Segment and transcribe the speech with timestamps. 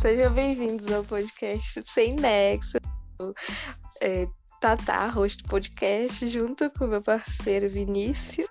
[0.00, 2.78] Sejam bem-vindos ao podcast Sem Nexo.
[4.00, 4.26] É,
[4.60, 8.48] Tatá, host do podcast, junto com meu parceiro Vinícius,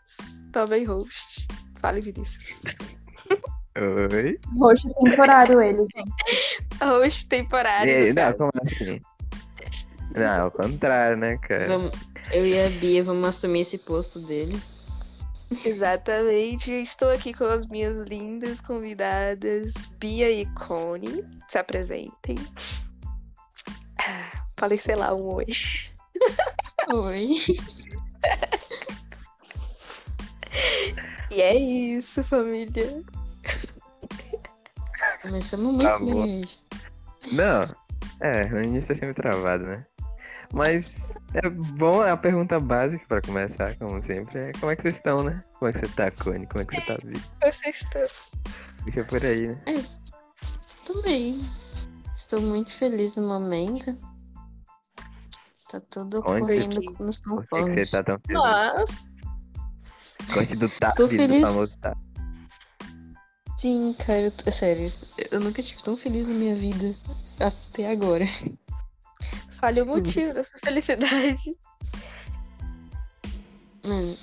[0.51, 1.47] também host.
[1.79, 2.60] Fale, Vinícius.
[3.78, 4.40] Oi.
[4.58, 6.83] Host temporário ele, gente.
[6.83, 7.92] Host temporário.
[7.92, 9.00] E aí, no não, como assim?
[10.16, 11.68] Não, ao contrário, né, cara?
[11.68, 11.92] Vamos-
[12.31, 14.60] eu e a Bia vamos assumir esse posto dele.
[15.66, 16.72] Exatamente.
[16.72, 21.26] Estou aqui com as minhas lindas convidadas, Bia e Cone.
[21.48, 22.36] Se apresentem.
[24.00, 25.46] Ah, Falei, sei lá, um oi.
[26.94, 27.38] Oi.
[31.32, 33.04] E é isso, família.
[35.22, 36.50] Começamos muito Tá bem.
[37.31, 37.76] Não,
[38.20, 39.86] é, no início é sempre travado, né?
[40.53, 44.95] Mas é bom, a pergunta básica pra começar, como sempre, é como é que vocês
[44.95, 45.44] estão, né?
[45.59, 46.48] Como é que você tá, Cone?
[46.48, 47.22] Como é que você tá, Vi?
[47.44, 48.02] Vocês estão.
[48.84, 49.61] Fica por aí, né?
[50.86, 51.39] Tô bem.
[52.16, 53.95] Estou muito feliz no momento.
[55.72, 57.89] Tá tudo Onde correndo que- nos Por que, que conformes.
[57.89, 58.41] você tá tão feliz?
[58.41, 59.09] Mas,
[60.34, 61.41] Conte do TAP, Tô do feliz.
[61.47, 61.97] famoso TAP.
[63.59, 64.91] Sim, cara, eu tô- é sério.
[65.31, 66.95] Eu nunca tive tão feliz na minha vida
[67.39, 68.25] até agora.
[69.60, 71.56] Fale o motivo dessa felicidade.
[73.84, 74.18] Mano,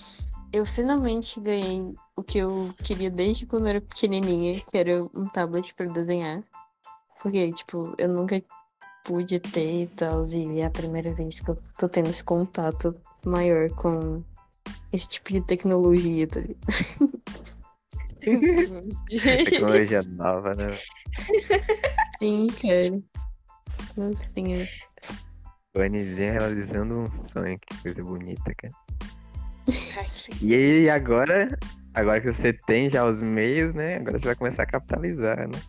[0.53, 5.29] eu finalmente ganhei o que eu queria desde quando eu era pequenininha, que era um
[5.29, 6.42] tablet pra desenhar.
[7.23, 8.42] Porque, tipo, eu nunca
[9.05, 12.95] pude ter e tal, e é a primeira vez que eu tô tendo esse contato
[13.25, 14.23] maior com
[14.92, 17.23] esse tipo de tecnologia, tá ligado?
[19.45, 20.77] Tecnologia nova, né?
[22.19, 23.03] Sim, cara.
[23.97, 24.69] Nossa senhora.
[25.77, 28.72] Conezinha realizando um sonho, que coisa bonita, cara.
[30.41, 31.46] E aí, agora,
[31.92, 33.96] agora que você tem já os meios, né?
[33.96, 35.60] Agora você vai começar a capitalizar, né?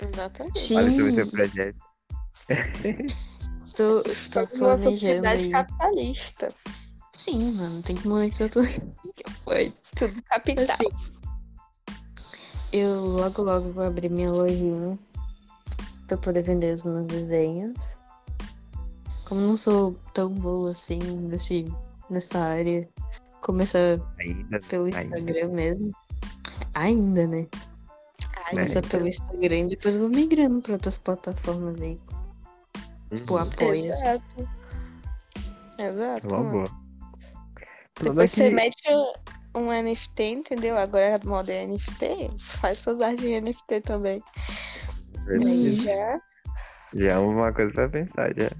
[0.00, 0.58] Exatamente.
[0.58, 0.76] Sim.
[0.76, 1.78] Olha sobre o seu projeto.
[3.76, 5.50] Tô, tô Estamos numa planejando sociedade aí.
[5.50, 6.48] capitalista.
[7.12, 8.66] Sim, mano, tem que monetizar tudo.
[9.44, 9.72] foi.
[9.96, 10.76] Tudo capital.
[10.80, 11.16] Assim,
[12.72, 14.98] Eu logo logo vou abrir minha lojinha
[16.08, 17.76] pra poder vender os meus desenhos.
[19.26, 21.64] Como não sou tão boa assim nesse,
[22.08, 22.88] nessa área,
[23.42, 25.02] começar Ainda, pelo ainda.
[25.02, 25.90] Instagram mesmo.
[26.74, 27.46] Ainda, né?
[28.46, 28.60] Ai, Né?
[28.66, 31.98] Começar pelo Instagram e depois eu vou migrando pra outras plataformas aí.
[33.14, 33.40] Tipo, Uhum.
[33.40, 33.92] apoio.
[33.92, 34.48] Exato.
[35.78, 36.26] Exato.
[36.26, 36.86] É uma boa.
[38.02, 38.36] Depois que...
[38.42, 38.82] você mete
[39.54, 40.76] um, NFT, entendeu?
[40.76, 44.22] Agora a moda é NFT, faz suas artes em NFT também.
[45.24, 45.74] Verdade.
[45.76, 46.20] já.
[46.94, 48.50] Já é uma coisa pra pensar, já.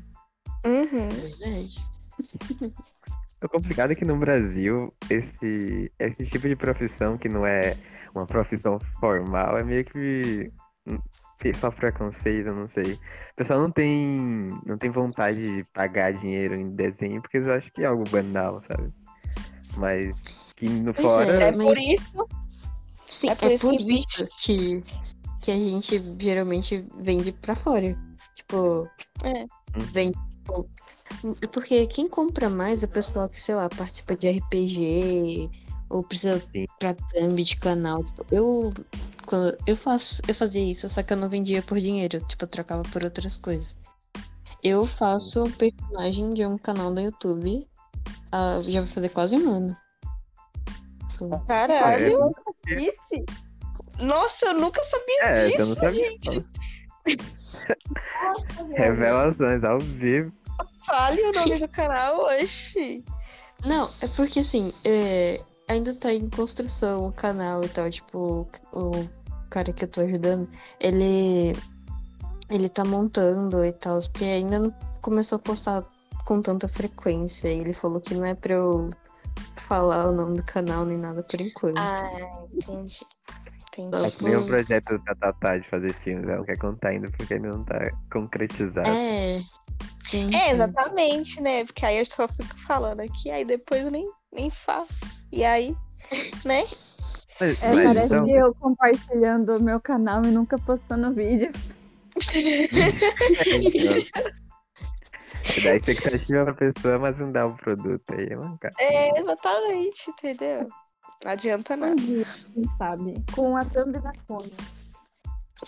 [0.67, 1.09] Uhum.
[1.09, 1.85] Verdade.
[3.43, 7.77] O complicado é que no Brasil, esse, esse tipo de profissão que não é
[8.15, 10.51] uma profissão formal é meio que
[11.55, 12.95] só preconceito, eu não sei.
[12.95, 12.99] O
[13.37, 14.17] pessoal não tem,
[14.65, 18.63] não tem vontade de pagar dinheiro em desenho porque eles acham que é algo banal,
[18.67, 18.91] sabe?
[19.77, 20.23] Mas
[20.57, 21.33] que no Pois fora.
[21.35, 22.29] É Mas- por isso.
[23.07, 24.85] Sim, É é por por, isso que isso que,
[25.43, 27.97] que a gente geralmente vende pra fora.
[28.35, 28.89] Tipo,
[29.23, 29.45] É.
[29.93, 30.17] vende.
[30.47, 35.51] Tipo, Porque quem compra mais é o pessoal que, sei lá, participa de RPG
[35.89, 36.67] ou precisa Sim.
[36.79, 38.05] pra thumb de canal.
[38.31, 38.73] Eu.
[39.27, 42.49] Quando eu faço, eu fazia isso, só que eu não vendia por dinheiro, tipo, eu
[42.49, 43.77] trocava por outras coisas.
[44.63, 47.67] Eu faço um personagem de um canal do YouTube.
[48.31, 49.77] ah, já vai fazer quase um ano.
[51.47, 52.33] Caralho,
[52.69, 53.25] isso.
[53.99, 56.45] Nossa, eu nunca sabia É, disso, eu
[58.75, 60.33] Revelações ao vivo.
[60.87, 63.05] Fale o nome do canal hoje.
[63.65, 68.91] Não, é porque assim, é, ainda tá em construção o canal e tal, tipo, o
[69.51, 71.53] cara que eu tô ajudando, ele
[72.49, 75.85] ele tá montando e tal, porque ainda não começou a postar
[76.25, 77.49] com tanta frequência.
[77.49, 78.91] E ele falou que não é pra eu
[79.67, 81.79] falar o nome do canal nem nada por enquanto.
[81.79, 82.21] Ah,
[82.53, 83.01] entendi.
[83.79, 84.07] Entendi.
[84.07, 86.29] É que nem o projeto da Tatá de fazer filmes.
[86.29, 87.79] Ela quer contar ainda porque ainda não tá
[88.11, 88.89] concretizado.
[88.89, 89.41] É.
[90.09, 90.51] Sim, É, sim.
[90.51, 91.65] exatamente, né?
[91.65, 94.93] Porque aí eu só fico falando aqui, aí depois eu nem, nem faço.
[95.33, 95.77] E aí,
[96.45, 96.67] né?
[97.41, 101.53] Mas, É, mas parece então, eu compartilhando o meu canal e nunca postando vídeo.
[105.57, 108.75] E dá expectativa pra pessoa, mas não dá o produto aí, é cara.
[108.81, 110.69] É, exatamente, entendeu?
[111.25, 111.97] Não adianta nada.
[111.97, 113.15] Dia, quem sabe?
[113.35, 114.53] Com a thumb da Cone.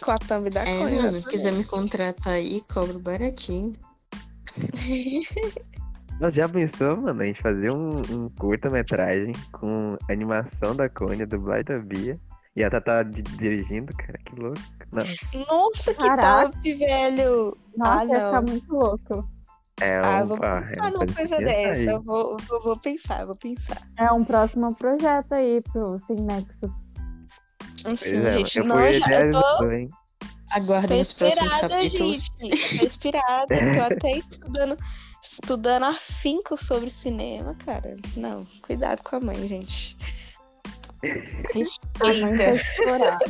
[0.02, 1.02] Com a thumb da É, coisa.
[1.02, 3.74] mano, quiser me contratar aí, cobro baratinho.
[6.20, 11.64] Nós já pensou, mano, a gente fazer um, um curta-metragem com animação da Cônia, dublagem
[11.64, 12.18] da Bia
[12.56, 14.58] E a Tata di- dirigindo, cara, que louco.
[14.90, 15.04] Não,
[15.46, 16.50] Nossa, que Caraca.
[16.50, 17.56] top, velho!
[17.76, 18.26] Nossa, Ah, ia não.
[18.26, 19.30] ficar muito louco.
[19.80, 21.90] É Ah, vou ah, é pensar uma numa coisa dessa.
[21.90, 23.88] Eu vou, eu vou pensar, vou pensar.
[23.96, 26.70] É um próximo projeto aí pro Sem Nexus.
[27.86, 29.88] Enfim, é, gente, eu não, já, eu tô, hein?
[29.88, 32.30] tô Aguardem os próximos inspirada, capítulos.
[32.40, 32.78] gente.
[32.78, 33.46] Tô inspirada.
[33.48, 34.76] Tô até estudando,
[35.22, 37.96] estudando afinco sobre cinema, cara.
[38.16, 39.96] Não, cuidado com a mãe, gente.
[42.00, 42.54] A mãe tá Respeita.
[42.54, 43.24] explorada.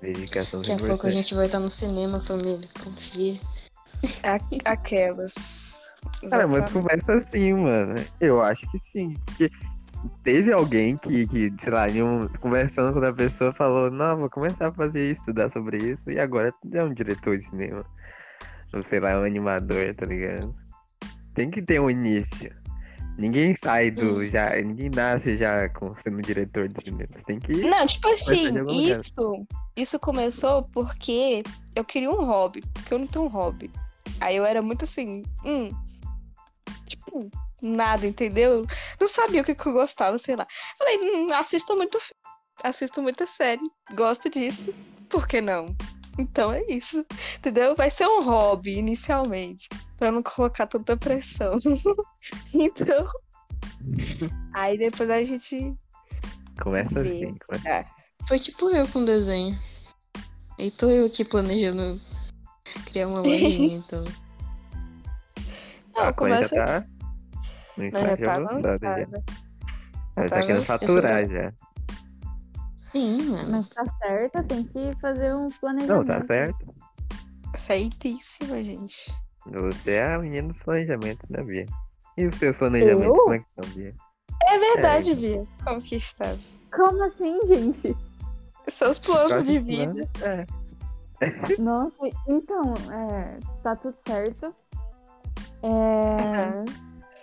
[0.00, 1.12] Dedicação Daqui a pouco a 100%.
[1.12, 2.68] gente vai estar no cinema, família.
[2.84, 3.40] Confia.
[4.22, 5.34] A- Aquelas.
[6.30, 7.94] Cara, mas começa assim, mano.
[8.20, 9.14] Eu acho que sim.
[9.26, 9.50] Porque
[10.22, 14.68] teve alguém que, que sei lá, um- conversando com outra pessoa, falou: Não, vou começar
[14.68, 16.10] a fazer isso, estudar sobre isso.
[16.10, 17.84] E agora é um diretor de cinema.
[18.72, 20.54] Ou sei lá, um animador, tá ligado?
[21.34, 22.54] Tem que ter um início.
[23.18, 24.26] Ninguém sai do.
[24.28, 27.08] Já, ninguém nasce já com, sendo diretor de cinema.
[27.16, 27.52] Você tem que.
[27.52, 29.00] Não, tipo assim, lugar.
[29.00, 31.42] isso, isso começou porque
[31.74, 33.70] eu queria um hobby, porque eu não tenho um hobby.
[34.20, 35.70] Aí eu era muito assim, hum,
[36.86, 37.30] tipo,
[37.60, 38.64] nada, entendeu?
[39.00, 40.46] Não sabia o que, que eu gostava, sei lá.
[40.78, 41.98] Falei, hum, assisto muito,
[42.62, 43.62] assisto muita série,
[43.94, 44.74] gosto disso,
[45.08, 45.66] por que não?
[46.18, 47.04] Então é isso,
[47.36, 47.76] entendeu?
[47.76, 49.68] Vai ser um hobby inicialmente,
[49.98, 51.56] pra não colocar tanta pressão.
[52.54, 53.06] então,
[54.54, 55.76] aí depois a gente
[56.60, 57.36] Começa assim.
[57.46, 57.86] Começa...
[58.26, 59.58] Foi tipo eu com desenho.
[60.58, 62.00] E tô eu aqui planejando
[62.86, 64.04] criar uma lojinha, então.
[65.94, 66.84] Não, a começa tá.
[67.76, 68.98] No Não, já Instagram tá avançada já.
[70.16, 71.52] Ela tá tá querendo faturar já.
[72.92, 73.18] Sim.
[73.50, 76.06] Mas tá certo, tem que fazer um Não, planejamento.
[76.06, 76.74] tá certo.
[77.58, 79.14] Feitíssima, gente.
[79.46, 81.66] Você é a menina dos planejamentos, né, Bia?
[82.16, 83.14] E os seus planejamentos, Eu?
[83.14, 83.94] como é que estão, Bia?
[84.48, 85.14] É verdade, É.
[85.14, 85.42] Bia.
[85.64, 86.38] Como que estás?
[86.74, 87.94] Como assim, gente?
[88.68, 90.08] Seus planos de vida.
[90.22, 90.46] É.
[91.58, 91.96] Nossa,
[92.28, 94.54] então, é, tá tudo certo.
[95.62, 96.64] É.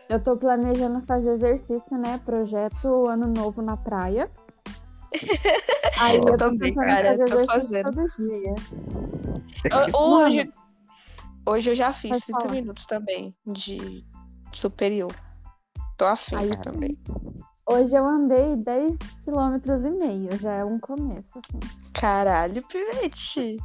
[0.10, 2.20] Eu tô planejando fazer exercício, né?
[2.26, 4.30] Projeto Ano Novo na praia.
[6.00, 7.92] Aí Eu eu tô também, cara, fazer tô fazendo.
[7.92, 8.54] todo dia.
[9.94, 10.54] Ho- Hoje,
[11.46, 12.52] hoje eu já fiz Pode 30 falar.
[12.54, 14.04] minutos também de
[14.52, 15.12] superior.
[15.98, 16.98] Tô afim Aí- também.
[17.66, 21.30] Hoje eu andei 10 km e meio, já é um começo.
[21.40, 21.60] assim.
[21.94, 23.56] Caralho, pivete.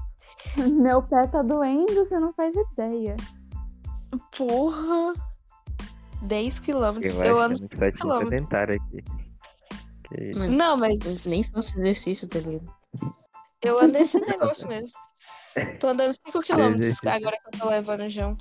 [0.57, 3.17] Meu pé tá doendo, você não faz ideia.
[4.37, 5.13] Porra.
[6.23, 7.15] 10 quilômetros.
[7.15, 8.31] Eu, Eu ando achando que só tinha quilômetros.
[8.31, 9.05] sedentário aqui.
[10.09, 10.39] Que...
[10.39, 12.73] Mano, Não, mas nem faço exercício, tá ligado?
[13.63, 14.97] eu ando esse negócio mesmo.
[15.81, 18.37] Tô andando 5 quilômetros agora que eu tô levando o João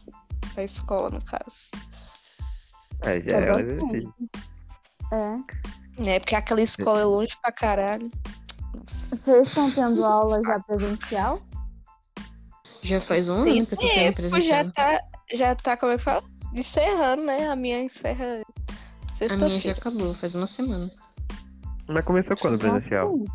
[0.53, 1.55] pra escola, no caso.
[3.01, 4.13] Ah, já é um exercício.
[5.13, 6.09] É.
[6.09, 8.11] É, porque aquela escola é longe pra caralho.
[9.09, 11.39] Vocês estão tendo aula já presencial?
[12.83, 14.63] Já faz um Tem ano que eu tô tendo tempo, presencial.
[14.63, 14.99] já tá,
[15.33, 16.23] já tá, como é que fala?
[16.53, 17.47] Encerrando, né?
[17.49, 18.43] A minha encerra A minha
[19.09, 19.77] já sexta-feira.
[19.79, 20.89] acabou, faz uma semana.
[21.87, 23.15] Mas começou quando presencial?
[23.17, 23.31] Nossa,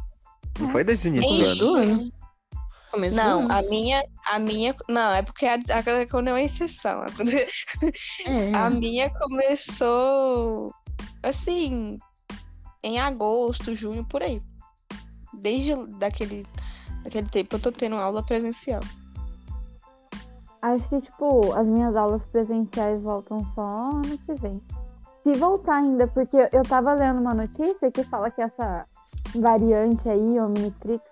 [0.61, 2.12] Não foi desde o início do ano?
[2.91, 7.03] Começo Não, a minha, a minha, não, é porque a, a quando é uma exceção.
[8.27, 10.71] É, A minha começou
[11.23, 11.97] assim
[12.83, 14.43] em agosto, junho, por aí.
[15.35, 16.45] Desde daquele,
[17.02, 18.81] daquele tempo eu tô tendo aula presencial.
[20.62, 24.62] Acho que, tipo, as minhas aulas presenciais voltam só ano que vem.
[25.23, 28.87] Se voltar ainda, porque eu tava lendo uma notícia que fala que essa
[29.35, 31.02] variante aí, Omnitrix,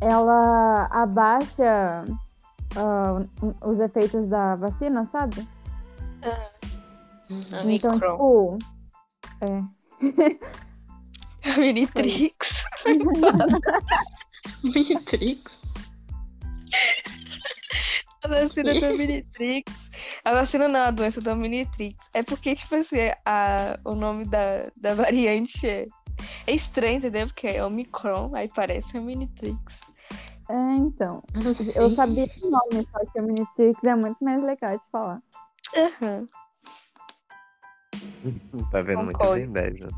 [0.00, 2.04] ela abaixa
[2.76, 3.20] ah,
[3.64, 5.46] os efeitos da vacina, sabe?
[6.22, 6.48] A
[7.30, 8.58] Então, Micron, tipo.
[9.40, 9.64] É.
[11.50, 12.64] a Minitrix.
[18.28, 18.56] Minitrix.
[18.56, 19.90] A vacina da Minitrix.
[20.24, 21.98] A vacina não, a doença da Minitrix.
[22.14, 25.86] É porque, tipo assim, a, o nome da, da variante é,
[26.46, 27.26] é estranho, entendeu?
[27.26, 29.80] Porque é Omicron, aí parece a Minitrix.
[30.48, 31.22] É, então.
[31.74, 35.22] Eu sabia o nome, só que a Omnitrix é muito mais legal de falar.
[35.76, 36.28] Aham.
[38.72, 39.40] Tá vendo muito Concordo.
[39.40, 39.88] bem 10, né?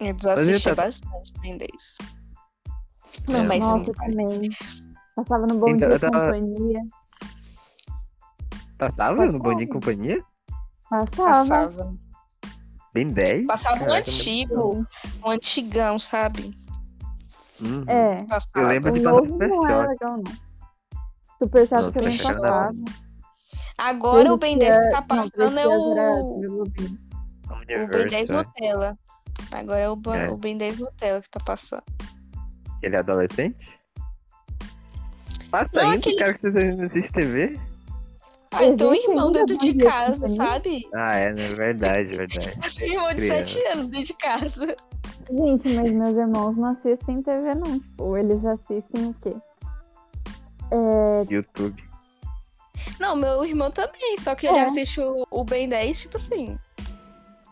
[0.00, 1.70] Eu Mas assisti tá- bastante Ben 10.
[3.28, 3.92] Não, É, mas Nossa, sim.
[3.92, 4.50] também.
[5.14, 6.80] Passava no Bom Então, Dia tava- Companhia.
[8.78, 10.24] Passava no Bom Dia Companhia?
[10.88, 11.44] Passava.
[11.48, 11.94] Passava.
[12.92, 13.46] Bem 10?
[13.46, 14.86] Passava um Caraca, antigo,
[15.24, 16.56] um antigão, sabe?
[17.62, 17.84] Uhum.
[17.86, 18.24] É.
[18.24, 18.60] Passava.
[18.60, 20.24] Eu lembro O de passar Super não é legal, não.
[21.42, 22.70] Super Nossa, também passava.
[23.78, 26.62] Agora o Ben 10 que tá passando é Dias era o.
[26.62, 26.98] O Ben
[27.78, 28.32] Universo, 10 é.
[28.32, 28.98] Nutella.
[29.52, 30.30] Agora é o, É.
[30.30, 31.82] o Ben 10 Nutella que tá passando.
[32.82, 33.78] Ele é adolescente?
[35.50, 37.58] Passa Não, ainda, aquele- cara, que você não assiste TV?
[38.52, 40.88] Ah, então irmão dentro de Ben 10 casa, sabe?
[40.94, 41.54] Ah, é, né?
[41.54, 42.52] Verdade, verdade.
[42.64, 43.46] Acho que irmão de Criança.
[43.46, 44.76] 7 anos dentro de casa.
[45.30, 47.78] Gente, mas meus irmãos não assistem TV, não.
[47.78, 49.36] Tipo, eles assistem o quê?
[50.72, 51.82] É, YouTube.
[52.98, 54.64] Não, meu irmão também, só que ele É.
[54.64, 56.58] assiste o, o Ben 10, tipo assim,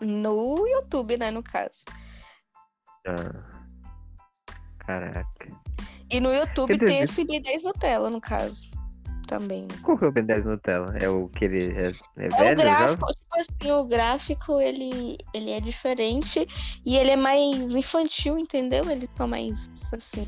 [0.01, 1.85] no YouTube, né, no caso.
[3.07, 3.58] Ah.
[4.89, 5.53] Caraca.
[6.11, 8.71] E no YouTube tem esse Ben 10 Nutella, no caso,
[9.27, 9.69] também.
[9.83, 10.97] Qual que é o Ben 10 Nutella?
[10.97, 12.53] É o que ele é, é É velho?
[12.53, 16.43] o gráfico, tipo assim, o gráfico, ele, ele é diferente
[16.87, 18.89] e ele é mais infantil, entendeu?
[18.91, 20.27] Eles são mais, assim,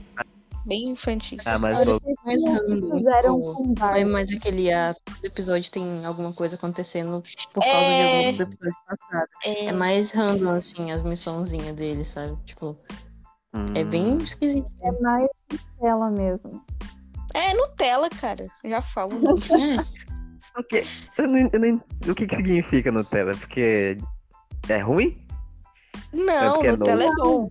[0.66, 1.46] bem infantis.
[1.46, 4.04] Ah, mas vou- mais fizeram tipo, é Barbie.
[4.04, 7.22] mais aquele ah, todo episódio tem alguma coisa acontecendo
[7.54, 8.20] por causa É.
[8.20, 9.28] de algum do episódio passado.
[9.46, 12.36] É mais random, assim, as missãozinhas dele, sabe?
[12.44, 12.76] Tipo,
[13.74, 14.70] é bem Hum, esquisito.
[14.82, 15.28] É mais
[15.80, 16.62] tela mesmo.
[17.34, 19.10] É Nutella, cara, já falo.
[20.56, 20.82] O que,
[21.16, 23.30] eu não, eu não- o que, significa Nutella?
[23.36, 23.96] Porque
[24.68, 25.16] é ruim?
[26.12, 27.22] Não, é Nutella é novo.
[27.22, 27.50] bom.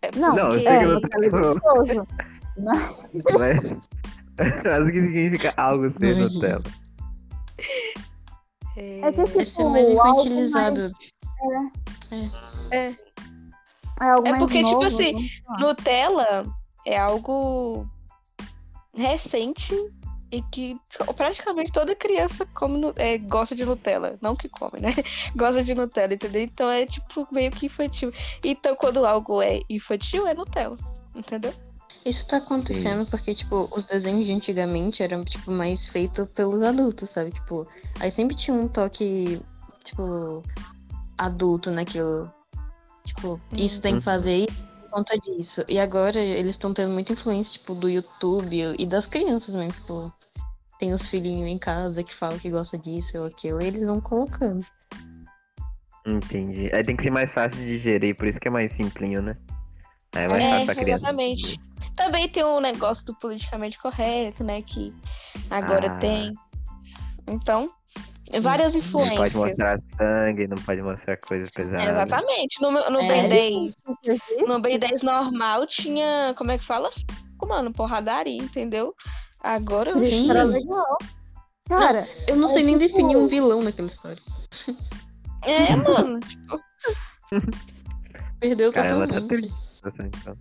[0.00, 2.08] É Não, Não, eu sei é, que Nutella é gostoso.
[3.38, 3.62] Mas,
[4.64, 6.62] mas o que significa algo ser Não, Nutella?
[8.76, 10.92] É que, tipo, É ser mais algo infantilizado.
[12.10, 12.76] É.
[12.76, 12.96] É, algo
[14.00, 15.58] É mais porque, tipo novo, assim, vamos lá.
[15.58, 16.46] Nutella
[16.86, 17.86] é algo
[18.94, 19.74] recente
[20.30, 20.76] e que
[21.16, 24.18] praticamente toda criança come, é, gosta de Nutella.
[24.20, 24.94] Não que come, né?
[25.34, 26.42] Gosta de Nutella, entendeu?
[26.42, 28.12] Então é tipo meio que infantil.
[28.44, 30.76] Então quando algo é infantil, é Nutella.
[31.14, 31.52] Entendeu?
[32.04, 37.10] Isso tá acontecendo porque, tipo, os desenhos de antigamente eram, tipo, mais feitos pelos adultos,
[37.10, 37.32] sabe?
[37.32, 37.66] Tipo,
[38.00, 39.40] aí sempre tinha um toque,
[39.84, 40.42] tipo,
[41.18, 42.32] adulto naquilo.
[43.08, 43.98] Tipo, isso tem Uhum.
[43.98, 45.64] que fazer isso por conta disso.
[45.68, 50.12] E agora eles estão tendo muita influência, tipo, do YouTube e das crianças mesmo, tipo.
[50.78, 54.00] Tem os filhinhos em casa que falam que gosta disso ou aquilo, e eles vão
[54.00, 54.64] colocando.
[56.06, 56.70] Entendi.
[56.72, 59.34] Aí tem que ser mais fácil de digerir, por isso que é mais simplinho, né?
[60.14, 60.98] Aí é mais É, fácil pra criança.
[61.08, 61.60] exatamente.
[61.96, 64.62] Também tem o negócio do politicamente correto, né?
[64.62, 64.94] Que
[65.50, 65.98] agora Ah.
[65.98, 66.32] tem.
[67.26, 67.70] Então,
[68.40, 69.16] várias Não influências.
[69.16, 71.90] pode mostrar sangue, não pode mostrar coisas pesadas.
[71.90, 72.60] Exatamente.
[72.60, 73.52] No, no É, Ben É 10.
[73.54, 73.98] difícil
[74.36, 74.46] isso.
[74.46, 76.90] No Ben 10 normal tinha, como é que fala?
[77.42, 78.94] Mano, porradaria, entendeu?
[79.42, 80.98] Agora eu Isso era legal.
[81.68, 84.22] Cara, Eu não É sei nem tipo- definir um vilão naquela história.
[85.44, 86.18] É, mano.
[88.40, 89.28] Perdeu Caramba, tá totalmente.
[89.50, 89.68] triste.
[89.84, 90.36] essa então.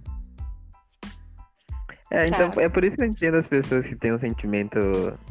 [2.09, 2.61] É, então Tá.
[2.61, 4.79] é por isso que eu entendo as pessoas que têm um sentimento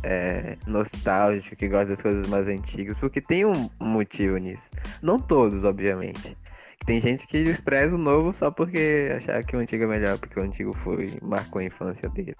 [0.02, 4.70] é, nostálgico, que gostam das coisas mais antigas, porque tem um motivo nisso.
[5.00, 6.36] Não todos, obviamente.
[6.84, 10.38] Tem gente que despreza o novo só porque achar que o antigo é melhor, porque
[10.38, 12.34] o antigo foi, marcou a infância dele.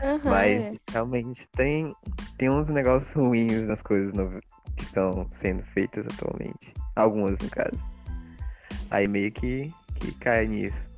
[0.00, 1.94] Aham, Mas realmente tem,
[2.38, 4.38] tem uns negócios ruins nas coisas novo-
[4.76, 6.72] que estão sendo feitas atualmente.
[6.94, 7.76] Algumas, no caso.
[8.90, 10.90] Aí meio que, que cai nisso.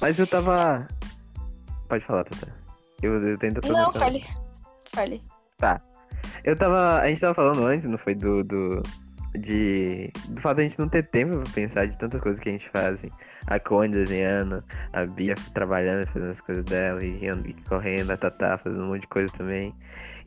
[0.00, 0.86] Mas eu tava.
[1.88, 2.52] Pode falar, Tata.
[3.02, 3.60] Eu, eu tento.
[3.68, 4.24] Não, fale.
[4.92, 5.22] Fale.
[6.44, 7.00] Eu tava.
[7.00, 8.14] A gente tava falando antes, não foi?
[8.14, 8.42] Do.
[8.42, 8.82] do
[9.38, 10.10] de.
[10.28, 12.52] Do fato de a gente não ter tempo pra pensar de tantas coisas que a
[12.52, 12.94] gente faz.
[12.94, 13.10] assim.
[13.46, 17.18] A Conde desenhando, a Bia trabalhando, fazendo as coisas dela, e
[17.68, 19.74] correndo, a Tatá fazendo um monte de coisa também.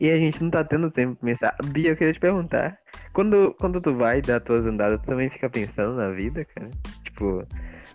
[0.00, 1.56] E a gente não tá tendo tempo pra pensar.
[1.66, 2.78] Bia, eu queria te perguntar.
[3.12, 6.70] Quando, quando tu vai dar tuas andadas, tu também fica pensando na vida, cara?
[7.02, 7.46] Tipo,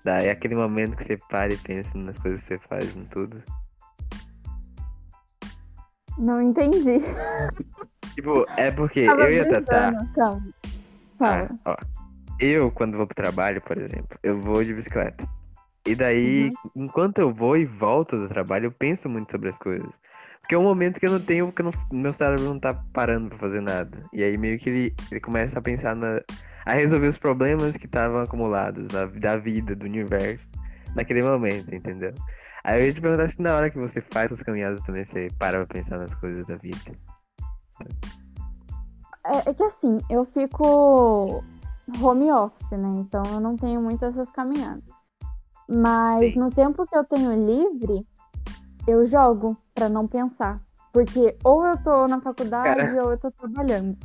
[0.06, 3.04] dá, é aquele momento que você para e pensa nas coisas que você faz, em
[3.06, 3.38] tudo.
[6.18, 7.00] não entendi.
[8.14, 9.90] Tipo, é porque Tava eu a Tatá.
[9.90, 10.14] brisando,
[11.20, 11.50] Calma.
[11.66, 11.76] Ah, ó.
[12.40, 15.26] Eu, quando vou pro trabalho, por exemplo, eu vou de bicicleta.
[15.88, 20.00] E daí, enquanto eu vou e volto do trabalho, eu penso muito sobre as coisas.
[20.40, 22.74] Porque é um momento que eu não tenho, que eu não- meu cérebro não tá
[22.94, 24.04] parando pra fazer nada.
[24.14, 26.22] E aí meio que ele, ele começa a pensar na.
[26.66, 30.52] A resolver os problemas que estavam acumulados na, da vida, do universo,
[30.96, 32.14] naquele momento, entendeu?
[32.64, 35.28] Aí eu ia te perguntar se na hora que você faz essas caminhadas também você
[35.38, 36.92] para pra pensar nas coisas da vida.
[39.26, 41.44] É, é que assim, eu fico
[42.02, 42.92] home office, né?
[42.96, 44.84] Então eu não tenho muito essas caminhadas.
[45.70, 46.40] Mas Sim.
[46.40, 48.06] no tempo que eu tenho livre,
[48.88, 50.60] eu jogo pra não pensar.
[50.92, 53.04] Porque ou eu tô na faculdade Cara.
[53.04, 53.98] ou eu tô trabalhando.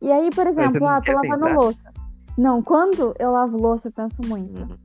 [0.00, 1.54] E aí, por exemplo, ah, tô lavando pensar?
[1.54, 1.87] louça.
[2.38, 4.78] Não, quando eu lavo louça, eu penso muito.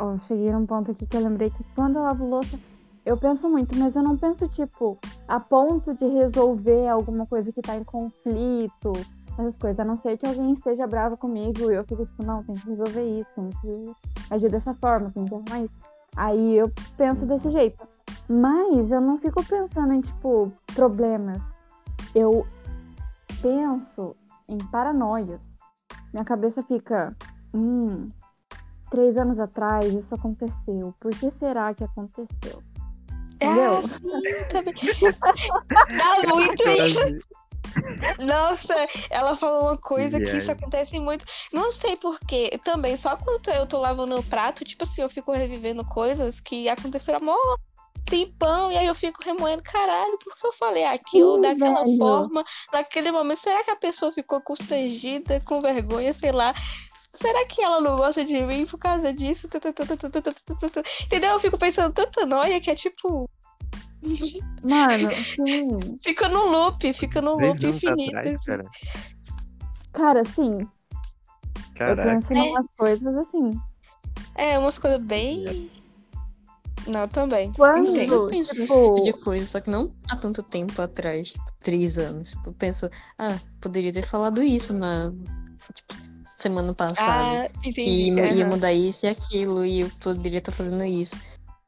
[0.00, 0.18] Uhum.
[0.22, 2.58] Cheguei num ponto aqui que eu lembrei que quando eu lavo louça,
[3.04, 7.62] eu penso muito, mas eu não penso, tipo, a ponto de resolver alguma coisa que
[7.62, 8.92] tá em conflito,
[9.38, 9.78] essas coisas.
[9.78, 12.68] A não ser que alguém esteja bravo comigo e eu fico tipo, não, tem que
[12.68, 13.94] resolver isso, tem que
[14.28, 15.74] agir dessa forma, tem que arrumar isso.
[16.16, 17.86] Aí eu penso desse jeito.
[18.28, 21.38] Mas eu não fico pensando em, tipo, problemas.
[22.12, 22.44] Eu
[23.40, 24.16] penso
[24.48, 25.40] em paranoias.
[26.16, 27.14] Minha cabeça fica,
[27.52, 28.10] hum,
[28.90, 30.94] três anos atrás isso aconteceu.
[30.98, 32.62] Por que será que aconteceu?
[33.34, 33.72] Entendeu?
[33.74, 34.72] É, sim, também.
[35.68, 37.00] Dá muito isso.
[38.24, 38.74] Nossa,
[39.10, 41.26] ela falou uma coisa que isso acontece muito.
[41.52, 42.58] Não sei porquê.
[42.64, 46.66] Também, só quando eu tô lavando o prato, tipo assim, eu fico revivendo coisas que
[46.66, 47.22] aconteceram há
[48.06, 51.98] tempão, e aí eu fico remoendo, caralho, por que eu falei aquilo Sim, daquela velho.
[51.98, 53.40] forma, naquele momento?
[53.40, 56.54] Será que a pessoa ficou constrangida, com vergonha, sei lá?
[57.14, 59.48] Será que ela não gosta de mim por causa disso?
[61.04, 61.30] Entendeu?
[61.32, 63.28] Eu fico pensando tanta noia que é tipo.
[64.62, 65.98] Mano, sim.
[66.02, 68.16] fica no loop, fica no loop infinito.
[68.16, 68.62] Atrás, cara.
[69.92, 70.68] cara, sim.
[71.74, 72.02] Caraca.
[72.02, 72.50] Eu penso em é.
[72.50, 73.60] umas coisas assim.
[74.34, 75.44] É, umas coisas bem.
[75.72, 75.75] É.
[76.86, 77.52] Não, também.
[77.52, 78.14] Quando, Entendo.
[78.14, 81.44] Eu penso nesse tipo de tipo, coisa, só que não há tanto tempo atrás, tipo,
[81.62, 82.30] três anos.
[82.30, 85.10] Tipo, Eu penso, ah, poderia ter falado isso na
[85.74, 85.94] tipo,
[86.38, 87.44] semana passada.
[87.44, 88.10] Ah, entendi.
[88.10, 91.16] ia, ia mudar isso e aquilo, e eu poderia estar fazendo isso.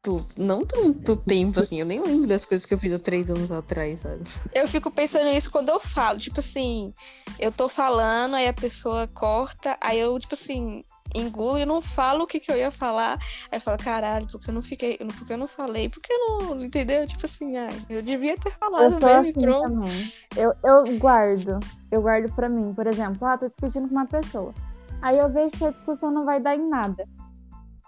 [0.08, 3.28] Tipo, não tanto tempo assim, eu nem lembro das coisas que eu fiz há três
[3.28, 4.22] anos atrás, sabe?
[4.54, 6.18] Eu fico pensando nisso quando eu falo.
[6.18, 6.94] Tipo assim,
[7.38, 10.84] eu tô falando, aí a pessoa corta, aí eu, tipo assim,
[11.14, 13.18] engulo e não falo o que, que eu ia falar.
[13.50, 14.98] Aí eu falo, caralho, porque eu não fiquei.
[14.98, 16.62] Porque eu não falei, porque eu não.
[16.62, 17.06] Entendeu?
[17.06, 19.70] Tipo assim, ai, eu devia ter eu falado sou mesmo assim pronto.
[19.70, 20.12] também.
[20.36, 21.58] Eu, eu guardo.
[21.90, 22.72] Eu guardo pra mim.
[22.74, 24.54] Por exemplo, ah, tô discutindo com uma pessoa.
[25.00, 27.04] Aí eu vejo que a discussão não vai dar em nada.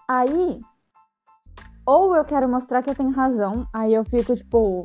[0.07, 0.61] Aí,
[1.85, 4.83] ou eu quero mostrar que eu tenho razão, aí eu fico, tipo,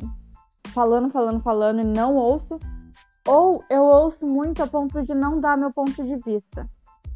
[0.73, 2.59] falando, falando, falando e não ouço.
[3.27, 6.69] Ou eu ouço muito a ponto de não dar meu ponto de vista.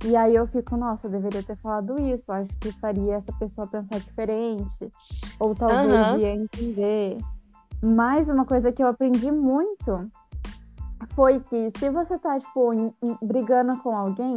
[0.03, 2.31] E aí eu fico, nossa, eu deveria ter falado isso.
[2.31, 4.89] Acho que faria essa pessoa pensar diferente.
[5.39, 6.17] Ou talvez Aham.
[6.17, 7.17] ia entender.
[7.83, 10.09] Mas uma coisa que eu aprendi muito
[11.15, 14.35] foi que se você tá, tipo, em- em- brigando com alguém,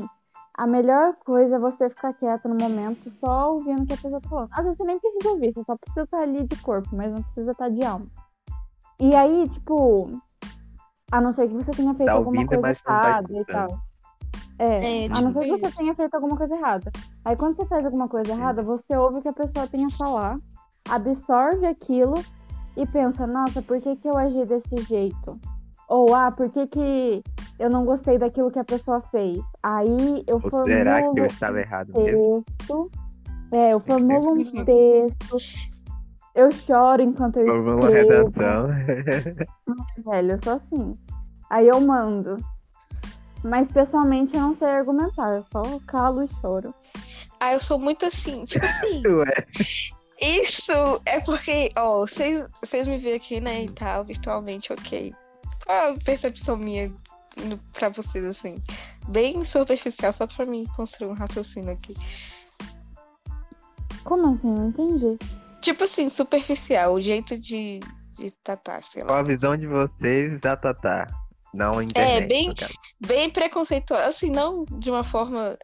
[0.56, 4.20] a melhor coisa é você ficar quieto no momento, só ouvindo o que a pessoa
[4.20, 4.48] tá falando.
[4.52, 7.22] Às vezes você nem precisa ouvir, você só precisa estar ali de corpo, mas não
[7.22, 8.06] precisa estar de alma.
[9.00, 10.08] E aí, tipo,
[11.10, 13.68] a não ser que você tenha feito Tá alguma ouvindo, coisa tá errada e escutando.
[13.68, 13.78] tal.
[14.58, 16.92] É, É, a não ser que tipo você tenha feito alguma coisa errada.
[17.24, 19.90] Aí quando você faz alguma coisa errada, você ouve o que a pessoa tem a
[19.90, 20.38] falar,
[20.88, 22.14] absorve aquilo
[22.76, 25.38] e pensa, nossa, por que, que eu agi desse jeito?
[25.88, 27.22] Ou, ah, por que, que
[27.58, 29.38] eu não gostei daquilo que a pessoa fez?
[29.62, 32.44] Aí eu Ou formulo será que eu estava errado mesmo?
[32.44, 32.90] texto.
[33.52, 35.36] É, eu formulo um texto.
[36.34, 37.86] Eu choro enquanto eu escrevo.
[37.86, 38.66] redação.
[40.04, 40.92] Velho, eu sou assim.
[41.48, 42.36] Aí eu mando.
[43.44, 46.74] Mas pessoalmente eu não sei argumentar, eu só calo e choro.
[47.38, 49.02] Ah, eu sou muito assim, tipo assim.
[49.06, 49.46] Ué,
[50.20, 50.72] Isso
[51.04, 55.12] é porque, ó, vocês, vocês me veem aqui, né, e tal, virtualmente, ok.
[55.66, 56.90] Qual é a percepção minha
[57.44, 58.62] no- pra vocês, assim?
[59.08, 61.94] Bem superficial, só pra mim construir um raciocínio aqui.
[64.04, 64.48] Como assim?
[64.50, 65.18] Não entendi.
[65.60, 67.80] Tipo assim, superficial, o jeito de,
[68.16, 69.08] de tratar, sei lá.
[69.08, 71.06] qual a visão de vocês da Tatá?
[71.54, 72.72] Não a internet, bem- no caso.
[73.06, 75.56] Bem preconceituoso, assim, não de uma forma.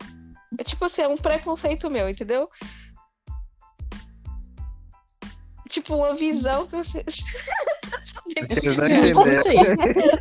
[0.58, 2.48] É tipo assim, é um preconceito meu, entendeu?
[5.68, 7.04] Tipo, uma visão que vocês.
[8.48, 10.18] Vocês não Eu não entenderam.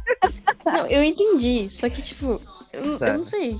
[0.65, 2.39] Não, eu entendi, só que, tipo,
[2.71, 3.07] eu, não- Tá.
[3.07, 3.59] eu não sei.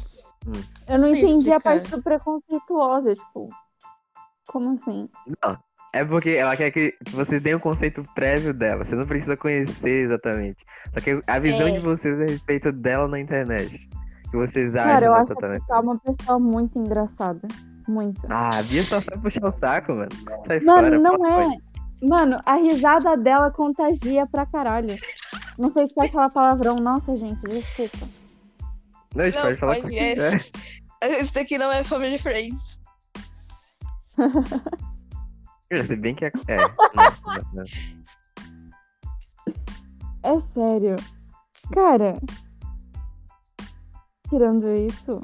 [0.87, 1.61] Eu não Sei entendi a explicar.
[1.61, 3.49] parte do preconceituosa, tipo.
[4.47, 5.09] Como assim?
[5.93, 8.84] É porque ela quer que você tenha um conceito prévio dela.
[8.86, 10.63] Você não precisa conhecer exatamente.
[10.93, 11.71] Só que a visão É.
[11.71, 13.89] de vocês a respeito dela na internet.
[14.30, 17.41] Que vocês Cara, acham eu acho na que tá uma pessoa muito engraçada.
[17.88, 18.21] Muito.
[18.30, 20.10] Ah, a Bia só sabe puxar o saco, mano.
[20.45, 21.58] Sai Mano, fora, não pô, é.
[22.08, 24.95] Mano, a risada dela contagia pra caralho.
[25.58, 26.75] Não sei se pode falar palavrão.
[26.75, 28.08] Nossa, gente, desculpa.
[29.15, 30.39] Não, a gente Não, pode falar pode, com é.
[31.02, 32.80] Esse daqui não é Family Friends.
[35.86, 36.32] Se bem que é.
[36.47, 36.58] é.
[36.58, 37.63] Não, não.
[40.23, 40.95] É sério.
[41.73, 42.17] Cara.
[44.29, 45.19] Tirando isso.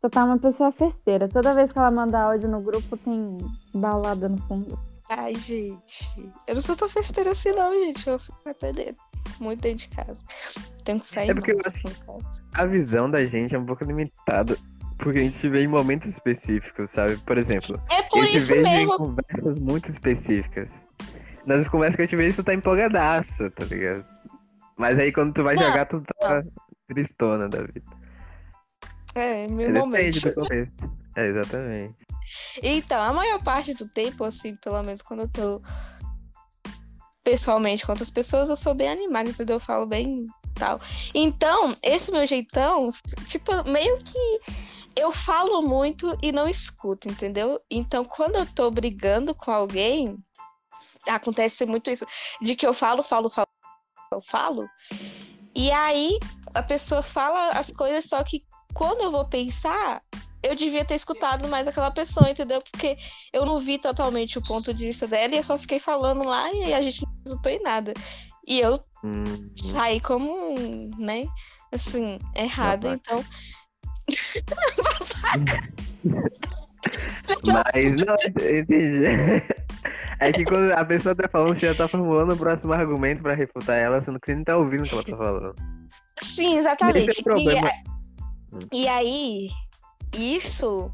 [0.00, 1.28] Só tá uma pessoa festeira.
[1.28, 3.38] Toda vez que ela manda áudio no grupo, tem
[3.74, 4.78] balada no fundo.
[5.08, 6.30] Ai, gente.
[6.46, 8.08] Eu não sou tão festeira assim, não, gente.
[8.08, 9.00] Eu fico até dentro.
[9.40, 10.20] Muito dentro de casa.
[10.84, 12.42] Tenho que sair É porque eu mais, acho- assim, em casa.
[12.54, 14.56] A visão da gente é um pouco limitada.
[15.02, 17.16] Porque a gente vê em momentos específicos, sabe?
[17.18, 20.86] Por exemplo, É por eu te isso vejo em conversas muito específicas.
[21.44, 24.06] Nas conversas que eu te vejo, tu tá empolgadaço, tá ligado?
[24.78, 26.44] Mas aí quando tu vai Não, jogar, tu tá
[26.86, 27.82] tristona da vida.
[29.14, 30.20] É, meu Depende momento.
[30.20, 30.92] do contexto.
[31.16, 31.94] É, exatamente.
[32.62, 35.62] Então, a maior parte do tempo, assim, pelo menos quando eu tô
[37.24, 39.56] pessoalmente com outras pessoas, eu sou bem animada, entendeu?
[39.56, 40.80] Eu falo bem tal.
[41.14, 42.92] Então, esse meu jeitão,
[43.26, 44.40] tipo, meio que
[44.96, 47.60] eu falo muito e não escuto, entendeu?
[47.70, 50.18] Então, quando eu tô brigando com alguém,
[51.08, 52.06] acontece muito isso,
[52.40, 53.48] de que eu falo, falo, falo,
[54.12, 54.68] eu falo,
[55.54, 56.18] e aí
[56.54, 60.02] a pessoa fala as coisas, só que quando eu vou pensar,
[60.42, 62.60] eu devia ter escutado mais aquela pessoa, entendeu?
[62.60, 62.96] Porque
[63.32, 66.52] eu não vi totalmente o ponto de vista dela e eu só fiquei falando lá
[66.52, 67.92] e a gente não resultou em nada.
[68.46, 70.54] E eu Hum, saí como,
[70.98, 71.24] né,
[71.70, 73.24] assim, errada, então.
[77.44, 79.04] Mas, não, eu entendi.
[80.18, 83.34] É que quando a pessoa tá falando, você já tá formulando o próximo argumento pra
[83.34, 85.54] refutar ela, sendo que você nem tá ouvindo o que ela tá falando.
[86.20, 87.10] Sim, exatamente.
[87.10, 87.70] Esse é o problema.
[88.72, 89.48] E, e aí,
[90.16, 90.92] isso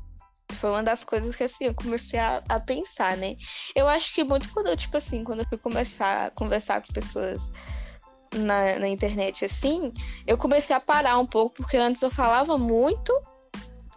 [0.55, 3.37] foi uma das coisas que assim, eu comecei a, a pensar, né?
[3.75, 6.93] Eu acho que muito quando eu, tipo assim, quando eu fui começar a conversar com
[6.93, 7.51] pessoas
[8.35, 9.93] na, na internet assim,
[10.27, 13.13] eu comecei a parar um pouco, porque antes eu falava muito,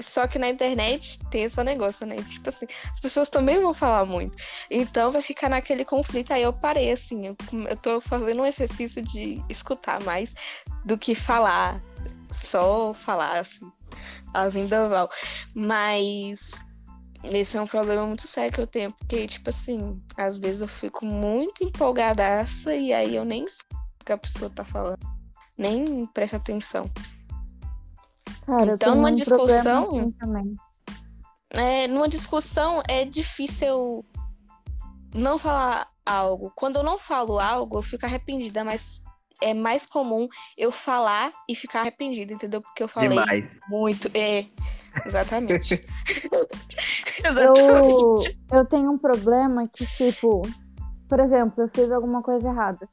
[0.01, 2.15] só que na internet tem esse negócio, né?
[2.15, 4.35] Tipo assim, as pessoas também vão falar muito.
[4.69, 6.31] Então vai ficar naquele conflito.
[6.31, 7.37] Aí eu parei, assim, eu,
[7.69, 10.33] eu tô fazendo um exercício de escutar mais
[10.83, 11.79] do que falar.
[12.33, 13.71] Só falar, assim,
[14.33, 14.53] as
[14.89, 15.09] mal.
[15.53, 16.51] Mas
[17.23, 20.67] esse é um problema muito sério que eu tenho, porque, tipo assim, às vezes eu
[20.67, 24.99] fico muito empolgadaça e aí eu nem escuto que a pessoa tá falando.
[25.57, 26.89] Nem presto atenção.
[28.45, 30.55] Cara, eu Então, numa um discussão- assim também.
[31.51, 34.05] É, numa discussão é difícil eu
[35.13, 36.51] não falar algo.
[36.55, 39.01] Quando eu não falo algo, eu fico arrependida, mas
[39.41, 42.61] é mais comum eu falar e ficar arrependida, entendeu?
[42.61, 43.59] Porque eu falei Demais.
[43.67, 44.09] muito.
[44.13, 44.45] É,
[45.05, 45.85] exatamente.
[47.23, 48.39] Eu, exatamente.
[48.51, 50.41] eu tenho um problema que, tipo,
[51.07, 52.89] por exemplo, eu fiz alguma coisa errada.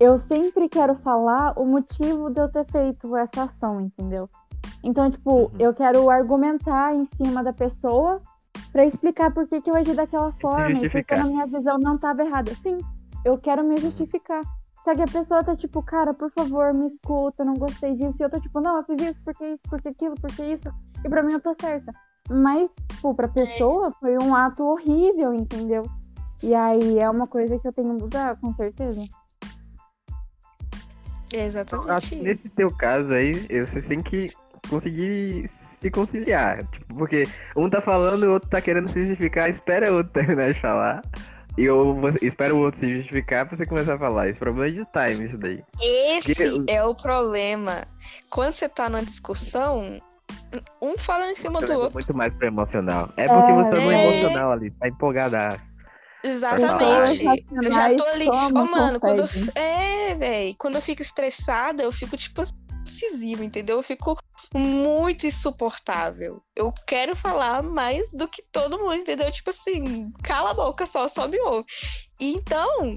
[0.00, 4.28] Eu sempre quero falar o motivo de eu ter feito essa ação, entendeu?
[4.82, 5.50] Então, tipo, Uhum.
[5.58, 8.20] eu quero argumentar em cima da pessoa
[8.70, 11.98] pra explicar por que, que eu agi daquela forma e porque na minha visão não
[11.98, 12.52] tava errada.
[12.62, 12.78] Sim,
[13.24, 14.42] eu quero me justificar.
[14.84, 18.22] Só que a pessoa tá tipo, cara, por favor, me escuta, não gostei disso.
[18.22, 20.70] E eu tô tipo, não, eu fiz isso, porque isso, porque aquilo, porque isso.
[21.04, 21.92] E pra mim eu tô certa.
[22.30, 25.82] Mas, tipo, pra pessoa foi um ato horrível, entendeu?
[26.42, 29.00] E aí é uma coisa que eu tenho que mudar, com certeza.
[31.32, 32.24] É Eu exatamente acho que isso.
[32.24, 34.30] nesse teu caso aí, eu- você tem que
[34.68, 36.64] conseguir se conciliar.
[36.66, 40.52] Tipo, porque um tá falando, o outro tá querendo se justificar, espera o outro terminar
[40.52, 41.02] de falar.
[41.56, 44.28] E eu espera o outro se justificar pra você começar a falar.
[44.28, 45.62] Esse problema é de time, isso daí.
[45.80, 47.82] Esse Que- é o problema.
[48.30, 49.96] Quando você tá numa discussão,
[50.80, 51.94] um fala em cima Você do outro.
[51.94, 53.10] muito mais pro emocional.
[53.16, 54.04] É porque você tá no É.
[54.06, 55.72] emocional ali, você tá empolgadaço.
[56.22, 57.18] Exatamente.
[57.18, 58.26] Pessoas Eu já tô ali.
[58.26, 59.28] Racionais mano, quando eu.
[59.54, 60.54] É, velho.
[60.58, 62.42] Quando eu fico estressada, eu fico, tipo,
[62.86, 63.76] incisiva, entendeu?
[63.76, 64.18] Eu fico
[64.54, 66.42] muito insuportável.
[66.56, 69.30] Eu quero falar mais do que todo mundo, entendeu?
[69.30, 71.66] Tipo assim, cala a boca só, só me ouve.
[72.20, 72.96] E então.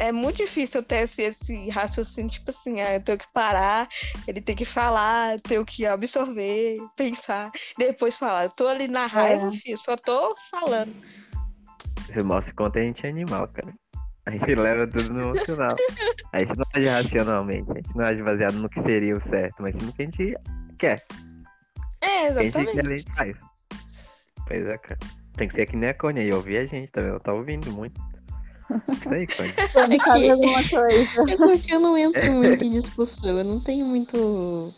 [0.00, 3.88] É muito difícil eu ter esse, esse raciocínio, tipo assim, ah, eu tenho que parar,
[4.26, 8.46] ele tem que falar, eu tenho que absorver, pensar, depois falar.
[8.46, 9.50] Eu tô ali na raiva, É.
[9.52, 10.92] filho, só tô falando.
[12.06, 13.72] Você mostra quanto a gente é animal, cara.
[14.26, 15.76] A gente leva tudo no emocional.
[16.32, 19.62] A gente não age racionalmente, a gente não age baseado no que seria o certo,
[19.62, 20.34] mas sim no que a gente
[20.78, 21.04] quer.
[22.00, 22.98] É, O que a gente quer, a exatamente.
[23.02, 23.38] gente faz.
[24.46, 24.98] Pois é, cara.
[25.36, 27.10] Tem que ser que nem a Cônia e ouvir a gente, tá vendo?
[27.12, 28.00] Ela tá ouvindo muito.
[28.98, 29.54] Isso aí, Cônia.
[29.94, 31.08] É que- alguma coisa.
[31.32, 34.72] É porque eu não entro muito em discussão, eu não tenho muito,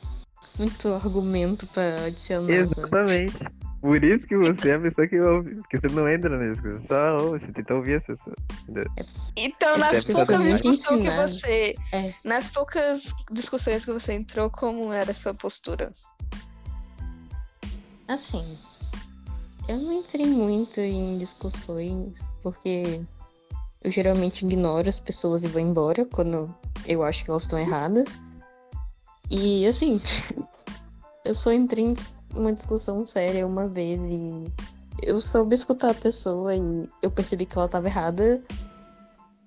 [0.59, 2.47] muito argumento pra adicionar.
[2.49, 2.55] sabe?
[2.59, 3.39] Exatamente.
[3.81, 5.57] Por isso que você é a pessoa que ouve.
[5.57, 8.37] Porque você não entra nisso, você só ouve, você tenta ouvir as pessoas.
[8.63, 8.85] entendeu?
[9.37, 11.75] Então, nas poucas é muito discussões que você.
[11.93, 12.15] É.
[12.25, 15.93] Nas poucas discussões que você entrou, como era a sua postura?
[18.09, 18.57] Assim,
[19.69, 23.01] eu não entrei muito em discussões, porque
[23.83, 26.55] eu geralmente ignoro as pessoas e vou embora quando
[26.87, 28.19] eu acho que elas estão erradas.
[29.29, 30.01] E assim,
[31.25, 31.95] eu só entrei em
[32.37, 34.45] uma discussão séria uma vez e
[35.03, 36.61] eu soube escutar a pessoa e
[37.03, 38.43] eu percebi que ela estava errada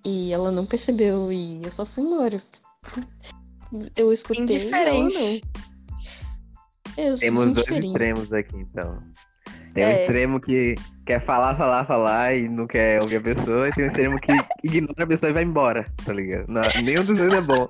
[0.06, 2.42] e ela não percebeu e eu só fui embora.
[3.96, 5.06] Eu escutei e ela não.
[5.06, 5.44] Indiferente.
[6.98, 9.02] Eu Temos dois extremos aqui, então.
[9.74, 10.02] Tem o É.
[10.02, 10.76] extremo que
[11.06, 14.32] quer falar, falar, falar e não quer ouvir a pessoa, e tem o extremo que
[14.64, 16.48] ignora a pessoa e vai embora, tá ligado?
[16.48, 17.68] Não, nenhum dos dois é bom.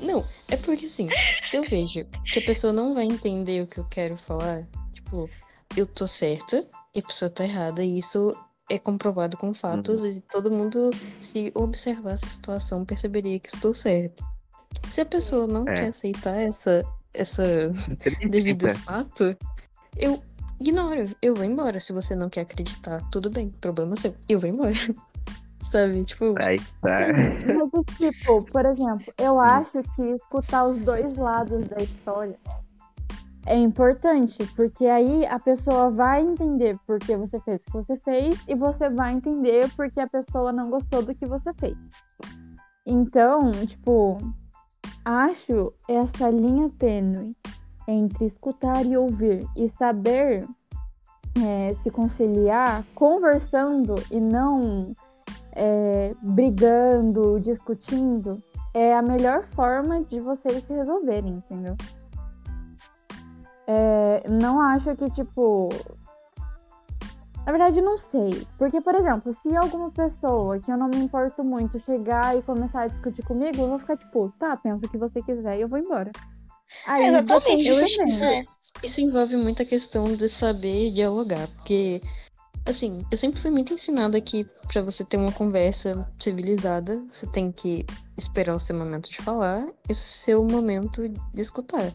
[0.00, 1.08] Não, É porque assim,
[1.42, 5.28] se eu vejo que a pessoa não vai entender o que eu quero falar, tipo,
[5.76, 8.30] eu tô certa e a pessoa tá errada, e isso
[8.70, 14.24] é comprovado com fatos, e todo mundo, se observar essa situação, perceberia que estou certo.
[14.90, 15.74] Se a pessoa não É.
[15.74, 16.82] quer aceitar essa,
[17.14, 17.42] essa
[18.30, 19.36] devido fato,
[19.96, 20.22] eu
[20.60, 21.80] ignoro, eu vou embora.
[21.80, 24.72] Se você não quer acreditar, tudo bem, problema seu, eu vou embora.
[25.70, 27.08] Sabe, tipo, Aí tá.
[27.12, 32.38] Mas, tipo, por exemplo, eu acho que escutar os dois lados da história
[33.48, 37.96] é importante, porque aí a pessoa vai entender por que você fez o que você
[37.96, 41.76] fez e você vai entender porque a pessoa não gostou do que você fez.
[42.86, 44.18] Então, tipo,
[45.02, 47.34] acho essa linha tênue
[47.86, 50.46] entre escutar e ouvir e saber
[51.42, 54.92] é, se conciliar conversando e não
[55.58, 58.40] é, brigando, discutindo,
[58.72, 61.76] é a melhor forma de vocês se resolverem, entendeu?
[63.66, 65.68] É, não acho que, tipo.
[67.44, 68.46] Na verdade, não sei.
[68.56, 72.82] Porque, por exemplo, se alguma pessoa que eu não me importo muito chegar e começar
[72.82, 75.68] a discutir comigo, eu vou ficar tipo, tá, pensa o que você quiser e eu
[75.68, 76.12] vou embora.
[76.86, 78.44] Aí, Exatamente, eu acho que isso, é-
[78.82, 82.02] isso envolve muita questão de saber dialogar, porque,
[82.68, 87.50] assim, eu sempre fui muito ensinada que pra você ter uma conversa civilizada, você tem
[87.50, 87.84] que
[88.16, 91.92] esperar o seu momento de falar e seu momento de escutar.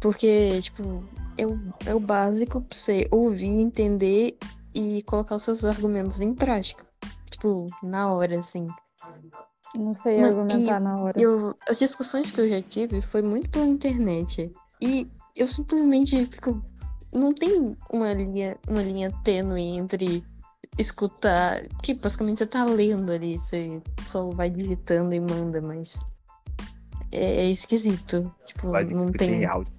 [0.00, 1.00] Porque, tipo,
[1.36, 4.36] é o, é o básico pra você ouvir, entender
[4.74, 6.86] e colocar os seus argumentos em prática.
[7.30, 8.68] Tipo, na hora, assim.
[9.74, 11.20] Não sei Não, argumentar e- na hora.
[11.20, 14.52] Eu, as discussões que eu já tive foi muito pela internet.
[14.80, 16.62] E eu simplesmente fico.
[17.12, 20.22] Não tem uma linha, uma linha tênue entre
[20.78, 21.66] escutar.
[21.82, 25.98] Que basicamente você tá lendo ali, você só vai digitando e manda, mas.
[27.10, 28.30] É, é esquisito.
[28.46, 29.34] Tipo, Pode não discutir tem.
[29.42, 29.72] em áudio.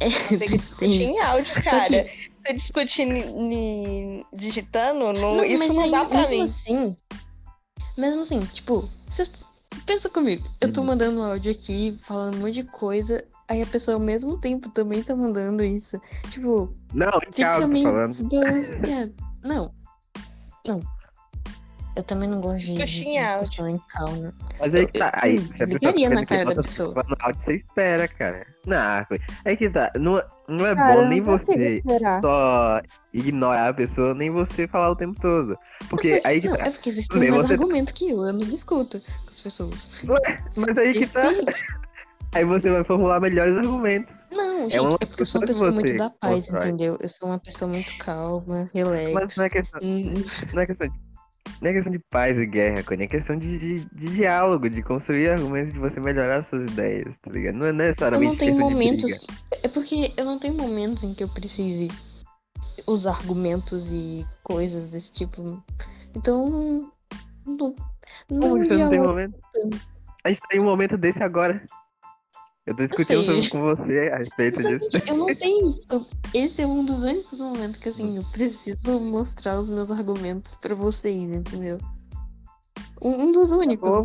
[0.00, 2.04] É, Tem que discutir em áudio, cara.
[2.04, 3.06] que- Você discutir
[4.32, 6.42] digitando, não, Não, isso não aí, dá pra mesmo mim.
[6.42, 6.96] assim.
[7.96, 9.30] Mesmo assim, tipo, vocês
[9.84, 10.86] pensa comigo, eu tô Uhum.
[10.88, 14.68] mandando um áudio aqui, falando um monte de coisa, aí a pessoa ao mesmo tempo
[14.70, 16.00] também tá mandando isso.
[16.30, 18.12] Tipo, Não, em tô meio falando.
[18.14, 19.14] desbalanceado.
[19.44, 19.72] Não.
[20.66, 20.80] Não.
[21.94, 23.66] Eu também não gosto de, em áudio.
[23.68, 24.30] em calma.
[24.60, 25.10] Mas aí que tá.
[25.14, 26.94] Aí, se a pessoa ligaria fica na cara da botando pessoa.
[27.08, 28.46] No áudio, você espera, cara.
[28.66, 29.90] Não, foi- aí que tá.
[29.96, 32.20] Não, não é Cara, bom não nem você esperar.
[32.20, 32.82] só
[33.14, 35.56] ignorar a pessoa, nem você falar o tempo todo.
[35.88, 36.66] Porque aí que Não, tá.
[36.66, 39.00] é porque vocês Tudo bem, têm mais você- argumento que eu, eu não discuto
[39.46, 39.88] pessoas.
[40.56, 41.30] Mas aí que tá.
[42.34, 44.28] Aí você vai formular melhores argumentos.
[44.32, 46.68] Não, gente, É uma é porque eu sou uma pessoa você muito da paz, constrói.
[46.68, 46.98] entendeu?
[47.00, 49.12] Eu sou uma pessoa muito calma, relax.
[49.12, 50.14] Mas não é questão, Hum,
[50.52, 51.06] não é questão de.
[51.62, 53.04] Não é questão de paz e guerra, Cone.
[53.04, 57.30] É questão de, de, de diálogo, de construir argumentos de você melhorar suas ideias, tá
[57.30, 57.54] ligado?
[57.54, 59.18] Não é Eu necessariamente não tenho momentos.
[59.62, 61.88] É porque eu não tenho momentos em que eu precise
[62.86, 65.62] usar argumentos e coisas desse tipo.
[66.14, 66.90] Então.
[67.46, 67.74] Não,
[68.30, 69.34] não Como você não tem momento?
[70.24, 71.64] A gente tá em um momento desse agora.
[72.66, 74.84] Eu tô discutindo sobre, com você a respeito disso.
[74.86, 75.74] Exatamente, Eu não tenho.
[75.88, 80.54] eu- Esse é um dos únicos momentos que assim, eu preciso mostrar os meus argumentos
[80.56, 81.78] pra vocês, entendeu?
[83.00, 83.88] Um, dos únicos.
[83.88, 84.04] bom.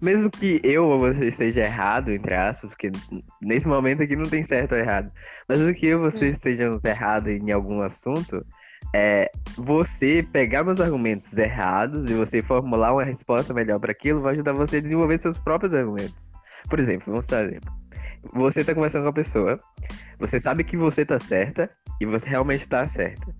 [0.00, 2.90] Mesmo que eu ou você esteja errado, entre aspas, porque
[3.40, 5.12] nesse momento aqui não tem certo ou errado.
[5.48, 8.44] Mas o que eu ou você estejamos errados em algum assunto,
[8.94, 14.34] é você pegar meus argumentos errados e você formular uma resposta melhor para aquilo vai
[14.34, 16.30] ajudar você a desenvolver seus próprios argumentos.
[16.68, 17.72] Por exemplo, vamos dar exemplo.
[18.34, 19.58] Você tá conversando com a pessoa,
[20.18, 23.34] você sabe que você tá certa e você realmente tá certa.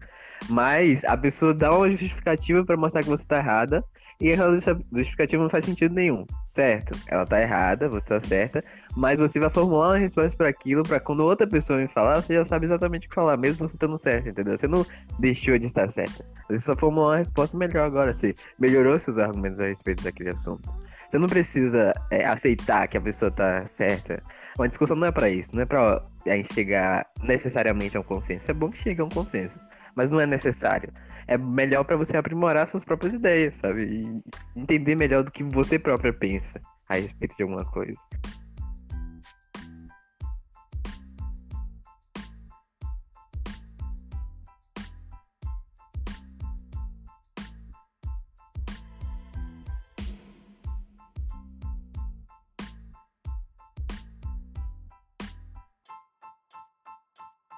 [0.48, 3.84] Mas a pessoa dá uma justificativa para mostrar que você tá errada
[4.20, 4.54] e aquela
[4.92, 6.96] justificativa não faz sentido nenhum, certo?
[7.08, 8.64] Ela tá errada, você tá certa,
[8.96, 12.34] mas você vai formular uma resposta para aquilo, para quando outra pessoa me falar, você
[12.34, 14.56] já sabe exatamente o que falar, mesmo você estando certo, entendeu?
[14.56, 14.86] Você não
[15.18, 16.24] deixou de estar certa.
[16.48, 20.68] Você só formulou uma resposta melhor agora, você melhorou seus argumentos a respeito daquele assunto.
[21.08, 24.22] Você não precisa é, aceitar que a pessoa tá certa.
[24.56, 28.50] Uma discussão não é para isso, não é pra é, chegar necessariamente a um consenso.
[28.50, 29.58] É bom que chegue a um consenso,
[29.94, 30.92] mas não é necessário.
[31.26, 33.84] É melhor para você aprimorar suas próprias ideias, sabe?
[33.84, 37.98] E entender melhor do que você própria pensa a respeito de alguma coisa.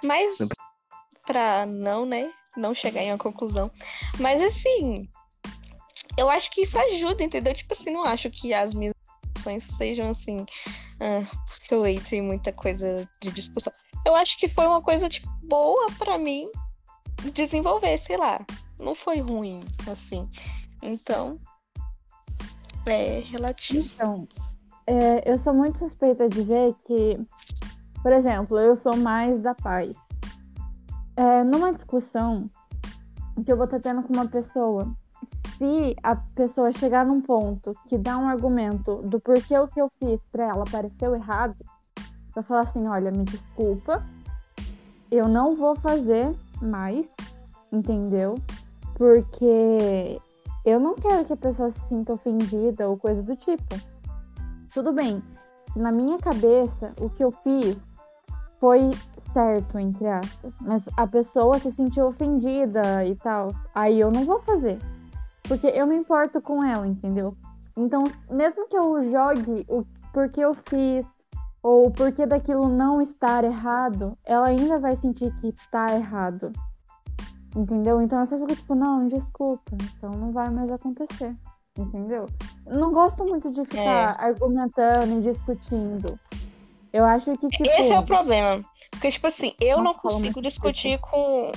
[0.03, 0.37] Mas
[1.27, 2.31] Pra não, né?
[2.57, 3.71] Não chegar em uma conclusão.
[4.21, 5.09] Mas assim,
[6.17, 7.55] eu acho que isso ajuda, entendeu?
[7.55, 10.45] Tipo assim, não acho que as minhas discussões sejam assim,
[11.01, 11.25] ah,
[11.67, 13.73] que eu entre em muita coisa de discussão.
[14.05, 16.51] Eu acho que foi uma coisa tipo, boa para mim
[17.33, 18.45] desenvolver, sei lá.
[18.79, 19.61] Não foi ruim,
[19.91, 20.29] assim.
[20.83, 21.39] Então,
[22.87, 23.89] é relativo.
[23.95, 24.29] Então,
[24.87, 27.19] é, eu sou muito suspeita de dizer que,
[28.03, 29.95] por exemplo, eu sou mais da paz.
[31.16, 32.50] É, numa discussão
[33.44, 34.88] que eu vou estar tendo com uma pessoa,
[35.59, 39.90] se a pessoa chegar num ponto que dá um argumento do porquê o que eu
[39.98, 41.57] fiz pra ela pareceu errado,
[42.35, 44.05] vai falar assim, olha, me desculpa,
[45.11, 47.11] eu não vou fazer mais,
[47.70, 48.35] entendeu?
[48.96, 50.20] Porque
[50.64, 53.81] eu não quero que a pessoa se sinta ofendida ou coisa do tipo.
[54.72, 55.22] Tudo bem,
[55.77, 57.77] na minha cabeça, o que eu fiz
[58.59, 58.90] foi
[59.35, 64.40] certo, entre aspas, mas a pessoa se sentiu ofendida e tal, aí eu não vou
[64.40, 64.79] fazer.
[65.42, 67.37] Porque eu me importo com ela, entendeu?
[67.77, 71.05] Então, mesmo que eu jogue o porquê eu fiz
[71.62, 76.53] ou porquê daquilo não estar errado, ela ainda vai sentir que tá errado.
[77.55, 78.01] Entendeu?
[78.01, 81.35] Então eu só fico tipo, não, desculpa, então não vai mais acontecer.
[81.77, 82.27] Entendeu?
[82.66, 84.27] Não gosto muito de ficar É.
[84.27, 86.18] argumentando e discutindo.
[86.92, 87.68] Eu acho que, tipo.
[87.68, 88.64] Esse é o problema.
[88.94, 91.50] Porque, tipo assim, eu não fala consigo discutir com,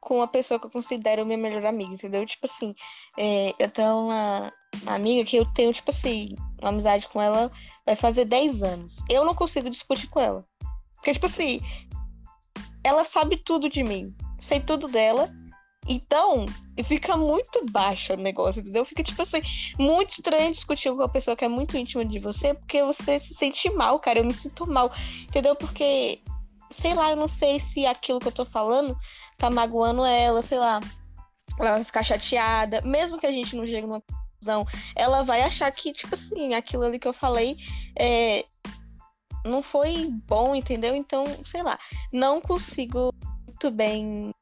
[0.00, 2.24] com uma pessoa que eu considero minha melhor amiga, entendeu?
[2.26, 2.74] Tipo assim,
[3.18, 4.52] é, eu tenho uma,
[4.82, 7.50] uma amiga que eu tenho, tipo assim, uma amizade com ela
[7.84, 8.98] vai fazer 10 anos.
[9.08, 10.44] Eu não consigo discutir com ela.
[10.96, 11.60] Porque, tipo assim,
[12.84, 14.14] ela sabe tudo de mim.
[14.40, 15.30] Sei tudo dela.
[15.88, 16.44] Então,
[16.84, 18.84] fica muito baixo o negócio, entendeu?
[18.84, 19.40] Fica, tipo assim,
[19.78, 23.34] muito estranho discutir com uma pessoa que é muito íntima de você, porque você se
[23.34, 24.20] sente mal, cara.
[24.20, 24.92] Eu me sinto mal,
[25.24, 25.56] entendeu?
[25.56, 26.20] Porque,
[26.72, 28.96] sei lá, eu não sei se aquilo que eu tô falando
[29.36, 30.80] tá magoando ela, sei lá.
[31.58, 35.70] Ela vai ficar chateada, mesmo que a gente não chegue numa conclusão, ela vai achar
[35.70, 37.56] que, tipo assim, aquilo ali que eu falei
[37.98, 38.44] é,
[39.44, 40.94] não foi bom, entendeu?
[40.94, 41.78] Então, sei lá,
[42.12, 43.12] não consigo
[43.46, 44.32] muito bem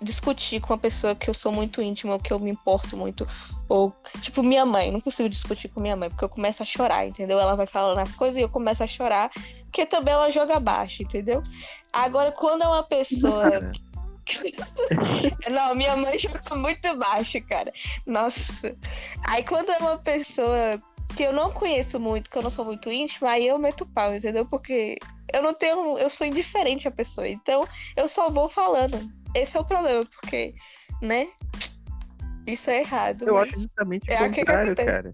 [0.00, 3.26] discutir com uma pessoa que eu sou muito íntima, ou que eu me importo muito,
[3.68, 7.06] ou tipo minha mãe, não consigo discutir com minha mãe, porque eu começo a chorar,
[7.06, 7.38] entendeu?
[7.38, 9.30] Ela vai falando as coisas e eu começo a chorar,
[9.64, 11.42] porque também ela joga baixo, entendeu?
[11.92, 13.72] Agora, quando é uma pessoa
[14.28, 17.72] Cara, não, minha mãe joga muito baixo, cara.
[18.06, 18.76] Nossa.
[19.26, 20.78] Aí quando é uma pessoa
[21.16, 24.14] que eu não conheço muito, que eu não sou muito íntima, aí eu meto pau,
[24.14, 24.44] entendeu?
[24.44, 24.98] Porque
[25.32, 25.98] eu não tenho.
[25.98, 27.28] Eu sou indiferente à pessoa.
[27.28, 28.98] Então eu só vou falando.
[29.38, 30.54] Esse é o problema, porque,
[31.00, 31.28] né?
[32.46, 33.28] Isso é errado.
[33.28, 35.12] eu acho justamente é o contrário, cara.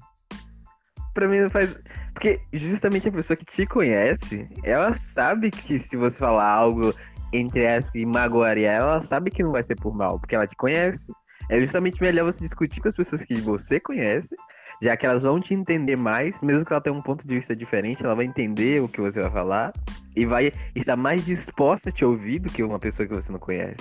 [1.13, 1.77] Pra mim não faz.
[2.13, 6.95] Porque justamente a pessoa que te conhece, ela sabe que se você falar algo,
[7.33, 10.47] entre aspas, que magoaria ela, ela sabe que não vai ser por mal, porque ela
[10.47, 11.13] te conhece.
[11.51, 14.35] É justamente melhor você discutir com as pessoas que você conhece,
[14.81, 17.55] já que elas vão te entender mais, mesmo que ela tenha um ponto de vista
[17.55, 19.73] diferente, ela vai entender o que você vai falar
[20.17, 23.39] e vai estar mais disposta a te ouvir do que uma pessoa que você não
[23.39, 23.77] conhece.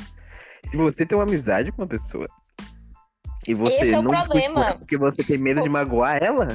[0.66, 2.26] Se você tem uma amizade com uma pessoa
[3.48, 4.66] e você Esse é não problema.
[4.66, 6.48] ela porque você tem medo de magoar ela,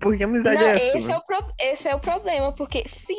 [0.00, 0.98] por que amizade Não, é essa?
[0.98, 3.14] esse, é o pro- esse é o problema, porque se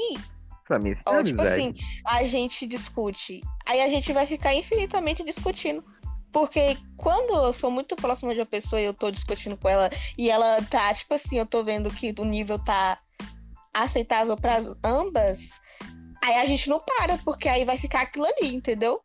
[0.67, 1.61] Pra mim, isso não é Ou, tipo amizade.
[1.61, 1.73] assim,
[2.05, 3.39] a gente discute.
[3.65, 5.81] Aí a gente vai ficar infinitamente discutindo.
[6.31, 9.89] Porque quando eu sou muito próxima de uma pessoa e eu tô discutindo com ela
[10.17, 12.99] e ela tá, tipo assim, eu tô vendo que o nível tá
[13.73, 15.39] aceitável para ambas,
[16.23, 19.01] aí a gente não para, porque aí vai ficar aquilo ali, entendeu?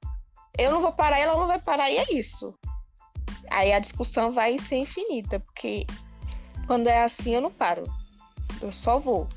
[0.58, 2.54] Eu não vou parar, ela não vai parar e é isso.
[3.50, 5.86] Aí a discussão vai ser infinita, porque
[6.66, 7.84] quando é assim eu não paro.
[8.60, 9.28] Eu só vou.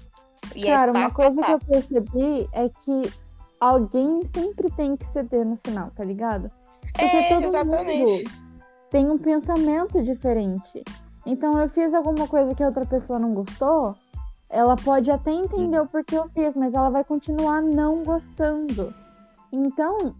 [0.55, 3.13] E é Cara, pá, uma coisa que eu percebi é que
[3.59, 6.51] alguém sempre tem que ceder no final, tá ligado?
[6.81, 8.03] Porque É, todo exatamente.
[8.03, 8.45] mundo
[8.89, 10.83] tem um pensamento diferente.
[11.25, 13.95] Então eu fiz alguma coisa que a outra pessoa não gostou,
[14.49, 18.93] ela pode até entender o porquê eu fiz, mas ela vai continuar não gostando.
[19.51, 20.15] Então,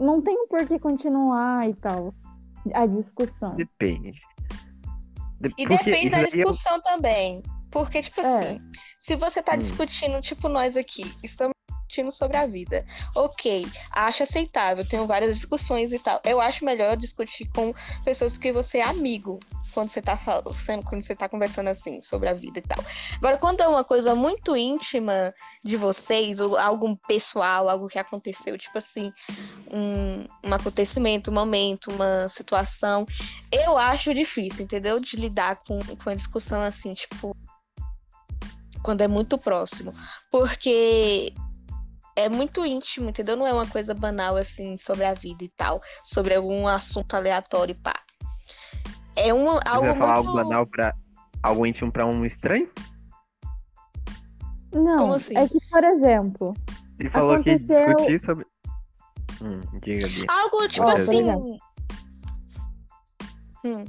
[0.00, 2.10] não tem por que continuar e tal
[2.72, 3.54] a discussão.
[3.56, 4.12] Depende.
[5.40, 7.42] De- E porque depende da é discussão também.
[7.70, 8.38] Porque, tipo É.
[8.38, 8.60] assim,
[8.98, 9.58] se você tá Hum.
[9.58, 12.84] discutindo, tipo nós aqui, estamos discutindo sobre a vida.
[13.14, 16.20] Ok, acho aceitável, tenho várias discussões e tal.
[16.24, 17.74] Eu acho melhor discutir com
[18.04, 19.38] pessoas que você é amigo.
[19.74, 20.54] Quando você tá falando,
[20.84, 22.82] quando você tá conversando assim sobre a vida e tal.
[23.16, 28.56] Agora, quando é uma coisa muito íntima de vocês, ou algo pessoal, algo que aconteceu,
[28.56, 29.12] tipo assim,
[29.70, 33.04] um, um acontecimento, um momento, uma situação,
[33.50, 35.00] eu acho difícil, entendeu?
[35.00, 37.36] De lidar com, com a discussão assim, tipo,
[38.82, 39.92] quando é muito próximo.
[40.30, 41.34] Porque
[42.14, 43.36] é muito íntimo, entendeu?
[43.36, 47.72] Não é uma coisa banal assim sobre a vida e tal, sobre algum assunto aleatório
[47.72, 47.94] e pá.
[49.16, 50.28] É uma, Você algo vai falar muito...
[50.28, 50.94] algo banal pra.
[51.42, 52.68] Algo íntimo pra um estranho?
[54.72, 55.36] Não, Como assim?
[55.36, 56.54] é que, por exemplo,
[56.92, 58.46] Você falou que Aconteceu- discutir sobre.
[59.42, 60.26] Hum, diga, Bia.
[60.28, 61.30] Algo tipo assim.
[63.64, 63.84] Hum,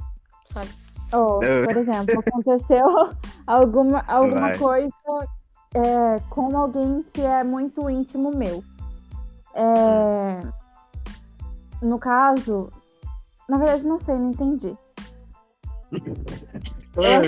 [1.12, 1.66] ó, Não.
[1.66, 2.86] por exemplo, aconteceu
[3.46, 4.58] alguma, alguma Vai.
[4.58, 4.92] coisa
[5.74, 8.62] é, com alguém que é muito íntimo meu.
[9.54, 10.40] É,
[11.82, 12.70] no caso,
[13.48, 14.76] na verdade, não sei, não entendi.
[17.02, 17.20] é.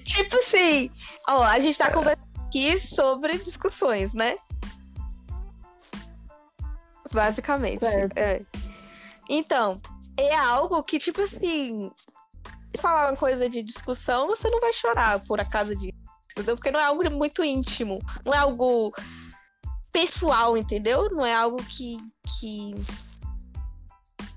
[0.00, 0.90] Tipo assim,
[1.26, 4.36] ó, a gente tá conversando aqui sobre discussões, né?
[7.12, 7.84] Basicamente.
[7.84, 8.40] É.
[9.28, 9.80] Então,
[10.16, 11.90] é algo que, tipo assim,
[12.74, 15.98] se falar uma coisa de discussão, você não vai chorar por acaso disso.
[16.32, 16.56] Entendeu?
[16.56, 17.98] Porque não é algo muito íntimo.
[18.24, 18.94] Não é algo
[19.92, 21.10] pessoal, entendeu?
[21.10, 21.96] Não é algo que.
[22.38, 22.74] que...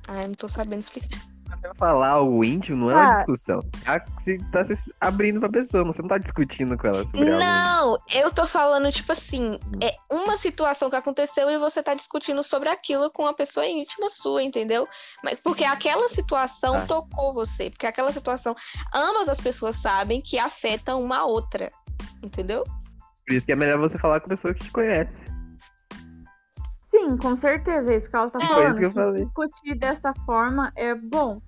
[0.08, 1.31] Ai, não tô sabendo explicar.
[1.52, 3.16] Você falar algo íntimo, não é uma Ah.
[3.18, 3.60] discussão.
[4.18, 7.40] Você tá se abrindo pra pessoa, você não tá discutindo com ela sobre algo.
[7.44, 12.42] Não, eu tô falando, tipo assim, é uma situação que aconteceu e você tá discutindo
[12.44, 14.88] sobre aquilo com uma pessoa íntima sua, entendeu?
[15.24, 16.86] Mas porque aquela situação Ah.
[16.86, 18.56] tocou você, porque aquela situação,
[18.94, 21.72] ambas as pessoas sabem que afeta uma a outra,
[22.24, 22.64] entendeu?
[23.28, 25.30] Por isso que é melhor você falar com a pessoa que te conhece.
[27.02, 28.62] Sim, com certeza, é isso que ela tá É, falando.
[28.62, 29.24] foi isso que eu falei.
[29.26, 31.42] Discutir dessa forma é bom.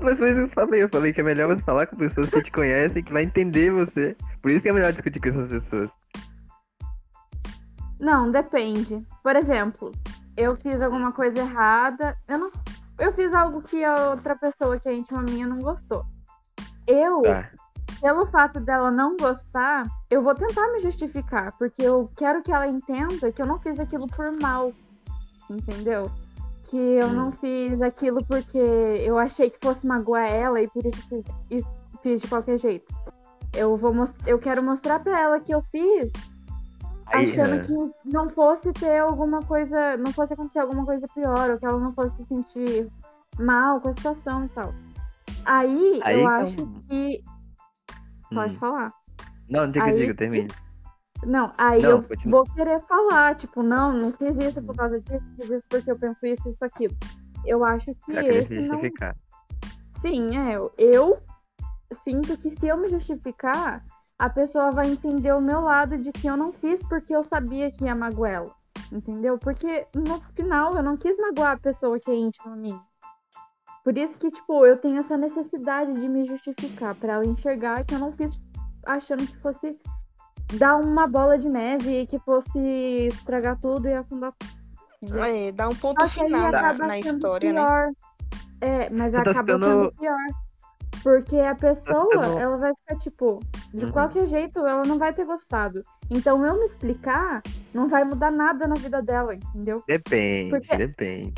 [0.00, 0.82] Mas foi isso que eu falei.
[0.82, 3.70] Eu falei que é melhor você falar com pessoas que te conhecem, que vai entender
[3.70, 4.16] você.
[4.42, 5.90] Por isso que é melhor discutir com essas pessoas.
[8.00, 9.06] Não, depende.
[9.22, 9.92] Por exemplo,
[10.36, 12.16] eu fiz alguma coisa errada.
[12.26, 12.50] Eu não.
[12.98, 16.04] Eu fiz algo que a outra pessoa que é íntima minha não gostou.
[16.86, 17.48] Eu, Tá.
[18.00, 22.66] Pelo fato dela não gostar, eu vou tentar me justificar, porque eu quero que ela
[22.66, 24.72] entenda que eu não fiz aquilo por mal.
[25.48, 26.10] Entendeu?
[26.64, 27.12] Que eu Hum.
[27.12, 31.02] não fiz aquilo porque eu achei que fosse magoar ela e por isso
[31.48, 31.64] fiz,
[32.02, 32.92] fiz de qualquer jeito.
[33.52, 33.92] Eu vou
[34.26, 36.12] eu quero mostrar pra ela que eu fiz
[37.06, 41.50] Aí, achando ah, que não fosse ter alguma coisa, não fosse acontecer alguma coisa pior,
[41.50, 42.88] ou que ela não fosse se sentir
[43.38, 44.72] mal com a situação e tal.
[45.44, 47.24] Aí, Aí eu é acho que.
[48.32, 48.58] Pode hum.
[48.58, 48.92] falar.
[49.48, 50.48] Não, diga, aí- diga, termine.
[51.24, 52.44] Não, aí Não, eu continua.
[52.44, 55.98] vou querer falar, tipo, não, não fiz isso por causa disso, fiz isso porque eu
[55.98, 56.96] penso isso, isso, aquilo.
[57.44, 58.68] Eu acho que querer esse se não.
[58.68, 59.14] justificar.
[60.00, 60.56] Sim, é.
[60.56, 61.18] eu- Eu
[62.04, 63.84] sinto que se eu me justificar,
[64.18, 67.70] a pessoa vai entender o meu lado de que eu não fiz porque eu sabia
[67.70, 68.54] que ia magoar ela.
[68.92, 69.38] Entendeu?
[69.38, 72.80] Porque no final eu não quis magoar a pessoa que é íntima a mim.
[73.84, 77.94] Por isso que, tipo, eu tenho essa necessidade de me justificar, pra ela enxergar que
[77.94, 78.38] eu não fiz
[78.86, 79.78] achando que fosse
[80.58, 82.58] dar uma bola de neve e que fosse
[83.08, 84.32] estragar tudo e afundar
[85.00, 85.18] tudo.
[85.24, 87.64] É, dá um ponto final na, sendo história, né?
[87.64, 87.90] pior.
[88.60, 90.16] É, mas Você tá acaba citando- sendo pior.
[91.02, 93.38] Porque a pessoa, citando- ela vai ficar tipo,
[93.72, 93.92] de Uhum.
[93.92, 95.80] qualquer jeito, ela não vai ter gostado.
[96.10, 99.82] Então eu me explicar não vai mudar nada na vida dela, entendeu?
[99.86, 101.32] Depende, Porque- depende.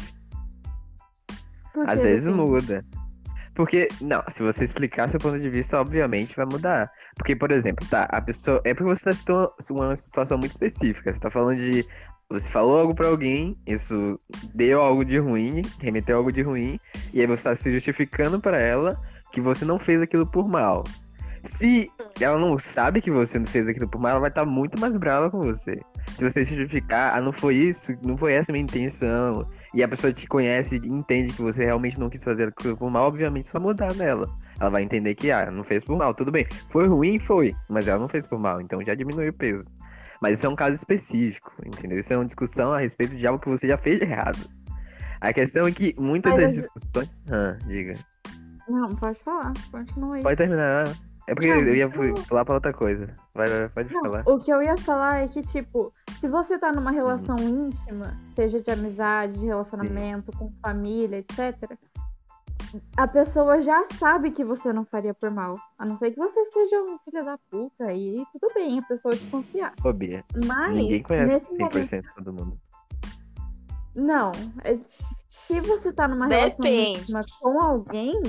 [1.72, 2.84] Porque, Às vezes assim, muda.
[3.54, 6.90] Porque, não, se você explicar seu ponto de vista, obviamente vai mudar.
[7.16, 8.60] Porque, por exemplo, tá, a pessoa.
[8.64, 11.12] É porque você tá citando uma situação muito específica.
[11.12, 11.86] Você tá falando de.
[12.30, 14.18] Você falou algo pra alguém, isso
[14.54, 16.80] deu algo de ruim, remeteu algo de ruim,
[17.12, 18.98] e aí você tá se justificando pra ela
[19.30, 20.82] que você não fez aquilo por mal.
[21.44, 24.80] Se ela não sabe que você não fez aquilo por mal, ela vai estar muito
[24.80, 25.74] mais brava com você.
[26.16, 29.82] Se você se justificar, ah, não foi isso, não foi essa a minha intenção, e
[29.82, 33.06] a pessoa te conhece e entende que você realmente não quis fazer aquilo por mal,
[33.06, 34.28] obviamente isso vai mudar nela.
[34.60, 36.46] Ela vai entender que, ah, não fez por mal, tudo bem.
[36.70, 39.68] Foi ruim, foi, mas ela não fez por mal, então já diminuiu o peso.
[40.20, 41.98] Mas isso é um caso específico, entendeu?
[41.98, 44.38] Isso é uma discussão a respeito de algo que você já fez errado.
[45.20, 47.22] A questão é que muitas Mas das às- discussões.
[47.30, 47.94] Ah, diga.
[48.68, 50.22] Não, pode falar, continua aí.
[50.22, 50.84] Pode terminar.
[51.28, 52.14] É porque Não, eu ia não.
[52.24, 53.14] pular pra outra coisa.
[53.34, 54.22] Vai, vai, pode Não, falar.
[54.26, 57.66] o que eu ia falar é que, tipo, se você tá numa relação Uhum.
[57.68, 61.76] íntima, seja de amizade, de relacionamento, com família, etc.,
[62.96, 65.58] a pessoa já sabe que você não faria por mal.
[65.78, 69.14] A não ser que você seja um filho da puta e tudo bem, a pessoa
[69.14, 69.74] desconfiar.
[69.80, 70.24] Fobia.
[70.46, 70.74] Mas.
[70.74, 72.58] Ninguém conhece nesse momento- 100% todo mundo.
[73.94, 74.32] Não.
[74.64, 74.78] é-
[75.48, 77.00] Se você tá numa relação Depende.
[77.00, 78.22] íntima com alguém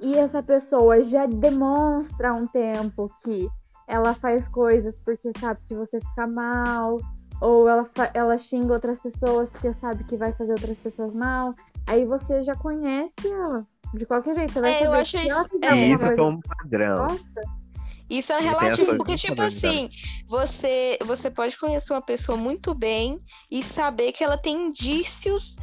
[0.00, 3.48] e essa pessoa já demonstra há um tempo que
[3.86, 6.98] ela faz coisas porque sabe que você fica mal,
[7.40, 11.54] ou ela, ela xinga outras pessoas porque sabe que vai fazer outras pessoas mal,
[11.86, 13.66] aí você já conhece ela.
[13.94, 15.76] De qualquer jeito, você vai É, eu saber acho que ela isso- fizer é.
[15.76, 17.06] E isso coisa foi um padrão.
[18.08, 19.88] Isso é relativo, porque, tipo assim,
[20.28, 23.20] você, você pode conhecer uma pessoa muito bem
[23.50, 25.54] e saber que ela tem indícios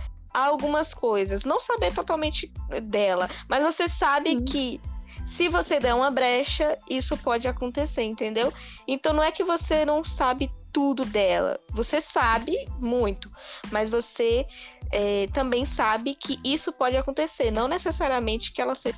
[0.45, 1.43] algumas coisas.
[1.43, 2.51] Não saber totalmente
[2.83, 4.45] dela, mas você sabe Sim.
[4.45, 4.81] que
[5.27, 8.51] se você der uma brecha, isso pode acontecer, entendeu?
[8.87, 11.59] Então não é que você não sabe tudo dela.
[11.71, 13.29] Você sabe muito,
[13.71, 14.45] mas você
[14.91, 17.51] é, também sabe que isso pode acontecer.
[17.51, 18.97] Não necessariamente que ela seja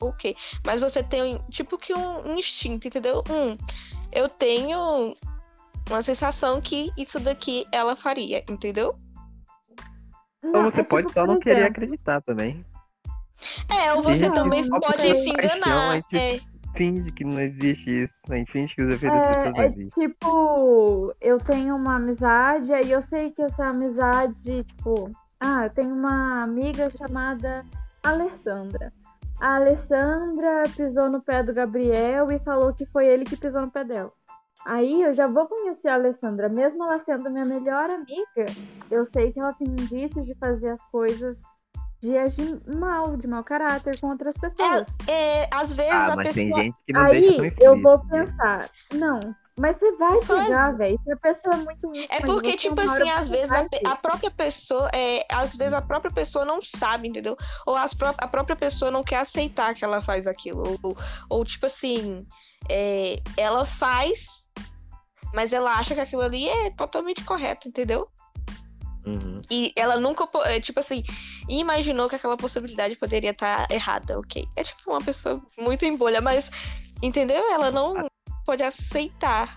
[0.00, 3.22] ok, mas você tem tipo que um, um instinto, entendeu?
[3.30, 3.56] Um,
[4.12, 5.16] eu tenho
[5.88, 8.96] uma sensação que isso daqui ela faria, entendeu?
[10.54, 12.64] Ou você é pode tipo, só não querer exemplo, acreditar também.
[13.70, 15.90] É, ou você também só pode se paixão, enganar.
[15.90, 16.40] a gente- É,
[16.74, 18.20] Finge que não existe isso.
[18.30, 20.08] A gente finge que os efeitos das pessoas não É, é existem.
[20.08, 25.94] tipo, eu tenho uma amizade, aí eu sei que essa amizade, tipo, ah, eu tenho
[25.94, 27.64] uma amiga chamada
[28.02, 28.92] Alessandra.
[29.40, 33.70] A Alessandra pisou no pé do Gabriel e falou que foi ele que pisou no
[33.70, 34.12] pé dela.
[34.66, 38.46] Aí eu já vou conhecer a Alessandra, mesmo ela sendo minha melhor amiga,
[38.90, 41.38] eu sei que ela tem indícios de fazer as coisas,
[42.02, 44.88] de agir mal, de mau caráter com outras pessoas.
[45.06, 46.44] é, às vezes Ah, a mas pessoa.
[46.54, 48.04] tem gente que não deixa tão Aí eu vou né?
[48.10, 51.00] pensar, não, mas você vai pegar, velho.
[51.02, 54.30] Se a pessoa é muito ruim, É porque, tipo assim, às vezes a, a própria
[54.32, 57.36] pessoa, é, às vezes a própria pessoa não sabe, entendeu?
[57.64, 60.76] Ou as pró- a própria pessoa não quer aceitar que ela faz aquilo.
[60.82, 60.96] Ou,
[61.30, 62.26] ou tipo assim,
[62.68, 64.26] é, ela faz,
[65.34, 68.08] mas ela acha que aquilo ali é totalmente correto, entendeu?
[69.06, 69.40] Uhum.
[69.48, 71.04] E ela nunca, é, tipo assim,
[71.48, 74.44] imaginou que aquela possibilidade poderia estar errada, ok?
[74.56, 76.50] É tipo uma pessoa muito em bolha, mas,
[77.00, 77.42] entendeu?
[77.52, 78.08] Ela não
[78.44, 79.56] pode aceitar.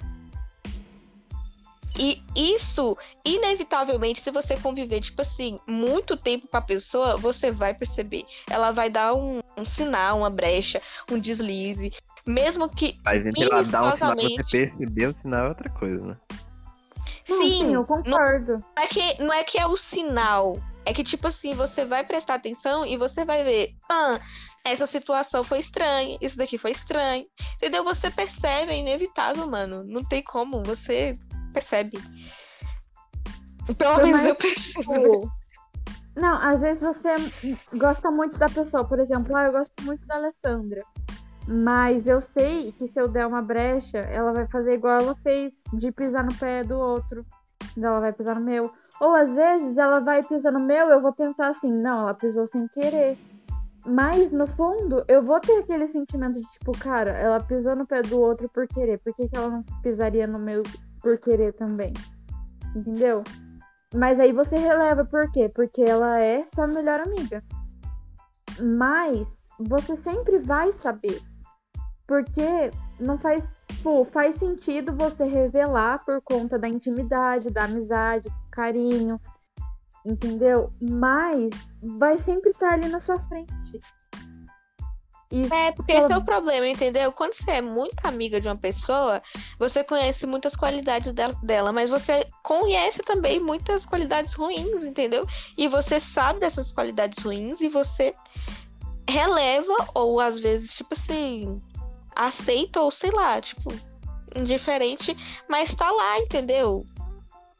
[1.99, 7.73] E isso, inevitavelmente, se você conviver, tipo assim, muito tempo com a pessoa, você vai
[7.73, 8.23] perceber.
[8.49, 10.81] Ela vai dar um, um sinal, uma brecha,
[11.11, 11.91] um deslize.
[12.25, 12.97] Mesmo que.
[13.03, 16.15] Mas entre ela dar um sinal você perceber o sinal é outra coisa, né?
[17.27, 18.63] Não, sim, sim, eu não concordo.
[18.77, 20.57] é que não é que é o sinal.
[20.85, 24.19] É que, tipo assim, você vai prestar atenção e você vai ver, ah,
[24.63, 27.25] essa situação foi estranha, isso daqui foi estranho.
[27.55, 27.83] Entendeu?
[27.83, 29.83] Você percebe, é inevitável, mano.
[29.83, 31.15] Não tem como, você
[31.49, 31.97] percebe.
[33.77, 34.93] Pelo Por menos eu percebo.
[34.93, 35.31] Tipo,
[36.15, 37.09] Não, às vezes você
[37.77, 38.83] gosta muito da pessoa.
[38.83, 40.83] Por exemplo, ah, eu gosto muito da Alessandra.
[41.47, 45.53] Mas eu sei que se eu der uma brecha, ela vai fazer igual ela fez,
[45.73, 47.25] de pisar no pé do outro.
[47.75, 48.71] Ela vai pisar no meu.
[48.99, 52.45] Ou às vezes ela vai pisar no meu, eu vou pensar assim, não, ela pisou
[52.45, 53.17] sem querer.
[53.85, 58.01] Mas no fundo, eu vou ter aquele sentimento de tipo, cara, ela pisou no pé
[58.01, 58.99] do outro por querer.
[58.99, 60.63] Por que, que ela não pisaria no meu
[61.01, 61.93] por querer também?
[62.75, 63.23] Entendeu?
[63.93, 65.49] Mas aí você releva por quê?
[65.49, 67.43] Porque ela é sua melhor amiga.
[68.59, 69.27] Mas
[69.59, 71.21] você sempre vai saber.
[72.07, 78.49] Porque não faz, tipo, faz sentido você revelar por conta da intimidade, da amizade, do
[78.51, 79.19] carinho,
[80.05, 80.71] entendeu?
[80.81, 81.49] Mas
[81.97, 83.79] vai sempre estar ali na sua frente.
[85.31, 87.11] E É, porque esse é o problema, entendeu?
[87.11, 89.21] Quando você é muito amiga de uma pessoa,
[89.59, 95.25] você conhece muitas qualidades del- dela, mas você conhece também muitas qualidades ruins, entendeu?
[95.57, 98.15] E você sabe dessas qualidades ruins e você
[99.07, 101.59] releva, ou às vezes, tipo assim,
[102.15, 103.71] aceita, ou sei lá, tipo,
[104.35, 105.15] indiferente,
[105.47, 106.83] mas tá lá, entendeu?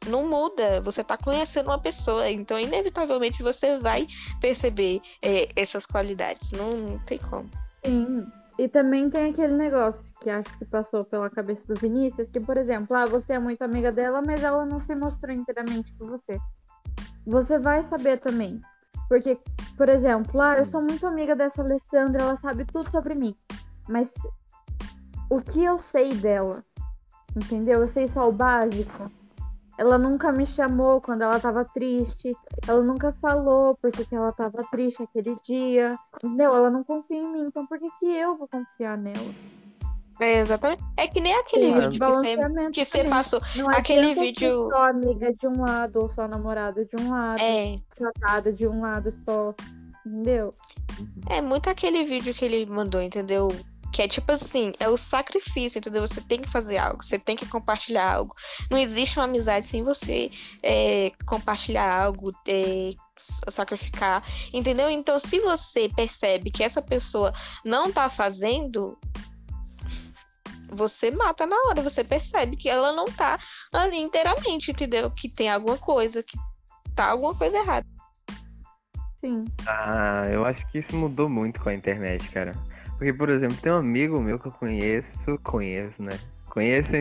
[0.06, 4.06] Não muda, você tá conhecendo uma pessoa, então inevitavelmente você vai
[4.40, 7.50] perceber é, essas qualidades, não, não tem como.
[7.84, 8.26] Sim.
[8.58, 12.58] E também tem aquele negócio que acho que passou pela cabeça do Vinícius, que, por
[12.58, 16.38] exemplo, ah, você é muito amiga dela, mas ela não se mostrou inteiramente com você.
[17.26, 18.60] Você vai saber também.
[19.08, 19.38] Porque,
[19.78, 23.34] por exemplo, ah, eu sou muito amiga dessa Alessandra, ela sabe tudo sobre mim.
[23.88, 24.12] Mas
[25.30, 26.62] o que eu sei dela?
[27.34, 27.80] Entendeu?
[27.80, 29.10] Eu sei só o básico.
[29.80, 32.36] Ela nunca me chamou quando ela tava triste.
[32.68, 35.98] Ela nunca falou porque que ela tava triste aquele dia.
[36.22, 36.54] Entendeu?
[36.54, 37.46] Ela não confia em mim.
[37.46, 39.16] Então por que, que eu vou confiar nela?
[40.20, 40.82] É, exatamente.
[40.98, 43.40] É que nem aquele Tem vídeo que você, que passou.
[43.56, 47.40] Não aquele adianta vídeo- só amiga de um lado ou só namorada de um lado.
[47.40, 49.54] É, Tratada de um lado só.
[50.04, 50.54] Entendeu?
[51.30, 53.48] é muito aquele vídeo que ele mandou, entendeu?
[54.00, 56.00] Que é tipo assim, é o sacrifício, entendeu?
[56.08, 58.34] Você tem que fazer algo, você tem que compartilhar algo.
[58.70, 60.30] Não existe uma amizade sem você
[60.62, 62.92] é, compartilhar algo, é,
[63.50, 64.24] sacrificar,
[64.54, 64.88] entendeu?
[64.88, 67.30] Então, se você percebe que essa pessoa
[67.62, 68.96] não tá fazendo,
[70.70, 73.38] você mata na hora, você percebe que ela não tá
[73.70, 75.10] ali inteiramente, entendeu?
[75.10, 76.38] Que tem alguma coisa, que
[76.96, 77.86] tá alguma coisa errada.
[79.18, 79.44] Sim.
[79.66, 82.56] Ah, eu acho que isso mudou muito com a internet, cara.
[83.00, 86.18] Porque, por exemplo, tem um amigo meu que eu conheço, conheço, né?
[86.50, 86.92] Conheço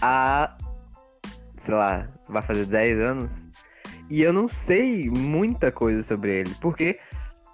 [0.00, 0.56] há,
[1.56, 3.46] sei lá, vai fazer 10 anos.
[4.08, 6.54] E eu não sei muita coisa sobre ele.
[6.58, 6.98] Porque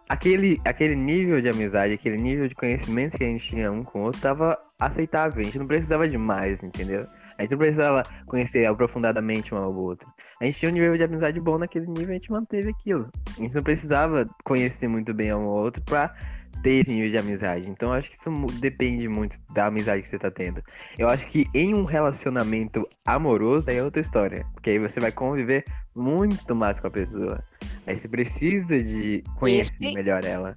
[0.08, 3.98] aquele, aquele nível de amizade, aquele nível de conhecimento que a gente tinha um com
[3.98, 5.40] o outro tava aceitável.
[5.40, 7.04] A gente não precisava de mais, entendeu?
[7.36, 10.08] A gente não precisava conhecer aprofundadamente um ao outro.
[10.40, 13.10] A gente tinha um nível de amizade bom naquele nível a gente manteve aquilo.
[13.36, 16.14] A gente não precisava conhecer muito bem um ao outro pra
[16.62, 17.68] ter esse nível de amizade.
[17.68, 18.30] Então eu acho que isso
[18.60, 20.62] depende muito da amizade que você tá tendo.
[20.98, 24.46] Eu acho que em um relacionamento amoroso aí é outra história.
[24.54, 27.42] Porque aí você vai conviver muito mais com a pessoa.
[27.86, 30.56] Aí você precisa de conhecer Esse- melhor ela.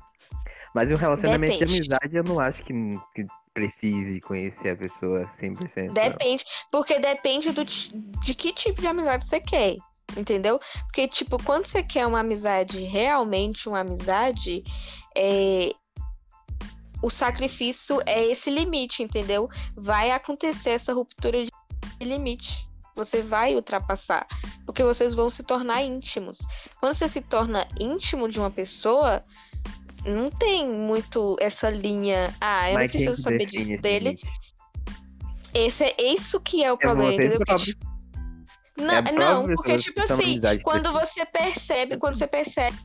[0.73, 1.73] Mas em um relacionamento Depende.
[1.81, 2.73] de amizade eu não acho que,
[3.13, 5.87] que precise conhecer a pessoa 100%.
[5.87, 5.93] não.
[5.93, 9.75] Depende, porque depende do, de que tipo de amizade você quer,
[10.15, 10.59] entendeu?
[10.83, 14.63] Porque, tipo, quando você quer uma amizade, realmente uma amizade,
[15.15, 15.71] é...
[17.01, 19.49] o sacrifício é esse limite, entendeu?
[19.75, 21.51] Vai acontecer essa ruptura de
[21.99, 22.67] limite.
[22.95, 24.27] Você vai ultrapassar,
[24.65, 26.39] porque vocês vão se tornar íntimos.
[26.79, 29.23] Quando você se torna íntimo de uma pessoa,
[30.05, 32.33] não tem muito essa linha.
[32.39, 34.09] Ah, eu não Mas quem preciso saber disso dele.
[34.09, 34.27] limite?
[35.53, 37.39] Esse é isso que é o É problema, entendeu?
[37.39, 37.77] Próprios.
[38.77, 42.77] não, é não, porque tipo assim, quando você percebe, quando você percebe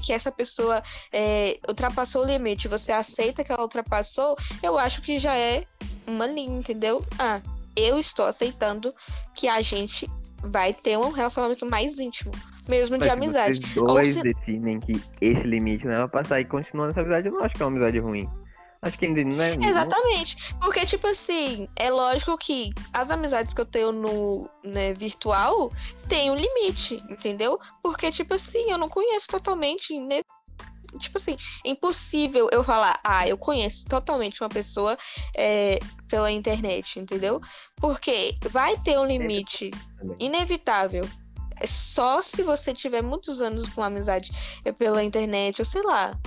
[0.00, 5.18] que essa pessoa é, ultrapassou o limite, você aceita que ela ultrapassou, eu acho que
[5.18, 5.64] já é
[6.06, 7.04] uma linha, entendeu?
[7.18, 7.40] Ah,
[7.76, 8.94] eu estou aceitando
[9.34, 10.08] que a gente
[10.42, 12.30] vai ter um relacionamento mais íntimo,
[12.68, 13.60] mesmo de Mas se amizade.
[13.60, 17.28] vocês dois se- definem que esse limite não é pra passar e continuar nessa amizade,
[17.28, 18.28] eu não acho que é uma amizade ruim.
[18.82, 19.54] Acho que ainda não é.
[19.56, 20.54] Exatamente.
[20.58, 25.70] Porque, tipo assim, é lógico que as amizades que eu tenho no né, virtual
[26.08, 27.58] tem um limite, entendeu?
[27.82, 29.98] Porque, tipo assim, eu não conheço totalmente.
[29.98, 30.22] né?
[30.98, 34.96] Tipo assim, é impossível eu falar, ah, eu conheço totalmente uma pessoa
[35.36, 35.78] é,
[36.08, 37.40] pela internet, entendeu?
[37.76, 39.70] Porque vai ter um limite
[40.18, 41.02] inevitável.
[41.60, 44.32] É só se você tiver muitos anos com amizade
[44.64, 46.18] é, pela internet, ou sei lá.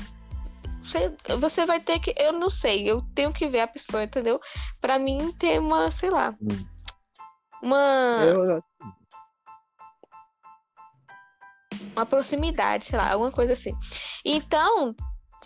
[0.84, 2.14] Você, você vai ter que.
[2.18, 4.40] Eu não sei, eu tenho que ver a pessoa, entendeu?
[4.82, 6.36] Pra mim ter uma, sei lá.
[6.42, 6.66] Hum.
[7.62, 8.64] Uma, Eu-
[11.94, 13.72] uma proximidade, sei lá, alguma coisa assim.
[14.26, 14.94] Então,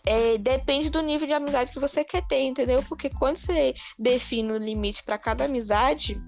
[0.06, 2.82] é, depende do nível de amizade que você quer ter, entendeu?
[2.90, 6.20] Porque quando você define o limite pra cada amizade,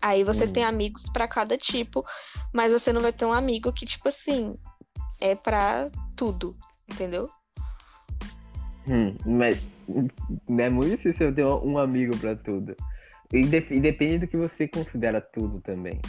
[0.00, 0.52] aí você Hum.
[0.52, 2.02] tem amigos pra cada tipo,
[2.54, 4.56] mas você não vai ter um amigo que, tipo assim,
[5.20, 6.56] é pra tudo,
[6.90, 7.28] entendeu?
[8.88, 9.64] Hum, mas
[10.58, 12.76] é muito difícil eu ter um amigo pra tudo.
[13.32, 16.00] E, def- e depende do que você considera tudo também.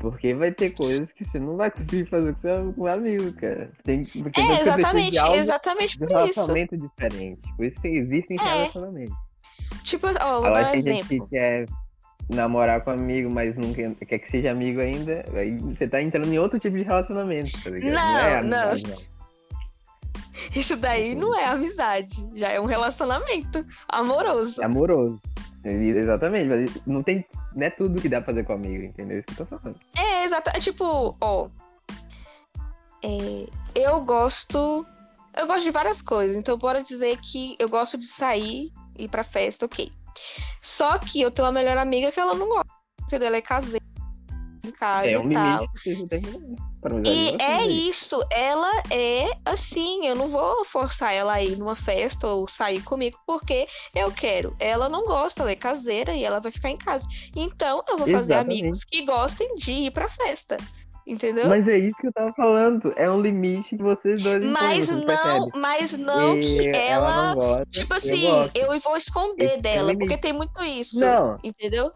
[0.00, 3.70] Porque vai ter coisas que você não vai conseguir fazer com seu um amigo, cara.
[3.84, 6.40] Tem, porque É, exatamente, de algo exatamente de por um isso.
[6.40, 7.40] relacionamento diferente.
[7.56, 8.42] Por isso existem É.
[8.42, 9.14] relacionamentos.
[9.84, 11.26] Tipo, ó, vou Agora dar um gente exemplo.
[11.28, 11.66] que quer
[12.30, 15.24] namorar com amigo, mas não quer, quer que seja amigo ainda.
[15.34, 17.92] Aí você tá entrando em outro tipo de relacionamento, tá ligado?
[17.92, 18.72] Não, é não.
[18.72, 19.19] não.
[20.54, 24.60] Isso daí não é amizade, já é um relacionamento amoroso.
[24.60, 25.20] É amoroso.
[25.64, 27.24] Exatamente, mas não tem.
[27.54, 29.18] Não é tudo que dá pra fazer com amigo, entendeu?
[29.18, 29.78] Isso que eu tô falando.
[29.96, 30.48] É, exato.
[30.50, 31.48] é Tipo, ó.
[33.04, 34.86] é, eu gosto.
[35.36, 36.36] Eu gosto de várias coisas.
[36.36, 39.92] Então, bora dizer que eu gosto de sair e ir pra festa, ok.
[40.62, 42.72] Só que eu tenho uma melhor amiga que ela não gosta.
[43.04, 43.28] Entendeu?
[43.28, 43.84] Ela é caseira
[44.64, 45.58] em casa É um e tal.
[45.60, 46.69] limite
[47.04, 52.26] E é isso, ela é assim, eu não vou forçar ela a ir numa festa
[52.26, 54.56] ou sair comigo porque eu quero.
[54.58, 57.06] Ela não gosta, ela é caseira e ela vai ficar em casa.
[57.36, 58.60] Então eu vou fazer Exatamente.
[58.62, 60.56] amigos que gostem de ir pra festa.
[61.06, 61.48] Entendeu?
[61.48, 62.92] Mas é isso que eu tava falando.
[62.96, 65.50] É um limite que vocês dois impõem, Mas vocês não, percebem.
[65.56, 67.66] mas não E que ela, não gosta.
[67.70, 68.56] tipo eu assim, gosto.
[68.56, 69.98] eu, vou esconder Esse é dela, limite.
[70.08, 71.36] porque tem muito isso, Não.
[71.42, 71.90] entendeu?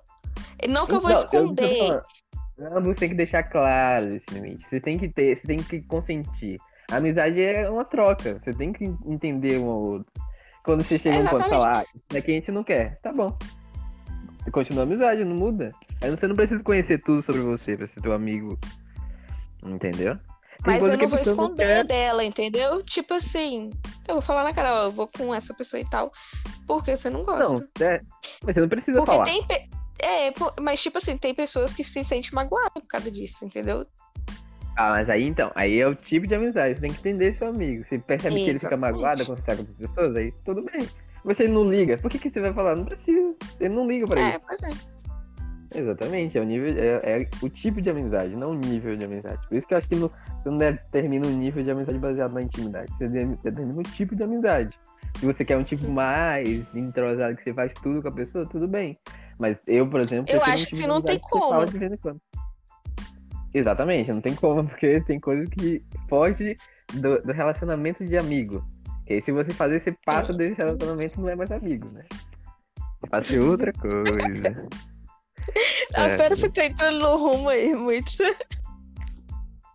[0.68, 1.78] Não que eu vou Não, eu esconder.
[1.78, 2.02] falando.
[2.58, 4.64] Ambos têm que deixar claro esse limite.
[4.68, 6.58] Você tem que ter, você tem que consentir.
[6.90, 8.40] A amizade é uma troca.
[8.44, 10.12] Você tem que entender um ao outro.
[10.62, 13.12] Quando você chega um ponto e fala, ah, isso daqui a gente não quer, tá
[13.12, 13.36] bom.
[14.42, 15.70] Você continua a amizade, não muda.
[16.02, 18.58] Aí você não precisa conhecer tudo sobre você pra ser teu amigo.
[19.64, 20.16] Entendeu?
[20.62, 21.84] Tem Mas eu não vou não esconder quer.
[21.84, 22.82] dela, entendeu?
[22.82, 23.70] Tipo assim,
[24.06, 26.12] eu vou falar na cara, ó, eu vou com essa pessoa e tal,
[26.66, 27.68] porque você não gosta.
[27.78, 28.00] Não, é.
[28.42, 29.24] Mas você não precisa porque falar.
[29.24, 29.42] tem.
[29.46, 29.68] pe-
[30.04, 33.86] É, mas tipo assim, tem pessoas que se sentem magoadas por causa disso, entendeu?
[34.76, 37.48] Ah, mas aí então, aí é o tipo de amizade, você tem que entender seu
[37.48, 37.84] amigo.
[37.84, 38.92] Você percebe que ele fica Exatamente.
[38.92, 40.88] magoado quando você tá com outras pessoas, aí tudo bem.
[41.24, 42.76] Você não liga, por que, que você vai falar?
[42.76, 43.34] Não precisa.
[43.60, 44.46] Ele não liga pra É, isso.
[44.46, 44.94] pois é.
[45.76, 49.40] Exatamente, é o nível, é, é o tipo de amizade, não o nível de amizade.
[49.48, 51.98] Por isso que eu acho que não, você não deve terminar um nível de amizade
[51.98, 52.92] baseado na intimidade.
[52.92, 54.78] Você determina o tipo de amizade.
[55.18, 58.68] Se você quer um tipo mais entrosado, que você faz tudo com a pessoa, tudo
[58.68, 58.96] bem.
[59.38, 61.64] Mas eu, por exemplo, Eu acho que não tem como.
[61.66, 62.20] de vez em quando.
[63.52, 66.56] Exatamente, não tem como, porque tem coisas que foge
[66.92, 68.64] do, do relacionamento de amigo.
[69.06, 72.04] Que aí se você fazer, você passa desse relacionamento não é mais amigo, né?
[73.00, 74.68] Você passa outra coisa.
[75.94, 76.28] Ah, É.
[76.30, 78.16] você tá entrando no rumo aí, muito.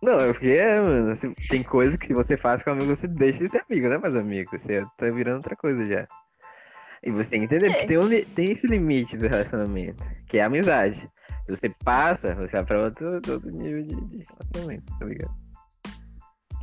[0.02, 1.16] Não, é porque é, mano.
[1.48, 3.98] Tem coisa que se você faz com amigo, você deixa de ser amigo, não é
[3.98, 4.50] mais amigo.
[4.58, 6.08] Você tá virando outra coisa já.
[7.02, 7.72] E você tem que entender, É.
[7.72, 11.08] porque tem, um tem esse limite do relacionamento, que é a amizade.
[11.46, 15.34] Se você passa, você vai pra outro, outro nível de, de relacionamento, tá ligado?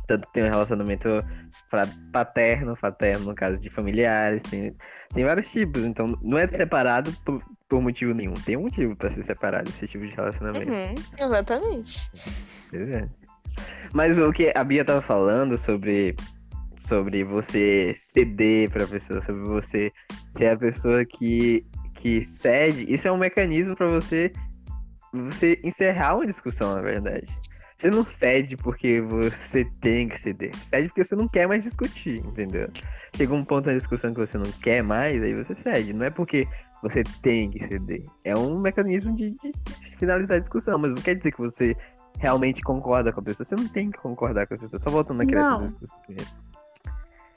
[0.06, 1.08] Tanto tem um relacionamento
[2.12, 4.74] paterno, fraterno, no caso de familiares, tem,
[5.12, 8.32] tem vários tipos, então não é separado por, por motivo nenhum.
[8.32, 10.70] Tem um motivo pra ser separado esse tipo de relacionamento.
[10.72, 12.10] Uhum, exatamente.
[12.70, 13.08] Pois é.
[13.92, 16.14] Mas o que a Bia tava falando sobre,
[16.78, 19.92] sobre você ceder pra pessoa, sobre você
[20.36, 21.66] ser a pessoa que,
[21.96, 24.32] que cede, isso é um mecanismo pra você,
[25.12, 27.26] você encerrar uma discussão, na verdade.
[27.76, 30.52] Você não cede porque você tem que ceder.
[30.52, 32.68] Você cede porque você não quer mais discutir, entendeu?
[33.14, 35.92] Chega um ponto na discussão que você não quer mais, aí você cede.
[35.92, 36.46] Não é porque
[36.82, 38.02] você tem que ceder.
[38.24, 39.52] É um mecanismo de, de-
[39.96, 41.76] finalizar a discussão, mas não quer dizer que você
[42.18, 43.44] realmente concorda com a pessoa.
[43.44, 44.80] Você não tem que concordar com a pessoa.
[44.80, 45.98] Só voltando naquela discussão.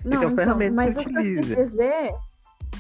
[0.04, 2.16] Não, Esse é uma ferramenta mas o você que eu quis dizer.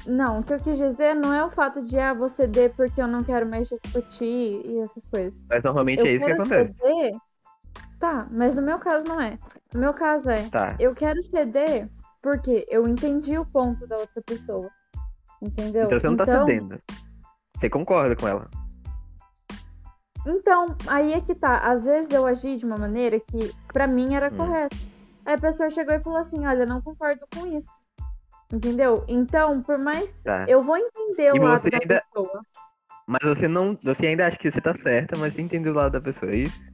[0.07, 3.01] Não, o que eu quis dizer não é o fato de ah, vou ceder porque
[3.01, 5.41] eu não quero mais discutir e essas coisas.
[5.49, 6.74] Mas normalmente eu é isso que acontece.
[6.78, 7.13] ceder.
[7.99, 9.38] Tá, mas no meu caso não é.
[9.74, 10.76] No meu caso é, Tá.
[10.80, 11.88] eu quero ceder
[12.22, 14.69] porque eu entendi o ponto da outra pessoa.
[15.41, 15.86] Entendeu?
[15.86, 16.82] Então você não tá Então- cedendo.
[17.55, 18.49] Você concorda com ela.
[20.26, 21.57] Então, aí é que tá.
[21.59, 24.38] Às vezes eu agi de uma maneira que pra mim era Hum.
[24.38, 24.76] correta.
[25.32, 27.71] Aí a pessoa chegou e falou assim: Olha, não concordo com isso.
[28.51, 29.05] Entendeu?
[29.07, 30.11] Então, por mais.
[30.23, 30.43] Tá.
[30.45, 32.41] Eu vou entender E o lado da ainda- pessoa.
[33.07, 33.77] Mas você não.
[33.82, 36.36] Você ainda acha que você tá certa, mas você entendeu o lado da pessoa, é
[36.36, 36.69] isso?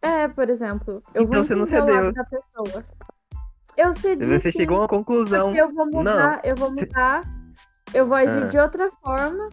[0.00, 1.94] É, por exemplo, eu Então vou você não o cedeu.
[1.94, 2.84] lado da pessoa.
[3.76, 4.24] Eu cedi.
[4.24, 5.54] Você sim, chegou a uma conclusão.
[5.54, 7.20] eu vou mudar, eu vou mudar,
[7.92, 8.48] eu vou agir Ah.
[8.48, 9.50] de outra forma,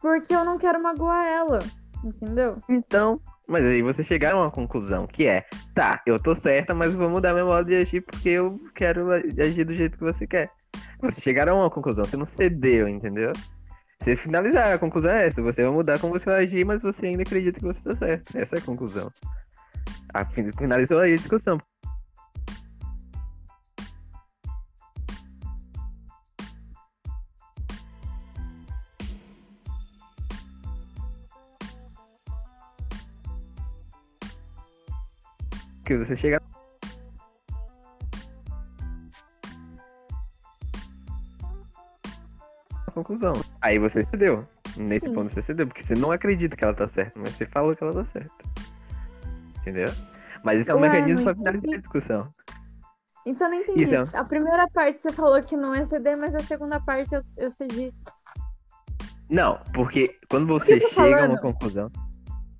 [0.00, 1.58] porque eu não quero magoar ela.
[2.04, 2.56] Entendeu?
[2.68, 3.20] Então.
[3.48, 7.10] Mas aí você chegaram a uma conclusão, que é, tá, eu tô certa, mas vou
[7.10, 10.50] mudar meu modo de agir porque eu quero agir do jeito que você quer.
[11.00, 13.32] Você chegaram a uma conclusão, você não cedeu, entendeu?
[14.00, 17.06] Você finalizaram, a conclusão é essa, você vai mudar como você vai agir, mas você
[17.06, 18.36] ainda acredita que você tá certo.
[18.36, 19.10] Essa é a conclusão.
[20.14, 21.58] A, fin- finalizou aí a discussão.
[35.84, 36.40] Que você chega
[42.94, 43.32] conclusão.
[43.60, 44.46] Aí você cedeu.
[44.76, 45.14] Nesse Sim.
[45.14, 47.82] ponto você cedeu, porque você não acredita que ela tá certa, mas você falou que
[47.84, 48.32] ela tá certa.
[49.60, 49.88] Entendeu?
[50.42, 52.28] Mas isso é um Ué, mecanismo pra mas finalizar a assim- discussão.
[53.24, 53.82] Então eu não entendi.
[53.82, 57.14] Isso é- A primeira parte você falou que não é ceder, mas a segunda parte
[57.14, 57.92] eu, eu cedi.
[59.30, 61.40] Não, porque quando você chega a uma falando?
[61.40, 61.90] conclusão.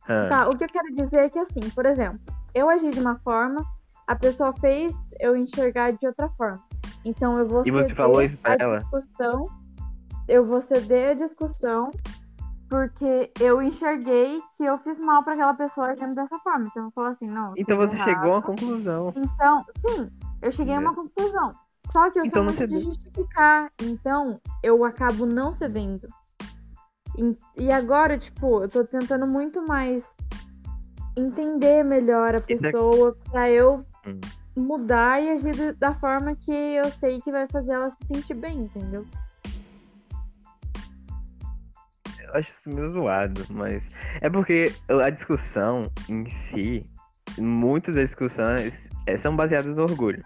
[0.09, 2.21] Ah, Tá, o que eu quero dizer é que assim, por exemplo,
[2.55, 3.65] eu agi de uma forma,
[4.07, 6.63] a pessoa fez eu enxergar de outra forma.
[7.05, 8.79] Então eu vou E você ceder falou isso pra a ela?
[8.81, 9.45] discussão.
[10.29, 11.91] Eu vou ceder a discussão
[12.69, 16.69] porque eu enxerguei que eu fiz mal pra aquela pessoa agindo dessa forma.
[16.71, 17.53] Então eu vou falar assim, não.
[17.57, 18.09] Então você errado.
[18.09, 19.13] chegou a uma conclusão.
[19.17, 21.55] Então, sim, eu cheguei a uma conclusão.
[21.91, 23.71] Só que eu Então sou muito de justificar.
[23.83, 26.07] Então, eu acabo não cedendo.
[27.19, 30.11] E, e agora, tipo, eu tô tentando muito mais
[31.17, 34.21] entender melhor a é- pessoa pra eu Hum.
[34.57, 38.61] mudar e agir da forma que eu sei que vai fazer ela se sentir bem,
[38.61, 39.07] entendeu?
[42.23, 43.91] Eu acho isso meio zoado, mas.
[44.21, 46.91] É porque a discussão em si,
[47.39, 50.25] muitas das discussões eh, são baseadas no orgulho.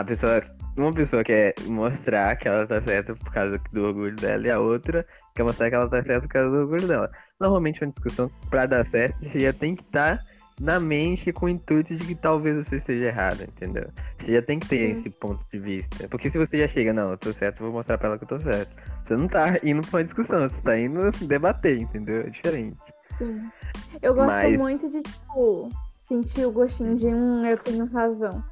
[0.00, 0.42] A pessoa.
[0.76, 4.58] Uma pessoa quer mostrar que ela tá certa por causa do orgulho dela, e a
[4.58, 7.10] outra quer mostrar que ela tá certa por causa do orgulho dela.
[7.38, 10.24] Normalmente, uma discussão, pra dar certo, você já tem que estar
[10.58, 13.90] na mente com o intuito de que talvez você esteja errado, entendeu?
[14.16, 15.00] Você já tem que ter Sim.
[15.00, 16.08] esse ponto de vista.
[16.08, 18.28] Porque se você já chega, não, eu tô certo, vou mostrar pra ela que eu
[18.28, 18.74] tô certo.
[19.02, 22.20] Você não tá indo pra uma discussão, você tá indo debater, entendeu?
[22.20, 22.78] É diferente.
[23.18, 23.42] Sim.
[24.00, 25.68] Eu gosto Mas- muito de, tipo,
[26.06, 28.42] sentir o gostinho de um eu tenho razão.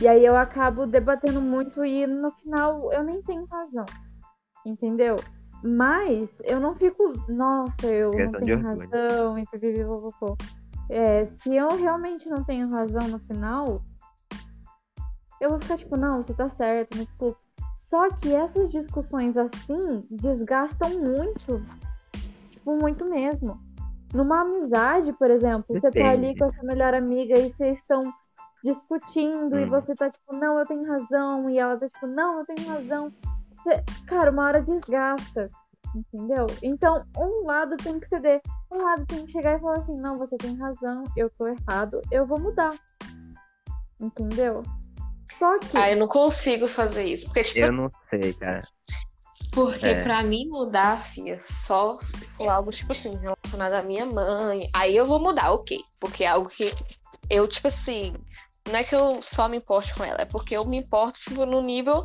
[0.00, 3.84] E aí eu acabo debatendo muito e no final eu nem tenho razão.
[4.64, 5.16] Entendeu?
[5.62, 8.90] Mas eu não fico, nossa, eu Questão não tenho orgulho.
[8.90, 10.36] razão, e pipipi, popopô.
[10.88, 13.82] É, se eu realmente não tenho razão no final,
[15.40, 17.38] eu vou ficar tipo, não, você tá certo, me desculpa.
[17.76, 21.62] Só que essas discussões assim desgastam muito.
[22.50, 23.60] Tipo, muito mesmo.
[24.14, 26.38] Numa amizade, por exemplo, você tá ali Depende.
[26.38, 28.00] com a sua melhor amiga e vocês estão
[28.62, 29.70] discutindo e Hum.
[29.70, 33.12] você tá tipo, não, eu tenho razão, e ela tá tipo, não, eu tenho razão.
[33.62, 35.50] Cê- cara, uma hora desgasta,
[35.94, 36.46] entendeu?
[36.62, 38.40] Então, um lado tem que ceder,
[38.70, 42.00] um lado tem que chegar e falar assim, não, você tem razão, eu tô errado,
[42.10, 42.74] eu vou mudar.
[44.00, 44.62] Entendeu?
[45.32, 45.76] Só que.
[45.76, 47.26] Ah, eu não consigo fazer isso.
[47.26, 48.66] Porque, tipo, Eu não sei, cara.
[49.52, 50.02] Porque É.
[50.02, 54.70] pra mim mudar, filha, só se for algo, tipo assim, relacionado à minha mãe.
[54.72, 55.82] Aí eu vou mudar, ok.
[55.98, 56.72] Porque é algo que
[57.28, 58.14] eu, tipo assim,
[58.70, 61.44] não é que eu só me importe com ela, é porque eu me importo, tipo,
[61.44, 62.04] no nível.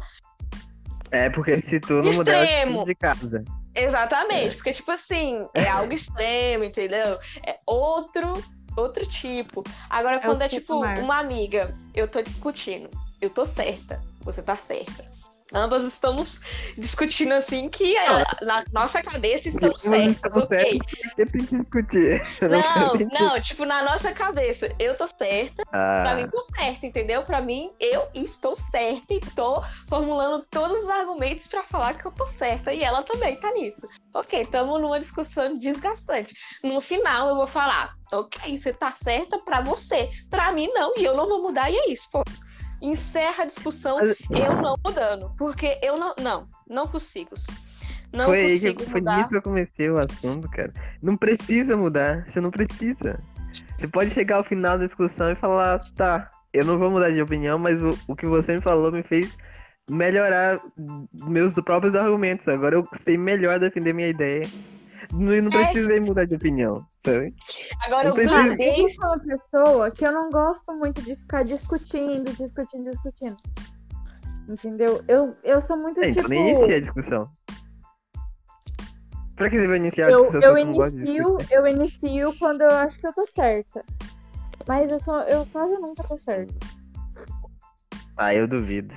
[1.12, 2.46] É porque se tu não mudar
[2.86, 3.44] de casa.
[3.76, 7.20] Exatamente, porque, tipo assim, é algo extremo, entendeu?
[7.46, 8.34] É outro,
[8.76, 9.64] outro tipo.
[9.90, 12.90] Agora, o quando é, tipo tipo, uma amiga, eu tô discutindo,
[13.22, 15.15] eu tô certa, você tá certa.
[15.54, 16.42] Ambas estamos
[16.76, 18.08] discutindo assim que é,
[18.42, 20.12] na nossa cabeça estamos certas.
[20.16, 20.48] estão ok.
[20.48, 20.80] certas.
[20.80, 22.22] Porque tem que discutir.
[22.42, 23.24] Não, sentido.
[23.24, 27.24] não, tipo, na nossa cabeça, eu tô certa, pra Ah, mim tô certa, entendeu?
[27.24, 32.12] Pra mim, eu estou certa e tô formulando todos os argumentos pra falar que eu
[32.12, 32.74] tô certa.
[32.74, 33.88] E ela também tá nisso.
[34.14, 36.34] Ok, estamos numa discussão desgastante.
[36.64, 40.10] No final, eu vou falar, ok, você tá certa pra você.
[40.30, 42.24] Pra mim, não, e eu não vou mudar, e é isso, pô.
[42.82, 45.32] Encerra a discussão, eu não mudando.
[45.38, 47.36] Porque eu não, não, não consigo.
[48.14, 49.18] Não foi consigo que foi mudar.
[49.18, 50.72] nisso que eu comecei o assunto, cara.
[51.02, 53.20] Não precisa mudar, você não precisa.
[53.78, 57.22] Você pode chegar ao final da discussão e falar, tá, eu não vou mudar de
[57.22, 59.38] opinião, mas o, o que você me falou me fez
[59.90, 60.60] melhorar
[61.28, 62.48] meus próprios argumentos.
[62.48, 64.46] Agora eu sei melhor defender minha ideia.
[65.12, 67.34] Não, não precisei mudar de opinião, sabe?
[67.86, 71.44] Agora, não eu mudei Eu sou uma pessoa que eu não gosto muito de ficar
[71.44, 73.38] discutindo, discutindo, discutindo.
[74.48, 75.04] Entendeu?
[75.08, 76.30] Eu, eu sou muito É, então tipo.
[76.30, 77.30] nem inicia a discussão.
[79.36, 82.70] Pra que você vai iniciar a Eu, discussão eu de inicio, eu inicio quando eu
[82.72, 83.84] acho que eu tô certa.
[84.68, 86.54] Mas eu sou, eu quase nunca tô certa.
[88.18, 88.96] Ah, eu duvido.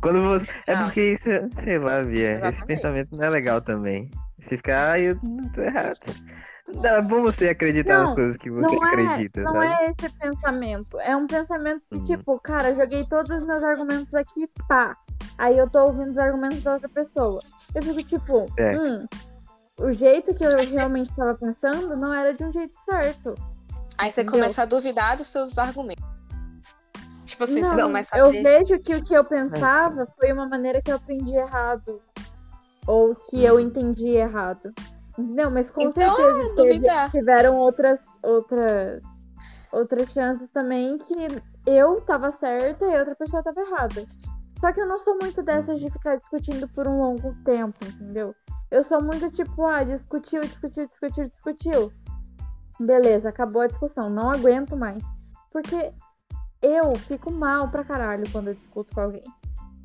[0.00, 0.48] Quando você.
[0.66, 0.84] É Não.
[0.84, 2.00] porque isso, é- sei lá.
[2.02, 2.66] Esse Exatamente.
[2.66, 4.10] pensamento não é legal também.
[4.38, 5.98] Você ficar, ah, eu não tô errado.
[6.66, 9.66] Não, é bom você acreditar nas Não, coisas que você Não é, acredita, não sabe?
[9.66, 11.00] é esse pensamento.
[11.00, 12.02] É um pensamento que, Uhum.
[12.04, 14.96] tipo, cara, joguei todos os meus argumentos aqui, pá.
[15.38, 17.40] Aí eu tô ouvindo os argumentos da outra pessoa.
[17.74, 18.82] Eu fico tipo, Certo.
[18.82, 19.06] hum,
[19.80, 23.34] o jeito que eu realmente tava pensando não era de um jeito certo.
[23.96, 24.40] Aí você Entendeu?
[24.40, 26.04] começa a duvidar dos seus argumentos.
[27.26, 30.48] Tipo assim, você não, começa a eu vejo que o que eu pensava foi uma
[30.48, 32.00] maneira que eu aprendi errado.
[32.88, 34.72] Ou que eu entendi errado.
[35.18, 35.50] Entendeu?
[35.50, 37.10] Mas com Então, certeza é teve- duvidar.
[37.10, 39.02] tiveram outras, outras,
[39.72, 41.14] outras chances também que
[41.66, 44.04] eu tava certa e a outra pessoa tava errada.
[44.60, 48.34] Só que eu não sou muito dessas de ficar discutindo por um longo tempo, entendeu?
[48.70, 51.92] Eu sou muito tipo, ah, discutiu, discutiu, discutiu, discutiu.
[52.80, 55.02] Beleza, acabou a discussão, não aguento mais.
[55.50, 55.92] Porque
[56.62, 59.24] eu fico mal pra caralho quando eu discuto com alguém.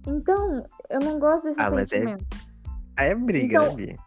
[0.08, 2.26] Então, eu não gosto desse Ah, mas é- sentimento.
[2.98, 3.98] Aí é briga, Então- né, Bia?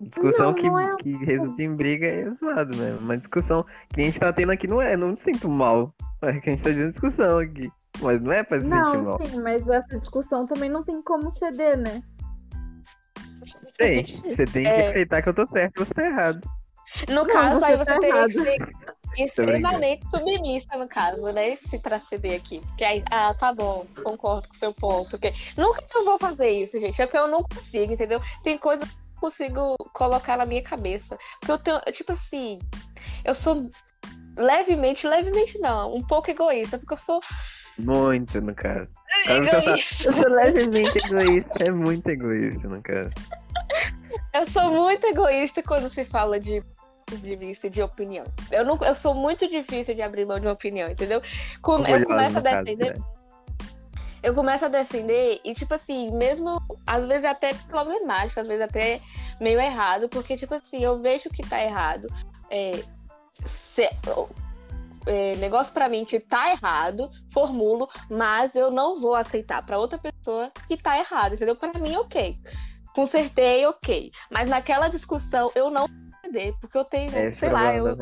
[0.00, 2.98] Discussão Não, que, não é- que resulta em briga é zoado mesmo.
[3.00, 5.94] Uma discussão que a gente tá tendo aqui não é, não me sinto mal.
[6.22, 7.70] É que a gente tá tendo discussão aqui.
[8.00, 9.18] Mas não é pra se sentir Não, mal.
[9.26, 12.02] sim, mas essa discussão também não tem como ceder, né?
[13.76, 14.04] Tem.
[14.24, 14.88] Você tem que É.
[14.88, 16.40] aceitar que eu tô certo e você tá errado.
[17.08, 18.28] No Não, caso, aí você tá teria errado.
[18.28, 18.74] que ser
[19.16, 21.56] extremamente submissa, no caso, né?
[21.56, 22.60] Se pra ceder aqui.
[22.60, 25.10] Porque aí, ah, tá bom, concordo com o seu ponto.
[25.10, 27.00] Porque nunca eu vou fazer isso, gente.
[27.00, 28.20] É que eu não consigo, entendeu?
[28.42, 31.18] Tem coisas que eu não consigo colocar na minha cabeça.
[31.40, 32.58] Porque eu tenho, tipo assim,
[33.24, 33.68] eu sou
[34.36, 37.20] levemente, levemente não, um pouco egoísta, porque eu sou
[37.78, 38.88] Muito, no caso.
[39.28, 40.08] Egoísta.
[40.08, 41.64] eu sou levemente egoísta.
[41.64, 43.10] É muito egoísta, no caso.
[44.32, 46.62] Eu sou muito egoísta quando se fala de
[47.10, 48.24] de vista de opinião.
[48.50, 51.20] Eu, não, eu sou muito difícil de abrir mão de uma opinião, entendeu?
[51.20, 53.04] Eu começo a caso, defender, sério.
[54.22, 58.62] eu começo a defender e, tipo assim, mesmo às vezes é até problemático, às vezes
[58.62, 59.00] até
[59.40, 62.06] meio errado, porque, tipo assim, eu vejo que tá errado.
[62.50, 62.82] É,
[63.46, 63.90] se-
[65.06, 69.98] é, negócio pra mim que tá errado, formulo, mas eu não vou aceitar pra outra
[69.98, 71.56] pessoa que tá errado, entendeu?
[71.56, 72.36] Pra mim, ok.
[72.94, 74.12] Consertei, ok.
[74.30, 75.86] Mas naquela discussão eu não
[76.60, 77.96] porque eu tenho, É esse sei lá, eu.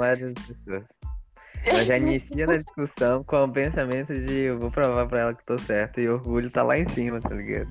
[1.66, 5.44] Ela já inicia na discussão com o pensamento de eu vou provar pra ela que
[5.44, 7.68] tô certo e o orgulho tá lá em cima, tá ligado?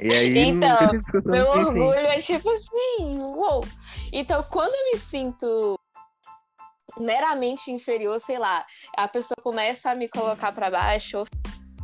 [0.00, 0.88] E aí Então,
[1.26, 3.64] Meu orgulho é tipo assim, uou.
[4.12, 5.78] Então, quando eu me sinto
[6.98, 8.64] meramente inferior, sei lá,
[8.96, 11.26] a pessoa começa a me colocar pra baixo, eu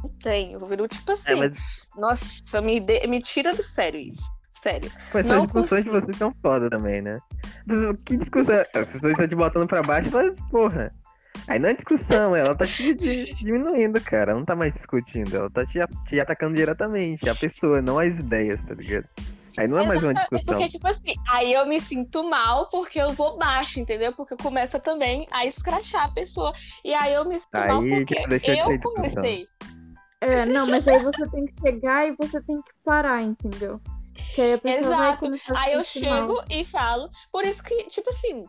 [0.02, 0.58] não tenho.
[0.60, 1.56] Eu viro tipo assim, É, mas
[1.96, 4.37] nossa, me, de- me tira do sério isso.
[4.62, 4.90] Sério.
[5.14, 7.18] essas não discussões de vocês são foda também, né?
[7.66, 8.56] Mas, Que discussão?
[8.74, 10.92] A pessoa está te botando pra baixo e fala, porra,
[11.46, 14.34] Aí não é discussão, ela tá te di- diminuindo, cara.
[14.34, 17.28] Não tá mais discutindo, ela tá te, te atacando diretamente.
[17.28, 19.08] A pessoa, não as ideias, tá ligado?
[19.56, 20.54] Aí não é mais uma Exatamente, discussão.
[20.58, 24.12] Porque, tipo assim, aí eu me sinto mal porque eu vou baixo, entendeu?
[24.12, 26.52] Porque começa também a escrachar a pessoa.
[26.84, 28.94] E aí eu me sinto mal Aí, porque tipo, deixou de ser eu discussão.
[29.14, 29.46] comecei.
[30.20, 33.80] É, não, mas aí você tem que chegar e você tem que parar, entendeu?
[34.34, 35.30] Que aí a pessoa vai Exato.
[35.56, 36.18] Aí eu sentir mal.
[36.18, 37.10] chego e falo.
[37.30, 38.44] Por isso que, tipo assim.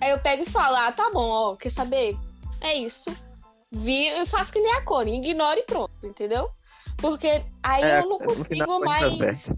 [0.00, 2.16] Aí eu pego e falo, ah, tá bom, ó, quer saber?
[2.60, 3.14] É isso.
[3.70, 6.50] Vi, eu faço que nem a Cone, ignore e pronto, entendeu?
[6.96, 9.48] Porque aí É, eu não consigo mais.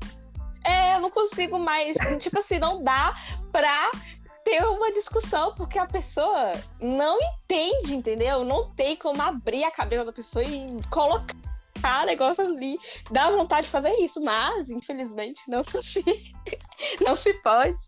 [0.65, 1.97] É, eu não consigo mais.
[2.21, 3.15] tipo assim, não dá
[3.51, 3.91] pra
[4.45, 8.45] ter uma discussão, porque a pessoa não entende, entendeu?
[8.45, 11.35] Não tem como abrir a cabeça da pessoa e colocar
[12.07, 12.77] negócio ali.
[13.11, 16.05] Dá vontade de fazer isso, mas, infelizmente, não se,
[17.01, 17.79] não se pode.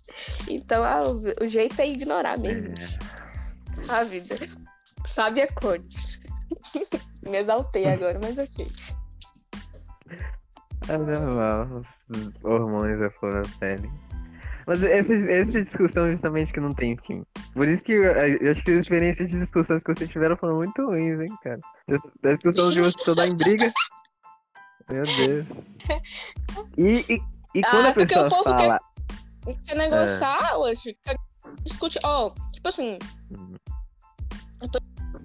[0.48, 1.02] Então, ah,
[1.42, 2.88] o, jeito é ignorar mesmo É.
[3.88, 4.34] a vida.
[5.04, 6.20] Sabe a cores.
[7.22, 8.66] Me exaltei agora, mas assim.
[10.88, 11.80] É normal,
[12.10, 13.90] os hormônios da flor da pele.
[14.66, 17.24] Mas essa, essa discussão justamente que não tem fim.
[17.52, 20.56] Por isso que eu, eu acho que as experiências de discussões que vocês tiveram foram
[20.56, 21.60] muito ruins, hein, cara.
[22.22, 23.72] Da discussão de você só dar em briga.
[24.90, 25.46] Meu Deus.
[26.76, 27.20] E, e,
[27.54, 28.80] e quando Ah, a pessoa fala.
[29.66, 30.96] Quer negociar hoje?
[31.02, 31.16] Quer
[31.62, 31.98] discutir?
[32.04, 32.98] Ó, tipo assim,
[33.30, 33.54] Hum,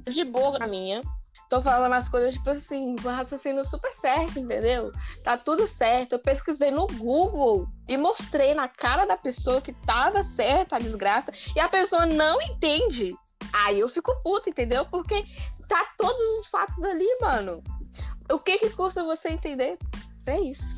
[0.09, 1.01] de boa na minha.
[1.49, 4.91] Tô falando as coisas, tipo assim, com raciocínio super certo, entendeu?
[5.23, 6.13] Tá tudo certo.
[6.13, 11.31] Eu pesquisei no Google e mostrei na cara da pessoa que tava certa a desgraça
[11.55, 13.15] e a pessoa não entende.
[13.51, 14.85] Aí eu fico puta, entendeu?
[14.85, 15.25] Porque
[15.67, 17.63] tá todos os fatos ali, mano.
[18.31, 19.75] O que que custa você entender?
[20.27, 20.75] É isso.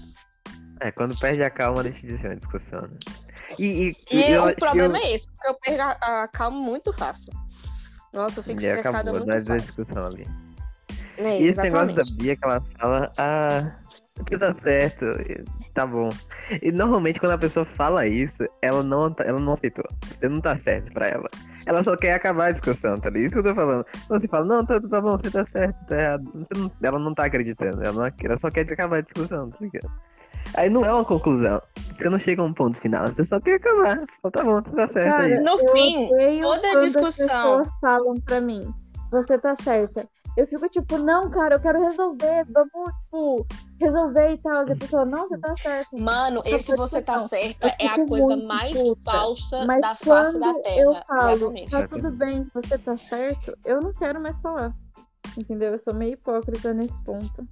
[0.80, 2.98] É, quando perde a calma, deixa de ser uma discussão, né?
[3.60, 6.58] E, e, E eu, o problema eu, é esse, porque eu perco a, a calma
[6.58, 7.34] muito fácil.
[8.14, 9.58] Nossa, eu fico e estressada acabou, muito fácil.
[9.60, 10.26] discussão ali.
[11.18, 12.04] É, E esse negócio da.
[12.18, 13.72] Bia que ela fala, ah,
[14.16, 15.06] tudo tá certo,
[15.74, 16.10] tá bom.
[16.62, 19.86] E normalmente quando a pessoa fala isso, ela não, tá- ela não aceitou.
[20.08, 21.30] Você não tá certo pra ela.
[21.66, 23.26] Ela só quer acabar a discussão, tá ligado?
[23.26, 23.86] Isso que eu tô falando.
[24.08, 26.32] Quando você fala, não, tá, tá bom, você tá certo, tá errado.
[26.36, 29.58] Você não- ela não tá acreditando, ela, não, ela só quer acabar a discussão, tá
[29.62, 29.90] ligado?
[30.56, 31.62] Aí não é uma conclusão.
[31.98, 34.02] Você não chega a um ponto final, você só quer acabar.
[34.22, 35.40] Fala, tá bom, você tá certo, Cara, é.
[35.40, 36.10] No eu fim,
[36.42, 37.10] toda quando discussão-
[37.60, 38.74] as pessoas falam pra mim,
[39.12, 40.08] você tá certa.
[40.38, 43.46] Eu fico tipo, não, cara, eu quero resolver, vamos, tipo,
[43.80, 44.66] resolver e tal.
[44.66, 45.98] E a pessoa, não, você tá certa.
[45.98, 49.12] Mano, esse por você tá certa é a coisa mais puta.
[49.12, 50.80] falsa Mas da face da Terra.
[50.80, 54.74] eu falo, tá tudo bem, você tá certo, eu não quero mais falar.
[55.38, 55.72] Entendeu?
[55.74, 57.46] Eu sou meio hipócrita nesse ponto.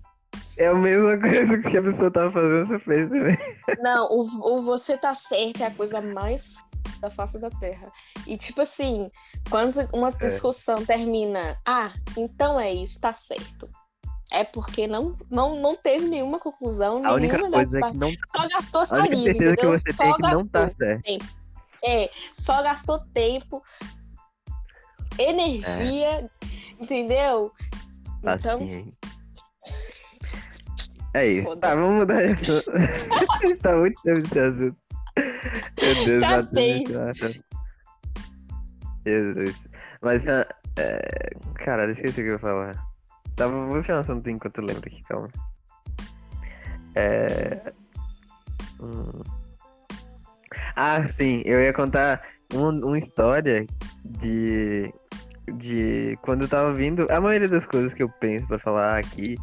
[0.58, 3.38] É a mesma coisa que a pessoa tava fazendo, você fez também.
[3.82, 6.54] Não, o, o você tá certo é a coisa mais
[7.00, 7.92] da face da Terra.
[8.28, 9.10] E tipo assim,
[9.50, 10.28] quando uma É.
[10.28, 13.70] discussão termina, ah, então é isso, tá certo.
[14.32, 18.12] É porque não, não, não teve nenhuma conclusão, A única coisa é que não.
[18.12, 19.72] Só gastou A única saliva, certeza que entendeu?
[19.80, 21.26] você Só tem é que não tá certo.
[21.84, 23.64] É, só gastou tempo,
[25.18, 26.30] energia,
[26.80, 27.52] entendeu?
[28.20, 28.94] Então, Assim.
[31.16, 31.56] É isso.
[31.58, 32.62] Tá, vamos mudar isso.
[33.64, 34.78] tá muito tempo esse assunto.
[35.82, 37.44] Meu Deus, Tá Matheus, assunto.
[39.06, 39.68] Jesus.
[40.02, 40.46] Mas, ah,
[40.78, 41.30] é...
[41.56, 42.76] caralho, esqueci o que eu ia falar.
[43.36, 45.30] Tá, vou um assunto enquanto eu lembro aqui, calma.
[46.96, 47.74] É...
[48.82, 49.22] hum.
[50.76, 52.22] Ah, sim, eu ia contar
[52.54, 53.66] um- uma história
[54.06, 54.94] de
[55.58, 57.08] de quando eu tava vindo.
[57.12, 59.36] A maioria das coisas que eu penso pra falar aqui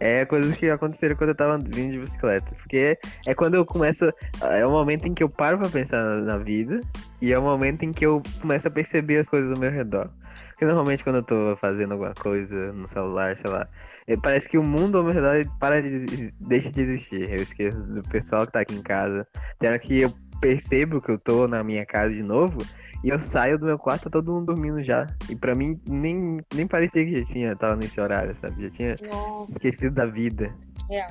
[0.00, 2.54] é coisas que aconteceram quando eu tava vindo de bicicleta.
[2.56, 4.12] Porque é quando eu começo.
[4.40, 6.80] É o momento em que eu paro pra pensar na, na vida.
[7.20, 10.10] E é o momento em que eu começo a perceber as coisas ao meu redor.
[10.50, 13.68] Porque normalmente quando eu tô fazendo alguma coisa no celular, sei lá.
[14.06, 17.30] é, Parece que o mundo ao meu redor para de deixa de existir.
[17.30, 19.26] Eu esqueço do pessoal que tá aqui em casa.
[19.58, 22.58] Tem hora que eu percebo que eu tô na minha casa de novo.
[23.04, 25.06] E eu saio do meu quarto, tá todo mundo dormindo já.
[25.28, 28.62] E pra mim, nem, nem parecia que já tinha, tava nesse horário, sabe?
[28.64, 30.52] Já tinha nossa, esquecido da vida.
[30.88, 31.10] real.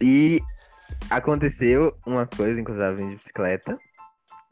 [0.00, 0.40] E
[1.10, 3.78] aconteceu uma coisa enquanto eu tava vindo de bicicleta.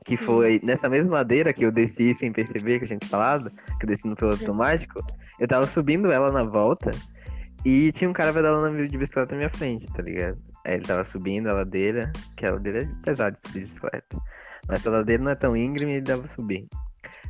[0.04, 3.86] Que foi nessa mesma ladeira que eu desci sem perceber que a gente falado, que
[3.86, 5.00] eu desci no piloto automático,
[5.40, 6.90] eu tava subindo ela na volta
[7.64, 10.38] e tinha um cara pedalando de bicicleta na minha frente, tá ligado?
[10.66, 14.18] Aí ele tava subindo a ladeira, que a ladeira é pesada de subir de bicicleta.
[14.68, 16.66] Mas a ladeira não é tão íngreme e dava pra subir.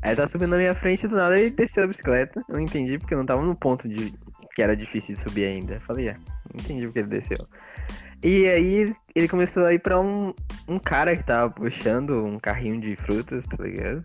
[0.02, 2.42] Aí ele tava subindo na minha frente do nada ele desceu a bicicleta.
[2.48, 4.12] Eu não entendi porque eu não tava no ponto de
[4.54, 5.74] que era difícil de subir ainda.
[5.74, 7.38] Eu falei, é, não entendi porque ele desceu.
[8.22, 10.32] E aí ele começou a ir pra um,
[10.68, 14.04] um cara que tava puxando um carrinho de frutas, tá ligado?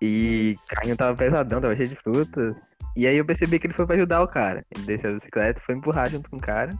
[0.00, 2.76] E o carrinho tava pesadão, tava cheio de frutas.
[2.94, 4.60] E aí eu percebi que ele foi pra ajudar o cara.
[4.74, 6.72] Ele desceu da bicicleta, foi empurrar junto com o cara.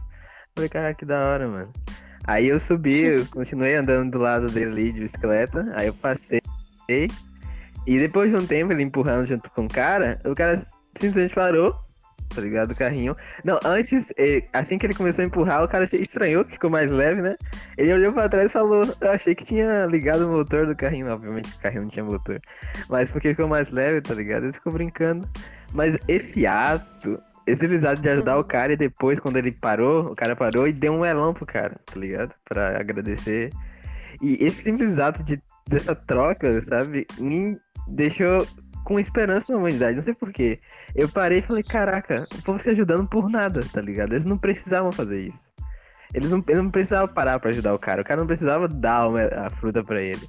[0.55, 1.71] Falei, cara, que da hora, mano.
[2.27, 5.65] Aí eu subi, eu continuei andando do lado dele ali de bicicleta.
[5.73, 6.41] Aí eu passei.
[6.89, 10.61] E depois de um tempo, ele empurrando junto com o cara, o cara
[10.93, 11.73] simplesmente parou,
[12.35, 12.71] tá ligado?
[12.71, 13.15] O carrinho.
[13.45, 14.11] Não, antes,
[14.51, 17.37] assim que ele começou a empurrar, o cara estranhou, que ficou mais leve, né?
[17.77, 21.07] Ele olhou pra trás e falou: Eu achei que tinha ligado o motor do carrinho.
[21.07, 22.41] Obviamente o carrinho não tinha motor.
[22.89, 24.43] Mas porque ficou mais leve, tá ligado?
[24.43, 25.27] Ele ficou brincando.
[25.73, 30.15] Mas esse ato, esse ato de ajudar o cara e depois, quando ele parou, o
[30.15, 32.35] cara parou e deu um elão pro cara, tá ligado?
[32.43, 33.51] Pra agradecer.
[34.21, 38.45] E esse simples ato de, dessa troca, sabe, me deixou
[38.83, 40.59] com esperança na humanidade, não sei porquê.
[40.95, 44.13] Eu parei e falei, caraca, o povo se ajudando por nada, tá ligado?
[44.13, 45.51] Eles não precisavam fazer isso.
[46.13, 48.01] Eles não, eles não precisavam parar pra ajudar o cara.
[48.01, 50.25] O cara não precisava dar uma, a fruta pra ele.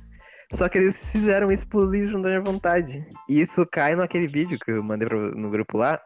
[0.52, 3.06] Só que eles fizeram isso por livre espontânea vontade.
[3.28, 6.00] E isso cai naquele vídeo que eu mandei pro, no grupo lá,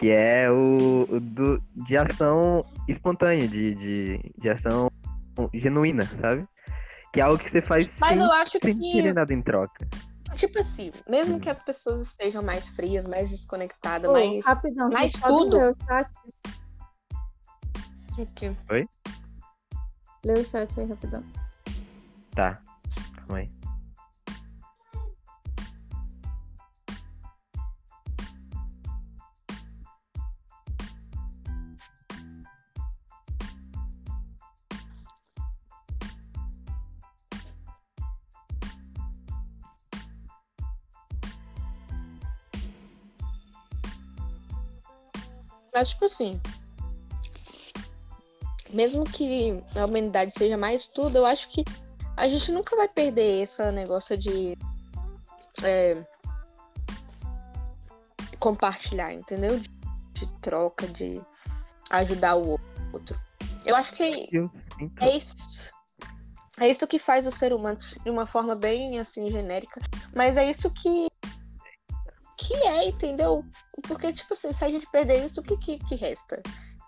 [0.00, 4.90] que é o, o do, de ação espontânea, de, de, de ação
[5.52, 6.48] genuína, sabe?
[7.12, 9.42] Que é algo que você faz Mas sem, eu acho sem que- querer nada em
[9.42, 9.86] troca.
[10.36, 11.40] Tipo assim, mesmo Hum.
[11.40, 14.44] que as pessoas estejam mais frias, mais desconectadas, Ô, mais.
[14.46, 15.10] rapidão, podem
[15.50, 15.56] tudo.
[15.58, 16.10] ler o chat?
[18.16, 18.56] O quê?
[20.24, 21.22] Lê o chat aí rapidão.
[22.34, 22.62] Tá.
[23.16, 23.48] Calma aí.
[45.80, 46.38] Mas, tipo assim.
[48.68, 51.64] Mesmo que a humanidade seja mais tudo, eu acho que
[52.18, 54.58] a gente nunca vai perder esse negócio de.
[55.64, 56.04] é,
[58.38, 59.58] compartilhar, entendeu?
[59.58, 59.70] De,
[60.12, 61.18] de troca, de
[61.88, 62.60] ajudar o
[62.92, 63.18] outro.
[63.64, 64.46] Eu acho que Eu
[65.00, 65.72] é isso.
[66.58, 69.80] É isso que faz o ser humano de uma forma bem assim genérica,
[70.14, 71.08] mas é isso que
[72.90, 73.44] entendeu?
[73.86, 76.42] Porque tipo assim, se a gente perder isso, o que que, que resta?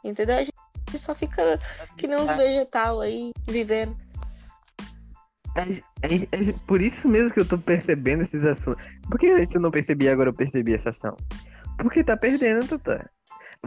[0.05, 0.37] Entendeu?
[0.37, 0.53] A gente
[0.99, 1.59] só fica
[1.97, 3.97] que nem uns vegetal aí vivendo.
[5.57, 5.63] É,
[6.07, 8.83] é- é por isso mesmo que eu tô percebendo esses assuntos.
[9.09, 11.17] Por que antes eu não percebi agora eu percebi essa ação?
[11.79, 13.11] Porque tá perdendo, Tata.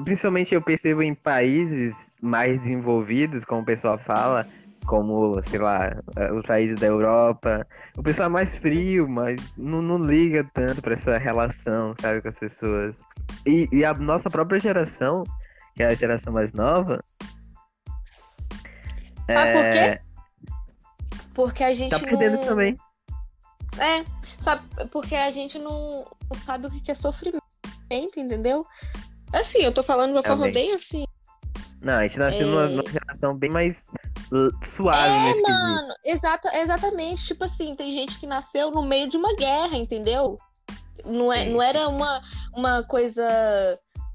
[0.03, 4.47] Principalmente eu percebo em países mais desenvolvidos, como o pessoal fala,
[4.85, 7.65] como, sei lá, eh, os países da Europa.
[7.97, 12.29] O pessoal é mais frio, mas não, não liga tanto pra essa relação, sabe, com
[12.29, 12.97] as pessoas.
[13.45, 15.23] E, e a nossa própria geração,
[15.75, 17.03] que é a geração mais nova.
[19.25, 19.79] Sabe por quê?
[19.79, 20.01] é,
[21.33, 22.45] Porque a gente Tá perdendo não...
[22.45, 22.77] também.
[23.77, 24.05] É,
[24.39, 24.63] sabe?
[24.91, 26.05] Porque a gente não,
[26.45, 27.41] sabe o que é sofrimento,
[27.91, 28.65] entendeu?
[29.33, 30.67] Assim, eu tô falando de uma forma Também.
[30.67, 31.05] bem assim.
[31.85, 32.49] Não, a gente nasceu É.
[32.49, 33.93] numa, numa geração bem mais
[34.31, 37.27] l- suave É, nesse mano, exata, exatamente.
[37.27, 40.35] Tipo assim, tem gente que nasceu no meio de uma guerra, entendeu?
[41.05, 41.65] Não, é, Sim, não sim.
[41.67, 42.21] era uma,
[42.55, 43.23] uma coisa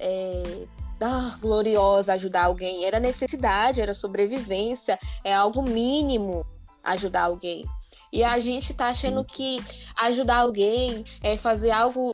[0.01, 0.67] é,
[1.01, 2.85] ah, gloriosa ajudar alguém.
[2.85, 6.45] Era necessidade, era sobrevivência, é algo mínimo
[6.83, 7.65] ajudar alguém.
[8.13, 9.31] E a gente tá achando Sim.
[9.33, 9.57] que
[9.97, 12.13] ajudar alguém é fazer algo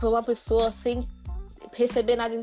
[0.00, 1.06] por uma pessoa sem
[1.74, 2.42] receber nada em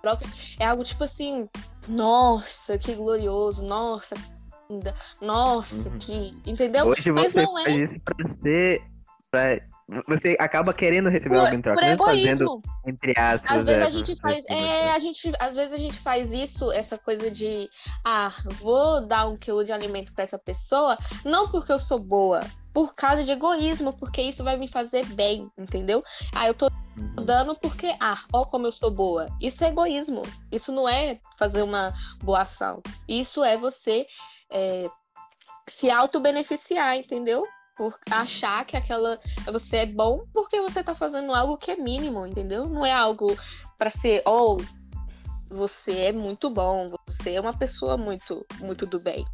[0.00, 0.24] troca.
[0.58, 1.46] É algo tipo assim,
[1.88, 4.22] nossa, que glorioso, nossa, que
[4.70, 5.98] linda, nossa, Uhum.
[5.98, 6.36] que.
[6.46, 6.86] Entendeu?
[6.86, 7.64] Hoje Mas você não é.
[7.64, 8.82] faz isso pra ser.
[9.30, 9.60] Pra...
[10.08, 12.62] Você acaba querendo receber Por, algo em troca, por mesmo fazendo egoísmo.
[12.86, 13.58] entre aspas.
[13.58, 14.44] Às vezes é, a gente faz.
[14.48, 17.68] É, a gente, às vezes a gente faz isso, essa coisa de
[18.02, 22.40] ah, vou dar um quilo de alimento pra essa pessoa, não porque eu sou boa,
[22.74, 26.02] por causa de egoísmo, porque isso vai me fazer bem, entendeu?
[26.34, 27.24] Ah, eu tô Uhum.
[27.24, 29.28] dando porque, ah, ó como eu sou boa.
[29.40, 30.22] Isso é egoísmo.
[30.52, 31.92] Isso não é fazer uma
[32.22, 32.82] boa ação.
[33.08, 34.06] Isso é você
[34.50, 34.88] é,
[35.68, 37.44] se auto-beneficiar, entendeu?
[37.76, 42.24] Por achar que aquela você é bom porque você tá fazendo algo que é mínimo,
[42.24, 42.68] entendeu?
[42.68, 43.36] Não é algo
[43.76, 44.56] pra ser, oh,
[45.50, 49.24] você é muito bom, você é uma pessoa muito, muito do bem.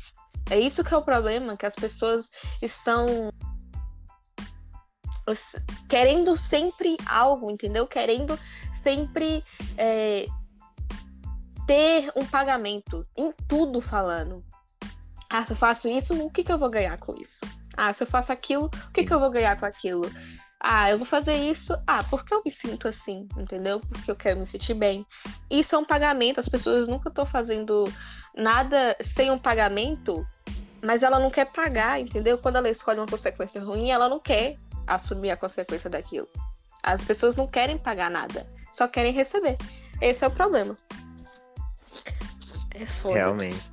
[0.48, 2.30] É isso que é o problema, que as pessoas
[2.62, 3.30] estão
[5.88, 7.86] querendo sempre algo, entendeu?
[7.86, 8.38] Querendo
[8.82, 9.44] sempre
[9.76, 10.26] é,
[11.66, 14.44] ter um pagamento em tudo falando.
[15.28, 17.40] Ah, se eu faço isso, o que, que eu vou ganhar com isso?
[17.76, 20.10] Ah, se eu faço aquilo, o que, que eu vou ganhar com aquilo?
[20.62, 21.72] Ah, eu vou fazer isso.
[21.86, 23.80] Ah, porque eu me sinto assim, entendeu?
[23.80, 25.06] Porque eu quero me sentir bem.
[25.50, 26.40] Isso é um pagamento.
[26.40, 27.84] As pessoas nunca estão fazendo
[28.34, 30.26] nada sem um pagamento,
[30.82, 32.38] mas ela não quer pagar, entendeu?
[32.38, 36.28] Quando ela escolhe uma consequência ruim, ela não quer assumir a consequência daquilo.
[36.82, 39.56] As pessoas não querem pagar nada, só querem receber.
[40.00, 40.76] Esse é o problema.
[42.74, 43.14] É foda.
[43.14, 43.70] Realmente.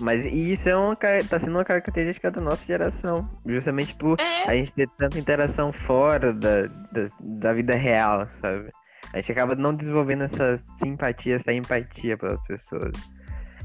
[0.00, 3.28] Mas isso é uma, tá sendo uma característica da nossa geração.
[3.46, 8.70] Justamente por É, a gente ter tanta interação fora da, da, da vida real, sabe?
[9.12, 12.92] A gente acaba não desenvolvendo essa simpatia, essa empatia pelas pessoas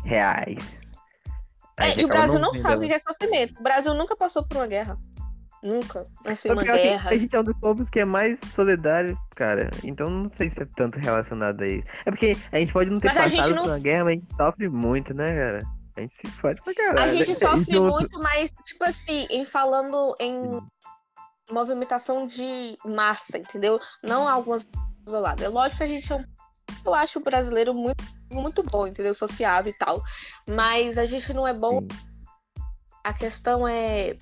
[0.04, 0.80] reais.
[1.78, 3.60] A é, e o Brasil não sabe o que é sofrimento.
[3.60, 4.98] O Brasil nunca passou por uma guerra.
[5.64, 6.06] Nunca.
[6.26, 7.10] Assim, uma guerra.
[7.10, 9.72] a gente é um dos povos que é mais solidário, cara.
[9.84, 11.88] Então não sei se é tanto relacionado a isso.
[12.06, 14.16] É porque a gente pode não ter Mas a passado não- por uma guerra, mas
[14.16, 15.64] a gente sofre muito, né, cara?
[15.96, 17.18] A gente se fode pra A caralho.
[17.24, 17.92] gente sofre junto.
[17.92, 20.60] muito, mas, tipo assim, em falando em
[21.52, 23.80] movimentação de massa, entendeu?
[24.04, 24.68] Não algumas
[25.08, 25.46] isoladas.
[25.46, 26.24] É lógico que a gente é um.
[26.86, 28.04] Eu acho o brasileiro muito,
[28.34, 29.14] muito bom, entendeu?
[29.14, 30.02] Sociável e tal.
[30.48, 31.80] Mas a gente não é bom.
[31.80, 31.88] Sim.
[33.04, 34.16] A questão é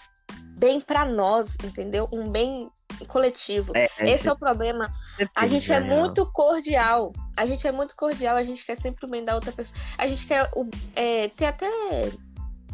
[0.58, 2.08] bem pra nós, entendeu?
[2.12, 2.70] Um bem
[3.08, 3.76] coletivo.
[3.76, 4.90] É, a Esse é o problema.
[5.36, 7.14] A gente é muito cordial.
[7.36, 9.80] A gente é muito cordial, a gente quer sempre o bem da outra pessoa.
[9.98, 10.50] A gente quer.
[10.96, 11.68] É, tem até.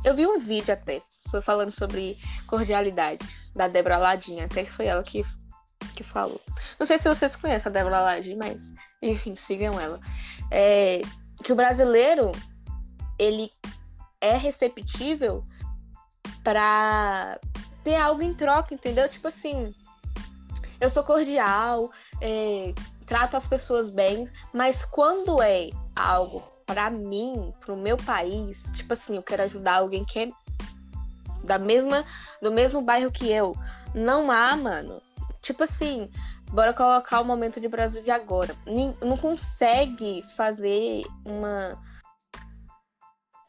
[0.04, 1.02] Eu vi um vídeo até
[1.44, 5.26] falando sobre cordialidade da Débora Ladinha, até que foi ela que,
[5.96, 6.40] que falou.
[6.80, 8.62] Não sei se vocês conhecem a Débora Ladinha, mas
[9.02, 10.00] enfim, sigam ela.
[10.52, 11.02] É,
[11.48, 12.34] que o brasileiro
[13.18, 13.49] ele
[14.19, 15.45] é receptível
[16.44, 17.40] pra
[17.86, 19.07] ter algo em troca, entendeu?
[19.07, 19.74] Tipo assim,
[20.82, 22.74] eu sou cordial, é,
[23.06, 29.15] trato as pessoas bem, mas quando é algo pra mim, pro meu país, tipo assim,
[29.15, 30.30] eu quero ajudar alguém que é
[31.45, 32.03] da mesma,
[32.41, 33.56] do mesmo bairro que eu,
[33.95, 35.02] não há, mano.
[35.41, 36.11] Tipo assim,
[36.52, 38.56] bora colocar o momento de Brasil de agora.
[39.02, 41.78] Não consegue fazer uma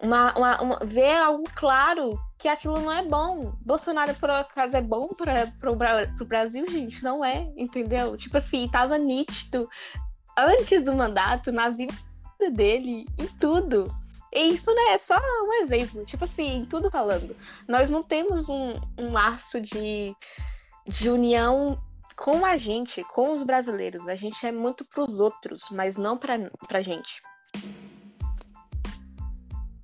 [0.00, 3.52] uma, uma, uma- ver algo claro que aquilo não é bom.
[3.64, 5.74] Bolsonaro, por acaso, é bom para pro
[6.24, 7.02] Brasil, gente?
[7.02, 8.16] Não é, entendeu?
[8.16, 9.68] Tipo assim, tava nítido
[10.36, 11.92] antes do mandato, na vida
[12.52, 13.92] dele, em tudo.
[14.32, 17.34] E isso né, é só um exemplo, tipo assim, em tudo falando.
[17.66, 20.14] Nós não temos um, um laço de,
[20.86, 21.76] de união
[22.18, 24.06] com a gente, com os brasileiros.
[24.08, 26.36] A gente é muito pros outros, mas não pra,
[26.66, 27.22] pra gente.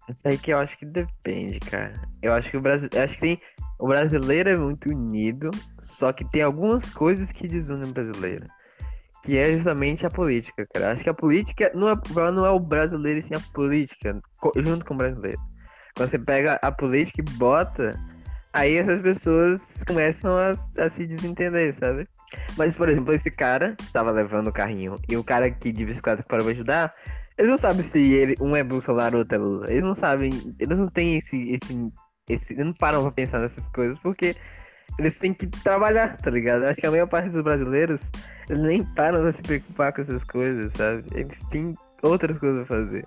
[0.09, 1.95] Isso aí que eu acho que depende, cara.
[2.21, 3.41] Eu acho que o Brasil, acho que tem
[3.79, 8.47] o brasileiro é muito unido, só que tem algumas coisas que desunem o brasileiro,
[9.23, 10.93] que é justamente a política, cara.
[10.93, 11.97] Acho que a política não é,
[12.33, 14.21] não é o brasileiro, sim a política
[14.57, 15.41] junto com o brasileiro.
[15.97, 17.95] Quando você pega a política e bota,
[18.53, 22.09] aí essas pessoas começam a, a se desentender, sabe?
[22.57, 26.23] Mas, por exemplo, esse cara tava levando o carrinho e o cara aqui de bicicleta
[26.23, 26.95] que parou pra ajudar,
[27.37, 29.71] eles não sabem se ele, um é Bolsonaro ou outro é Lula.
[29.71, 31.93] Eles não sabem, eles não têm esse, esse,
[32.29, 32.55] esse.
[32.55, 34.37] Eles não param pra pensar nessas coisas porque
[34.99, 36.65] eles têm que trabalhar, tá ligado?
[36.65, 38.11] Acho que a maior parte dos brasileiros,
[38.49, 41.05] eles nem param pra se preocupar com essas coisas, sabe?
[41.13, 43.05] Eles têm outras coisas pra fazer.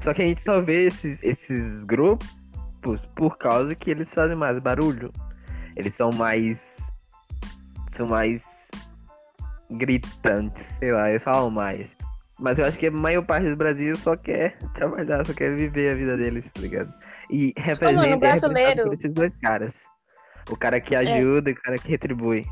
[0.00, 4.58] Só que a gente só vê esses, esses grupos por causa que eles fazem mais
[4.60, 5.12] barulho.
[5.76, 6.92] Eles são mais.
[7.98, 8.70] São mais
[9.72, 11.96] gritantes, sei lá, eles falam mais.
[12.38, 15.90] Mas eu acho que a maior parte do Brasil só quer trabalhar, só quer viver
[15.90, 16.94] a vida deles, tá ligado?
[17.28, 19.84] E representa, é representado brasileiro- por esses dois caras.
[20.48, 22.46] O cara que ajuda e o cara que retribui.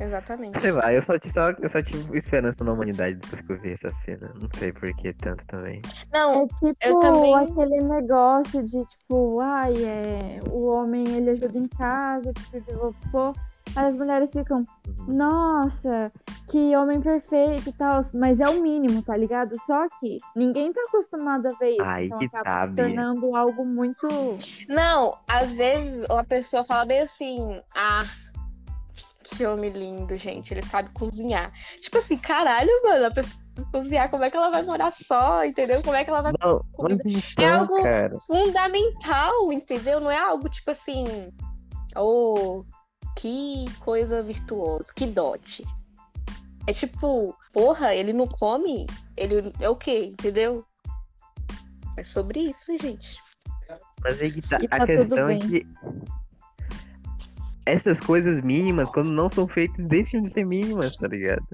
[0.00, 0.58] Exatamente.
[0.60, 3.72] Sei lá, eu só, só, eu só tive esperança na humanidade depois que eu vi
[3.72, 4.32] essa cena.
[4.40, 5.82] Não sei por que tanto também.
[6.12, 11.58] Não, É tipo Eu também- aquele negócio de tipo, ai, é, o homem ele ajuda
[11.58, 13.34] em casa, pipipipopô.
[13.36, 14.66] Aí as mulheres ficam,
[15.08, 16.12] nossa,
[16.50, 18.00] que homem perfeito e tal.
[18.14, 19.54] Mas é o mínimo, tá ligado?
[19.66, 21.82] Só que ninguém tá acostumado a ver isso.
[21.82, 22.84] Aí então que acaba se Bia.
[22.84, 24.08] tornando algo muito.
[24.68, 28.04] Não, às vezes uma pessoa fala bem assim, ah,
[29.24, 31.52] que homem lindo, gente, ele sabe cozinhar.
[31.80, 35.44] Tipo assim, caralho, mano, a pessoa sabe cozinhar, como é que ela vai morar só,
[35.44, 35.80] entendeu?
[35.82, 38.18] Como é que ela vai Não, mas então, algo- cara.
[38.26, 40.00] fundamental, entendeu?
[40.00, 41.04] Não é algo tipo assim,
[41.96, 42.64] oh,
[43.16, 45.64] que coisa virtuosa, que dote.
[46.66, 48.86] É tipo, porra, ele não come,
[49.16, 50.64] ele é o quê, entendeu?
[51.96, 53.18] É sobre isso, gente.
[54.02, 54.58] Mas aí que tá.
[54.58, 55.66] Tá a questão é que
[57.64, 61.46] essas coisas mínimas, quando não são feitas, deixam de ser mínimas, tá ligado?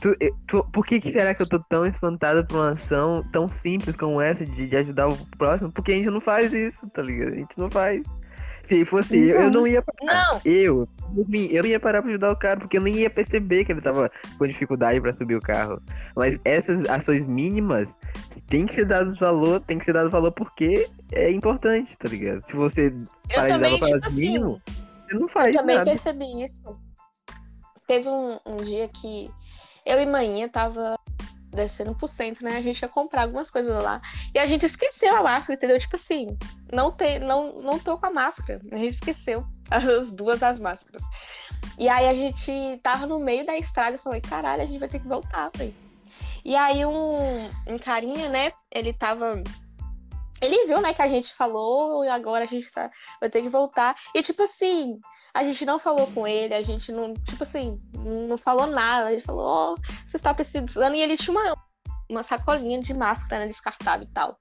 [0.00, 3.24] Tu, eu- tu- por que, que será que eu tô tão espantado por uma ação
[3.32, 5.72] tão simples como essa de, de ajudar o próximo?
[5.72, 7.32] Porque a gente não faz isso, tá ligado?
[7.32, 8.02] A gente não faz.
[8.68, 9.60] Se fosse eu, eu Então.
[9.62, 10.32] não ia parar.
[10.32, 10.40] Não.
[10.44, 10.86] Eu,
[11.16, 13.80] eu não ia parar pra ajudar o cara, porque eu nem ia perceber que ele
[13.80, 15.80] tava com dificuldade pra subir o carro.
[16.14, 17.96] Mas essas ações mínimas
[18.48, 22.42] tem que ser dado valor, tem que ser dado valor porque é importante, tá ligado?
[22.46, 22.88] Se você
[23.30, 24.62] Eu dar também, valor tipo para assim, mínimo,
[25.08, 25.90] você não faz eu também nada.
[25.90, 26.62] percebi isso.
[27.86, 29.30] Teve um, um dia que
[29.86, 30.97] eu e manhã tava
[31.50, 32.56] descendo pro centro, né?
[32.56, 34.00] A gente ia comprar algumas coisas lá.
[34.34, 35.78] E a gente esqueceu a máscara, entendeu?
[35.78, 36.26] Tipo assim,
[36.72, 38.60] não, tem, não, não tô com a máscara.
[38.72, 41.02] A gente esqueceu as duas das máscaras.
[41.78, 44.88] E aí a gente tava no meio da estrada e falei, caralho, a gente vai
[44.88, 45.74] ter que voltar, velho.
[46.44, 48.52] E aí um, um carinha, né?
[48.70, 49.42] Ele tava.
[50.40, 52.88] Ele viu, né, que a gente falou e agora a gente tá,
[53.20, 53.96] vai ter que voltar.
[54.14, 55.00] E tipo assim,
[55.34, 59.08] a gente não falou com ele, a gente não, tipo assim, não falou nada.
[59.08, 59.76] A gente falou, ó, oh,
[60.08, 60.94] você está precisando.
[60.94, 61.54] E ele tinha uma,
[62.08, 64.38] uma sacolinha de máscara, né, descartável e tal.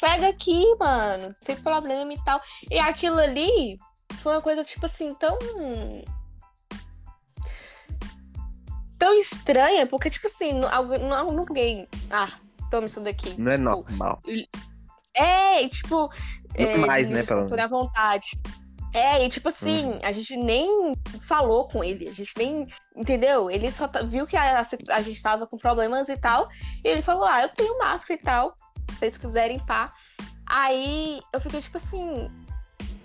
[0.00, 2.40] Pega aqui, mano, sem problema e tal.
[2.70, 3.78] E aquilo ali
[4.22, 5.38] foi uma coisa, tipo assim, tão.
[8.98, 11.88] tão estranha, porque, tipo assim, não, não, ninguém.
[12.10, 12.38] Ah,
[12.70, 13.40] toma isso daqui.
[13.40, 14.20] Não é Tipo, normal.
[15.14, 16.10] É, tipo.
[16.54, 18.38] é, mais, né, pelo à vontade.
[18.94, 19.98] É, e tipo assim, Uhum.
[20.02, 20.92] a gente nem
[21.28, 22.66] falou com ele, a gente nem.
[22.96, 23.50] Entendeu?
[23.50, 24.60] Ele só tá- viu que a,
[24.90, 26.48] a gente tava com problemas e tal.
[26.84, 28.54] E ele falou: Ah, eu tenho máscara e tal.
[28.90, 29.92] Se vocês quiserem, pá.
[30.46, 32.30] Aí eu fiquei tipo assim.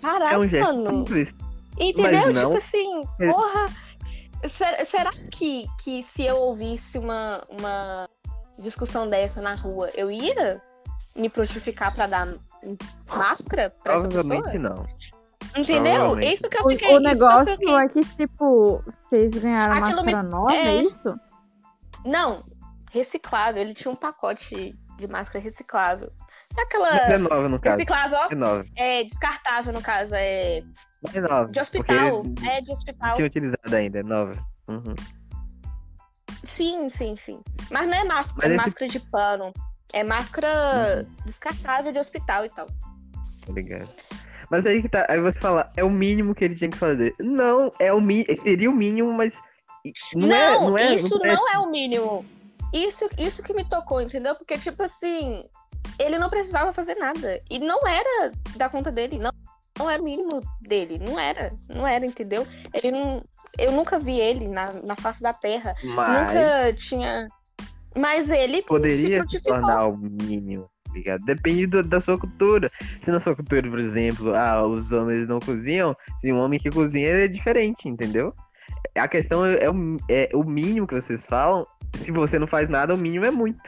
[0.00, 0.88] Caraca, É um gesto mano.
[0.88, 1.40] simples.
[1.78, 2.32] Entendeu?
[2.34, 3.30] Tipo assim, É.
[3.32, 3.66] porra.
[4.48, 8.08] Será, será que, que se eu ouvisse uma, uma
[8.58, 10.60] discussão dessa na rua, eu ia
[11.14, 12.26] me prontificar pra dar
[13.06, 14.84] máscara pra Provavelmente não.
[15.56, 16.18] Entendeu?
[16.18, 16.88] É isso que eu O, fiquei.
[16.88, 20.52] o isso que eu negócio fiquei- é que, tipo, vocês ganharam Aquilo me- máscara nova,
[20.54, 20.82] é é.
[20.82, 21.14] isso?
[22.04, 22.42] Não,
[22.90, 23.60] reciclável.
[23.62, 26.10] Ele tinha um pacote de máscara reciclável.
[26.58, 26.90] Aquela.
[26.90, 27.76] Mas é nova, no caso.
[27.78, 28.64] reciclável, ó, É nova.
[28.76, 30.62] é descartável, no caso, é
[31.14, 31.50] É nova.
[31.50, 32.22] de hospital.
[32.46, 33.14] É de não hospital.
[33.14, 34.32] tinha utilizado ainda, é nova.
[34.68, 34.94] Uhum.
[36.44, 37.40] Sim, sim, sim.
[37.70, 39.52] Mas não é máscara, Mas é esse- máscara de pano.
[39.92, 42.66] É máscara descartável de hospital e tal.
[43.48, 43.90] Ligado?
[44.52, 47.14] Mas aí que tá, aí você fala, é o mínimo que ele tinha que fazer.
[47.18, 48.22] Não, é o mi...
[48.42, 49.40] seria o mínimo, mas
[49.82, 52.24] i- não, é, não é, isso não é não é o mínimo.
[52.70, 54.34] Isso, isso que me tocou, entendeu?
[54.34, 55.42] Porque, tipo assim,
[55.98, 57.40] ele não precisava fazer nada.
[57.50, 59.18] E não era da conta dele.
[59.18, 59.30] Não,
[59.78, 60.98] não era o mínimo dele.
[60.98, 61.54] Não era.
[61.68, 62.46] Não era, entendeu?
[62.74, 63.22] Ele não.
[63.58, 65.74] Eu nunca vi ele na, na face da terra.
[65.94, 67.26] mas Nunca tinha.
[67.94, 69.52] Mas ele poderia se prontificou.
[69.52, 71.24] tornar o mínimo, ligado?
[71.24, 72.70] Depende do- da sua cultura.
[73.00, 76.70] Se na sua cultura, por exemplo, ah, os homens não cozinham, se um homem que
[76.70, 78.34] cozinha é diferente, entendeu?
[78.96, 81.66] A questão é, é o, é o mínimo que vocês falam.
[81.94, 83.60] Se você não faz nada, o mínimo é muito.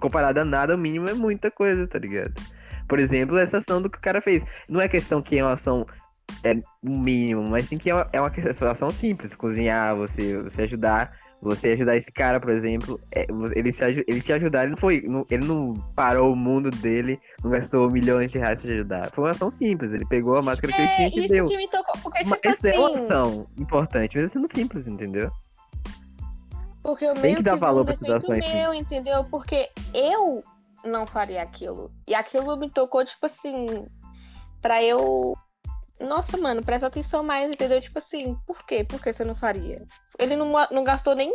[0.00, 2.34] Comparado a nada, o mínimo é muita coisa, tá ligado?
[2.88, 4.44] Por exemplo, essa ação do que o cara fez.
[4.68, 5.86] Não é questão que é uma ação
[6.42, 9.34] é o mínimo, mas sim que é uma, é uma questão- ação simples.
[9.34, 11.12] Cozinhar, você, você ajudar.
[11.44, 15.02] Você ajudar esse cara, por exemplo, é, ele, se, ele te ajudar, ele não foi.
[15.02, 19.10] não- ele não parou o mundo dele, não gastou milhões de reais pra te ajudar.
[19.12, 19.92] Foi uma ação simples.
[19.92, 21.46] Ele pegou a máscara que ele É, tinha e te isso deu.
[21.46, 22.00] que me tocou.
[22.02, 23.04] Porque, tipo essa é uma assim.
[23.04, 25.30] ação importante, mas sendo simples, entendeu?
[26.82, 28.80] Porque eu Tem que dar valor pra situações meu, simples.
[28.82, 29.24] entendeu?
[29.24, 30.42] Porque eu
[30.84, 31.90] não faria aquilo.
[32.06, 33.86] E aquilo me tocou, tipo assim,
[34.62, 35.36] pra eu.
[36.00, 37.80] Nossa, mano, presta atenção mais, entendeu?
[37.80, 38.84] Tipo assim, por quê?
[38.84, 39.86] Por que você não faria?
[40.18, 41.32] Ele não, não gastou nem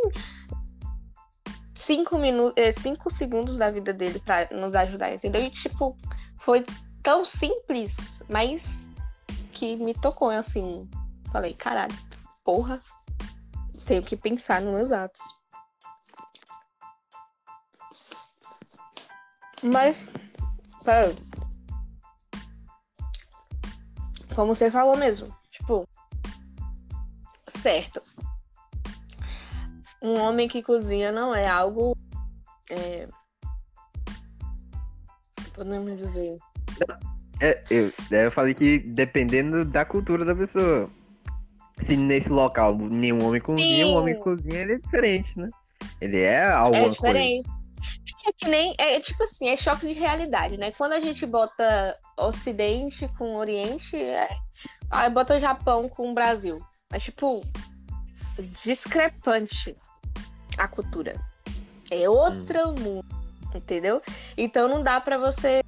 [1.76, 5.42] cinco minutos, cinco segundos da vida dele pra nos ajudar, entendeu?
[5.42, 5.98] E tipo,
[6.40, 6.66] foi
[7.02, 7.96] tão simples,
[8.28, 8.68] mas
[9.54, 10.90] que me tocou, assim.
[11.32, 11.96] Falei, caralho,
[12.44, 12.82] porra,
[13.86, 15.22] tenho que pensar nos meus atos.
[19.64, 20.08] Mas,
[20.84, 21.14] cara,
[24.40, 25.86] como você falou mesmo, tipo,
[27.58, 28.02] certo.
[30.02, 31.94] Um homem que cozinha não é algo.
[32.70, 33.06] É,
[35.54, 36.38] podemos dizer.
[37.42, 40.90] É, eu, eu falei que dependendo da cultura da pessoa.
[41.82, 43.96] Se nesse local nenhum homem cozinha, um Sim.
[43.96, 45.50] homem que cozinha, ele é diferente, né?
[46.00, 47.59] Ele é alguma É coisa.
[48.28, 48.76] É que nem.
[48.78, 50.72] É tipo assim, é choque de realidade, né?
[50.72, 54.30] Quando a gente bota Ocidente com Oriente, é,
[54.92, 56.62] aí bota Japão com Brasil.
[56.92, 57.42] É tipo.
[58.62, 59.76] discrepante
[60.58, 61.16] a cultura.
[61.92, 63.06] É outro mundo,
[63.56, 64.02] entendeu?
[64.38, 65.64] Então não dá pra você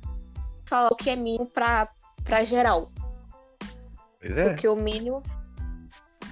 [0.65, 1.89] falar o que é mínimo pra,
[2.23, 2.91] pra geral.
[4.19, 4.49] Pois é.
[4.49, 5.23] Porque o mínimo.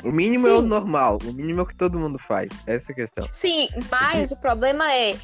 [0.03, 0.68] O mínimo é o Sim.
[0.68, 2.49] normal, o mínimo é o que todo mundo faz.
[2.65, 3.27] Essa é a questão.
[3.34, 5.18] Sim, mas o problema é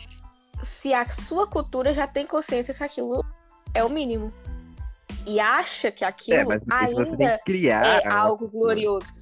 [0.66, 3.24] se a sua cultura já tem consciência que aquilo
[3.74, 4.30] é o mínimo.
[5.26, 9.14] E acha que aquilo é, ainda é algo glorioso.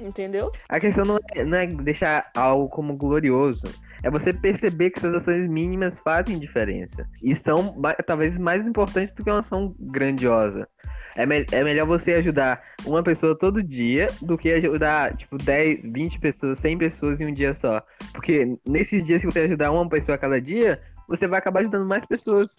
[0.00, 0.52] Entendeu?
[0.68, 3.66] A questão não é, não é deixar algo como glorioso.
[4.02, 7.08] É você perceber que suas ações mínimas fazem diferença.
[7.20, 7.74] E são
[8.06, 10.68] talvez mais importantes do que uma ação grandiosa.
[11.16, 15.84] É, me- é melhor você ajudar uma pessoa todo dia do que ajudar, tipo, 10,
[15.84, 17.82] 20 pessoas, 100 pessoas em um dia só.
[18.12, 21.86] Porque nesses dias que você ajudar uma pessoa a cada dia, você vai acabar ajudando
[21.86, 22.56] mais pessoas.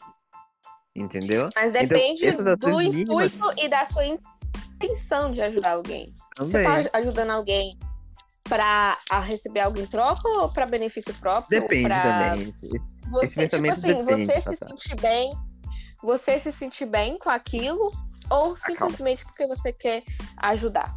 [0.96, 1.50] Entendeu?
[1.56, 6.14] Mas Então, depende ações do mínimas- intuito e da sua intenção de ajudar alguém.
[6.38, 6.84] Você Também.
[6.90, 7.78] tá ajudando alguém
[8.44, 11.62] pra a receber algo em troca ou pra benefício próprio?
[11.62, 12.32] Depende pra...
[12.32, 12.50] também.
[12.50, 14.26] Esse, esse- Você, tipo assim, depende.
[14.26, 15.32] você se sentir bem,
[16.02, 17.92] você se sentir bem com aquilo
[18.30, 20.04] ou Ah, simplesmente porque você quer
[20.38, 20.96] ajudar?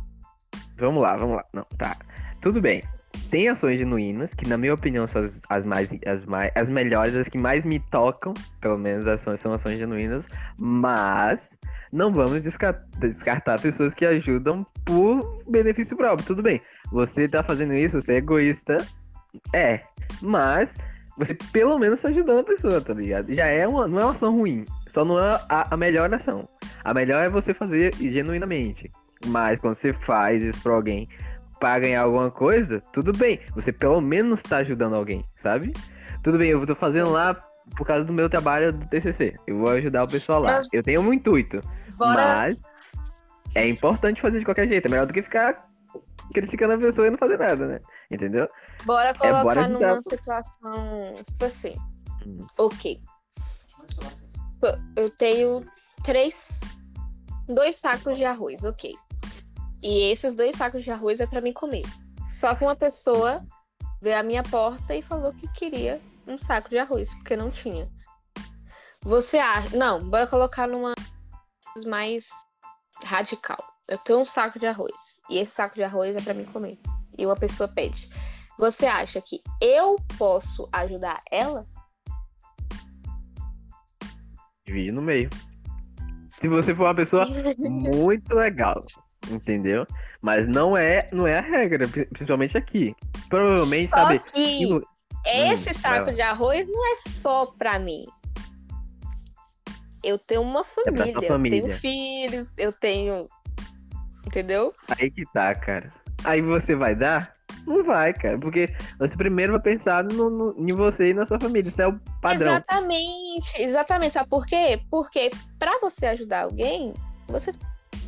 [0.77, 1.45] Vamos lá, vamos lá.
[1.53, 1.97] Não, tá.
[2.41, 2.83] Tudo bem.
[3.31, 6.51] Tem ações genuínas, que na minha opinião são as, as mais, as mais.
[6.55, 10.29] As melhores, as que mais me tocam, pelo menos ações, são ações genuínas,
[10.59, 11.57] mas
[11.93, 16.27] não vamos descartar, descartar pessoas que ajudam por benefício próprio.
[16.27, 16.61] Tudo bem.
[16.91, 18.87] Você tá fazendo isso, você é egoísta.
[19.55, 19.81] É.
[20.21, 20.79] Mas
[21.17, 23.35] você pelo menos tá ajudando a pessoa, tá ligado?
[23.35, 23.87] Já é uma.
[23.87, 24.65] Não é uma ação ruim.
[24.89, 26.49] Só não é a, a melhor ação.
[26.85, 28.91] A melhor é você fazer genuinamente.
[29.27, 31.07] Mas quando você faz isso pra alguém
[31.61, 33.39] pra ganhar alguma coisa, tudo bem.
[33.55, 35.73] Você pelo menos tá ajudando alguém, sabe?
[36.23, 37.35] Tudo bem, eu tô fazendo lá
[37.77, 39.35] por causa do meu trabalho do TCC.
[39.47, 40.61] Eu vou ajudar o pessoal lá.
[40.73, 41.61] Eu tenho um intuito,
[41.97, 42.65] Bora, mas
[43.55, 44.87] é importante fazer de qualquer jeito.
[44.87, 45.69] É melhor do que ficar
[46.33, 47.81] criticando a pessoa e não fazer nada, né?
[48.11, 48.49] Entendeu?
[48.85, 51.77] bora colocar É, bora numa situação, tipo assim,
[52.27, 52.47] Hum.
[52.59, 53.01] ok.
[54.97, 55.67] Eu tenho
[56.05, 56.35] três,
[57.49, 58.95] dois sacos de arroz, ok.
[59.83, 61.85] E esses dois sacos de arroz é pra mim comer.
[62.33, 63.45] Só que uma pessoa
[64.01, 67.91] veio à minha porta e falou que queria um saco de arroz, porque não tinha.
[69.03, 69.77] Você acha.
[69.77, 70.95] Não, bora colocar numa
[71.85, 72.27] mais
[73.03, 73.59] radical.
[73.93, 75.21] Eu tenho um saco de arroz.
[75.29, 76.79] E esse saco de arroz é pra mim comer.
[77.19, 78.09] E uma pessoa pede.
[78.59, 81.67] Você acha que eu posso ajudar ela?
[84.65, 85.29] Divide no meio.
[86.41, 87.27] Se você for uma pessoa
[87.59, 88.83] muito legal,
[89.31, 89.87] entendeu?
[90.23, 92.95] Mas não é, não é a regra, pri- principalmente aqui.
[93.29, 94.21] Provavelmente, Só sabe?
[94.21, 94.87] que aquilo-
[95.27, 96.13] esse Hum, saco lá.
[96.13, 98.07] de arroz não é só pra mim.
[100.03, 101.63] Eu tenho uma É pra família, eu família.
[101.63, 103.27] tenho filhos, eu tenho.
[104.27, 104.73] Entendeu?
[104.99, 105.93] Aí que tá, cara.
[106.25, 107.35] Aí você vai dar?
[107.67, 108.39] Não vai, cara.
[108.39, 108.69] Porque
[108.99, 111.69] você primeiro vai pensar no, no- em você e na sua família.
[111.69, 112.53] Isso é o padrão.
[112.53, 114.15] Exatamente, exatamente.
[114.15, 114.81] Sabe por quê?
[114.91, 116.95] Porque pra você ajudar alguém,
[117.29, 117.53] você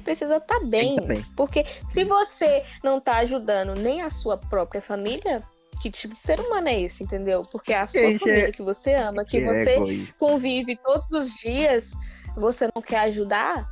[0.05, 0.97] precisa estar Tem bem.
[0.97, 1.25] tá bem.
[1.37, 5.43] Porque se você não tá ajudando nem a sua própria família,
[5.81, 7.43] que tipo de ser humano é esse, entendeu?
[7.51, 10.17] Porque é a sua Gente, família é- que você ama, que é você egoísta.
[10.19, 11.91] convive todos os dias,
[12.37, 13.69] você não quer ajudar,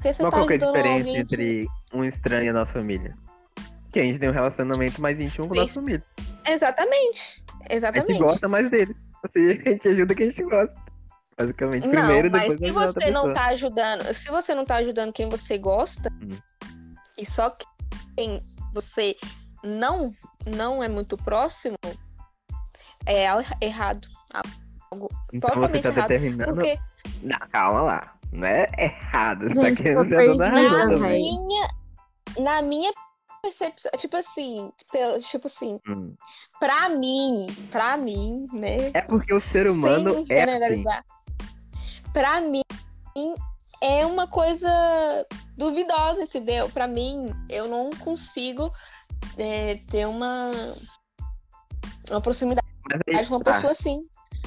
[0.00, 2.72] porque você Qual tá que é a diferença que- entre um estranho e a nossa
[2.72, 3.14] família?
[3.92, 6.02] Que a gente tem um relacionamento mais íntimo com a nossa família.
[6.48, 7.44] Exatamente.
[7.68, 8.06] A Exatamente.
[8.08, 9.04] gente gosta mais deles.
[9.24, 10.74] Assim, a gente ajuda quem a gente gosta.
[11.36, 14.64] Basicamente, Não, primeiro, mas depois se ajuda outra você não tá ajudando, se você não
[14.64, 16.36] tá ajudando quem você gosta, Hum.
[17.16, 17.56] e só
[18.16, 18.42] quem
[18.74, 19.16] você
[19.64, 20.14] não
[20.46, 21.76] não é muito próximo,
[23.06, 23.26] é
[23.60, 24.08] errado.
[24.90, 26.08] Algo Então você tá errado.
[26.08, 26.54] determinando.
[26.54, 26.78] Porque
[27.22, 28.14] Não, calma lá.
[28.32, 29.48] Não é errado.
[29.48, 31.38] Você tá querendo ser dona razão na também.
[31.46, 31.68] minha,
[32.38, 32.90] na minha
[33.42, 36.14] percepção, tipo assim, pelo- tipo assim, Hum.
[36.58, 38.90] pra mim, pra mim, né?
[38.94, 40.84] É porque o ser humano sem é assim.
[42.12, 42.62] Pra mim,
[43.80, 44.68] é uma coisa
[45.56, 46.68] duvidosa, entendeu?
[46.68, 48.70] Pra mim, eu não consigo
[49.38, 50.50] é, ter uma,
[52.10, 52.66] uma proximidade
[53.28, 54.00] com uma tá, pessoa assim.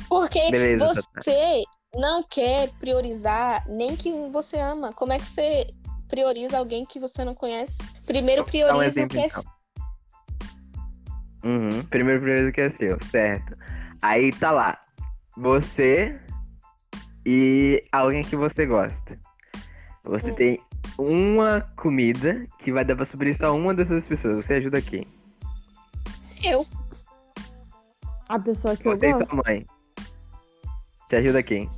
[0.08, 1.22] Porque Beleza, Tatá.
[1.22, 1.64] você
[1.96, 4.94] não quer priorizar nem quem você ama.
[4.94, 5.68] Como é que você
[6.08, 7.74] prioriza alguém que você não conhece?
[8.06, 9.44] Primeiro citar um prioriza o exemplo, que é então.
[11.46, 11.84] Uhum.
[11.90, 13.56] Primeiro primeiro que é seu, certo.
[14.02, 14.78] Aí tá lá.
[15.38, 16.20] Você
[17.26, 19.18] e alguém que você gosta.
[20.04, 20.36] Você Hum.
[20.36, 20.60] tem
[20.98, 24.46] uma comida que vai dar pra suprir só uma dessas pessoas.
[24.46, 25.08] Você ajuda quem?
[26.44, 26.66] eu.
[28.28, 29.28] A pessoa que eu Você e gosto.
[29.28, 29.66] sua mãe.
[31.08, 31.70] Te ajuda quem?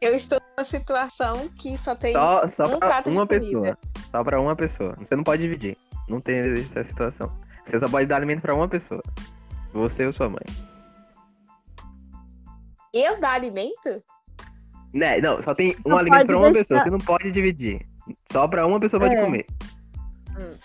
[0.00, 3.44] Eu estou numa situação que só tem Só, só um pra prato de uma comida.
[3.44, 3.78] pessoa.
[4.10, 4.94] Só pra uma pessoa.
[4.98, 5.76] Você não pode dividir.
[6.08, 7.30] Não tem essa situação.
[7.66, 9.02] Você só pode dar alimento pra uma pessoa.
[9.72, 10.44] Você ou sua mãe.
[12.94, 14.02] Eu dar alimento?
[14.94, 16.80] Né, não, só tem um Só alimento pode pra uma deixar- pessoa.
[16.80, 17.86] Você não pode dividir.
[18.30, 19.20] Só pra uma pessoa pode É.
[19.22, 19.46] comer.
[20.30, 20.56] Hum.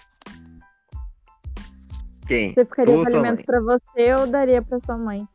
[2.26, 2.54] Quem?
[2.54, 5.28] Você ficaria com alimento pra você ou daria pra sua mãe?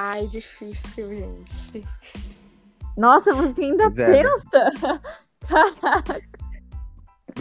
[0.00, 1.84] Ai, difícil, gente.
[2.96, 4.22] Nossa, você ainda Pois é.
[4.22, 5.00] pensa?
[5.48, 6.22] Caraca.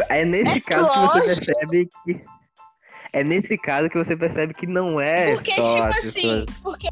[0.10, 2.26] É nesse É caso que você percebe que.
[3.14, 6.88] É nesse caso que você percebe que não é Porque, só tipo as assim, porque,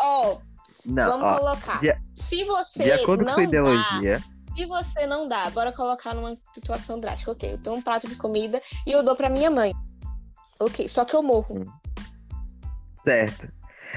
[0.00, 0.38] ó,
[0.86, 1.78] Não, Vamos ó, colocar.
[1.80, 4.20] de- se você de acordo com sua dá, ideologia,
[4.56, 7.32] se você não dá, bora colocar numa situação drástica.
[7.32, 9.72] Ok, eu tenho um prato de comida e eu dou pra minha mãe.
[10.60, 11.64] Ok, só que eu morro.
[12.96, 13.48] certo.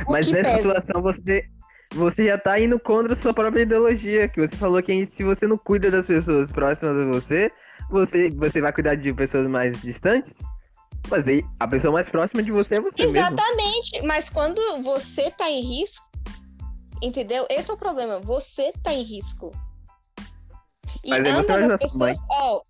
[0.07, 0.57] Mas nessa pesa?
[0.57, 1.45] situação você,
[1.93, 5.47] você já tá indo contra a sua própria ideologia, que você falou que se você
[5.47, 7.51] não cuida das pessoas próximas a você,
[7.89, 10.43] você, você vai cuidar de pessoas mais distantes?
[11.09, 13.17] Mas aí, a pessoa mais próxima de você é você mesmo.
[13.17, 16.05] Exatamente, mas quando você tá em risco,
[17.01, 17.45] entendeu?
[17.49, 19.51] Esse é o problema, você tá em risco.
[21.03, 22.61] E Mas ambas as pessoas, ó,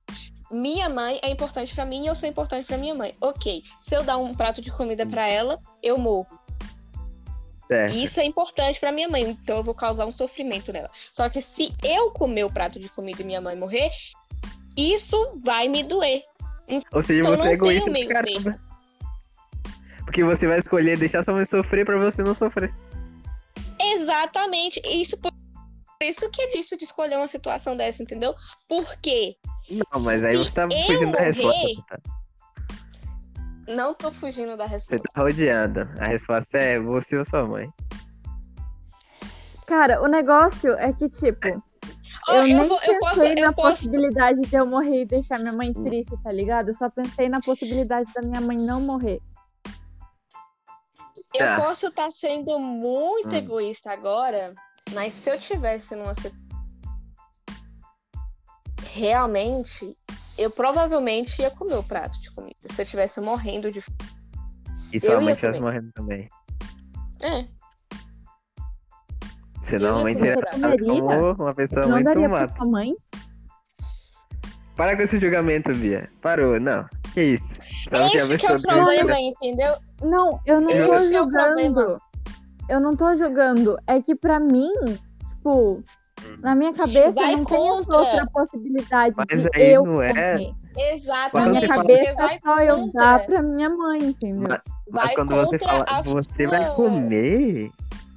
[0.51, 3.15] minha mãe é importante pra mim e eu sou importante pra minha mãe.
[3.21, 6.27] Ok, se eu dar um prato de comida pra ela, eu morro.
[7.65, 7.95] Certo.
[7.95, 10.89] Isso é importante pra minha mãe, então eu vou causar um sofrimento nela.
[11.11, 13.89] Só que se eu comer o prato de comida e minha mãe morrer,
[14.77, 16.23] isso vai me doer.
[16.91, 18.59] Ou seja, Então você é egoísta tem o pra meio caramba.
[20.03, 22.71] Porque você vai escolher deixar sua mãe sofrer pra você não sofrer.
[23.79, 24.81] Exatamente.
[24.85, 25.31] Isso por
[26.01, 28.35] isso que é difícil de escolher uma situação dessa, entendeu?
[28.67, 29.35] Por quê?
[29.69, 31.61] Não, mas aí você tá fugindo da resposta.
[31.61, 31.99] morrer- tá?
[33.67, 35.09] Não tô fugindo da Você resposta.
[35.13, 35.79] tá rodeando.
[35.99, 37.69] A resposta é você ou sua mãe.
[39.65, 41.39] Cara, o negócio é que, tipo,
[42.27, 45.01] Ó, eu, eu, nem vou- eu posso, pensei na eu posso, possibilidade de eu morrer
[45.01, 46.67] e deixar minha mãe triste, tá ligado?
[46.69, 49.19] Eu só pensei na possibilidade da minha mãe não morrer.
[51.33, 51.59] eu Tá.
[51.59, 53.37] posso estar sendo muito Hum.
[53.37, 54.53] egoísta agora,
[54.93, 56.39] mas se eu tivesse numa situação
[58.83, 59.97] realmente,
[60.37, 62.55] eu provavelmente ia comer o prato de comida.
[62.73, 63.97] Se eu estivesse morrendo de fome.
[64.93, 66.29] E sua Eu mãe ia estivesse morrendo também.
[67.23, 67.45] É,
[69.59, 70.41] Você normalmente seria
[70.79, 72.53] como uma pessoa não muito mata.
[72.55, 72.93] sua mãe?
[74.75, 76.09] Para com esse julgamento, Bia.
[76.21, 76.85] Parou, não.
[77.13, 77.59] Que isso?
[77.89, 79.73] Sabe esse que é o problema, entendeu?
[80.03, 81.31] Não, eu não Esse tô é o julgando.
[81.31, 82.01] problema.
[82.69, 83.77] Eu não tô julgando.
[83.87, 84.69] É que pra mim,
[85.37, 85.81] tipo,
[86.39, 87.97] na minha cabeça Vai não tem contra.
[87.97, 90.53] outra possibilidade Mas de aí eu não é- comer.
[90.75, 91.49] Na Exatamente.
[91.51, 93.01] minha fala- cabeça é só eu contra.
[93.01, 94.47] dar pra minha mãe, entendeu?
[94.49, 94.61] Mas,
[94.91, 97.71] mas quando você fala, você sua- vai comer,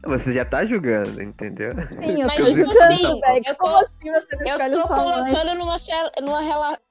[0.04, 1.72] você já tá julgando, entendeu?
[2.02, 3.44] Sim, eu Mas, tô tipo julgando, assim, velho.
[3.46, 5.76] eu Como tô- assim você Eu tô colocando numa,
[6.24, 6.82] numa relação.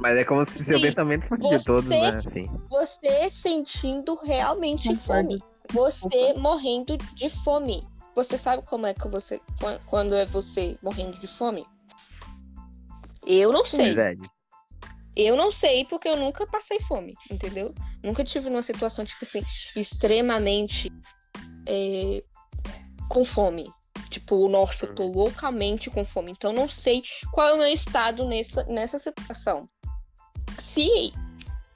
[0.00, 2.08] Mas é como se seu Sim, pensamento fosse de você- todos, né?
[2.24, 2.48] Assim.
[2.70, 5.38] Você sentindo realmente Concordo.
[5.38, 5.42] fome.
[5.72, 7.84] Você morrendo de fome.
[8.18, 9.40] Você sabe como é que você.
[9.60, 11.64] quan- Quando é você morrendo de fome?
[13.24, 13.94] Eu não sei.
[13.94, 14.28] Verdade.
[15.14, 17.72] Eu não sei porque eu nunca passei fome, entendeu?
[18.02, 19.40] Nunca tive numa situação, tipo assim,
[19.76, 20.92] extremamente
[21.64, 22.24] é,
[23.08, 23.72] com fome.
[24.10, 26.32] Tipo, nossa, eu tô loucamente com fome.
[26.32, 29.68] Então não sei qual é o meu estado nessa, nessa situação.
[30.58, 31.12] Se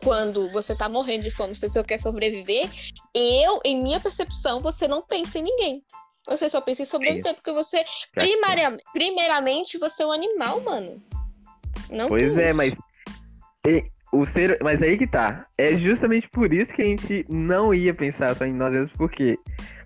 [0.03, 2.69] quando você tá morrendo de fome, você só quer sobreviver,
[3.15, 5.85] eu, em minha percepção, você não pensa em ninguém.
[6.29, 7.83] Você só pensa em sobreviver, porque você,
[8.15, 11.03] primaria- primeiramente, você é um animal, mano.
[11.91, 12.57] Não Pois é, isso.
[12.57, 12.79] mas
[13.67, 15.47] e- o ser, mas aí que tá.
[15.59, 19.11] É justamente por isso que a gente não ia pensar só em nós mesmos, por
[19.11, 19.39] quê?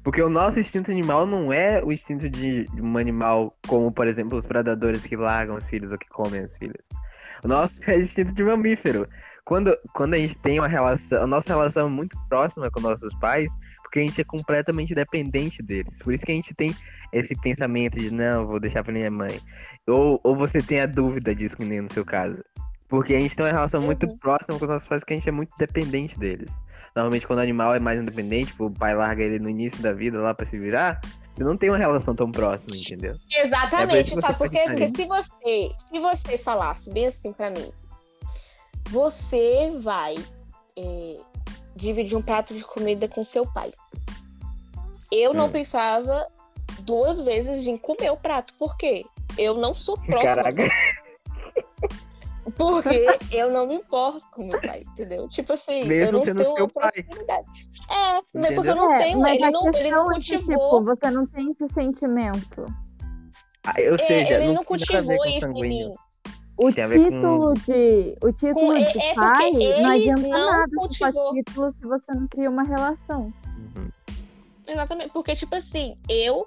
[0.02, 4.36] Porque o nosso instinto animal não é o instinto de um animal como, por exemplo,
[4.36, 6.84] os predadores que largam os filhos ou que comem os filhos.
[7.42, 9.08] O nosso é instinto de mamífero.
[9.44, 13.14] Quando, quando a gente tem uma relação, a nossa relação é muito próxima com nossos
[13.20, 13.52] pais,
[13.86, 16.02] porque a gente é completamente dependente deles.
[16.02, 16.74] Por isso que a gente tem
[17.12, 19.40] esse pensamento de não, vou deixar pra minha mãe.
[19.86, 22.42] Ou, ou você tem a dúvida disso, que nem no seu caso.
[22.88, 24.18] Porque a gente tem uma relação muito Uhum.
[24.18, 26.52] próxima com os nossos pais, porque a gente é muito dependente deles.
[26.94, 29.92] Normalmente, quando o animal é mais independente, tipo, o pai larga ele no início da
[29.92, 31.00] vida lá pra se virar,
[31.32, 33.14] você não tem uma relação tão próxima, entendeu?
[33.34, 34.58] É Exatamente, que sabe você por quê?
[34.58, 34.86] perguntaria.
[34.88, 37.70] Porque se você, se você falasse bem assim pra mim,
[38.90, 40.16] você vai
[40.78, 41.16] é,
[41.76, 43.72] dividir um prato de comida com seu pai.
[45.12, 45.50] Eu não Hum.
[45.52, 46.26] pensava
[46.80, 48.52] duas vezes em comer o prato.
[48.58, 49.04] Por quê?
[49.38, 50.34] Eu não sou próxima.
[50.34, 50.68] Caraca.
[52.56, 55.28] Porque eu não me importo com meu pai, entendeu?
[55.28, 56.90] Tipo assim, eu Mesmo não sendo tenho pai.
[56.92, 57.50] proximidade.
[57.90, 60.80] É, mas porque eu não É, tenho, ele não, ele não questão é que, cultivou.
[60.80, 62.66] tipo, você não tem esse sentimento.
[63.64, 65.94] Ah, Ou é, seja, ele não, não cultivou isso em mim.
[66.58, 68.16] O a ver com- título de.
[68.22, 71.12] O título Com- é- de é porque pai ele não adianta não nada se cultivou.
[71.12, 73.32] for título se você não cria uma relação.
[73.46, 73.90] Uhum.
[74.66, 76.46] Exatamente, porque, tipo assim, eu.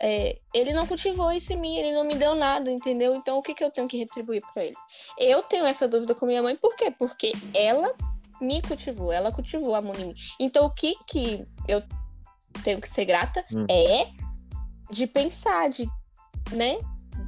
[0.00, 3.16] é, ele não cultivou isso em mim, ele não me deu nada, entendeu?
[3.16, 4.76] Então o que, que eu tenho que retribuir pra ele?
[5.18, 6.92] Eu tenho essa dúvida com minha mãe, por quê?
[6.96, 7.92] Porque ela
[8.40, 10.14] me cultivou, ela cultivou amor em mim.
[10.38, 11.82] Então o que que eu
[12.62, 13.66] tenho que ser grata Hum.
[13.68, 14.08] é
[14.90, 15.88] de pensar, de.
[16.52, 16.78] né?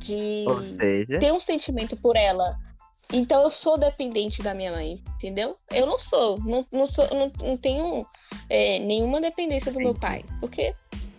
[0.00, 2.56] De seja, ter um sentimento por ela.
[3.12, 5.56] Então eu sou dependente da minha mãe, entendeu?
[5.72, 8.06] Eu não sou, não, não sou, não, não tenho
[8.48, 10.00] é, nenhuma dependência do meu Entendi.
[10.00, 10.74] pai, porque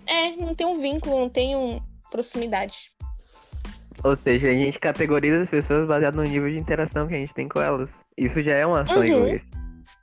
[0.08, 1.80] É, não tem um vínculo, não tem um
[2.10, 2.92] proximidade.
[4.04, 7.34] Ou seja, a gente categoriza as pessoas baseado no nível de interação que a gente
[7.34, 8.04] tem com elas.
[8.18, 9.04] Isso já é uma ação Uhum.
[9.04, 9.58] egoísta.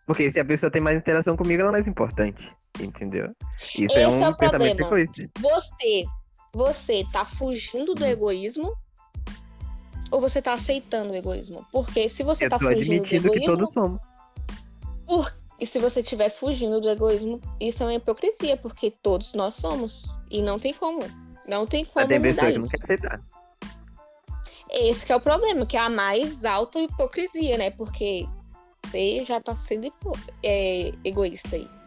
[0.07, 2.55] Porque se a pessoa tem mais interação comigo, ela é mais importante.
[2.81, 3.35] Entendeu?
[3.77, 5.01] Isso Esse é um é o pensamento problema.
[5.03, 5.31] egoísta.
[5.41, 6.05] Você,
[6.59, 8.77] você tá fugindo do egoísmo
[10.11, 11.65] ou você tá aceitando o egoísmo?
[11.71, 14.03] Porque se você Eu tá fugindo do admitindo que egoísmo, todos somos.
[15.07, 15.33] por...
[15.61, 20.19] e se você estiver fugindo do egoísmo, isso é uma hipocrisia, porque todos nós somos.
[20.29, 20.99] E não tem como.
[21.47, 22.73] Não tem como tem mudar pessoa que não isso.
[22.73, 23.21] quer aceitar.
[24.71, 27.71] Esse que é o problema, que é a mais alta hipocrisia, né?
[27.71, 28.27] Porque
[28.85, 29.93] você já tá sendo
[30.43, 31.78] é, egoísta aí.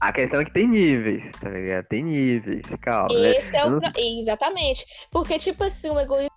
[0.00, 1.86] A questão é que tem níveis, tá ligado?
[1.86, 3.18] Tem níveis, calma.
[3.18, 3.30] né?
[3.30, 4.84] Esse é Eu o não Exatamente.
[5.10, 6.30] Porque, tipo assim, o egoísmo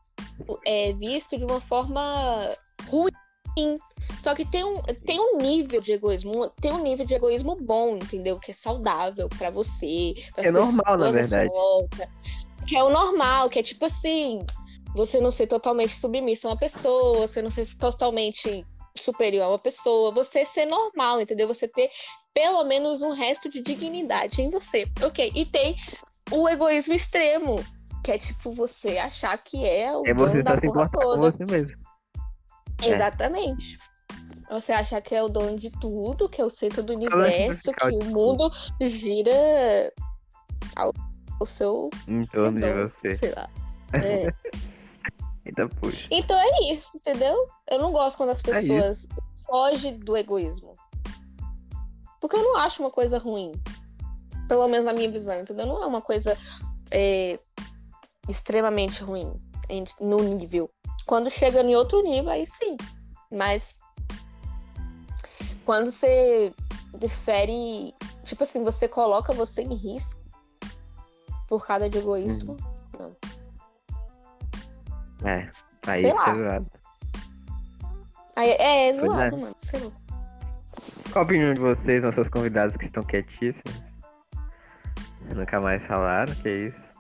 [0.66, 2.56] é visto de uma forma
[2.88, 3.78] ruim.
[4.24, 7.98] Só que tem um, tem um nível de egoísmo, tem um nível de egoísmo bom,
[7.98, 8.40] entendeu?
[8.40, 11.50] Que é saudável pra você, para É normal, na verdade.
[11.50, 12.10] Volta,
[12.68, 14.46] que é o normal, que é tipo assim,
[14.96, 18.66] você não ser totalmente submisso a uma pessoa, você não ser totalmente
[18.98, 21.48] superior a uma pessoa, você ser normal, entendeu?
[21.48, 21.90] Você ter
[22.34, 24.86] pelo menos um resto de dignidade em você.
[25.04, 25.32] Ok.
[25.36, 25.76] E tem
[26.32, 27.56] o egoísmo extremo,
[28.04, 31.32] que é tipo você achar que é o É você só se importar com toda.
[31.32, 31.82] você mesmo.
[32.82, 32.90] É.
[32.90, 33.78] Exatamente.
[34.50, 37.72] Você achar que é o dono de tudo, que é o centro do Fala universo,
[37.72, 38.50] que o mundo
[38.82, 39.94] gira
[40.76, 40.92] ao,
[41.40, 43.18] ao seu Em torno de redor, você.
[43.18, 43.50] sei lá.
[43.94, 44.28] É.
[45.46, 46.08] Então, puxa.
[46.12, 47.36] Então é isso, entendeu?
[47.68, 49.08] Eu não gosto quando as É pessoas
[49.48, 50.74] fogem do egoísmo.
[52.20, 53.52] Porque eu não acho uma coisa ruim.
[54.48, 55.66] Pelo menos na minha visão, entendeu?
[55.66, 56.38] Não é uma coisa
[56.92, 57.40] é,
[58.28, 59.32] extremamente ruim
[60.00, 60.70] no nível.
[61.06, 62.76] Quando chega em outro nível, aí sim.
[63.32, 63.76] Mas
[65.66, 66.54] quando você
[67.00, 67.94] difere.
[68.26, 70.20] Tipo assim, você coloca você em risco
[71.48, 72.58] por causa de egoísmo.
[75.24, 75.50] É.
[75.88, 76.36] Aí Sei fica lá.
[76.36, 76.72] zoado.
[78.36, 79.40] Aí, é, é zoado, é.
[79.40, 79.56] mano.
[79.64, 79.92] Sei lá.
[81.12, 83.98] Qual a opinião de vocês, nossos convidados que estão quietíssimos?
[85.36, 86.94] Nunca mais falaram, que isso?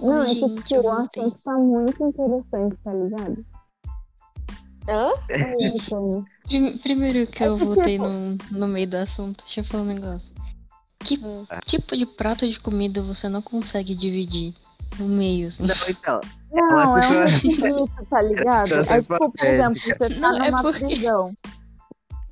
[0.00, 1.22] Não, é que tipo, eu o voltei.
[1.22, 3.44] assunto tá muito interessante, tá ligado?
[4.88, 5.10] Hã?
[5.28, 5.54] É,
[6.48, 9.82] Prim- Primeiro que É eu voltei tipo- no, no meio do assunto, deixa eu falar
[9.82, 10.32] um negócio.
[11.00, 11.46] Que Hum.
[11.66, 14.54] tipo de prato de comida você não consegue dividir
[14.98, 15.64] no meio, assim?
[15.64, 16.20] Não, então.
[16.50, 18.72] Não, é um requisito, tá ligado?
[18.90, 21.32] É tipo, por exemplo, você tá Não, é numa porque- prisão.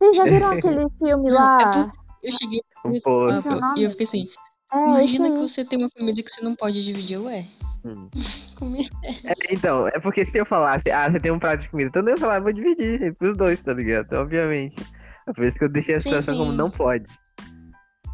[0.06, 1.92] Vocês já viram aquele filme Não, lá?
[2.22, 3.50] é Eu cheguei Um poço.
[3.50, 3.76] Não.
[3.76, 4.28] e eu fiquei assim,
[4.72, 7.44] É, imagina que você tem uma comida que você não pode dividir, ué.
[7.84, 8.08] Hum.
[8.56, 8.90] Comida.
[9.24, 12.02] É, então, é porque se eu falasse, ah, você tem um prato de comida, então
[12.02, 14.12] eu ia falar, vou dividir pros dois, tá ligado?
[14.14, 14.76] Obviamente.
[15.28, 16.56] É por isso que eu deixei a Sim, situação como sim.
[16.56, 17.10] não pode.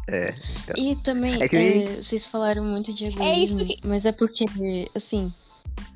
[0.09, 0.33] É.
[0.75, 4.11] E também, É que- é, vocês falaram muito de egoísmo, É isso que- mas é
[4.11, 4.43] porque,
[4.93, 5.33] assim,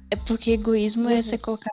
[0.10, 1.10] é porque egoísmo Uhum.
[1.10, 1.72] é você colocar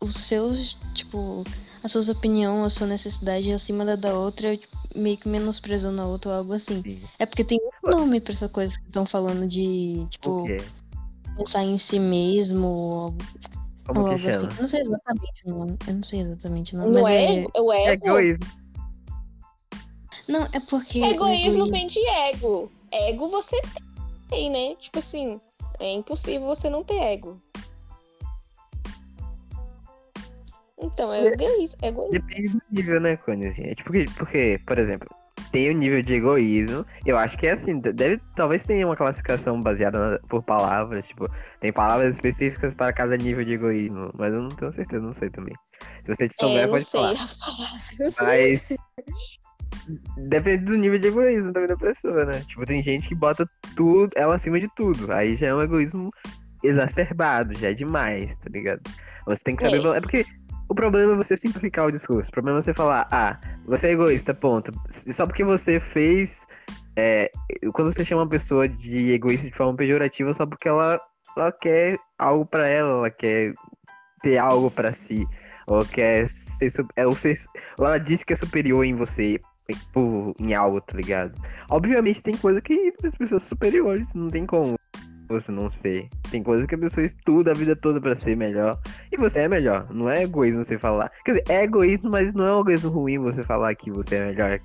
[0.00, 1.42] os seus, tipo,
[1.82, 6.06] a sua opinião, a sua necessidade acima da da outra, tipo, meio que menosprezando a
[6.06, 6.82] outra ou algo assim.
[6.82, 7.00] Sim.
[7.18, 10.44] É porque tem um nome pra essa coisa que estão falando de, tipo,
[11.36, 13.14] pensar em si mesmo ou,
[13.86, 14.40] Como ou que algo assim.
[14.40, 14.52] chama?
[14.56, 15.78] Eu não sei exatamente o nome.
[15.86, 17.10] Eu não sei exatamente o nome.
[17.10, 17.32] É, é...
[17.40, 18.06] ego- o É ego.
[18.06, 18.46] egoísmo.
[20.28, 21.00] Não, é porque.
[21.00, 22.70] o Egoísmo egoí- vem de ego.
[22.92, 23.60] Ego você
[24.28, 24.74] tem, né?
[24.76, 25.40] Tipo assim,
[25.78, 27.38] é impossível você não ter ego.
[30.82, 31.78] Então, é egoísmo.
[31.82, 32.12] É egoísmo.
[32.12, 33.46] Depende do nível, né, Cone?
[33.46, 35.08] Assim, é tipo que, porque, por exemplo,
[35.52, 36.84] tem o nível de egoísmo.
[37.04, 41.28] Eu acho que é assim, deve, talvez tenha uma classificação baseada na- por palavras, tipo,
[41.60, 45.28] tem palavras específicas para cada nível de egoísmo, mas eu não tenho certeza, não sei
[45.30, 45.54] também.
[46.04, 47.14] Se você É, souber, não pode falar.
[48.20, 48.76] Mas
[50.28, 52.40] depende do nível de egoísmo também da pessoa, né?
[52.46, 53.46] Tipo, tem gente que bota
[53.76, 55.12] tudo, ela acima de tudo.
[55.12, 56.10] Aí já é um egoísmo
[56.62, 58.82] exacerbado, já é demais, tá ligado?
[59.26, 59.84] Você tem que saber.
[59.84, 59.96] É.
[59.96, 60.24] É porque
[60.70, 62.30] o problema é você simplificar o discurso.
[62.30, 64.72] O problema é você falar, ah, você é egoísta, ponto.
[64.88, 66.46] Só porque você fez.
[66.96, 67.28] é,
[67.74, 71.00] quando você chama uma pessoa de egoísta de forma pejorativa, só porque ela,
[71.36, 73.52] ela quer algo pra ela, ela quer
[74.22, 75.26] ter algo pra si.
[75.66, 77.34] Ou quer ser, su- é, ou ser.
[77.76, 79.40] Ou ela disse que é superior em você
[80.38, 81.36] em algo, tá ligado?
[81.68, 84.76] Obviamente tem coisa que as pessoas superiores, não tem como
[85.32, 86.08] você não ser.
[86.30, 88.78] Tem coisas que a pessoa estuda a vida toda pra ser melhor.
[89.12, 89.86] E você é melhor.
[89.92, 91.10] Não é egoísmo você falar.
[91.24, 94.26] Quer dizer, é egoísmo, mas não é um egoísmo ruim você falar que você é
[94.26, 94.58] melhor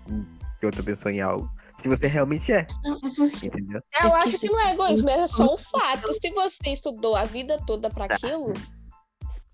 [0.60, 1.50] que outra pessoa em algo.
[1.78, 3.82] Se você realmente é, Não, é entendeu?
[4.02, 6.14] Eu É acho que não é egoísmo, é só um fato.
[6.14, 8.54] Se você estudou a vida toda pra aquilo.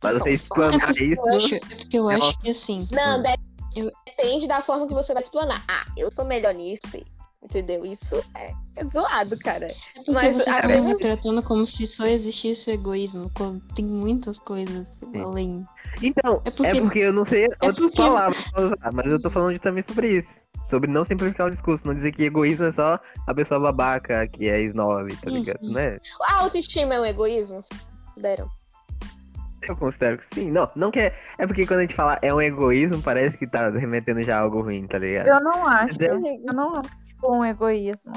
[0.03, 1.21] Mas você É explanar porque isso.
[1.27, 2.87] eu acho, é porque eu é acho que assim.
[2.91, 3.39] Não, dep-
[3.75, 5.63] Eu- depende da forma que você vai explanar.
[5.67, 6.81] Ah, eu sou melhor nisso.
[7.43, 7.85] Entendeu?
[7.85, 9.67] Isso é, é zoado, cara.
[9.67, 13.31] É porque Mas vocês estão apenas- me tratando como se só existisse o egoísmo,
[13.75, 15.21] tem muitas coisas Sim.
[15.21, 15.65] além.
[16.01, 19.21] Então, É é porque- porque, eu não sei outras porque- palavras pra usar, mas eu
[19.21, 20.45] tô falando de- também sobre isso.
[20.63, 24.47] Sobre não simplificar o discurso, não dizer que egoísmo é só a pessoa babaca que
[24.47, 25.67] é snob, tá ligado?
[25.71, 25.97] Né?
[26.29, 27.61] A autoestima é um egoísmo?
[28.13, 28.47] Consideram?
[29.67, 30.49] Eu considero que sim.
[30.51, 31.13] Não, não que é.
[31.37, 34.41] É porque quando a gente fala é um egoísmo, parece que tá remetendo já a
[34.41, 35.27] algo ruim, tá ligado?
[35.27, 36.03] Eu não acho.
[36.03, 36.89] É- Eu não acho
[37.23, 38.13] um egoísmo.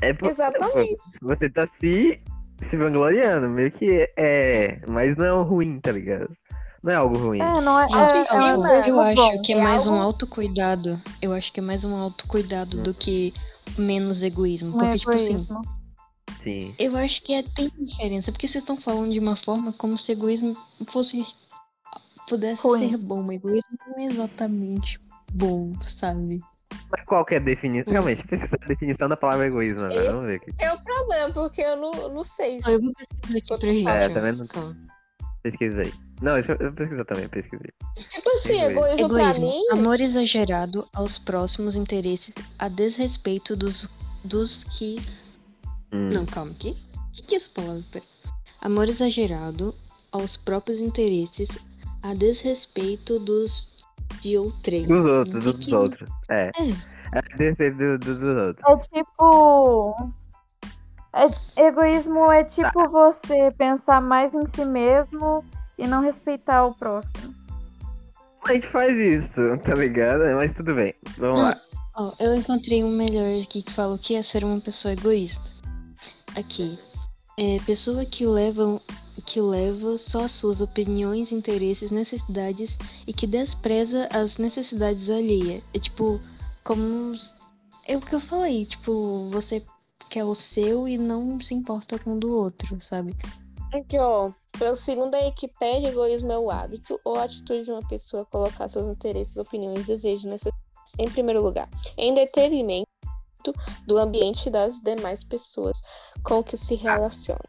[0.00, 0.96] É por- Exatamente.
[1.22, 2.20] Você tá se,
[2.60, 4.80] se vangloriando, meio que é.
[4.86, 6.30] Mas não é um ruim, tá ligado?
[6.82, 7.40] Não é algo ruim.
[7.40, 7.88] É, não é.
[7.88, 9.42] Gente, é, é um autoestima, egoísmo eu acho bom.
[9.42, 11.02] que é É mais um algo- autocuidado.
[11.20, 13.34] Eu acho que é mais um autocuidado do que
[13.76, 14.76] menos egoísmo.
[14.76, 15.46] Um Porque, tipo assim.
[16.38, 16.72] Sim.
[16.78, 18.30] eu acho que é, tem diferença.
[18.30, 20.56] Porque vocês estão falando de uma forma como se egoísmo
[20.86, 21.26] fosse.
[22.28, 22.90] pudesse Ruim.
[22.90, 23.24] ser bom.
[23.26, 25.00] O egoísmo não é exatamente
[25.32, 26.40] bom, sabe?
[26.90, 27.92] Mas qual que é a definição?
[27.92, 29.86] Realmente, precisa da definição da palavra egoísmo.
[29.88, 30.52] Esse- Vamos ver aqui.
[30.58, 32.60] É o problema, porque eu não, não sei.
[32.66, 33.88] Eu vou pesquisar aqui pra gente.
[33.88, 34.46] É, tá vendo?
[34.48, 34.76] Calma.
[35.42, 35.92] Pesquisa aí.
[36.20, 37.70] Não, eu pesquisar também, pesquisei.
[38.08, 38.86] Tipo assim, Egoísmo.
[39.04, 39.60] egoísmo, pra mim.
[39.70, 43.88] Amor exagerado aos próximos interesses a desrespeito dos,
[44.24, 44.96] dos que.
[45.92, 46.10] Hum.
[46.10, 46.76] Não, calma, que?
[47.12, 47.82] Que que é essa palavra?
[48.60, 49.74] Amor exagerado
[50.10, 51.48] aos próprios interesses
[52.02, 53.68] a desrespeito dos
[54.20, 54.86] de outrem.
[54.86, 56.10] Dos outros, Que dos que- outros.
[56.30, 56.50] É.
[56.56, 56.70] É.
[57.12, 58.64] É desse do, do, dos outros.
[58.68, 60.12] É tipo.
[61.14, 65.44] é- egoísmo é tipo você pensar mais em si mesmo
[65.78, 67.34] e não respeitar o próximo.
[68.46, 70.22] A gente faz isso, tá ligado?
[70.36, 70.94] Mas tudo bem.
[71.16, 71.44] Vamos Hum.
[71.44, 71.60] lá.
[71.96, 75.42] Ó, eu encontrei um melhor aqui que fala o que é ser uma pessoa egoísta.
[76.36, 76.78] Aqui.
[77.36, 78.80] É pessoa que leva,
[79.28, 85.62] que leva só as suas opiniões, interesses, necessidades e que despreza as necessidades alheias.
[85.74, 86.18] É tipo,
[86.64, 87.12] como.
[87.86, 89.62] É o que eu falei, tipo, você
[90.08, 93.14] quer o seu e não se importa com o do outro, sabe?
[93.74, 94.32] Aqui, ó.
[94.58, 98.68] Pelo segundo a Wikipédia, egoísmo é o hábito ou a atitude de uma pessoa colocar
[98.70, 100.68] seus interesses, opiniões, desejos, necessidades
[100.98, 101.68] em primeiro lugar,
[101.98, 102.88] em detrimento
[103.86, 105.78] do ambiente das demais pessoas
[106.24, 107.44] com que se relaciona.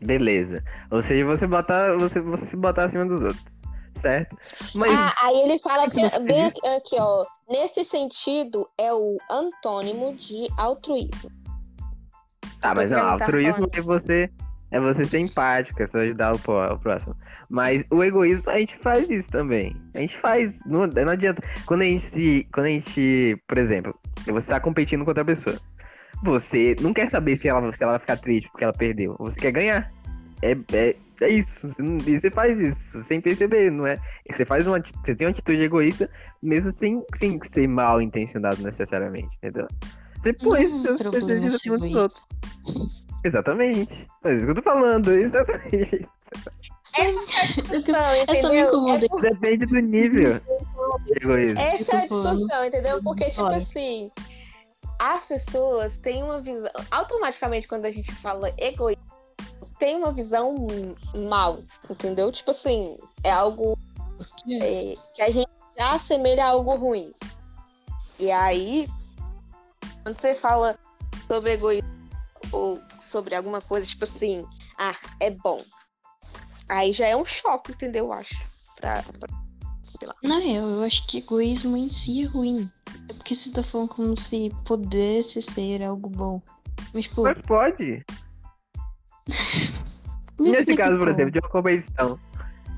[0.00, 0.62] Beleza.
[0.90, 3.58] Ou seja, você botar, você, você se botar acima dos outros.
[3.94, 4.36] Certo?
[4.74, 7.24] Mas Ah, aí ele fala que, bem aqui, aqui, ó.
[7.48, 11.30] Nesse sentido, é o antônimo de altruísmo.
[12.60, 14.30] Tá, mas não, altruísmo é você
[14.70, 16.38] é você ser empático, é você ajudar o,
[16.78, 17.16] próximo.
[17.48, 19.74] Mas o egoísmo, a gente faz isso também.
[19.94, 21.42] A gente faz, não, não adianta.
[21.64, 25.56] Quando a gente se, quando a gente, por exemplo, você tá competindo com outra pessoa.
[26.24, 29.16] Você não quer saber se ela, se ela vai ficar triste porque ela perdeu.
[29.18, 29.90] Você quer ganhar.
[30.42, 31.68] É, é, é isso.
[31.68, 33.98] Você, não- e você faz isso sem perceber, não é?
[34.30, 36.10] Você faz uma, você tem uma atitude egoísta,
[36.42, 39.66] mesmo sem, sem ser mal intencionado necessariamente, entendeu?
[40.22, 42.22] Você põe Não, seus desejos ser acima dos outros.
[43.24, 44.06] Exatamente.
[44.22, 46.08] Mas isso que eu tô falando, exatamente.
[47.70, 48.68] Discussão, Essa me entendeu?
[48.68, 49.06] incomoda.
[49.06, 50.40] É Depende do nível
[51.20, 51.60] egoísmo.
[51.60, 53.02] Essa é a discussão, entendeu?
[53.02, 54.10] Porque, tipo assim,
[54.98, 56.70] as pessoas têm uma visão.
[56.90, 59.02] Automaticamente, quando a gente fala egoísmo,
[59.78, 60.54] tem uma visão
[61.14, 62.32] mal, entendeu?
[62.32, 63.78] Tipo assim, é algo
[64.50, 67.12] é, que a gente já assemelha a algo ruim.
[68.18, 68.88] E aí,
[70.02, 70.76] quando você fala
[71.28, 71.88] sobre egoísmo
[72.50, 74.42] ou sobre alguma coisa, tipo assim,
[74.76, 75.62] ah, é bom.
[76.68, 78.06] Aí já é um choque, entendeu?
[78.06, 78.34] Eu acho.
[78.76, 79.47] Pra, pra-
[79.98, 80.14] sei lá.
[80.22, 82.70] Na real, eu acho que egoísmo em si é ruim.
[83.08, 86.42] É porque você tá falando como se pudesse ser algo bom.
[86.94, 88.04] Mas, tipo, Mas pode.
[90.38, 91.10] me Nesse explica caso, por como.
[91.10, 92.18] exemplo, de uma competição.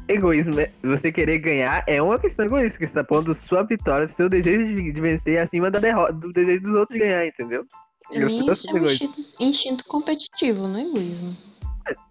[0.09, 0.67] Egoísmo, né?
[0.83, 4.67] você querer ganhar é uma questão egoísta, que você tá pondo sua vitória, seu desejo
[4.67, 7.65] de, de vencer acima da derrota, do desejo dos outros de ganhar, entendeu?
[8.09, 9.05] Pra Eu isso é um egoísta.
[9.05, 11.37] instinto, instinto competitivo, não é egoísmo.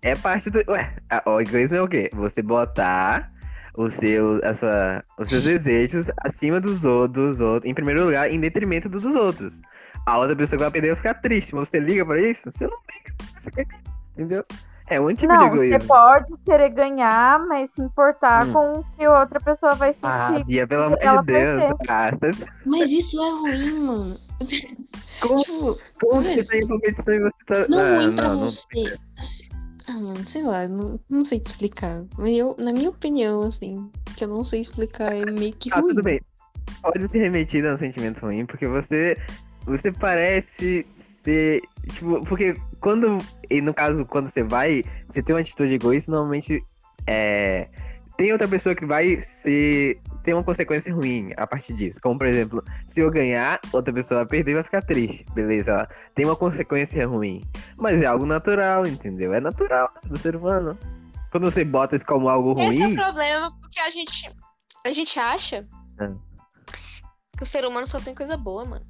[0.01, 0.63] É parte do.
[0.69, 0.95] Ué,
[1.25, 2.09] o egoísmo é o quê?
[2.13, 3.29] Você botar
[3.75, 8.39] o seu, a sua, os seus desejos acima dos outros, outros, em primeiro lugar, em
[8.39, 9.61] detrimento do dos outros.
[10.05, 12.51] A outra pessoa que vai perder vai ficar triste, mas você liga pra isso?
[12.51, 13.15] Você não liga.
[13.35, 13.65] Você quer...
[14.13, 14.43] Entendeu?
[14.91, 15.87] É um tipo não, de você egoísmo.
[15.87, 18.53] pode querer ganhar, mas se importar Hum.
[18.53, 20.05] com o que outra pessoa vai sentir.
[20.05, 21.63] Ah, Bia, pelo amor de Deus.
[21.87, 24.17] Ah, você- Mas isso é ruim, mano.
[25.21, 27.67] como, Tipo, como velho, você tá em competição e você tá.
[27.69, 28.97] não é ah, ruim pra não, não- você.
[29.17, 29.48] Assim,
[29.91, 32.05] Ah, sei lá, não, não sei te explicar.
[32.15, 35.79] Mas eu, na minha opinião, assim, que eu não sei explicar, é meio que Ah,
[35.79, 35.87] ruim.
[35.87, 36.21] tudo bem.
[36.83, 39.17] Pode ser remetido a um sentimento ruim, porque você.
[39.65, 41.61] Você parece ser.
[41.91, 43.17] Tipo, porque quando.
[43.49, 46.63] E no caso, quando você vai, você tem uma atitude egoísta, normalmente.
[47.07, 47.67] É.
[48.15, 49.99] Tem outra pessoa que vai ser.
[50.23, 51.99] Tem uma consequência ruim a partir disso.
[52.01, 55.25] Como, por exemplo, se eu ganhar, outra pessoa vai perder e vai ficar triste.
[55.33, 57.43] Beleza, tem uma consequência ruim.
[57.77, 59.33] Mas é algo natural, entendeu?
[59.33, 60.77] É natural do ser humano.
[61.31, 62.69] Quando você bota isso como algo ruim.
[62.69, 64.31] Esse é o problema, porque a gente,
[64.85, 65.65] a gente acha
[65.99, 66.13] Ah.
[67.37, 68.85] que o ser humano só tem coisa boa, mano.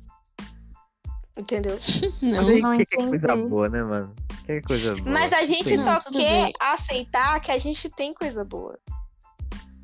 [1.38, 1.80] Entendeu?
[2.22, 2.38] Não.
[2.44, 4.14] Mas aí, não que, que é coisa boa, né, mano?
[4.46, 5.10] Que é coisa boa.
[5.10, 5.78] Mas a gente Sim.
[5.78, 6.54] só Não, quer bem.
[6.60, 8.78] aceitar que a gente tem coisa boa.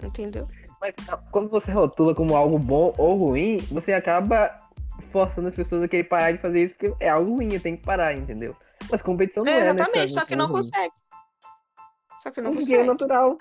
[0.04, 0.46] Entendeu?
[0.86, 0.96] Mas
[1.32, 4.52] quando você rotula como algo bom ou ruim, você acaba
[5.12, 7.84] forçando as pessoas a querer parar de fazer isso, porque é algo ruim, tem que
[7.84, 8.56] parar, entendeu?
[8.92, 10.58] Mas competição não é, Exatamente, só que não ruim.
[10.58, 10.94] consegue.
[12.20, 12.88] Só que não Porque é consegue.
[12.88, 13.38] natural.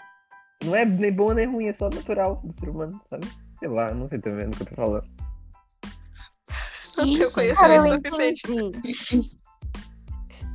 [0.65, 3.27] Não é nem bom nem ruim, é só natural do ser humano, sabe?
[3.59, 5.05] Sei lá, não sei também do que eu tô falando.
[6.97, 7.33] Eu Isso.
[7.33, 8.43] conheço Cara, eu suficiente.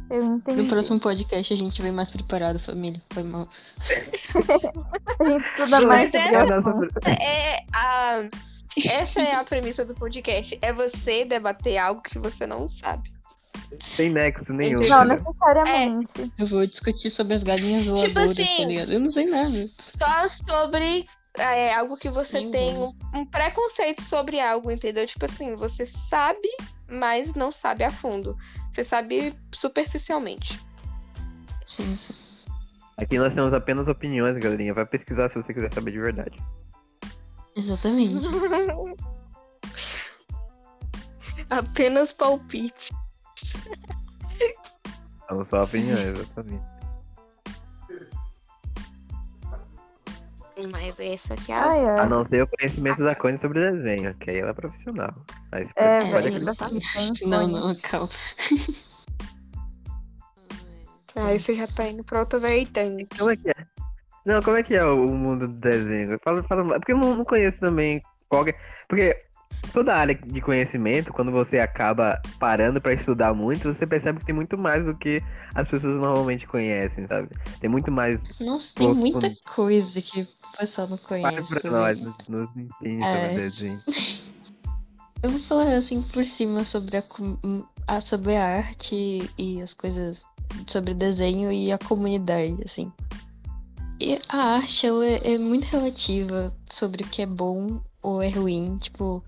[0.09, 0.61] Eu entendi.
[0.63, 3.01] No próximo podcast a gente vem mais preparado, família.
[3.11, 3.47] Foi mal.
[5.19, 7.11] A gente estuda mais mas essa-.
[7.21, 8.23] É a...
[8.85, 10.57] Essa é a premissa do podcast.
[10.61, 13.11] É você debater algo que você não sabe.
[13.97, 14.79] tem nexo nenhum.
[14.87, 16.31] Não, necessariamente.
[16.37, 18.93] Eu vou discutir sobre as galinhas Tipo voadoras, assim, tá ligado?
[18.93, 19.49] Eu não sei nada.
[19.79, 21.05] Só sobre
[21.37, 25.05] é, algo que você Sim, tem um, um preconceito sobre algo, entendeu?
[25.05, 26.47] Tipo assim, você sabe,
[26.87, 28.35] mas não sabe a fundo.
[28.79, 30.57] Você sabe superficialmente.
[31.65, 32.13] Sim, sim.
[32.97, 34.73] Aqui nós temos apenas opiniões, galerinha.
[34.73, 36.41] Vai pesquisar se você quiser saber de verdade.
[37.57, 38.25] Exatamente.
[41.49, 42.93] Apenas palpite.
[45.27, 46.78] São só opiniões, exatamente.
[50.67, 51.65] Mas essa aqui é a.
[51.69, 55.13] Ai, A não ser o conhecimento da Connie sobre desenho, que aí ela é profissional.
[55.51, 56.69] Aí você É, pode, acreditar.
[57.25, 58.09] Não, não, calma.
[61.15, 63.07] Aí você já tá indo pra outra vertente.
[63.17, 63.53] Como é que é?
[64.25, 66.19] Não, como é que é o mundo do desenho?
[66.23, 69.25] Fala, fala, porque eu não, não conheço também qual que é- Porque
[69.73, 74.35] toda área de conhecimento, quando você acaba parando pra estudar muito, você percebe que tem
[74.35, 75.21] muito mais do que
[75.55, 77.29] as pessoas normalmente conhecem, sabe?
[77.59, 78.29] Tem muito mais.
[78.39, 80.27] Nossa, tem muita coisa que
[80.59, 81.59] pessoal não Para conhece.
[81.61, 83.05] pra nós, nos, nos ensine É.
[83.29, 83.83] sobre desenho.
[85.21, 87.03] Eu vou falar assim por cima sobre a,
[87.87, 90.23] a- sobre a arte e as coisas
[90.65, 92.89] sobre desenho e a comunidade, assim.
[93.99, 98.29] E a arte, ela é, é muito relativa sobre o que é bom ou é
[98.29, 98.77] ruim.
[98.77, 99.21] Tipo,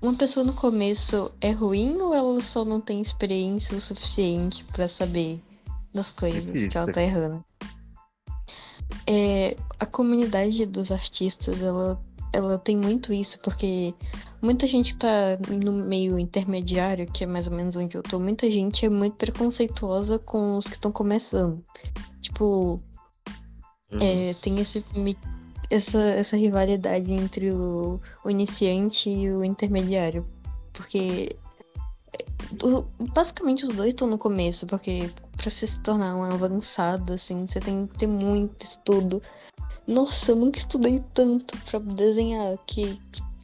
[0.00, 4.86] uma pessoa no começo é ruim ou ela só não tem experiência o suficiente pra
[4.86, 5.42] saber
[5.92, 6.80] das coisas que Difícil.
[6.80, 7.44] ela tá errando?
[9.06, 12.00] É, a comunidade dos artistas, ela,
[12.32, 13.94] ela tem muito isso, porque
[14.40, 18.50] muita gente tá no meio intermediário, que é mais ou menos onde eu tô, muita
[18.50, 21.62] gente é muito preconceituosa com os que estão começando.
[22.20, 22.80] Tipo,
[23.94, 24.00] Uhum.
[24.00, 24.84] é, tem esse,
[25.70, 30.26] essa, essa rivalidade entre o, o iniciante e o intermediário.
[30.72, 31.36] Porque
[33.12, 37.60] basicamente os dois estão no começo, porque pra você se tornar um avançado, assim, você
[37.60, 39.22] tem que ter muito estudo.
[39.86, 42.98] Nossa, eu nunca estudei tanto pra desenhar, que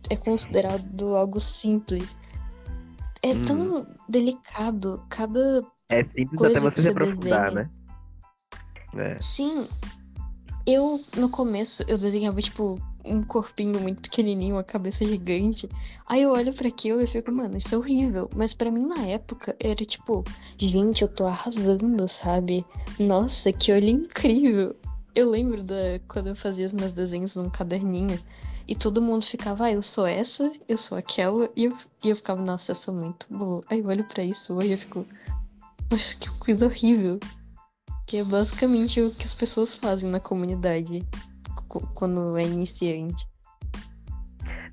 [0.09, 2.17] é considerado algo simples.
[3.23, 3.45] É Hum.
[3.45, 7.71] tão delicado, cada É simples coisa até você se aprofundar, desenha.
[8.95, 9.13] né?
[9.15, 9.21] É.
[9.21, 9.69] Sim.
[10.67, 15.69] Eu, no começo, eu desenhava, tipo, um corpinho muito pequenininho, uma cabeça gigante.
[16.07, 18.29] Aí eu olho pra aquilo e fico, mano, isso é horrível.
[18.35, 20.25] Mas pra mim, na época, era tipo,
[20.57, 22.65] gente, eu tô arrasando, sabe?
[22.99, 24.77] Nossa, que olho incrível.
[25.15, 28.19] Eu lembro da quando eu fazia os meus desenhos num caderninho.
[28.69, 31.51] E todo mundo ficava, ah, eu sou essa, eu sou aquela.
[31.57, 33.63] E eu, e eu ficava, nossa, eu sou muito boa.
[33.69, 35.05] Aí eu olho pra isso hoje e fico,
[35.91, 37.19] nossa, que coisa horrível.
[38.07, 41.05] Que é basicamente o que as pessoas fazem na comunidade
[41.95, 43.25] quando é iniciante.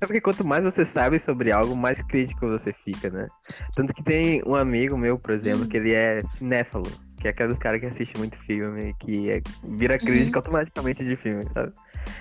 [0.00, 3.28] É porque quanto mais você sabe sobre algo, mais crítico você fica, né?
[3.74, 5.68] Tanto que tem um amigo meu, por exemplo, Hum.
[5.68, 6.86] que ele é cinéfalo,
[7.20, 11.44] que é aqueles cara que assiste muito filme, que é- vira crítico automaticamente de filme,
[11.52, 11.72] sabe?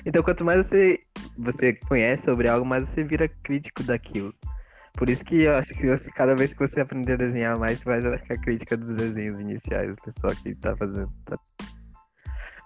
[0.05, 0.99] Então quanto mais você,
[1.37, 4.33] você conhece sobre algo, mais você vira crítico daquilo.
[4.93, 7.77] Por isso que eu acho que você- cada vez que você aprender a desenhar mais,
[7.77, 11.11] você vai ficar crítica dos desenhos iniciais do pessoal que tá fazendo.
[11.25, 11.37] tá?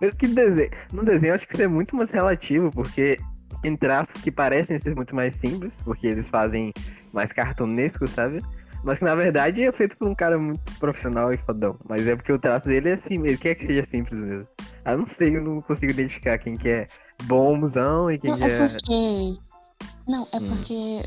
[0.01, 3.19] Mesmo que desenho, no desenho eu acho que isso é muito mais relativo, porque
[3.61, 6.73] tem traços que parecem ser muito mais simples, porque eles fazem
[7.13, 8.41] mais cartunesco, sabe?
[8.83, 11.77] Mas que na verdade é feito por um cara muito profissional e fodão.
[11.87, 14.47] Mas é porque o traço dele é assim, ele quer que seja simples mesmo.
[14.83, 16.87] Eu não sei, eu não consigo identificar quem que é
[17.25, 18.67] bomzão e quem Não, que é é.
[18.69, 19.39] porque.
[20.07, 20.47] Não, é Hum.
[20.49, 21.03] porque.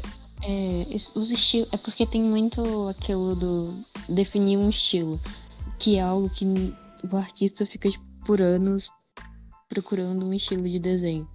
[0.46, 1.68] É, os estilos.
[1.72, 3.74] É porque tem muito aquilo do.
[4.08, 5.18] definir um estilo.
[5.80, 6.44] Que é algo que
[7.10, 8.90] o artista fica tipo, por anos
[9.68, 11.28] procurando um estilo de desenho.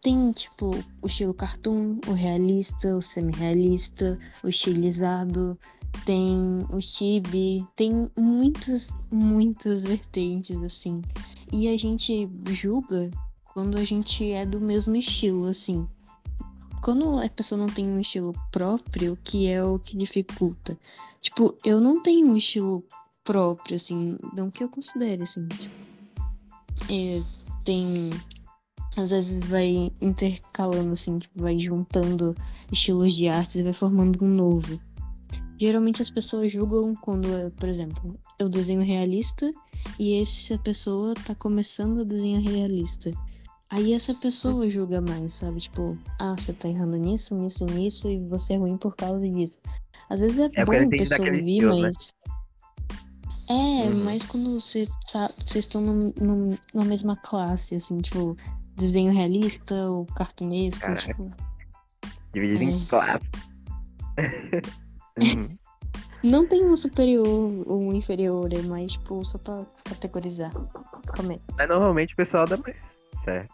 [0.00, 0.70] tem, tipo,
[1.02, 5.58] o estilo cartoon, o realista, o semi-realista, o estilizado,
[6.04, 11.02] tem o chibi, tem muitas, muitas vertentes, assim.
[11.52, 13.10] E a gente julga
[13.52, 15.86] quando a gente é do mesmo estilo, assim.
[16.82, 20.78] Quando a pessoa não tem um estilo próprio, que é o que dificulta.
[21.20, 22.84] Tipo, eu não tenho um estilo
[23.28, 25.46] próprio, assim, não que eu considere, assim.
[25.48, 25.74] Tipo,
[26.90, 27.22] é,
[27.62, 28.08] tem.
[28.96, 32.34] Às vezes vai intercalando, assim, tipo, vai juntando
[32.72, 34.80] estilos de arte e vai formando um novo.
[35.60, 39.52] Geralmente as pessoas julgam quando, por exemplo, eu desenho realista
[39.98, 43.10] e essa pessoa tá começando a desenhar realista.
[43.68, 45.60] Aí essa pessoa julga mais, sabe?
[45.60, 49.58] Tipo, ah, você tá errando nisso, nisso, nisso, e você é ruim por causa disso.
[50.08, 51.82] Às vezes é, É bom a pessoa ouvir, estilo, né?
[51.82, 52.14] mas.
[53.48, 53.52] É,
[53.88, 54.02] Uhum.
[54.04, 54.88] mas quando vocês
[55.54, 58.36] estão num- num- numa mesma classe, assim, tipo,
[58.76, 61.00] desenho realista ou cartunesco, Caraca.
[61.06, 61.32] tipo.
[62.32, 62.86] Dividido em É.
[62.86, 63.30] classes.
[65.18, 65.48] Uhum.
[66.22, 70.52] Não tem um superior ou um inferior, é mais, tipo, só pra categorizar.
[71.18, 71.40] Aí.
[71.56, 73.00] Mas normalmente o pessoal dá mais.
[73.24, 73.52] Certo.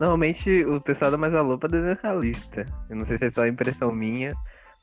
[0.00, 2.66] Normalmente o pessoal dá mais valor pra desenho realista.
[2.88, 4.32] Eu não sei se é só impressão minha,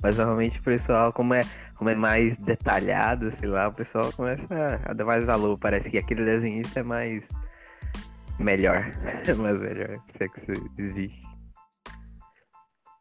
[0.01, 1.45] mas normalmente o pessoal, como é,
[1.75, 4.47] como é mais detalhado, sei lá, o pessoal começa
[4.85, 5.57] a, dar mais valor.
[5.57, 7.29] Parece que aquele desenhista é mais.
[8.39, 8.91] melhor.
[9.27, 9.97] É mais melhor.
[10.09, 11.23] Se é que isso existe.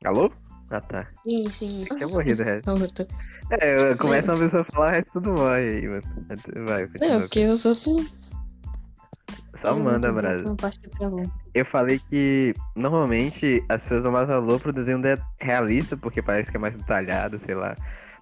[0.04, 0.32] Alô?
[0.70, 1.06] Ah tá.
[1.24, 1.84] Sim, sim.
[1.96, 2.70] Tinha morrido o resto.
[2.70, 3.06] Outra.
[3.50, 6.02] É, começa uma pessoa a falar, o resto tudo morre aí, mano.
[6.66, 7.20] Vai, Não, continua.
[7.20, 8.04] porque eu só tô.
[9.54, 10.54] Só eu manda, Brasa.
[10.98, 11.22] travou.
[11.52, 16.50] Eu falei que normalmente as pessoas dão mais valor pro desenho de- realista, porque parece
[16.50, 17.74] que é mais detalhado, sei lá.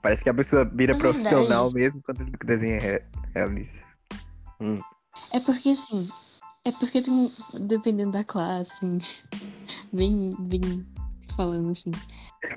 [0.03, 3.03] Parece que a pessoa vira Na profissional mesmo quando ele desenha re-
[3.35, 3.83] realista.
[5.33, 6.09] É porque assim.
[6.65, 7.33] É porque tem.
[7.61, 8.99] Dependendo da classe, assim.
[9.93, 10.87] Bem, bem
[11.37, 11.91] falando assim.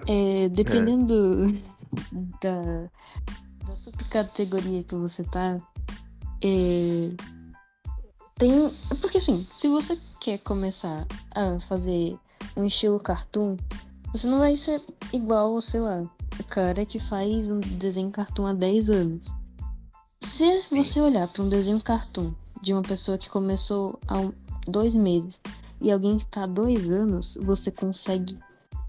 [0.07, 1.53] É, dependendo
[2.41, 2.89] da,
[3.67, 5.57] da subcategoria que você tá.
[6.43, 7.09] É,
[8.41, 8.65] tem.
[8.89, 11.05] é Porque assim, se você quer começar
[11.35, 12.17] a fazer
[12.57, 13.55] um estilo cartoon,
[14.11, 14.81] você não vai ser
[15.13, 16.01] igual, sei lá,
[16.39, 19.27] o cara que faz um desenho cartoon há 10 anos.
[20.21, 24.33] Se você olhar para um desenho cartoon de uma pessoa que começou há um-
[24.67, 25.39] dois meses
[25.79, 28.37] e alguém que tá há dois anos, você consegue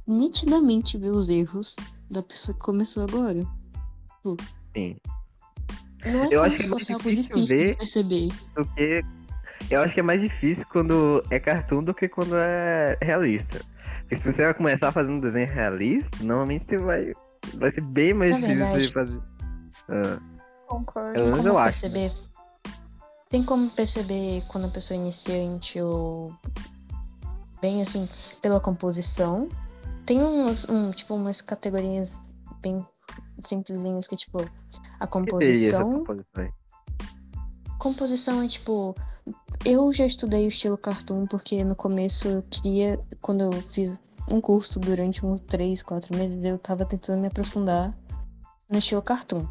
[0.07, 1.77] nitidamente ver os erros
[2.11, 3.47] da pessoa que começou agora.
[4.74, 4.97] Sim.
[6.05, 7.70] Não é Eu acho que é mais difícil difícil ver.
[7.73, 8.33] de perceber.
[8.55, 9.05] Porque
[9.70, 13.60] eu acho que é mais difícil quando é cartoon do que quando é realista.
[14.01, 17.12] Porque se você vai começar fazendo um desenho realista, normalmente você vai.
[17.55, 19.20] Vai ser bem mais Na difícil verdade- de fazer.
[19.89, 20.18] Ah,
[20.68, 21.12] Concordo.
[21.12, 21.80] Pelo menos eu acho.
[21.80, 22.12] perceber.
[23.28, 26.34] Tem como perceber quando a pessoa é iniciante ou
[27.60, 28.09] bem assim
[28.40, 29.48] pela composição.
[30.06, 32.18] Tem uns, um, tipo umas categorias
[32.60, 32.86] bem
[33.44, 34.43] simplesinhas que tipo
[35.01, 35.90] a que composição.
[35.93, 36.51] composições?
[37.78, 38.94] Composição é tipo.
[39.65, 43.01] Eu já estudei o estilo cartoon porque no começo eu queria.
[43.20, 43.93] Quando eu fiz
[44.28, 47.94] um curso durante uns 3, 4 meses, eu tava tentando me aprofundar
[48.69, 49.47] no estilo cartoon.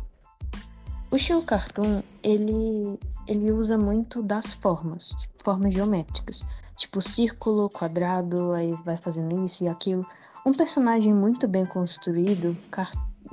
[1.09, 6.45] O estilo cartoon, ele, ele usa muito das formas, formas geométricas.
[6.75, 10.05] Tipo círculo, quadrado, aí vai fazendo isso e aquilo.
[10.45, 12.91] Um personagem muito bem construído, car-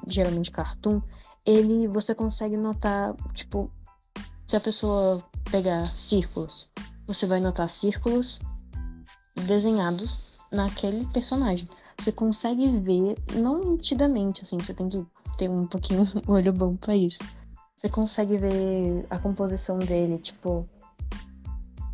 [0.09, 1.01] geralmente cartoon,
[1.47, 3.70] ele você consegue notar, tipo,
[4.47, 6.68] se a pessoa pegar círculos,
[7.06, 8.40] você vai notar círculos
[9.46, 10.22] desenhados
[10.52, 11.68] naquele personagem.
[11.98, 15.04] Você consegue ver, não nitidamente, assim, você tem que
[15.36, 17.18] ter um pouquinho um olho bom pra isso.
[17.74, 20.68] Você consegue ver a composição dele, tipo.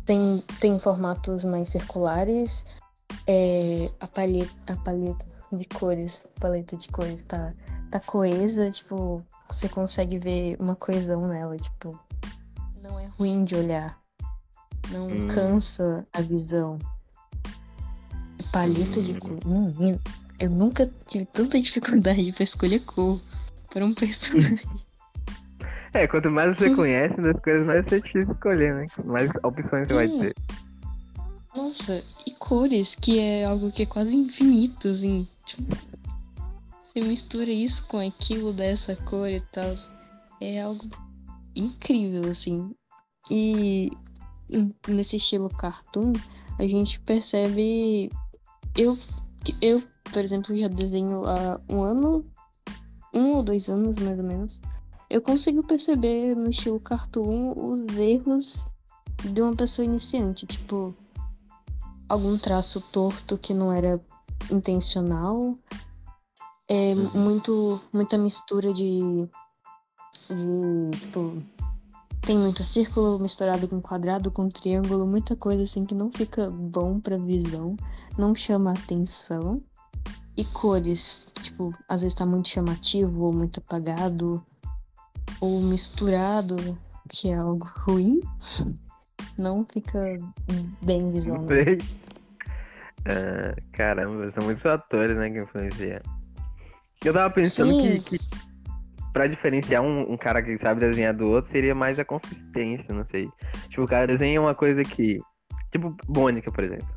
[0.05, 2.63] Tem, tem formatos mais circulares,
[3.25, 7.51] é, a, paleta, a paleta de cores, paleta de cores tá,
[7.89, 11.99] tá coesa, tipo, você consegue ver uma coesão nela, tipo,
[12.87, 13.99] não é ruim de olhar.
[14.91, 15.27] Não Hum.
[15.27, 16.77] cansa a visão.
[18.51, 19.19] Paleta de Hum.
[19.19, 19.45] cor.
[19.45, 20.01] Menino,
[20.39, 23.19] eu nunca tive tanta dificuldade pra escolher cor
[23.71, 24.59] para um personagem.
[25.93, 28.85] É, quanto mais você conhece das coisas, mais é difícil escolher, né?
[29.05, 30.35] Mais opções você vai ter.
[31.55, 35.25] Nossa, e cores, que é algo que é quase infinito, assim.
[35.45, 35.73] Tipo,
[36.93, 39.73] você mistura isso com aquilo dessa cor e tal.
[40.41, 40.85] É algo
[41.55, 42.75] incrível, assim.
[43.29, 43.91] E
[44.87, 46.13] nesse estilo cartoon,
[46.59, 48.11] a gente percebe.
[48.75, 48.97] Eu,
[49.61, 52.25] eu por exemplo, já desenho há um ano,
[53.13, 54.61] um ou dois anos mais ou menos.
[55.09, 58.65] Eu consigo perceber no estilo cartoon os erros
[59.23, 60.45] de uma pessoa iniciante.
[60.45, 60.95] Tipo,
[62.09, 63.99] algum traço torto que não era
[64.51, 65.57] intencional.
[66.67, 67.09] É Uhum.
[67.13, 69.27] muito, muita mistura de,
[70.29, 71.41] de, tipo,
[72.21, 76.99] tem muito círculo misturado com quadrado, com triângulo, muita coisa assim que não fica bom
[76.99, 77.77] pra visão,
[78.17, 79.61] não chama atenção.
[80.37, 84.43] E cores, tipo, às vezes tá muito chamativo ou muito apagado
[85.39, 86.77] ou misturado,
[87.09, 88.19] que é algo ruim.
[89.37, 89.99] Não fica
[90.81, 91.45] bem Não visualmente.
[91.45, 91.77] sei.
[93.05, 96.01] Ah, caramba, são muitos fatores, né, que influenciam.
[97.03, 98.19] Eu tava pensando que, que
[99.15, 103.05] pra diferenciar um, um cara que sabe desenhar do outro seria mais a consistência, não
[103.05, 103.29] sei.
[103.69, 105.21] Tipo, o cara desenha uma coisa que.
[105.71, 106.89] Tipo, Mônica, por exemplo.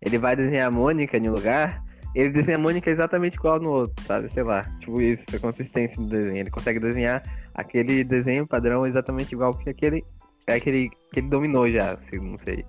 [0.00, 1.84] Ele vai desenhar a Mônica em um lugar,
[2.14, 4.26] ele desenha a Mônica exatamente igual no outro, sabe?
[4.30, 4.64] Sei lá.
[4.80, 6.38] Tipo, isso, a consistência do desenho.
[6.38, 7.22] Ele consegue desenhar
[7.54, 10.02] aquele desenho padrão exatamente igual que aquele.
[10.46, 12.64] É aquele que ele dominou já, assim, não sei.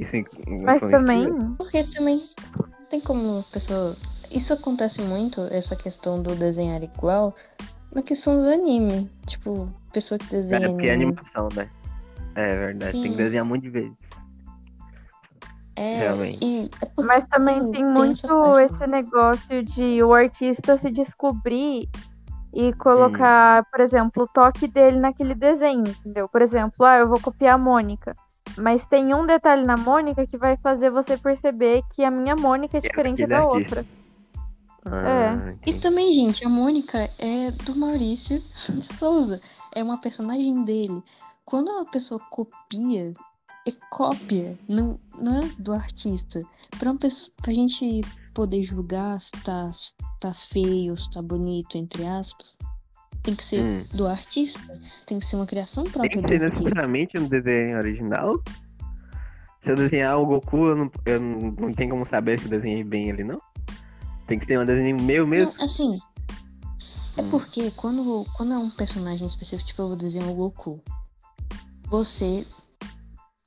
[0.00, 0.16] Isso
[0.64, 2.28] Mas também, Porque também
[2.58, 3.96] não tem como a pessoa.
[4.32, 7.36] Isso acontece muito, essa questão do desenhar igual,
[7.94, 9.06] na questão dos animes.
[9.26, 10.66] Tipo, pessoa que desenha.
[10.66, 11.68] É, porque é animação, né?
[12.34, 13.16] É verdade, tem que Sim.
[13.16, 13.96] desenhar um monte de vezes.
[15.74, 16.38] É, Realmente.
[16.44, 21.88] e é mas também tem- tem muito esse negócio de o artista se descobrir
[22.52, 26.28] e colocar, por exemplo, o toque dele naquele desenho, entendeu?
[26.28, 28.12] Por exemplo, ah, eu vou copiar a Mônica.
[28.58, 32.76] Mas tem um detalhe na Mônica que vai fazer você perceber que a minha Mônica
[32.76, 33.78] é é diferente daquele da artista.
[33.80, 34.01] outra.
[34.84, 35.78] Ah, E entendi.
[35.80, 39.40] também, gente, a Mônica é do Maurício de Souza.
[39.74, 41.02] É uma personagem dele.
[41.44, 43.14] Quando uma pessoa copia,
[43.66, 46.42] é cópia, não, não é do artista.
[46.78, 48.00] Pra, uma pessoa, pra gente
[48.34, 52.56] poder julgar se tá, se tá feio, se tá bonito, entre aspas,
[53.22, 53.84] tem que ser Hum.
[53.94, 54.80] do artista.
[55.06, 58.42] Tem que ser uma criação Tem própria que ser necessariamente um desenho original?
[59.60, 62.50] Se eu desenhar o Goku, eu não, eu não, não tenho como saber se eu
[62.50, 63.40] desenhei bem ele, não?
[64.32, 65.52] Tem que ser um desenho meu mesmo?
[65.58, 66.00] Não, assim,
[67.18, 67.28] é Hum.
[67.28, 70.80] porque quando, quando é um personagem específico, tipo, eu vou desenhar o Goku,
[71.90, 72.46] você,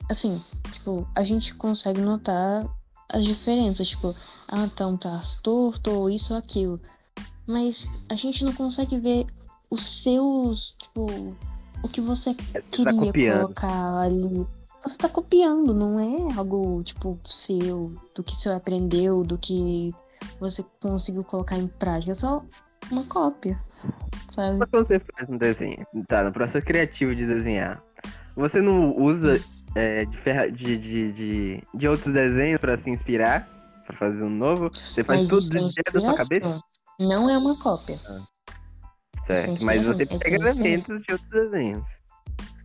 [0.07, 0.39] assim,
[0.71, 2.67] tipo, a gente consegue notar
[3.09, 4.15] as diferenças, tipo,
[4.47, 6.79] ah, tá um traço torto, ou isso ou aquilo.
[7.47, 9.25] Mas a gente não consegue ver
[9.71, 11.35] os seus, tipo,
[11.81, 13.41] o que você Você tá queria copiando.
[13.41, 14.45] colocar ali.
[14.83, 19.91] Você tá copiando, não é algo, tipo, seu, do que você aprendeu, do que
[20.39, 22.11] você conseguiu colocar em prática.
[22.11, 22.43] É só
[22.91, 23.60] uma cópia,
[24.30, 24.57] sabe?
[24.57, 27.81] Mas quando você faz um desenho, tá, no processo criativo de desenhar,
[28.35, 29.39] você não usa
[29.76, 33.49] é, de, ferra- de, de, de, de outros desenhos pra se inspirar?
[33.85, 34.72] Pra fazer um novo?
[34.72, 36.60] Você faz Mas tudo isso é da sua cabeça?
[36.99, 37.99] Não é uma cópia.
[39.23, 41.88] Certo, mas você é pega elementos de outros desenhos.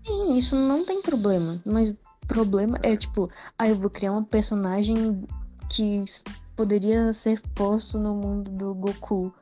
[0.07, 1.61] Sim, isso não tem problema.
[1.65, 5.27] Mas o problema é, tipo, ah, eu vou criar um personagem
[5.69, 6.03] que
[6.61, 9.33] poderia ser posto no mundo do Goku.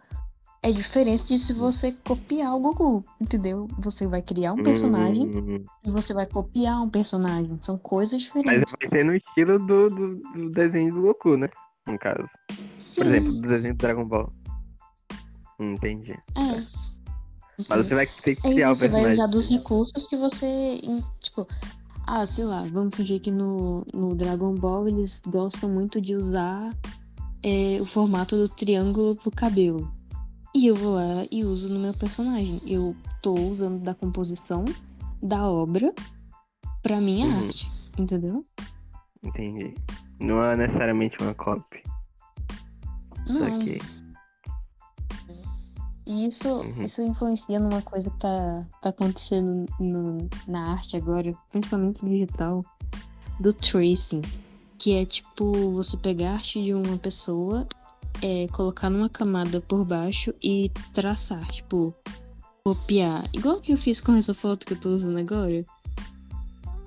[0.63, 3.67] É diferente de se você copiar o Goku, entendeu?
[3.81, 7.59] Você vai criar um personagem Hum, e você vai copiar um personagem.
[7.61, 8.65] São coisas mas diferentes.
[8.79, 11.49] vai ser no estilo do, do, do desenho do Goku, né?
[11.89, 12.23] No caso.
[12.79, 14.31] Sim, Por exemplo, do desenho do Dragon Ball.
[15.59, 16.13] Entendi.
[16.37, 16.65] é.
[17.69, 19.13] Mas você vai ter que criar o você vai personagem.
[19.15, 20.81] usar dos recursos que você.
[21.21, 21.45] Tipo,
[22.07, 26.73] ah, sei lá, vamos fingir que no, no Dragon Ball eles gostam muito de usar
[27.43, 29.91] é, o formato do triângulo pro cabelo.
[30.55, 32.61] E eu vou lá e uso no meu personagem.
[32.67, 34.65] Eu tô usando da composição
[35.23, 35.93] da obra
[36.83, 37.45] pra minha Uhum.
[37.47, 37.71] arte.
[37.99, 38.45] Entendeu?
[39.23, 39.75] Entendi.
[40.21, 41.35] Não é necessariamente uma.
[43.27, 43.59] Só Não.
[43.61, 43.79] que.
[46.07, 46.83] E isso, Uhum.
[46.83, 52.65] isso influencia numa coisa que tá, tá acontecendo no- na arte agora, principalmente digital,
[53.39, 54.23] do tracing.
[54.79, 57.67] Que é tipo você pegar a arte de uma pessoa,
[58.23, 61.95] é, colocar numa camada por baixo e traçar, tipo,
[62.65, 63.29] copiar.
[63.33, 65.65] Igual que eu fiz com essa foto que eu tô usando agora.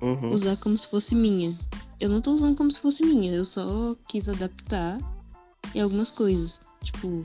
[0.00, 0.30] Uhum.
[0.30, 1.56] Usar como se fosse minha.
[2.00, 4.98] Eu não tô usando como se fosse minha, eu só quis adaptar
[5.74, 6.60] em algumas coisas.
[6.82, 7.24] Tipo.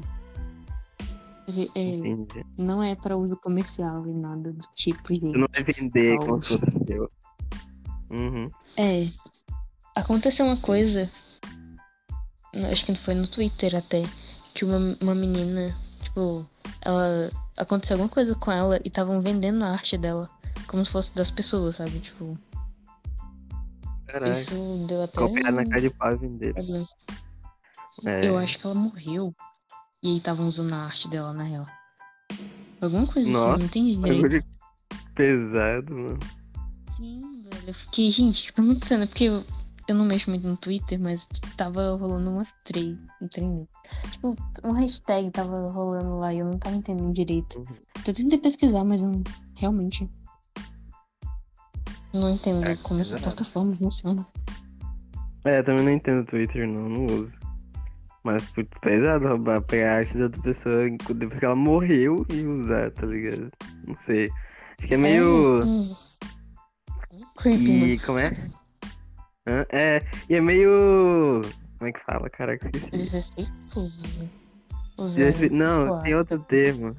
[1.47, 1.97] é- é,
[2.57, 5.31] não é para uso comercial e nada do tipo, gente.
[5.31, 7.09] Você não vai vender como se fosse seu.
[8.09, 8.49] Uhum.
[8.75, 9.07] É.
[9.97, 11.09] Aconteceu uma coisa.
[12.71, 14.03] Acho que foi no Twitter até.
[14.53, 16.45] Que uma, uma menina, tipo,
[16.81, 17.31] ela.
[17.57, 20.29] Aconteceu alguma coisa com ela e estavam vendendo a arte dela.
[20.67, 21.99] Como se fosse das pessoas, sabe?
[21.99, 22.37] Tipo,
[24.05, 24.29] Caraca.
[24.29, 25.19] isso deu até.
[25.19, 26.53] Copiar na cara de pau vender.
[28.05, 28.27] É.
[28.27, 29.33] Eu acho que ela morreu.
[30.03, 31.65] E aí estavam usando a arte dela, na real.
[32.79, 34.47] Alguma coisa assim, Nossa, eu não entendi direito.
[35.15, 36.19] Pesado, mano.
[36.95, 37.69] Sim, velho.
[37.69, 39.03] Eu fiquei, gente, o que tá acontecendo?
[39.03, 39.43] É Porque eu,
[39.87, 43.67] eu não mexo muito no Twitter, mas tava rolando uma trade, um trem.
[44.11, 47.59] Tipo, um hashtag tava rolando lá e eu não tava entendendo direito.
[47.59, 47.75] Uhum.
[48.05, 49.23] Eu tentei pesquisar, mas eu não-
[49.55, 50.09] realmente
[52.13, 53.35] não entendo É, como essa exato.
[53.35, 54.25] plataforma funciona.
[55.45, 57.37] É, eu também não entendo Twitter, não, não uso.
[58.23, 62.45] Mas, putz, pesado roubar, pegar a arte da outra pessoa depois que ela morreu e
[62.45, 63.49] usar, tá ligado?
[63.87, 64.29] Não sei.
[64.77, 65.63] Acho que é meio.
[65.63, 66.07] É.
[67.37, 68.05] Creepy, E mano.
[68.05, 68.49] como é?
[69.69, 71.41] É, e é meio.
[71.77, 72.27] Como é que fala?
[72.27, 72.91] Esqueci.
[72.91, 74.01] Desrespeitoso.
[74.97, 76.95] Desrespe- Não, tipo, tem outro termo.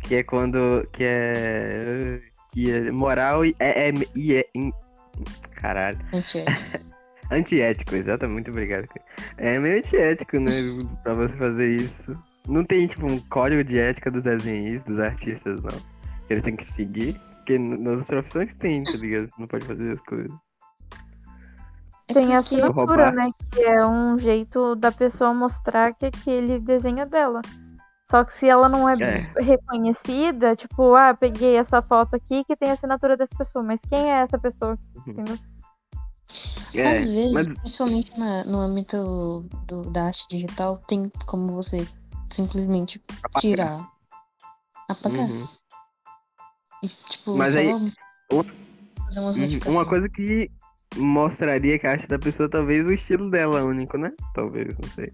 [0.00, 0.86] Que é quando.
[0.92, 2.20] Que é.
[2.52, 3.88] Que é moral e é.
[3.88, 4.72] é, e é in-
[5.54, 5.98] caralho.
[6.12, 6.86] antiético.
[7.28, 8.34] Antiético, exatamente.
[8.34, 8.86] Muito obrigado.
[8.86, 9.02] cara.
[9.38, 10.52] É meio antiético, né?
[11.02, 12.16] pra você fazer isso.
[12.46, 15.72] Não tem, tipo, um código de ética dos desenhistas, dos artistas, não.
[16.26, 17.20] Que eles têm que seguir.
[17.38, 19.24] Porque nas profissões tem, tá ligado?
[19.26, 20.30] Você não pode fazer as coisas.
[22.08, 23.30] É Tem a assinatura, né?
[23.52, 27.42] Que é um jeito da pessoa mostrar que aquele desenho é dela.
[28.08, 29.40] Só que se ela não é, É.
[29.42, 34.12] reconhecida, tipo, ah, peguei essa foto aqui que tem a assinatura dessa pessoa, mas quem
[34.12, 34.78] é essa pessoa?
[35.04, 35.36] Entendeu?
[36.72, 41.86] É, Às vezes, mas principalmente na- no âmbito do- da arte digital, tem como você
[42.30, 43.02] simplesmente
[43.38, 43.88] tirar,
[44.88, 45.28] apagar.
[45.28, 45.48] Uhum.
[46.84, 47.70] E, tipo, Mas aí,
[49.04, 49.58] fazer umas Uhum.
[49.66, 50.50] Uma coisa que
[50.96, 54.12] mostraria que a arte da pessoa, talvez o estilo dela é único, né?
[54.34, 55.12] Talvez, não sei.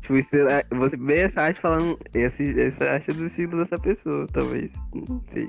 [0.00, 0.14] Tipo,
[0.48, 4.72] é- você vê essa arte falando, esse, essa arte é do estilo dessa pessoa, talvez.
[4.94, 5.44] Não sei,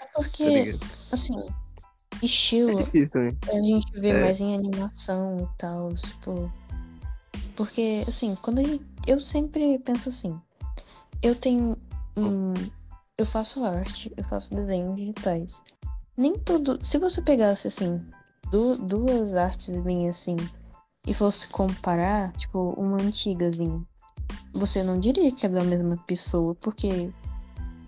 [0.00, 0.86] É tá porque, ligado?
[1.10, 1.38] assim,
[2.22, 3.38] É estilo difícil também.
[3.48, 4.20] a gente vê É.
[4.20, 6.52] mais em animação e tal, tipo.
[7.56, 8.84] Porque, assim, quando a gente.
[9.06, 10.38] Eu sempre penso assim.
[11.20, 11.76] Eu tenho.
[13.18, 15.60] Eu faço arte, eu faço desenhos digitais.
[16.16, 16.78] Nem tudo.
[16.82, 18.00] Se você pegasse, assim,
[18.52, 20.36] du- duas artes minhas, assim,
[21.06, 23.82] e fosse comparar, tipo, uma antigazinha,
[24.52, 27.10] você não diria que é da mesma pessoa, porque,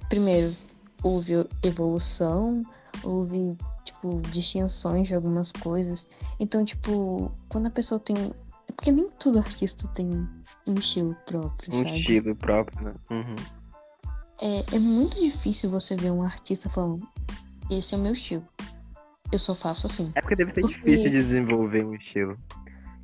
[0.08, 0.56] primeiro,
[1.02, 2.62] houve evolução,
[3.04, 6.06] houve, tipo, distinções de algumas coisas.
[6.40, 8.16] Então, tipo, quando a pessoa tem.
[8.66, 10.08] É porque nem todo artista tem
[10.66, 11.98] um estilo próprio, Um sabe?
[11.98, 12.94] estilo próprio, né?
[13.10, 13.34] Uhum.
[14.40, 17.06] É, é muito difícil você ver um artista falando,
[17.70, 18.42] esse é o meu estilo.
[19.32, 20.12] Eu só faço assim.
[20.14, 22.36] É porque deve ser Porque- difícil desenvolver um estilo.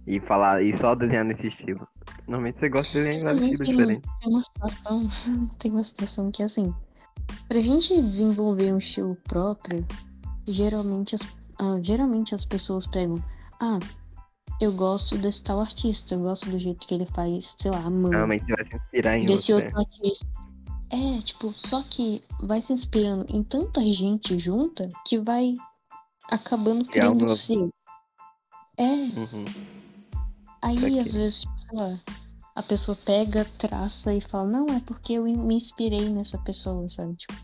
[0.07, 1.87] E falar, e só desenhar nesse estilo.
[2.27, 4.11] Normalmente você gosta de desenhar em vários Também estilos tem, diferentes.
[4.21, 5.09] tem uma situação.
[5.59, 6.75] Tem uma situação que é assim.
[7.49, 9.87] Pra gente desenvolver um estilo próprio,
[10.49, 11.21] geralmente as,
[11.59, 13.23] ah, geralmente as pessoas pegam.
[13.61, 13.79] Ah,
[14.61, 17.91] eu gosto desse tal artista, eu gosto do jeito que ele faz, sei lá, a
[17.91, 18.11] mão.
[18.11, 19.79] Normalmente você vai se inspirar em desse outro, né?
[19.79, 20.27] outro artista.
[20.91, 25.55] É, tipo, só que vai se inspirando em tanta gente junta que vai
[26.31, 27.37] acabando um criando o novo.
[27.37, 27.71] seu.
[28.77, 29.45] É, Uhum.
[30.63, 31.99] aí às vezes, tipo, sei lá,
[32.55, 37.15] a pessoa pega, traça e fala, não, é porque eu me inspirei nessa pessoa, sabe?
[37.17, 37.35] Tipo,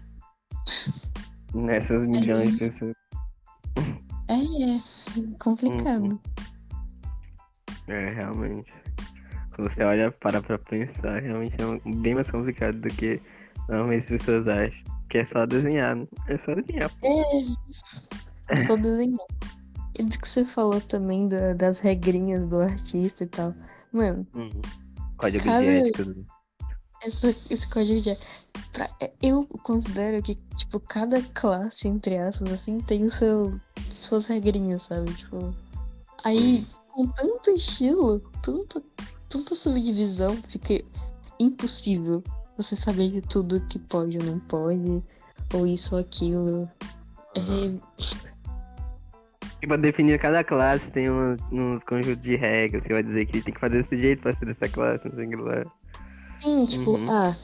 [1.54, 2.94] Nessas milhões de pessoas.
[4.28, 4.34] é,
[4.76, 4.80] é
[5.38, 6.04] complicado.
[6.04, 6.18] Uhum.
[7.88, 8.72] É, realmente.
[9.54, 13.20] Quando você olha para pra pensar, realmente é bem mais complicado do que
[13.68, 14.84] normalmente as pessoas acham.
[15.08, 16.06] Que é só desenhar, né?
[16.26, 16.90] É só desenhar.
[17.02, 17.56] Eu
[18.66, 19.26] sou desenhar.
[19.98, 23.54] E do que você falou também da- das regrinhas do artista e tal.
[23.92, 24.50] Mano, Uhum.
[25.16, 26.14] Código Cada- de ética.
[27.02, 28.18] essa, esse código de
[28.72, 28.90] pra-
[29.22, 33.58] eu considero que, tipo, cada classe, entre aspas, assim, tem o seu
[33.94, 35.12] suas regrinhas, sabe?
[35.14, 35.54] Tipo.
[36.24, 38.82] Aí, com tanto estilo, tanto,
[39.30, 40.84] tanta subdivisão, fica
[41.40, 42.22] impossível
[42.58, 45.02] você saber de tudo que pode ou não pode,
[45.54, 46.68] ou isso ou aquilo.
[47.34, 47.40] É,
[49.66, 52.84] E pra definir cada classe tem um, uns conjuntos de regras.
[52.84, 55.26] Você vai dizer que tem que fazer desse jeito pra ser dessa classe, não sei
[55.26, 55.62] o que lá.
[56.40, 57.10] Sim, tipo, Uhum.
[57.10, 57.36] ah,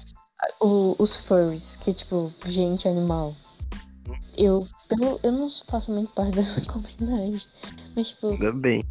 [0.60, 3.34] o- os furries, que tipo, gente animal.
[4.38, 4.68] Eu,
[5.00, 7.48] eu, eu não faço muito parte dessa comunidade.
[7.96, 8.84] Mas, tipo, Ainda bem.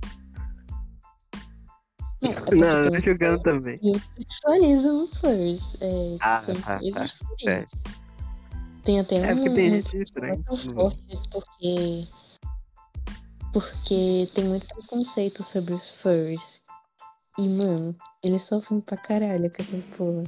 [2.21, 3.79] não, é Não, eu tem tô jogando também.
[3.81, 5.77] E eles sexualizam os furries.
[5.79, 7.79] É, Ah, são tá, coisas tá, diferentes.
[8.83, 12.07] Tem até É um, porque tem um muito forte porque.
[13.53, 16.63] Porque tem muito preconceito sobre os furries.
[17.37, 20.23] E, mano, eles sofrem pra caralho com essa porra.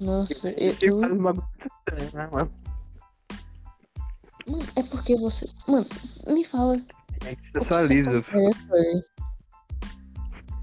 [0.00, 2.50] Nossa, eu, eu- né, mano?
[4.74, 5.48] É porque você.
[5.68, 5.86] Mano,
[6.26, 6.80] me fala.
[7.24, 8.22] É que sensualiza.
[8.22, 9.04] furry.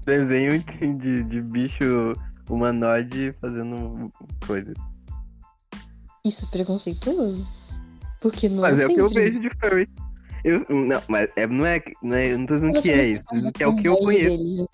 [0.04, 0.58] Desenho
[0.98, 2.14] de, de, bicho
[2.48, 4.10] humanoide fazendo
[4.46, 4.76] coisas.
[6.24, 7.46] Isso é preconceituoso?
[8.20, 9.88] Porque não Mas é é o que eu vejo de furry.
[10.44, 12.32] Eu, não, mas é, não, é, não é.
[12.32, 13.24] Eu não tô dizendo que é isso.
[13.54, 14.28] que é o que eu conheço.
[14.28, 14.64] deles.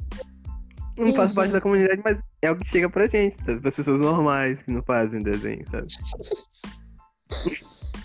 [0.96, 3.58] Não faço parte da comunidade, mas é o que chega pra gente, sabe?
[3.58, 5.88] Para as pessoas normais que não fazem desenho, sabe?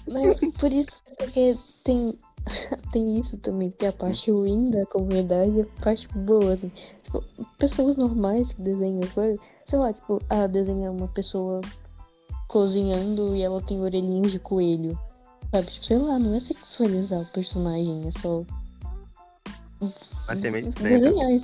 [0.07, 2.18] Mas por isso, porque tem,
[2.91, 6.72] tem isso também, tem a parte ruim da comunidade e a parte boa, assim.
[7.03, 7.23] Tipo,
[7.60, 11.61] pessoas normais que desenham coisa, sei lá, tipo, ah, desenha uma pessoa
[12.48, 14.98] cozinhando e ela tem orelhinhos de coelho.
[15.52, 15.68] Sabe?
[15.68, 18.44] Tipo, sei lá, não é sexualizar o personagem, é só
[20.28, 21.42] Mas é meio estranho.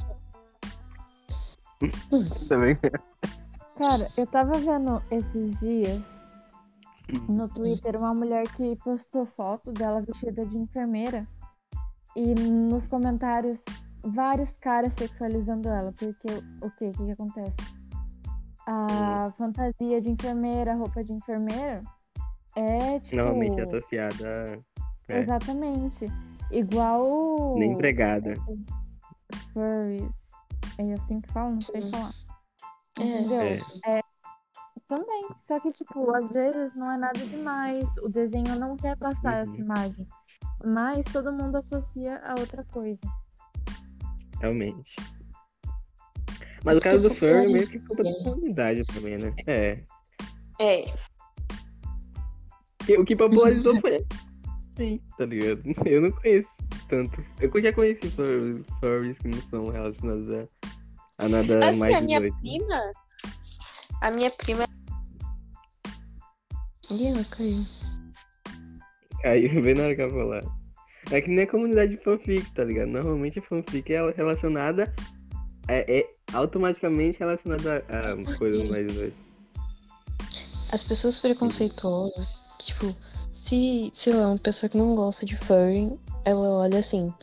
[2.47, 2.77] Também.
[3.77, 6.03] Cara, eu tava vendo esses dias
[7.27, 11.27] no Twitter uma mulher que postou foto dela vestida de enfermeira
[12.15, 13.59] e nos comentários
[14.03, 16.29] vários caras sexualizando ela, porque
[16.61, 17.57] o que que, que acontece?
[18.67, 21.83] A fantasia de enfermeira, a roupa de enfermeira
[22.55, 24.63] é tipo Normalmente é associada
[25.09, 25.19] a é.
[25.19, 26.07] exatamente
[26.51, 28.35] igual nem empregada.
[29.53, 30.09] furries.
[30.77, 31.91] É assim que fala, não sei Sim.
[31.91, 32.13] falar.
[32.99, 33.03] É.
[33.03, 33.41] Entendeu?
[33.85, 34.01] É.
[34.87, 35.27] Também.
[35.47, 37.85] Só que, tipo, às vezes não é nada demais.
[38.03, 39.59] O desenho não quer passar essa Uhum.
[39.63, 40.07] imagem.
[40.63, 42.99] Mas todo mundo associa a outra coisa.
[44.39, 44.95] Realmente.
[46.63, 49.33] Mas o caso do Furry populariza- meio que culpa da comunidade também, né?
[49.47, 49.83] É.
[50.59, 50.93] É.
[52.93, 54.05] O que popularizou foi.
[54.77, 55.61] Sim, tá ligado?
[55.85, 56.47] Eu não conheço
[56.89, 57.23] tanto.
[57.39, 62.19] Eu já conheci furries que não são relacionados a, a nada Assim, mais a minha
[62.19, 62.33] 18.
[62.35, 62.41] né?
[62.41, 62.91] prima.
[64.01, 64.67] A minha prima.
[66.91, 67.65] E ela caiu.
[69.23, 70.43] Aí, bem na hora que eu vou falar.
[71.11, 72.89] É que nem a comunidade de fanfic, tá ligado?
[72.89, 74.93] Normalmente a fanfic é relacionada.
[75.67, 79.15] É, é automaticamente relacionada a, a coisas mais 18.
[80.71, 82.95] As pessoas preconceituosas, tipo,
[83.31, 87.13] se, sei lá, uma pessoa que não gosta de furry, ela olha assim.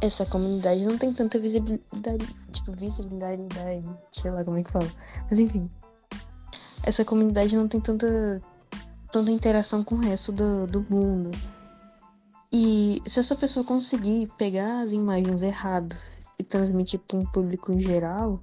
[0.00, 3.42] Essa comunidade não tem tanta visibilidade, tipo, visibilidade,
[4.10, 4.88] sei lá como é que fala.
[5.28, 5.70] Mas enfim.
[6.82, 8.40] Essa comunidade não tem tanta,
[9.12, 11.30] tanta interação com o resto do, do mundo.
[12.52, 16.04] E se essa pessoa conseguir pegar as imagens erradas
[16.38, 18.40] e transmitir para um público em geral,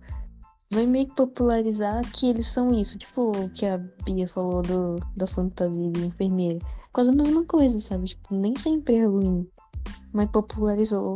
[0.71, 2.97] vai meio que popularizar que eles são isso.
[2.97, 6.59] Tipo o que a Bia falou do, da fantasia de enfermeira.
[6.91, 8.07] Quase a mesma coisa, sabe?
[8.07, 9.47] Tipo, nem sempre é ruim.
[10.13, 11.15] Mas popularizou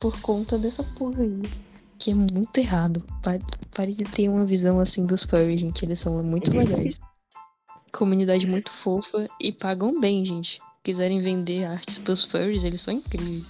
[0.00, 1.42] por conta dessa porra aí.
[1.98, 3.02] Que é muito errado.
[3.22, 5.84] Pare, de ter uma visão assim dos furries, gente.
[5.84, 7.00] Eles são muito legais.
[7.92, 10.60] Comunidade muito fofa e pagam bem, gente.
[10.82, 13.46] Quiserem vender artes pros furries, eles são incríveis.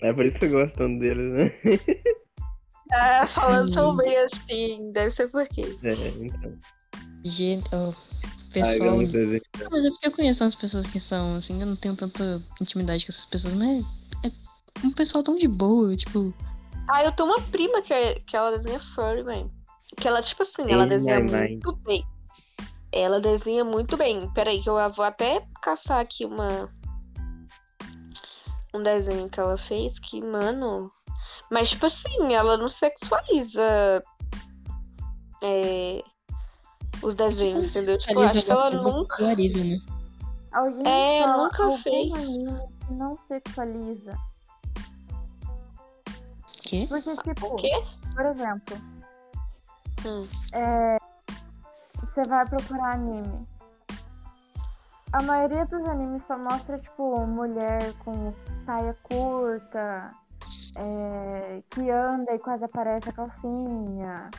[0.00, 1.52] É por isso que tanto deles, né?
[2.92, 3.74] Ah, falando Ai.
[3.74, 5.76] tão bem assim, deve ser por quê?
[5.82, 6.54] É, então.
[7.24, 8.98] Gente, ó, Ah, pessoal.
[9.06, 9.42] desenho.
[9.60, 12.42] Não, mas é porque eu conheço umas pessoas que são, assim, eu não tenho tanta
[12.60, 13.84] intimidade com essas pessoas, mas
[14.24, 14.30] é
[14.84, 16.32] um pessoal tão de boa, tipo,
[16.88, 19.50] Ah, eu tenho uma prima que, é- que ela desenha furry, man.
[19.96, 21.50] Que ela, tipo assim, ela Ei, desenha mãe, mãe.
[21.50, 22.04] muito bem.
[22.90, 24.30] Ela desenha muito bem.
[24.32, 26.70] Peraí, que eu vou até caçar aqui uma.
[28.74, 30.90] Um desenho que ela fez que, mano.
[31.50, 34.02] Mas, tipo assim, ela não sexualiza.
[35.42, 36.02] É.
[37.02, 37.96] Os desenhos, entendeu?
[37.98, 39.16] Tipo, eu acho que ela nunca.
[39.16, 39.78] populariza, né?
[40.52, 42.12] Alguém É, fala nunca fez.
[42.12, 44.18] anime que não sexualiza.
[46.62, 46.86] Quê?
[46.88, 47.70] Porque, tipo, O quê?
[48.14, 48.76] por exemplo,
[50.04, 50.26] Hum.
[50.52, 50.96] é,
[52.00, 53.46] você vai procurar anime.
[55.12, 58.30] A maioria dos animes só mostra, tipo, mulher com
[58.66, 60.10] saia curta,
[60.76, 64.30] é, que anda e quase aparece a calcinha,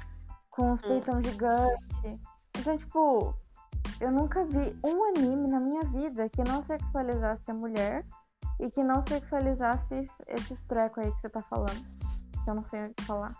[0.50, 0.88] com os Hum.
[0.88, 2.20] peitão gigante.
[2.58, 3.36] Então, tipo,
[4.00, 8.06] eu nunca vi um anime na minha vida que não sexualizasse a mulher
[8.60, 11.86] e que não sexualizasse esse treco aí que você tá falando.
[12.44, 13.34] Que eu não sei o que falar.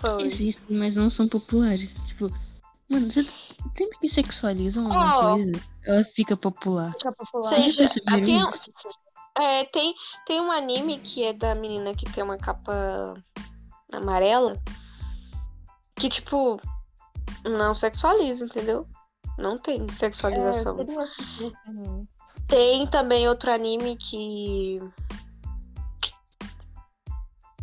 [0.00, 0.24] Furry.
[0.26, 1.94] Existem, mas não são populares.
[2.06, 2.30] Tipo,
[2.90, 3.24] mano, você
[3.72, 5.34] sempre que sexualizam alguma Ó.
[5.34, 6.92] coisa, ela fica popular.
[6.92, 7.50] Fica popular.
[7.50, 8.72] Vocês já perceberam tem, isso?
[9.38, 9.94] É, tem,
[10.26, 13.14] tem um anime que é da menina que tem uma capa
[13.92, 14.60] amarela.
[15.96, 16.60] Que, tipo,
[17.44, 18.86] não sexualiza, entendeu?
[19.38, 20.76] Não tem É, sexualização.
[21.66, 22.08] anime.
[22.46, 24.78] Tem também outro anime que.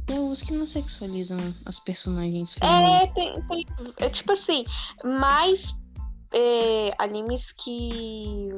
[0.06, 2.56] Tem uns que não sexualizam as personagens.
[2.62, 3.66] É, tem, tem.
[3.98, 4.66] É tipo assim,
[5.04, 5.76] mais
[6.34, 8.50] é, animes que.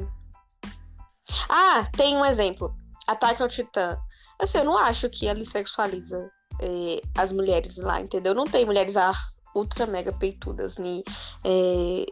[1.49, 2.73] Ah, tem um exemplo.
[3.07, 3.97] Ataque ao Titã.
[4.39, 8.33] Assim, eu não acho que ele sexualiza é, as mulheres lá, entendeu?
[8.33, 9.11] Não tem mulheres ah,
[9.55, 11.03] ultra mega peitudas nem
[11.43, 12.05] é,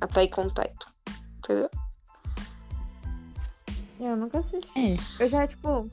[0.00, 0.90] Attack on Titan.
[1.38, 1.70] Entendeu?
[4.00, 4.70] Eu nunca assisti.
[4.76, 4.96] É.
[5.22, 5.90] Eu já, tipo,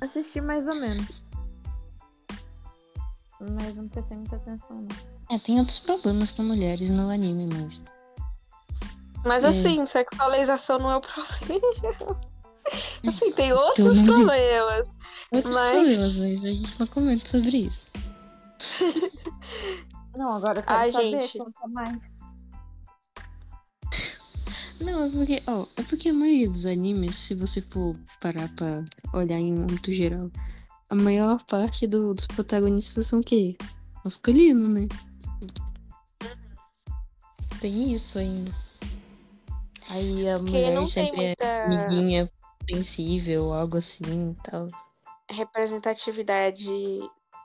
[0.00, 1.24] assisti mais ou menos.
[3.40, 5.34] Mas não prestei muita atenção, não.
[5.34, 7.80] É, tem outros problemas com mulheres no anime, mas.
[9.24, 9.48] Mas É.
[9.48, 12.29] assim, sexualização não é o problema.
[13.06, 14.04] Assim, tem outros isso.
[14.04, 14.88] problemas.
[15.32, 17.86] Outros Mas- problemas, mas a gente não comenta sobre isso.
[20.16, 21.38] Não, agora eu quero Ai, saber, gente.
[21.38, 21.98] conta mais.
[24.80, 28.84] Não, é porque, ó, é porque a maioria dos animes, se você for parar pra
[29.14, 30.30] olhar em muito geral,
[30.88, 33.56] a maior parte do- dos protagonistas são o quê?
[34.04, 34.88] Masculino, né?
[37.60, 38.52] Tem isso ainda.
[39.90, 42.30] Aí a Porque mulher sempre é muita amiguinha
[42.70, 44.66] sensível, algo assim e tal.
[45.30, 46.70] representatividade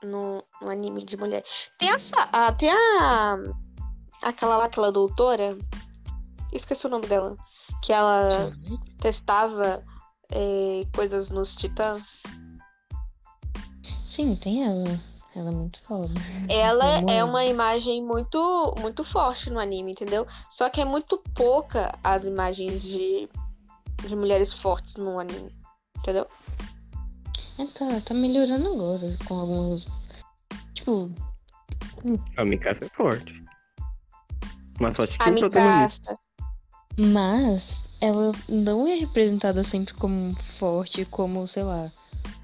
[0.02, 1.44] no, no anime de mulher.
[1.78, 2.28] Tem essa.
[2.32, 3.36] ah, tem a.
[4.22, 5.56] Aquela lá, aquela doutora.
[6.52, 7.36] Esqueci o nome dela.
[7.82, 8.52] Que ela
[9.00, 9.84] testava
[10.30, 12.22] é, coisas nos titãs.
[14.06, 14.98] Sim, tem ela.
[15.34, 16.14] Ela é muito foda.
[16.48, 17.28] Ela é ela.
[17.28, 20.26] uma imagem muito, muito forte no anime, entendeu?
[20.50, 23.28] Só que é muito pouca as imagens de,
[24.06, 25.54] de mulheres fortes no anime.
[25.98, 26.26] Entendeu?
[27.58, 29.88] É, tá, tá melhorando agora com alguns.
[30.74, 31.10] Tipo,
[32.36, 33.42] A Mikasa é forte.
[34.78, 35.30] Mas só tinha A.
[35.30, 36.18] Mikasa.
[36.98, 41.92] Mas ela não é representada sempre como forte, como, sei lá,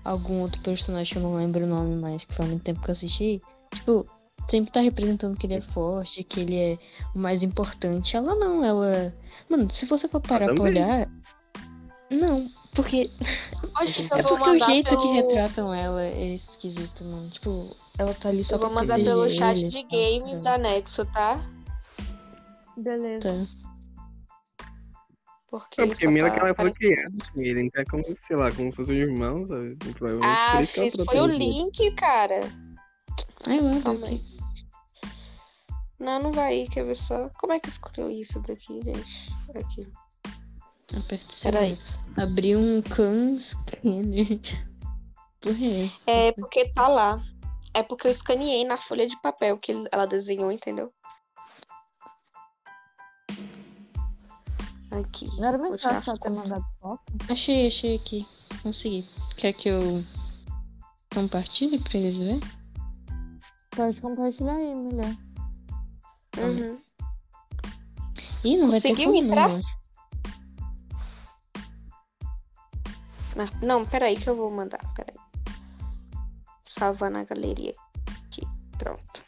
[0.05, 2.91] algum outro personagem que eu não lembro o nome mais, que faz muito tempo que
[2.91, 3.41] eu assisti.
[3.74, 4.07] Tipo,
[4.49, 6.79] sempre tá representando que ele é forte, que ele é
[7.15, 8.16] o mais importante.
[8.16, 9.15] Ela não, ela.
[9.49, 10.73] Mano, se você for parar pra também.
[10.73, 11.09] olhar.
[12.12, 13.10] Não, porque.
[14.12, 17.28] É porque o jeito que pelo- retratam ela é esquisito, mano.
[17.30, 19.89] Tipo, ela tá ali só Eu vou mandar pelo chat ele, de tá?
[19.90, 21.40] games da Nexo, tá?
[22.76, 23.28] Beleza.
[23.28, 23.62] Tá.
[25.51, 28.51] Porque, Não, porque Mila tá que ela foi criança, ele então é como, sei lá,
[28.51, 29.76] como se fosse um irmão, sabe?
[29.93, 32.40] Provavelmente Ah, isso que foi o link, cara.
[33.47, 34.22] Ai, lá, Calma aí.
[35.98, 37.28] Não, não vai ir, quer ver só?
[37.39, 39.30] Como é que escolheu isso daqui, gente?
[39.55, 39.86] Aqui.
[40.97, 41.78] Aperta o Peraí.
[42.16, 44.40] Abri um can scanner.
[45.40, 45.66] Porra,
[46.06, 46.28] é?
[46.28, 47.23] É porque tá lá.
[47.74, 50.93] É porque eu escaneei na folha de papel que ela desenhou, entendeu?
[54.90, 55.27] Aqui.
[55.39, 57.02] Não era mais fácil ter mandado foto?
[57.31, 58.27] Achei, achei aqui.
[58.62, 59.09] Consegui.
[59.36, 60.05] Quer que eu
[61.14, 62.40] compartilhe pra eles verem?
[63.74, 65.16] Pode compartilhar aí, mulher.
[66.39, 66.78] Uhum.
[68.44, 69.48] Ih, não vai ter Conseguiu como entrar?
[69.48, 69.62] não,
[73.36, 73.48] né?
[73.52, 74.80] Ah, Não, peraí que eu vou mandar.
[74.94, 75.16] Peraí.
[76.66, 77.74] Salvar na galeria.
[78.26, 78.42] Aqui.
[78.78, 79.24] Pronto.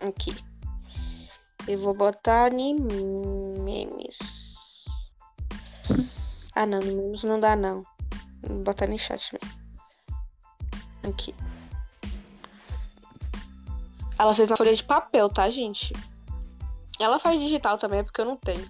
[0.00, 0.34] Aqui.
[1.68, 4.18] Eu vou botar memes.
[6.54, 7.82] Ah, não, memes não dá, não.
[8.42, 9.62] Vou botar no chat mesmo.
[11.02, 11.34] Aqui.
[14.18, 15.92] Ela fez na folha de papel, tá, gente?
[17.00, 18.64] Ela faz digital também, é porque eu não tenho.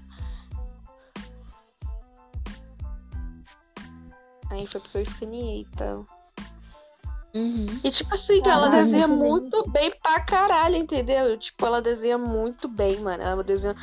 [4.53, 6.05] Aí foi porque eu escaneei, então.
[7.35, 7.66] Uhum.
[7.83, 9.31] E tipo assim, Caralho, ela desenha muito bem.
[9.31, 11.39] muito bem pra caralho, entendeu?
[11.39, 13.23] Tipo, ela desenha muito bem, mano.
[13.23, 13.74] Ela desenha...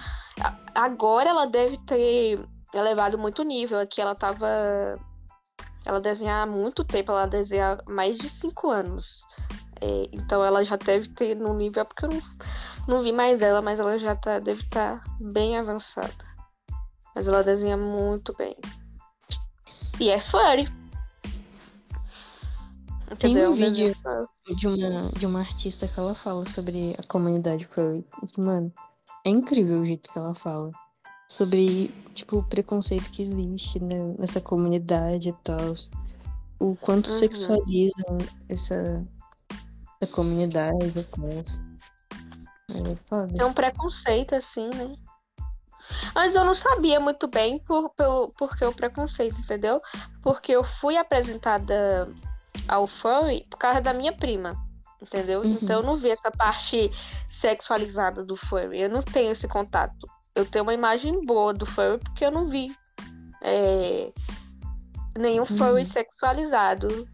[0.76, 2.40] Agora ela deve ter
[2.72, 3.80] elevado muito o nível.
[3.80, 4.48] Aqui ela tava.
[5.84, 9.24] Ela desenha há muito tempo, ela desenha há mais de cinco anos.
[9.82, 12.22] É, então ela já deve ter no nível, é porque eu não,
[12.88, 16.14] não vi mais ela, mas ela já tá, deve estar bem avançada.
[17.16, 18.56] Mas ela desenha muito bem.
[20.00, 20.68] E é furry.
[23.18, 23.94] Tem um vídeo
[24.56, 28.06] de uma, de uma artista que ela fala sobre a comunidade furry.
[28.38, 28.72] Mano,
[29.26, 30.72] é incrível o jeito que ela fala.
[31.28, 35.74] Sobre, tipo, o preconceito que existe né, nessa comunidade e tal.
[36.60, 37.18] O quanto Uhum.
[37.18, 38.18] sexualizam
[38.48, 39.06] essa,
[40.02, 41.30] essa comunidade e tal.
[43.38, 44.96] É um preconceito, assim, né?
[46.14, 49.82] Mas eu não sabia muito bem por, pelo, porque o preconceito, entendeu?
[50.22, 52.10] Porque eu fui apresentada
[52.68, 54.54] ao furry por causa da minha prima,
[55.02, 55.42] entendeu?
[55.42, 55.58] Uhum.
[55.62, 56.92] Então eu não vi essa parte
[57.30, 58.82] sexualizada do furry.
[58.82, 60.08] Eu não tenho esse contato.
[60.36, 62.72] Eu tenho uma imagem boa do furry porque eu não vi
[63.42, 64.12] é,
[65.18, 65.86] nenhum furry Uhum.
[65.86, 67.08] sexualizado.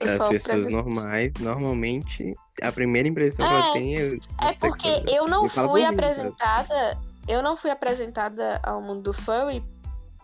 [0.00, 4.18] Eu As pessoas normais, normalmente, a primeira impressão que É, ela tem é.
[4.48, 5.92] É porque eu não fui cara.
[5.92, 6.98] apresentada.
[7.26, 9.64] Eu não fui apresentada ao mundo do furry,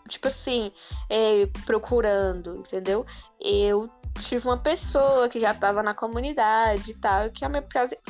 [0.09, 0.73] tipo assim,
[1.09, 3.07] é, procurando, entendeu?
[3.41, 3.89] Eu
[4.21, 7.63] tive uma pessoa que já estava na comunidade e tal, que me,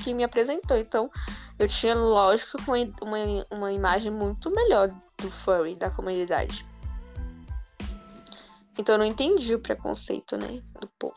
[0.03, 0.77] que me apresentou.
[0.77, 1.11] Então,
[1.59, 4.89] eu tinha, lógico, uma, uma, uma imagem muito melhor
[5.19, 6.65] do furry, da comunidade.
[8.81, 11.15] Então eu não entendi o preconceito, né, do povo.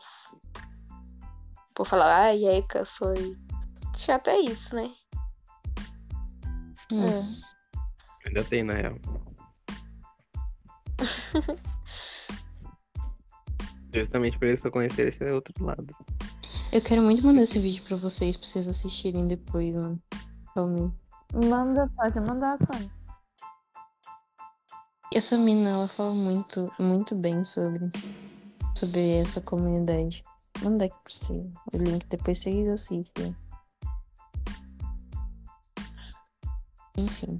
[1.74, 3.36] Por falar, ah, Eka foi.
[3.96, 4.92] Tinha até isso, né?
[6.92, 7.40] Hum.
[8.26, 8.98] Ainda tem, na real.
[13.94, 15.94] Justamente por isso eu conhecer esse outro lado.
[16.72, 20.02] Eu quero muito mandar esse vídeo pra vocês, pra vocês assistirem depois, mano.
[20.54, 20.96] Realmente.
[21.32, 22.90] Manda, pode mandar, Cone.
[25.12, 27.88] Essa mina, ela fala muito, muito bem sobre,
[28.74, 30.24] sobre essa comunidade.
[30.58, 31.32] Vou mandar aqui pra você
[31.72, 33.36] o link, depois vocês assistem.
[36.96, 37.38] Enfim.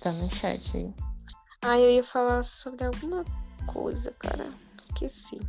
[0.00, 0.94] Tá no chat aí.
[1.62, 3.24] Ah, eu ia falar sobre alguma
[3.66, 4.52] coisa, cara.
[4.78, 5.40] Esqueci.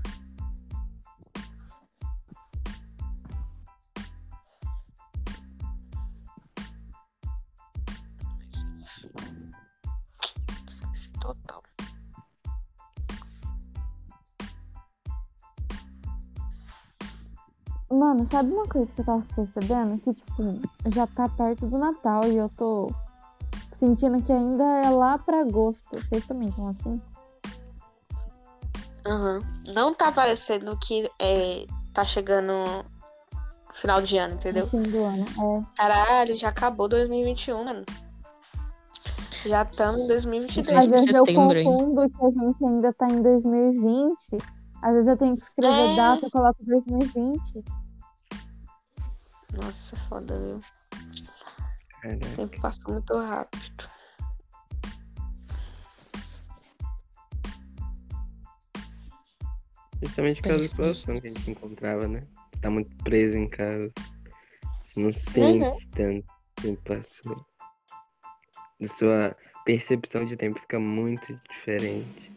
[10.67, 11.63] Esqueci total.
[17.89, 19.99] Mano, sabe uma coisa que eu tava percebendo?
[19.99, 20.43] Que, tipo,
[20.93, 22.91] já tá perto do Natal e eu tô
[23.77, 25.87] sentindo que ainda é lá pra agosto.
[25.91, 27.01] Vocês também estão assim?
[29.05, 29.39] Aham.
[29.73, 32.85] Não tá parecendo que é, tá chegando
[33.73, 34.67] final de ano, entendeu?
[34.67, 35.23] Fim do ano.
[35.23, 35.77] É.
[35.77, 37.85] Caralho, já acabou 2021, mano.
[39.45, 40.77] Já estamos em 2022.
[40.77, 41.35] Às vezes eu hein?
[41.35, 44.37] confundo que a gente ainda tá em 2020.
[44.81, 45.95] Às vezes eu tenho que escrever É.
[45.95, 47.63] data e coloco 2020.
[49.53, 50.59] Nossa, foda, viu?
[52.07, 52.41] Caraca.
[52.41, 53.89] O tempo passou muito rápido.
[60.01, 62.23] Justamente por causa da situação que a gente se encontrava, né?
[62.53, 63.91] Você tá muito preso em casa.
[64.85, 66.25] Você não sente tanto
[66.55, 67.45] tempo passou.
[68.81, 69.35] A sua
[69.65, 72.31] percepção de tempo fica muito diferente.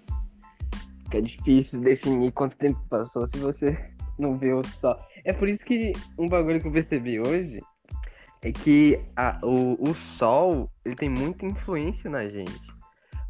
[1.05, 3.79] Fica difícil definir quanto tempo passou se você
[4.19, 4.99] não vê o sol.
[5.25, 7.61] É por isso que um bagulho que eu percebi hoje
[8.43, 12.61] é que a- o, o sol ele tem muita influência na gente.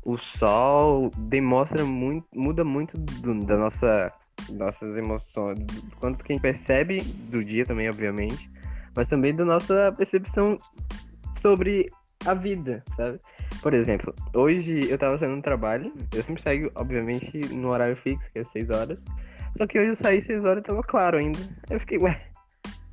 [0.04, 4.12] O sol demonstra muito, muda muito do- da nossa
[4.52, 8.50] nossas emoções, do quanto que a gente percebe do dia também, obviamente,
[8.96, 10.56] mas também da nossa percepção
[11.36, 11.90] sobre
[12.26, 13.18] a vida, sabe?
[13.62, 18.30] Por exemplo, hoje eu tava saindo do trabalho, eu sempre saio, obviamente, no horário fixo,
[18.32, 19.04] que é 6 horas,
[19.56, 21.38] só que hoje eu saí 6 horas e tava claro ainda.
[21.68, 22.20] Eu fiquei, ué,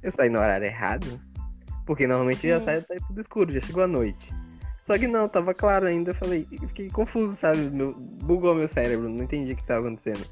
[0.04, 1.20] eu saí no horário errado?
[1.88, 2.60] Porque normalmente já Hum.
[2.60, 4.30] sai tá tudo escuro, já chegou a noite.
[4.84, 7.58] Só que não, tava claro ainda, eu falei, fiquei confuso, sabe?
[7.58, 10.26] Meu, bugou meu cérebro, não entendi o que tava acontecendo.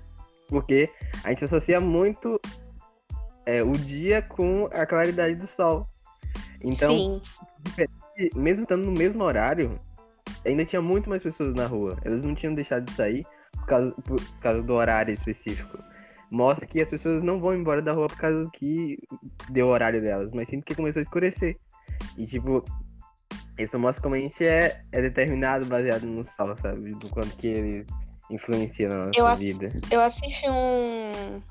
[0.47, 0.89] Porque
[1.23, 2.39] a gente associa muito
[3.45, 5.87] é, o dia com a claridade do sol.
[6.61, 7.21] Então,
[7.75, 7.87] Sim.
[8.35, 9.79] mesmo estando no mesmo horário,
[10.45, 11.97] ainda tinha muito mais pessoas na rua.
[12.03, 15.77] Elas não tinham deixado de sair por causa, por causa do horário específico.
[16.35, 18.97] Mostra que as pessoas não vão embora da rua por causa que
[19.49, 21.57] deu o horário delas, mas sim porque começou a escurecer.
[22.17, 22.61] E tipo,
[23.57, 26.93] isso mostra como a gente é, é determinado baseado no sol, sabe?
[26.95, 27.85] Do quanto que ele
[28.29, 29.69] influencia na nossa Eu vida.
[29.89, 31.41] Eu assisti um,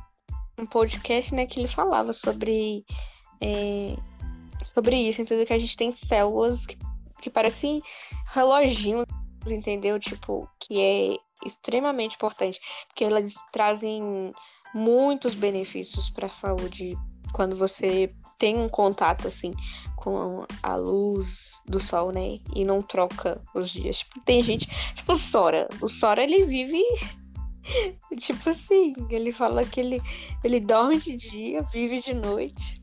[0.58, 2.84] um podcast, né, que ele falava sobre,
[3.40, 3.96] é,
[4.74, 5.46] sobre isso, entendeu?
[5.46, 6.76] Que a gente tem células que,
[7.22, 7.80] que parecem
[8.34, 9.06] reloginhos,
[9.46, 9.98] entendeu?
[9.98, 11.16] Tipo, que é
[11.46, 14.30] extremamente importante, porque elas trazem
[14.74, 16.96] muitos benefícios para a saúde
[17.32, 19.52] quando você tem um contato assim
[19.96, 22.38] com a luz do sol, né?
[22.54, 23.98] E não troca os dias.
[24.00, 25.68] Tipo, tem gente, tipo o Sora.
[25.80, 26.82] O Sora ele vive
[28.18, 30.02] Tipo assim, ele fala que ele,
[30.42, 32.82] ele dorme de dia, vive de noite.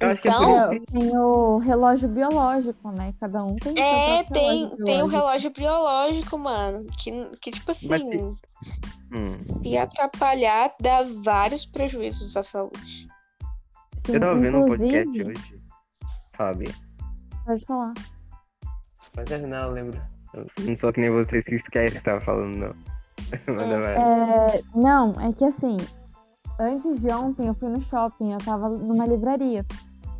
[0.00, 3.14] Eu acho que é Então, É, tem o relógio biológico, né?
[3.20, 5.10] Cada um tem o seu É, tem, relógio tem o biológico.
[5.10, 6.86] relógio biológico, mano.
[6.98, 7.10] Que,
[7.40, 8.34] que tipo assim, Mas se-
[9.12, 9.60] Hum.
[9.64, 13.08] e atrapalhar dá vários prejuízos à saúde.
[14.06, 15.60] Sim, Eu tava vendo um podcast hoje.
[16.56, 16.74] Bia.
[17.44, 17.92] Pode falar.
[19.12, 20.00] Pode terminar, eu lembro.
[20.32, 22.74] Eu não sou que nem vocês que esquecem que tava falando, não.
[23.54, 23.96] Manda vai.
[23.96, 25.76] É, não, é que assim,
[26.58, 29.66] antes de ontem eu fui no shopping, eu tava numa livraria.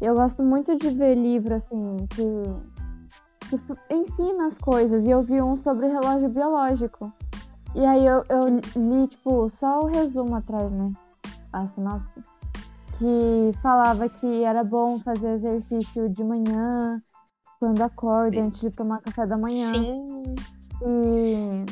[0.00, 5.04] Eu gosto muito de ver livro assim, que, que ensina as coisas.
[5.04, 7.12] E eu vi um sobre relógio biológico.
[7.74, 10.90] E aí eu, eu li, tipo, só o resumo atrás, né?
[11.52, 12.20] A sinopse.
[12.98, 17.00] Que falava que era bom fazer exercício de manhã,
[17.58, 18.42] quando acorda, Sim.
[18.42, 19.70] antes de tomar café da manhã.
[19.72, 20.34] Sim,
[20.82, 21.64] E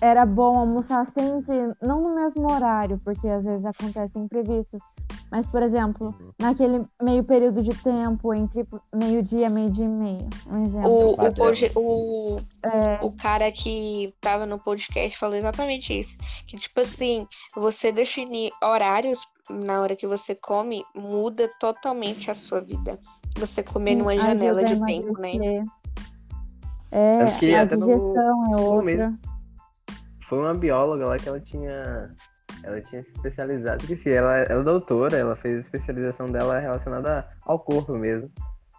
[0.00, 4.80] era bom almoçar sempre, não no mesmo horário, porque às vezes acontecem imprevistos,
[5.30, 6.26] Mas, por exemplo, Uhum.
[6.40, 10.28] naquele meio período de tempo entre meio-dia, meio-dia e meio.
[10.48, 10.90] Um exemplo.
[10.90, 11.14] O,
[11.76, 16.16] o, o, É, o cara que tava no podcast falou exatamente isso.
[16.48, 22.60] Que, tipo assim, você definir horários na hora que você come muda totalmente a sua
[22.60, 22.98] vida.
[23.38, 25.64] Você comer numa ajuda janela de tempo, né?
[26.92, 29.12] É, a até no- digestão é outra.
[30.28, 32.14] Foi uma bióloga lá que ela tinha.
[32.62, 33.82] Ela tinha se especializado.
[33.82, 38.30] Esqueci, ela, ela é doutora, ela fez a especialização dela relacionada ao corpo mesmo.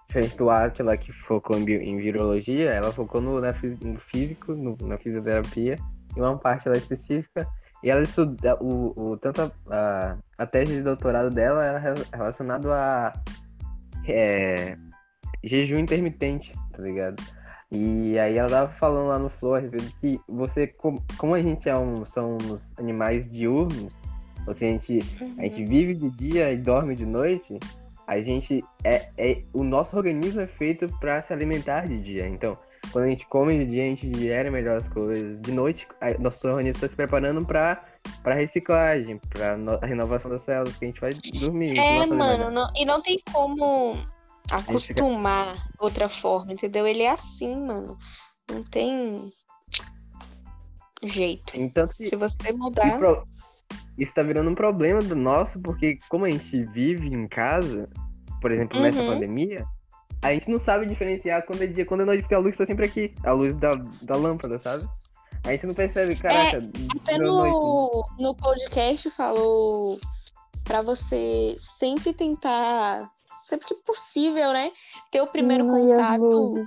[0.08, 4.78] Diferente do Atila, que focou em, em virologia, ela focou no, na no físico, no-
[4.82, 5.78] na fisioterapia,
[6.16, 7.48] e uma parte lá específica.
[7.84, 12.06] E ela estuda, o, o, tanto a, a, a tese de doutorado dela era re-
[12.14, 13.14] relacionado a
[14.08, 14.78] é,
[15.44, 17.24] jejum intermitente, tá ligado?
[17.72, 21.42] E aí ela tava falando lá no Flow a respeito que você, com- como a
[21.42, 23.94] gente é um, somos animais diurnos,
[24.46, 25.00] ou seja, a gente,
[25.38, 27.58] a gente vive de dia e dorme de noite,
[28.08, 32.28] a gente é, é o nosso organismo é feito para se alimentar de dia.
[32.28, 32.58] Então,
[32.92, 35.40] quando a gente come de dia, a gente digere melhor as coisas.
[35.40, 37.86] De noite, a- nosso organismo está se preparando para
[38.24, 41.78] para reciclagem, para a renovação das células que a gente vai dormir.
[41.80, 43.96] É, mano, não- e não tem como
[44.52, 46.86] acostumar outra forma, entendeu?
[46.88, 47.98] Ele é assim, mano.
[48.52, 49.32] Não tem
[51.04, 51.54] jeito.
[51.56, 52.98] Então, que- Se você mudar.
[52.98, 53.28] pro-
[53.98, 57.90] Isso tá virando um problema do nosso, porque como a gente vive em casa,
[58.42, 59.08] por exemplo, nessa Uhum.
[59.14, 59.66] pandemia,
[60.24, 62.66] a gente não sabe diferenciar quando é dia, quando é noite, porque a luz tá
[62.66, 64.88] sempre aqui, a luz da, da lâmpada, sabe?
[65.46, 66.58] A gente não percebe, caraca,
[67.02, 68.18] Até virou noite.
[68.20, 70.00] no, no podcast falou
[70.64, 73.10] pra você sempre tentar,
[73.52, 74.72] sempre que possível, né?
[75.12, 76.64] Ter o primeiro as contato.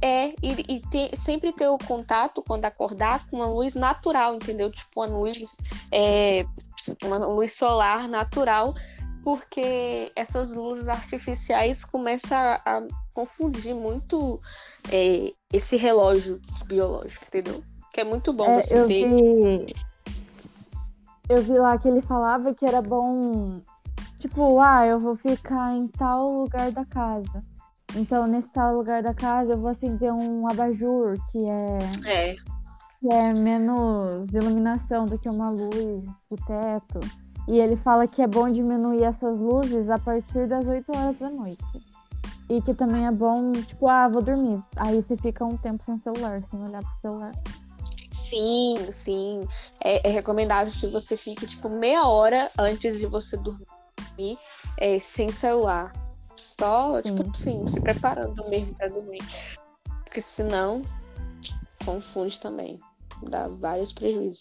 [0.00, 4.70] É, e, e ter- sempre ter o contato quando acordar com uma luz natural, entendeu?
[4.72, 5.38] Tipo uma luz,
[5.92, 6.44] é,
[7.04, 8.74] uma luz solar natural,
[9.22, 12.82] porque essas luzes artificiais começam a, a
[13.14, 14.40] confundir muito
[14.90, 17.62] é, esse relógio biológico, entendeu?
[17.92, 19.06] Que é muito bom É, você eu ter.
[19.06, 19.76] vi.
[21.28, 23.60] Eu vi lá que ele falava que era bom.
[24.22, 27.44] Tipo, ah, eu vou ficar em tal lugar da casa.
[27.96, 32.36] Então, nesse tal lugar da casa, eu vou acender um abajur, que é, É,
[33.00, 37.00] que é menos iluminação do que uma luz do teto.
[37.48, 41.28] E ele fala que é bom diminuir essas luzes a partir das 8 horas da
[41.28, 41.64] noite.
[42.48, 44.62] E que também é bom, tipo, ah, vou dormir.
[44.76, 47.32] Aí você fica um tempo sem celular, sem olhar pro celular.
[48.12, 49.40] sim, sim.
[49.82, 53.66] É, é recomendável que você fique, tipo, meia hora antes de você dormir
[54.78, 55.92] é, sem celular.
[56.36, 59.22] Só, tipo assim, se preparando mesmo pra dormir.
[60.04, 60.82] Porque senão,
[61.84, 62.78] confunde também.
[63.22, 64.40] Dá vários prejuízos.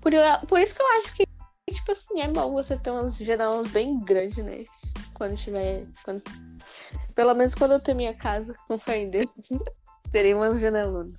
[0.00, 0.12] Por,
[0.46, 1.26] por isso que eu acho que,
[1.72, 4.64] tipo assim, é bom você ter umas janelas bem grandes, né?
[5.14, 5.86] Quando tiver.
[6.04, 6.22] Quando...
[7.14, 9.30] Pelo menos quando eu ter minha casa, com fé em Deus,
[10.12, 11.18] terei umas janelonas.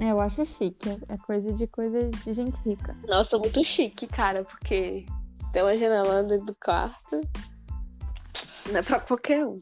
[0.00, 0.98] É, eu acho chique.
[1.08, 2.96] É coisa de coisa de gente rica.
[3.06, 5.04] Nossa, muito chique, cara, porque
[5.52, 7.20] ter uma janelona dentro do quarto
[8.70, 9.60] não é pra qualquer um.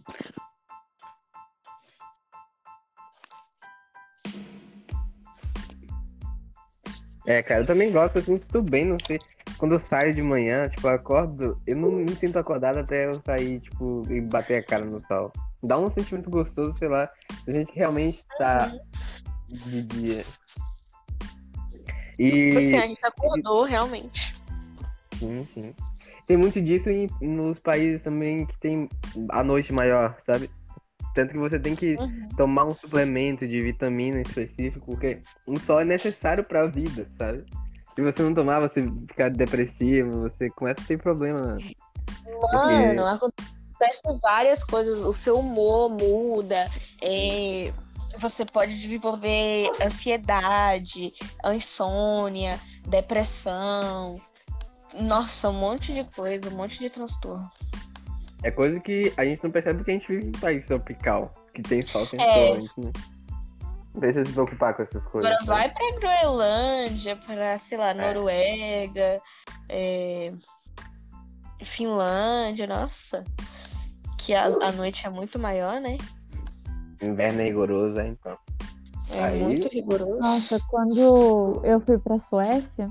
[7.26, 9.18] É, cara, eu também gosto, eu me sinto bem, não sei.
[9.58, 13.18] Quando eu saio de manhã, tipo, eu acordo, eu não me sinto acordado até eu
[13.18, 15.32] sair, tipo, e bater a cara no sol.
[15.62, 17.10] Dá um sentimento gostoso, sei lá,
[17.44, 18.70] se a gente realmente tá
[19.49, 20.25] de dia.
[22.18, 22.76] Tipo assim, E.
[22.76, 24.34] a gente acordou realmente.
[25.18, 25.75] Sim, sim.
[26.26, 28.89] Tem muito disso em, nos países também que tem
[29.31, 30.50] a noite maior, sabe?
[31.15, 32.28] Tanto que você tem que Uhum.
[32.36, 37.44] tomar um suplemento de vitamina específico, porque um sol é necessário pra vida, sabe?
[37.94, 41.57] Se você não tomar, você fica depressivo, você começa a ter problema.
[42.52, 45.00] Mano, acontecem várias coisas.
[45.00, 46.68] O seu humor muda.
[47.00, 47.73] é,
[48.19, 51.12] Você pode desenvolver ansiedade,
[51.55, 54.20] insônia, depressão.
[54.99, 57.51] Nossa, um monte de coisa, um monte de transtorno.
[58.43, 61.33] É coisa que a gente não percebe porque a gente vive em um país tropical,
[61.55, 62.47] que tem sol tem É.
[62.47, 62.93] sol, a gente não
[63.97, 65.31] não precisa se preocupar com essas coisas.
[65.31, 69.20] Agora vai pra Groenlândia, pra, sei lá, Noruega,
[69.69, 70.33] é,
[71.65, 73.25] Finlândia, nossa.
[74.19, 75.97] Que a, a noite é muito maior, né?
[77.02, 78.39] Inverno é rigoroso, é, então.
[79.10, 80.18] É Aí- muito rigoroso.
[80.18, 82.91] Nossa, quando eu fui pra Suécia,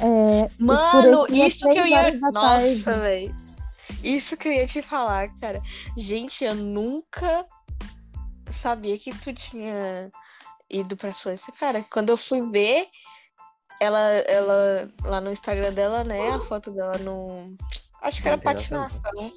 [0.00, 2.18] é, Mano, isso que eu ia.
[2.32, 3.34] Nossa, velho.
[4.02, 5.62] Isso que eu ia te falar, cara.
[5.96, 7.46] Gente, eu nunca
[8.50, 10.10] sabia que tu tinha
[10.68, 11.84] ido pra Suécia, cara.
[11.92, 12.88] Quando eu fui ver,
[13.80, 16.30] ela, ela, lá no Instagram dela, né?
[16.30, 17.54] A foto dela no.
[18.00, 19.00] Acho que era Patinação.
[19.00, 19.32] patinação.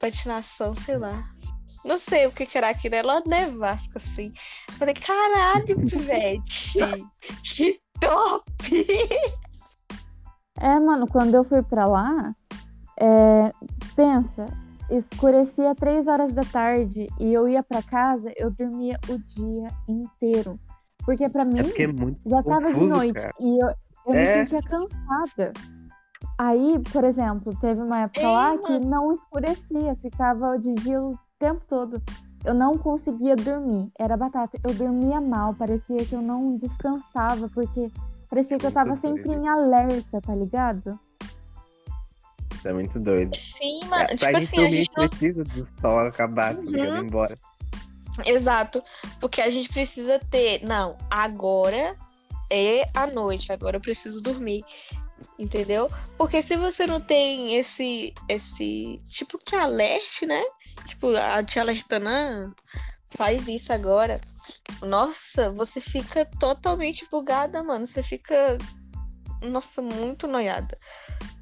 [0.00, 1.24] Patinação, sei lá.
[1.84, 4.32] Não sei o que que era aquilo, ela nevasca, assim.
[4.68, 6.78] Eu Falei, caralho, pivete!
[7.42, 8.44] Que top!
[10.60, 12.34] É, mano, quando eu fui pra lá,
[12.98, 13.50] é,
[13.96, 14.46] pensa,
[14.90, 20.58] escurecia três horas da tarde e eu ia pra casa, eu dormia o dia inteiro.
[21.04, 23.32] Porque pra mim É porque é muito já tava de confuso, noite cara.
[23.40, 23.68] e eu,
[24.06, 24.38] eu É.
[24.38, 25.52] me sentia cansada.
[26.38, 31.18] Aí, por exemplo, teve uma época Ei, lá que não escurecia, ficava de dia o
[31.44, 32.02] tempo todo.
[32.44, 34.58] Eu não conseguia dormir, era batata.
[34.62, 37.90] Eu dormia mal, parecia que eu não descansava, porque
[38.28, 40.98] parecia que eu Muito tava sempre em alerta, tá ligado?
[42.54, 43.34] Isso é muito doido.
[43.34, 44.04] Sim, mano.
[44.04, 46.60] É, pra tipo assim, a gente não precisa do sol acabar, tá?
[46.60, 46.76] Uhum.
[46.76, 47.38] Ir embora.
[48.24, 48.82] Exato,
[49.20, 51.96] porque a gente precisa ter, não, agora
[52.48, 54.64] é a noite, agora eu preciso dormir,
[55.36, 55.90] entendeu?
[56.16, 60.44] Porque se você não tem esse, esse tipo que alerte, né?
[60.86, 62.50] Tipo, a te alertando, ah,
[63.16, 64.20] faz isso agora.
[64.82, 67.86] Nossa, você fica totalmente bugada, mano.
[67.86, 68.58] Você fica,
[69.42, 70.78] nossa, muito noiada.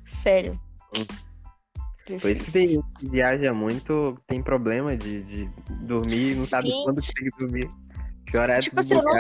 [0.06, 0.60] Sério.
[2.04, 5.50] Por isso que tem gente que viaja muito, tem problema de, de
[5.82, 6.82] dormir, não sabe Sim.
[6.84, 7.68] quando tem que dormir.
[8.32, 9.12] Que horário Tipo assim, eu não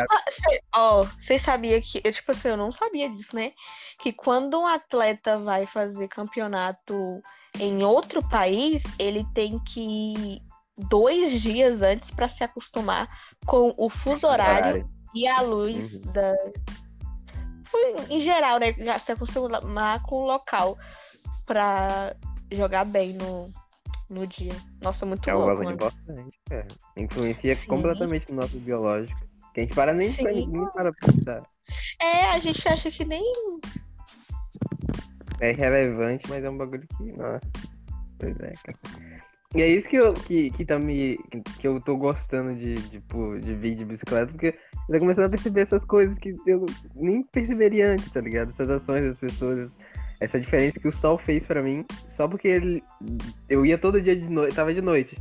[0.74, 2.00] Ó, vocês sabiam que.
[2.02, 3.52] Eu, tipo assim, eu não sabia disso, né?
[3.98, 7.22] Que quando um atleta vai fazer campeonato
[7.60, 9.80] em outro país, ele tem que
[10.14, 10.42] ir
[10.88, 13.06] dois dias antes para se acostumar
[13.44, 16.12] com o fuso horário e a luz Uhum.
[16.12, 16.34] da.
[17.66, 18.72] Foi, Em geral, né?
[18.98, 20.78] Se acostumar com o local
[21.44, 22.16] pra
[22.50, 23.52] jogar bem no,
[24.12, 24.52] no dia.
[24.82, 25.76] Nossa, muito é louco, mano.
[25.76, 26.68] bastante, cara.
[26.96, 27.68] Influencia Sim.
[27.68, 29.20] completamente no nosso biológico.
[29.54, 30.24] Que a gente para nem, Sim.
[30.24, 31.42] nem para pra pensar.
[32.00, 33.22] É, a gente acha que nem
[35.40, 37.12] É relevante, mas é um bagulho que.
[37.12, 37.40] Nossa.
[38.18, 38.78] Pois é, cara.
[39.54, 41.18] E é isso que eu, que, que tá me.
[41.58, 43.02] que eu tô gostando de, de,
[43.40, 44.58] de vir de bicicleta, porque
[44.88, 48.48] eu tô começando a perceber essas coisas que eu nem perceberia antes, tá ligado?
[48.48, 49.74] Essas ações das pessoas,
[50.22, 52.84] essa diferença que o sol fez pra mim, só porque ele,
[53.48, 55.18] eu ia todo dia de noite, tava de noite.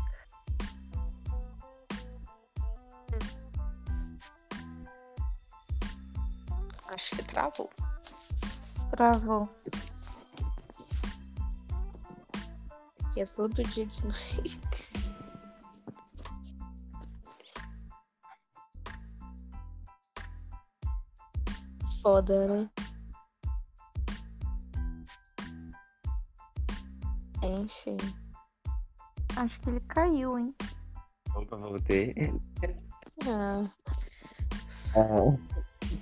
[6.87, 7.69] Acho que travou.
[8.91, 9.49] Travou.
[13.11, 14.59] Que é todo dia de noite.
[22.03, 22.90] Foda, né?
[27.43, 27.97] Enfim.
[29.35, 30.55] Acho que ele caiu, hein?
[31.35, 32.13] Opa, voltei.
[33.25, 33.63] Ah,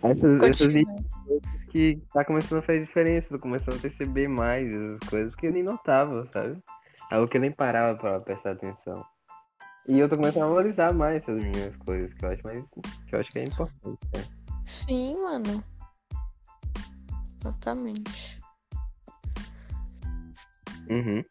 [0.04, 1.04] Essas, essas continua.
[1.70, 5.54] que tá começando a fazer diferença, tô começando a perceber mais essas coisas, porque eu
[5.54, 6.62] nem notava, sabe?
[7.12, 9.04] Algo que eu nem parava pra prestar atenção.
[9.88, 12.70] E eu tô começando a valorizar mais essas minhas coisas, que eu acho mais.
[13.08, 14.00] que eu acho que é importante.
[14.16, 14.24] né?
[14.66, 15.64] Sim, mano.
[17.42, 18.29] Exatamente.
[20.90, 21.24] Uhum.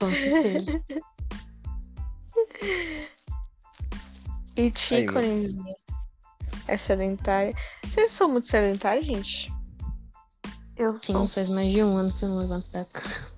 [0.00, 0.82] Com certeza.
[4.54, 5.14] E Tico,
[6.68, 7.54] é sedentária.
[7.82, 9.50] Vocês são muito sedentários, gente?
[10.76, 13.32] Eu Sim, faz mais de um ano que eu não levanto da cama.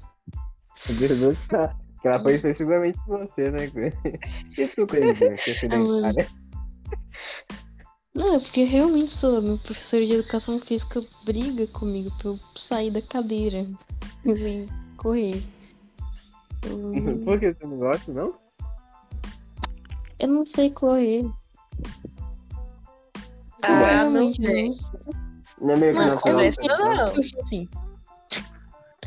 [0.88, 1.76] Meu Deus, tá.
[2.02, 3.70] Que ela foi especificamente você, né?
[4.58, 6.28] E tu, que é sedentária?
[8.14, 9.40] Não, é porque eu realmente sou.
[9.40, 13.66] Meu professor de educação física briga comigo pra eu sair da cadeira
[14.32, 15.42] vir correr.
[16.64, 18.34] Eu, Por que você não gosta, não?
[20.20, 21.26] eu não sei correr.
[23.62, 24.80] Ah, realmente Deus.
[25.60, 27.06] Não é meio que Não, você, não.
[27.06, 27.68] Eu, assim,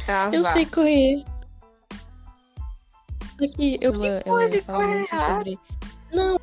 [0.08, 0.54] Ah, eu vá.
[0.54, 1.24] sei correr.
[3.44, 5.60] Aqui, eu, ela, ela pode fala muito sobre.
[6.14, 6.38] Não.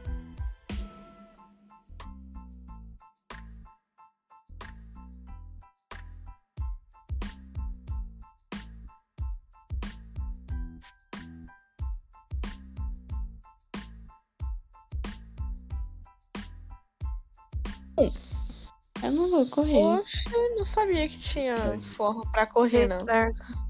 [19.15, 19.81] Não vou correr.
[19.83, 21.57] Poxa, eu não sabia que tinha
[21.97, 22.99] forma pra correr, não.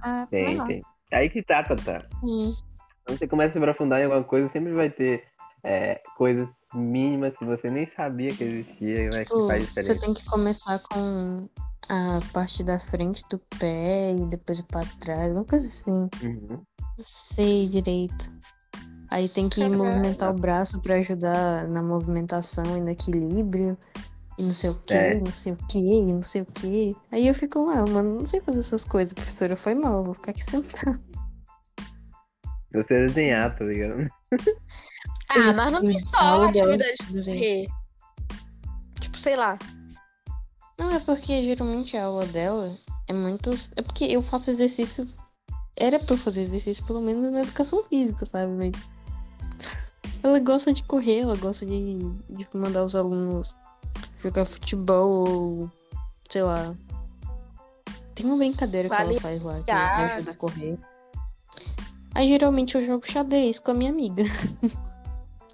[0.03, 0.67] Ah, Tem, não.
[0.67, 0.83] tem.
[1.13, 2.09] Aí que tá, Tata.
[2.23, 2.55] Hum.
[3.07, 5.25] Quando você começa a se aprofundar em alguma coisa, sempre vai ter
[5.63, 9.25] é, coisas mínimas que você nem sabia que existia, né?
[9.25, 10.01] Que Tipo, faz você diferença.
[10.01, 11.49] tem que começar com
[11.89, 16.09] a parte da frente do pé e depois pra trás, uma coisa assim.
[16.23, 16.49] Uhum.
[16.97, 18.33] Não sei direito.
[19.11, 19.77] Aí tem que Caraca.
[19.77, 23.77] movimentar o braço pra ajudar na movimentação e no equilíbrio.
[24.37, 25.15] E não sei o que, É.
[25.21, 26.97] não sei o que, não sei o que.
[27.13, 29.57] Aí eu fico, ah, mano, não sei fazer essas coisas, professora.
[29.57, 30.99] Foi mal, vou ficar aqui sentada.
[32.75, 34.09] Você desenhar, tá ligado?
[35.31, 37.69] Ah, mas não tem A só aula dela atividade de de desenho.
[39.01, 39.59] Tipo, sei lá.
[40.79, 42.77] Não, é porque geralmente a aula dela
[43.09, 43.51] é muito.
[43.75, 45.09] É porque eu faço exercício.
[45.77, 48.53] Era pra eu fazer exercício pelo menos na educação física, sabe?
[48.53, 48.75] Mas.
[50.23, 53.55] Ela gosta de correr, ela gosta de, de mandar os alunos
[54.23, 55.71] jogar futebol ou.
[56.31, 56.75] sei lá.
[58.15, 60.79] Tem uma brincadeira que ela Vale faz lá, que me ajuda a correr.
[62.15, 64.25] Aí geralmente eu jogo xadrez com a minha amiga.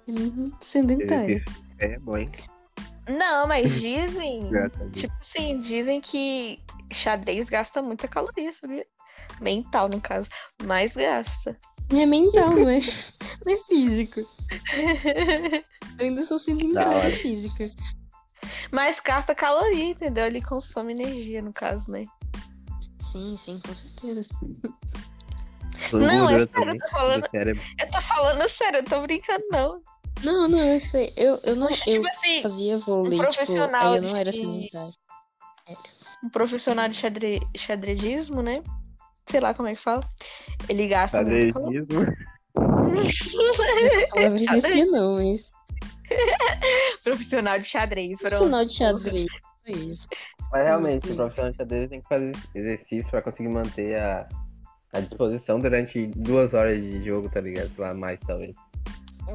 [0.07, 1.35] Uhum, Sedentária.
[1.35, 2.31] Exercício é bom, hein?
[3.07, 4.49] Não, mas dizem.
[4.93, 6.59] Tipo assim, dizem que
[6.91, 8.85] xadrez gasta muita caloria, sabia?
[9.39, 10.27] Mental, no caso.
[10.63, 11.57] Mas gasta.
[11.91, 12.79] É mental, não é,
[13.45, 14.21] não é físico.
[15.99, 17.69] Eu ainda sou sedentária física.
[18.71, 20.25] Mas gasta caloria, entendeu?
[20.25, 22.05] Ele consome energia, no caso, né?
[23.11, 24.29] Sim, sim, com certeza.
[25.93, 27.27] Não, é sério, eu tô falando.
[27.79, 29.81] Eu tô falando sério, eu tô brincando, não.
[30.23, 31.11] Não, não, eu sei.
[31.17, 31.67] Eu, eu não.
[31.67, 34.93] Poxa, Eu tipo assim, fazia vôlei, um tipo, profissional aí eu não era de- sedentária.
[36.23, 37.39] um profissional de xadre...
[37.57, 38.61] xadregismo, né?
[39.25, 40.07] Sei lá como é que fala.
[40.69, 41.85] Ele gasta muito caloria.
[43.11, 44.07] Xadrezinho.
[44.09, 45.50] Palavra não, mas.
[47.03, 48.19] Profissional de xadrez.
[48.19, 49.27] Profissional de xadrez.
[49.65, 50.07] Isso.
[50.51, 54.27] Mas realmente, o profissional de xadrez tem que fazer exercício pra conseguir manter a,
[54.93, 57.69] a disposição durante duas horas de jogo, tá ligado?
[57.73, 58.55] Sei lá, mais talvez.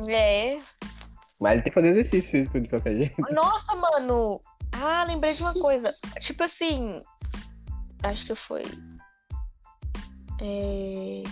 [0.08, 0.58] É.
[1.40, 3.16] Mas ele tem que fazer exercício físico de qualquer jeito.
[3.32, 4.40] Nossa, mano.
[4.72, 5.94] Ah, lembrei de uma coisa.
[6.20, 7.00] Tipo assim.
[8.02, 8.62] Acho que foi.
[10.40, 11.22] É...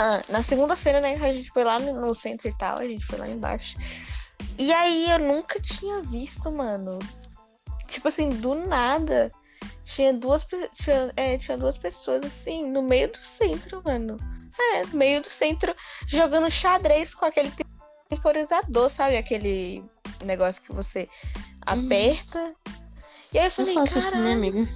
[0.00, 1.14] Ah, na segunda-feira, né?
[1.16, 2.78] A gente foi lá no, centro e tal.
[2.78, 3.76] A gente foi lá embaixo.
[4.56, 7.00] E aí eu nunca tinha visto, mano.
[7.88, 9.32] Tipo assim, do nada.
[9.84, 14.16] Tinha duas, tinha, é, tinha duas pessoas assim, no meio do centro, mano.
[14.56, 15.74] É, no meio do centro,
[16.06, 17.50] jogando xadrez com aquele
[18.08, 19.16] temporizador, sabe?
[19.16, 19.82] Aquele
[20.24, 21.08] negócio que você
[21.62, 22.54] aperta.
[23.32, 24.68] E aí eu Eu falei, faço isso com minha caralho, amiga.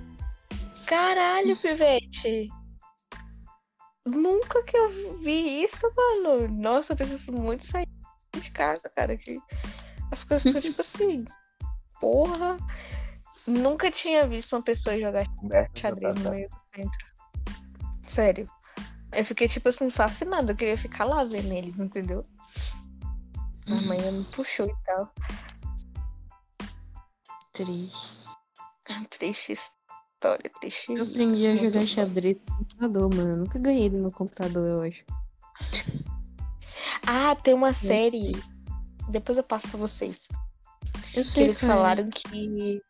[0.87, 2.49] caralho, pivete.
[4.07, 4.89] Nunca que eu
[5.21, 6.49] vi isso, mano.
[6.49, 7.89] Nossa, eu preciso muito sair
[8.35, 9.17] de casa, cara.
[9.17, 9.39] Que
[10.11, 11.25] as coisas estão tipo assim.
[12.01, 12.59] Porra.
[13.47, 16.35] Nunca tinha visto uma pessoa jogar Humberto xadrez no Tatá.
[16.35, 17.07] meio do centro.
[18.07, 18.51] Sério.
[19.13, 20.53] Eu fiquei, tipo assim, fascinada.
[20.53, 22.27] Eu queria ficar lá vendo eles, entendeu?
[23.67, 25.13] A mãe me puxou e tal.
[27.53, 27.97] Triste.
[29.11, 29.55] Triste
[30.23, 30.93] história, triste.
[30.93, 33.31] Eu aprendi a jogar xadrez no computador, mano.
[33.31, 35.05] Eu nunca ganhei ele no computador, eu acho.
[37.07, 38.33] Ah, tem uma série.
[39.09, 40.29] Depois eu passo pra vocês.
[41.15, 41.75] Eu Que sei eles qual é.
[41.75, 42.81] falaram que.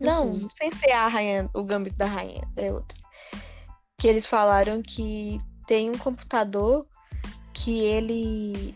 [0.00, 0.70] Eu Não, sei.
[0.70, 2.96] sem ser a rainha, o Gambito da Rainha, é outra.
[3.98, 6.86] Que eles falaram que tem um computador
[7.52, 8.74] que ele.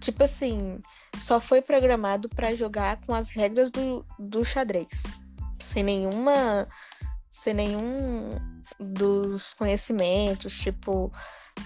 [0.00, 0.78] Tipo assim,
[1.18, 4.88] só foi programado pra jogar com as regras do, do xadrez.
[5.76, 6.66] Sem nenhuma.
[7.30, 8.30] Sem nenhum
[8.80, 11.12] dos conhecimentos, tipo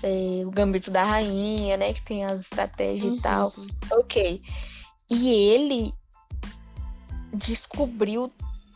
[0.02, 1.92] é, o Gambito da Rainha, né?
[1.92, 3.52] Que tem as estratégias Sim, e tal.
[3.52, 3.68] sim.
[3.92, 4.42] Ok.
[5.08, 5.94] E ele
[7.32, 8.32] descobriu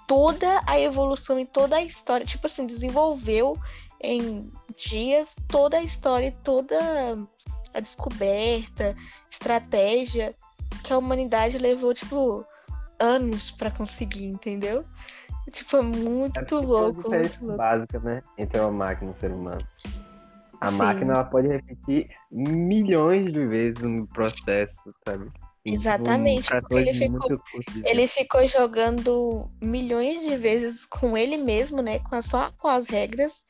[0.06, 2.24] toda a evolução e toda a história.
[2.24, 3.58] Tipo assim, desenvolveu
[4.00, 6.78] em dias toda a história, e toda
[7.74, 8.94] a descoberta,
[9.28, 10.32] estratégia
[10.84, 12.46] que a humanidade levou, tipo,
[13.00, 14.84] anos pra conseguir, entendeu?
[15.54, 17.56] Tipo, muito é louco, muito louco.
[17.56, 18.20] básica, né?
[18.36, 19.64] Entre uma máquina e um ser humano.
[20.60, 20.76] A Sim.
[20.78, 25.30] máquina ela pode repetir milhões de vezes no processo, sabe?
[25.64, 27.38] Exatamente, tipo, porque ele ficou-
[27.84, 32.00] Ele ficou jogando milhões de vezes com ele mesmo, né?
[32.00, 33.46] Com a- só com as regras.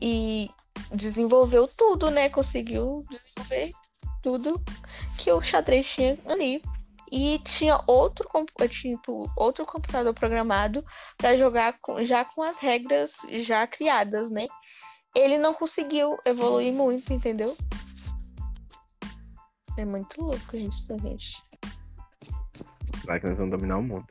[0.00, 0.48] E
[0.92, 2.28] desenvolveu tudo, né?
[2.30, 3.70] Conseguiu desenvolver
[4.22, 4.60] tudo
[5.18, 6.62] que o xadrez tinha ali.
[7.12, 8.28] E tinha outro,
[8.68, 10.84] tipo, outro computador programado
[11.16, 14.46] para jogar com- já com as regras já criadas, né?
[15.14, 17.56] Ele não conseguiu evoluir muito, entendeu?
[19.76, 21.42] É muito louco, gente, isso, gente.
[22.94, 24.06] As máquinas vão dominar o mundo.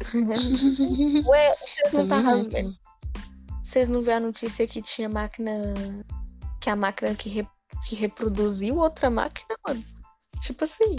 [1.26, 2.74] Ué, vocês não estavam vendo?
[3.62, 5.74] Vocês não vê a notícia que tinha máquina.
[6.60, 7.48] Que a máquina que, re-
[7.86, 9.84] que reproduziu outra máquina, mano?
[10.40, 10.96] Tipo assim.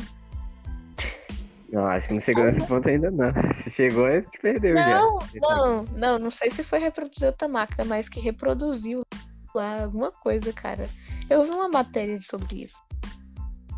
[1.72, 3.32] Não, acho que não chegou nesse ponto ainda não.
[3.56, 5.40] Se chegou, a gente perdeu Não, já.
[5.40, 9.01] não, não, não sei se foi reproduzir outra máquina, mas que reproduziu
[9.56, 10.90] lá alguma coisa, cara.
[11.30, 12.75] Eu vi uma matéria sobre isso.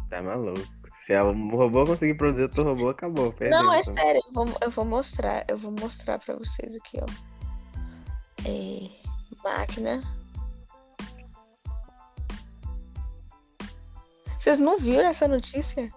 [0.09, 0.59] Tá maluco.
[1.05, 3.31] Se o robô conseguir produzir outro robô, acabou.
[3.33, 3.93] Perdeu, Não, é então.
[3.93, 5.43] sério, eu vou, eu vou mostrar.
[5.47, 7.05] Eu vou mostrar pra vocês aqui, ó.
[8.47, 8.89] É,
[9.43, 10.01] máquina.
[14.38, 15.89] Vocês não viram essa notícia?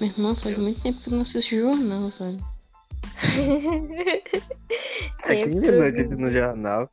[0.00, 2.38] Meu irmão, faz muito tempo que eu não assisto jornal, sabe?
[5.26, 5.72] É que Tempo.
[5.72, 6.90] notícia no jornal.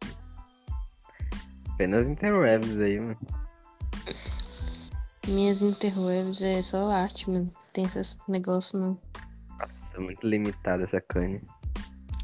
[1.70, 3.18] Apenas interwebs aí, mano.
[5.28, 7.52] Minhas interwebs é só arte, mano.
[7.74, 8.98] Tem esses negócios não.
[9.60, 11.42] Nossa, muito limitada essa cane.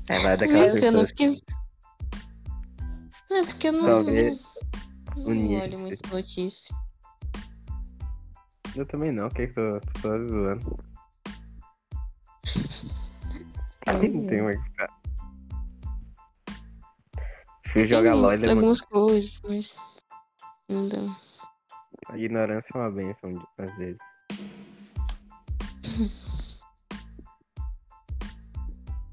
[0.09, 1.43] É, vai daquelas Deus, não, porque.
[3.29, 3.83] É porque eu não.
[3.83, 4.39] Só vê
[5.17, 6.75] não o nicho olho muito notícia.
[8.77, 10.79] Eu também não, que que eu tô, tô só zoando.
[13.87, 14.93] Não tem mais cara.
[17.65, 18.59] Fui jogar LOL, ele é muito...
[18.59, 19.73] algumas coisas, mas.
[20.69, 21.15] Então.
[22.07, 23.97] A ignorância é uma benção, às vezes.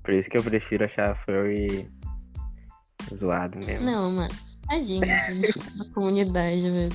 [0.02, 1.90] Por isso que eu prefiro achar furry
[3.14, 3.86] zoado mesmo.
[3.86, 4.34] Não, mano.
[4.68, 6.92] Tadinho da comunidade, velho.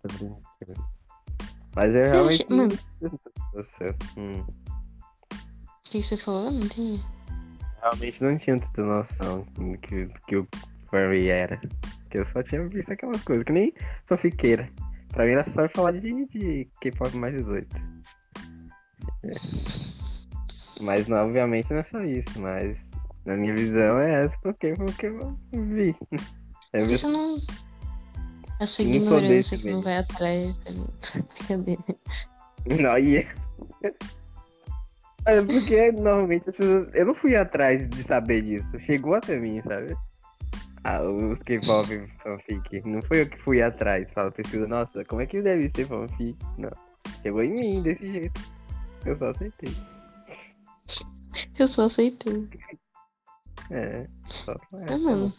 [0.00, 0.91] Tô brincando.
[1.74, 2.46] Mas eu Você realmente.
[2.50, 2.78] Mano,
[3.54, 6.50] Nossa, hum, o que você falou?
[6.50, 7.00] Não entendi.
[7.80, 10.48] realmente não tinha tanta noção do que, do que o
[10.88, 11.60] furry era.
[12.10, 13.72] Que eu só tinha visto aquelas coisas, que nem
[14.06, 14.68] fanfiqueira.
[15.08, 17.76] Pra mim era só falar de, de K-pop mais 18.
[19.24, 19.30] É.
[20.80, 22.90] Mas não, obviamente não é só isso, mas
[23.24, 25.94] na minha visão é essa porque, porque eu vi.
[26.74, 27.38] É que ver- você não.
[28.62, 29.82] Essa Não ignorância desse que não meio.
[29.82, 30.56] vai atrás.
[30.64, 31.24] sabe?
[31.34, 31.82] Brincadeira.
[32.80, 33.26] Não, e...
[35.24, 36.88] É porque normalmente as pessoas.
[36.94, 38.78] Eu não fui atrás de saber disso.
[38.80, 39.96] Chegou até mim, sabe?
[40.84, 41.88] Ah, os K-pop
[42.22, 42.82] fanfic.
[42.88, 44.10] Não foi eu que fui atrás.
[44.12, 46.36] Fala, pesquisa, nossa, como é que deve ser fanfic?
[46.58, 46.70] Não.
[47.22, 48.40] Chegou em mim desse jeito.
[49.04, 49.72] Eu só aceitei.
[51.58, 52.48] Eu só aceitei.
[53.70, 54.06] É.
[54.44, 55.32] Só, é, Ah, mano.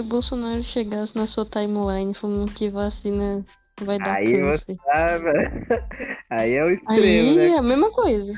[0.00, 3.44] Se o Bolsonaro chegasse na sua timeline falando que vacina
[3.82, 4.76] vai dar Aí câncer.
[4.88, 5.50] Ah, velho.
[6.30, 7.48] Aí é o Aí extremo, né?
[7.48, 8.32] é a mesma coisa.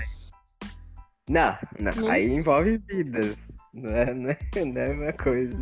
[1.29, 2.09] Não, não.
[2.11, 3.47] Aí envolve vidas.
[3.73, 5.57] Não é, não é, não é a mesma coisa,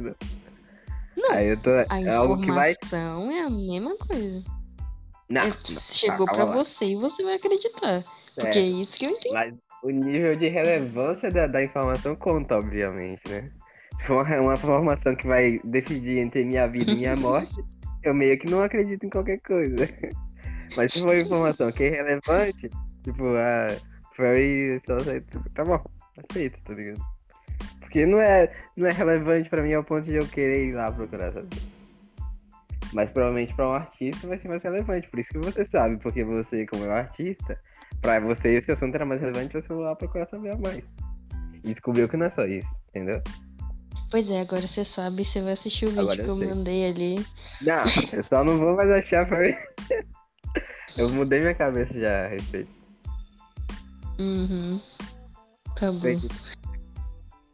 [1.16, 1.30] não.
[1.32, 1.68] Aí eu tô.
[1.90, 2.70] A É algo que vai.
[2.70, 4.42] informação é a mesma coisa.
[5.28, 6.64] Não, É, não, Chegou calma pra lá.
[6.64, 8.02] você e você vai acreditar.
[8.34, 9.34] Porque é isso que eu entendi.
[9.34, 13.50] Mas o nível de relevância da, da informação conta, obviamente, né?
[14.06, 17.54] For uma, informação que vai decidir entre minha vida e minha morte,
[18.02, 19.88] eu meio que não acredito em qualquer coisa.
[20.76, 22.70] Mas se for informação que é relevante,
[23.02, 23.68] tipo, a
[24.20, 25.42] foi só aceito.
[25.54, 25.82] Tá bom,
[26.30, 27.00] aceito, tá ligado?
[27.80, 30.92] Porque não é, não é relevante pra mim ao ponto de eu querer ir lá
[30.92, 31.48] procurar saber.
[32.92, 35.08] Mas provavelmente pra um artista vai ser mais relevante.
[35.08, 37.58] Por isso que você sabe, porque você, como é um artista,
[38.02, 40.90] pra você esse assunto era mais relevante, você foi lá procurar saber mais.
[41.64, 43.22] E descobriu que não é só isso, entendeu?
[44.10, 46.88] Pois é, agora você sabe, você vai assistir o vídeo Agora que eu eu mandei
[46.90, 47.26] ali.
[47.62, 49.54] Não, eu só não vou mais achar pra mim.
[50.98, 52.70] Eu mudei minha cabeça já a respeito.
[54.18, 54.80] Uhum.
[55.76, 56.00] Tá bom.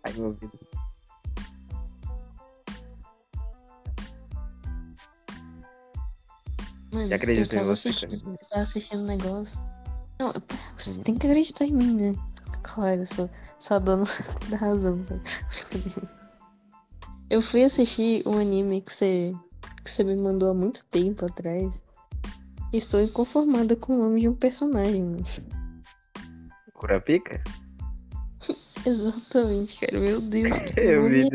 [0.04, 0.58] Ai, meu ouvido.
[6.92, 9.60] Mano, Eu acredito eu em você, assistindo, eu tava assistindo um negócio.
[10.18, 10.32] Não,
[10.78, 11.04] você Uhum.
[11.04, 12.14] tem que acreditar em mim, né?
[12.62, 14.04] Claro, eu sou, sou a dona
[14.48, 15.22] da razão, sabe?
[17.28, 19.32] Eu fui assistir um anime que você,
[19.84, 21.82] que você me mandou há muito tempo atrás.
[22.72, 25.24] E estou inconformada com o nome de um personagem, mano.
[26.74, 27.42] Curapica?
[28.86, 29.98] Exatamente, cara.
[29.98, 30.56] Meu Deus.
[30.72, 31.28] que Eu vi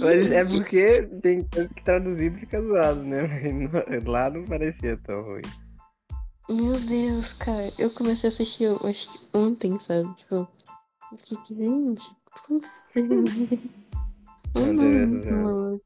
[0.00, 3.28] Mas é porque tem coisa que traduzido fica zoado, né?
[4.06, 5.42] Lá não parecia tão ruim.
[6.48, 7.72] Meu Deus, cara.
[7.76, 10.14] Eu comecei a assistir, acho que ontem, sabe?
[10.14, 10.48] Tipo,
[11.10, 12.19] eu fiquei, gente?
[14.54, 15.80] Meu Deus do céu.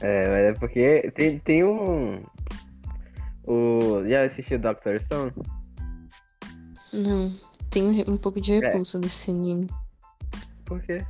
[0.00, 2.18] É, mas é porque tem, tem um.
[3.44, 4.02] O.
[4.08, 5.32] Já assistiu Doctor Stone?
[6.92, 7.32] Não,
[7.70, 9.68] tem um, pouco de repulsa desse anime.
[10.64, 11.04] Por quê?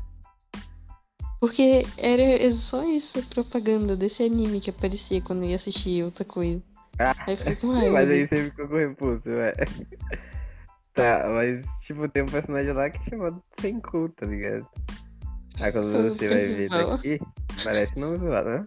[1.41, 6.63] Porque era só isso, propaganda desse anime que aparecia quando eu ia assistir outra coisa.
[6.99, 7.95] Ah, Aí eu fiquei com raiva.
[7.95, 9.55] mas aí você ficou com repulso, ué.
[10.95, 14.67] Tá, mas tipo, tem um personagem lá que chama Senku, tá ligado?
[15.61, 17.19] Aí quando O você vai ver daqui,
[17.65, 18.65] parece não zoar, né?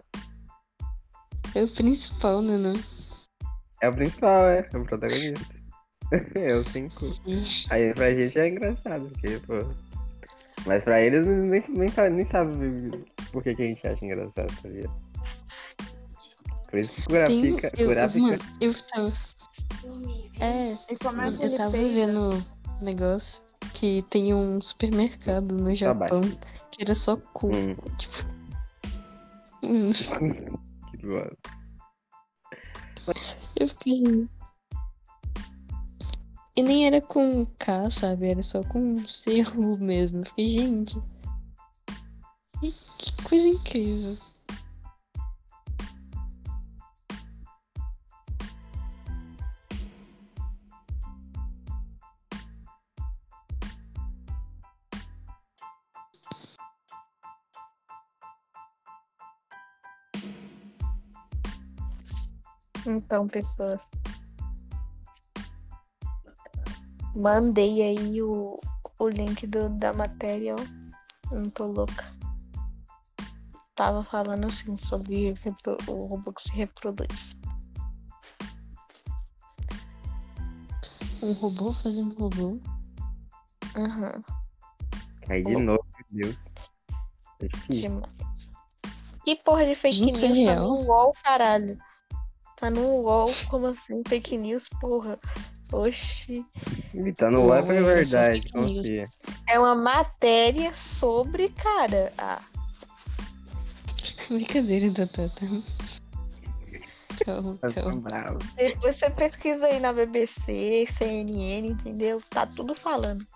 [1.54, 2.56] É o principal, né?
[2.56, 2.74] Não?
[3.80, 5.54] É o principal, é, é o protagonista.
[6.34, 7.06] é o Senku.
[7.70, 9.54] Aí pra gente é engraçado, porque, pô.
[10.66, 12.90] Mas pra eles nem, nem, nem sabe
[13.30, 14.94] por que, que a gente acha engraçado, tá ligado?
[16.70, 17.72] Por isso que curar Tem, fica.
[17.76, 18.20] eu, fica.
[18.20, 19.12] mano, eu tava.
[20.40, 21.94] É, E como é mano, que eu ele tava fez?
[21.94, 22.20] vendo
[22.80, 23.42] um negócio
[23.74, 26.38] que tem um supermercado no Japão baixo.
[26.70, 27.48] que era só cu.
[27.54, 27.76] Hum,
[29.62, 29.90] Hum,
[30.90, 31.36] que bosta.
[33.58, 34.28] Eu fiquei.
[36.56, 38.28] E nem era com K, sabe?
[38.30, 40.20] Era só com cerro mesmo.
[40.20, 40.96] Eu fiquei, gente.
[42.98, 44.16] Que coisa incrível.
[62.86, 63.80] Então, pessoas.
[67.14, 68.60] Mandei aí o,
[68.98, 71.34] o link do, da matéria, ó.
[71.34, 72.14] Não tô louca.
[73.74, 75.34] Tava falando assim sobre
[75.88, 77.36] o robô que se reproduz.
[81.22, 82.60] Um robô fazendo robô.
[83.76, 84.22] Aham.
[85.26, 86.48] Cai de novo, meu Deus.
[87.40, 87.82] É difícil.
[87.82, 88.12] demais.
[89.24, 90.46] Que porra de fake Gente, é news?
[90.46, 90.68] Tá real?
[90.68, 91.78] no UOL, caralho.
[92.56, 94.02] Tá no UOL, como assim?
[94.08, 95.18] Fake news, porra.
[95.72, 96.44] Oxi.
[96.94, 99.08] Ele tá no Não, é é verdade, confia.
[99.48, 102.12] É uma matéria sobre, cara.
[102.16, 102.40] Ah,
[104.30, 105.46] Brincadeira da Tata.
[107.24, 107.90] Calma, Tá calma.
[107.92, 108.38] tão bravo.
[108.56, 112.20] depois você pesquisa aí na BBC, CNN, entendeu?
[112.30, 113.26] Tá tudo falando.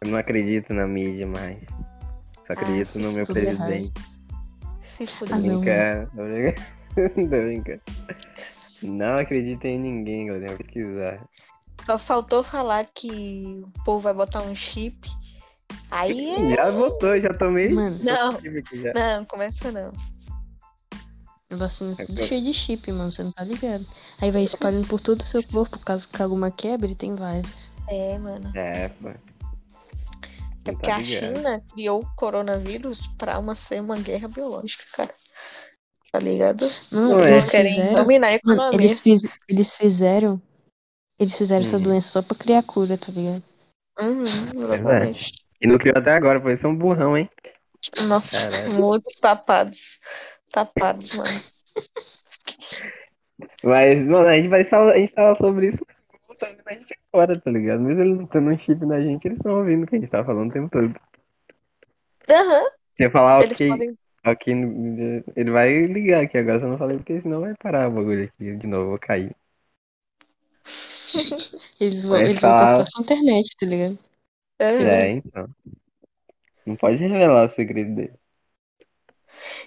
[0.00, 1.58] Eu não acredito na mídia mais.
[2.46, 3.92] Só acredito Ah, no meu presidente.
[4.84, 5.36] Se Ah, fuder.
[5.38, 5.60] não.
[5.60, 6.10] Brincando,
[7.14, 7.80] tô brincando.
[8.82, 10.48] Não acredito em ninguém, galera.
[10.48, 11.28] Vou pesquisar.
[11.84, 15.08] Só faltou falar que o povo vai botar um chip.
[15.90, 16.56] Aí é...
[16.56, 17.70] Já botou, já tomei.
[17.70, 18.92] Mano, Não, já.
[18.94, 19.92] não, começa não.
[21.50, 23.10] a vacina É tudo cheio de chip, mano.
[23.10, 23.86] Você não tá ligado.
[24.20, 27.70] Aí vai espalhando por todo o seu corpo, caso que alguma quebre, tem vários.
[27.88, 28.52] É, mano.
[28.54, 29.08] É, pô.
[29.08, 31.02] É Não porque tá a.
[31.02, 35.14] China criou o coronavírus pra uma, ser uma guerra biológica, cara.
[36.10, 36.70] Tá ligado?
[36.90, 37.24] Não, Não é.
[37.24, 37.94] eles Eles querem fizeram.
[37.94, 38.86] dominar a Mano, economia.
[38.86, 40.42] eles, fiz- eles fizeram.
[41.18, 41.82] Eles fizeram essa Hum.
[41.82, 43.42] doença só pra criar cura, tá ligado?
[44.00, 44.24] Uhum,
[44.72, 44.74] é.
[44.76, 45.32] exatamente.
[45.60, 47.28] E não criou até agora, foi ser um burrão, hein?
[48.06, 48.72] Nossa, Caralho.
[48.72, 49.98] muitos tapados.
[50.52, 51.40] Tapados, mano.
[53.62, 56.46] Mas, mano, a gente vai falar, a gente fala sobre isso, mas o Google tá
[56.46, 57.80] vendo a gente fora, tá ligado?
[57.80, 60.10] Mesmo eles não tendo um chip na gente, eles estão ouvindo o que a gente
[60.10, 60.94] tá falando o tempo todo.
[62.30, 63.98] Aham, Se eu falar eles ok, podem.
[64.24, 64.52] Ok,
[65.36, 68.24] ele vai ligar aqui agora, se eu não falei, porque senão vai parar o bagulho
[68.24, 69.34] aqui de novo, eu vou cair.
[71.80, 73.98] Eles vão, Mas eles vão fala- cortar sua internet, tá ligado?
[74.60, 74.88] Aham.
[74.88, 75.48] É, então.
[76.66, 78.12] Não pode revelar o segredo dele.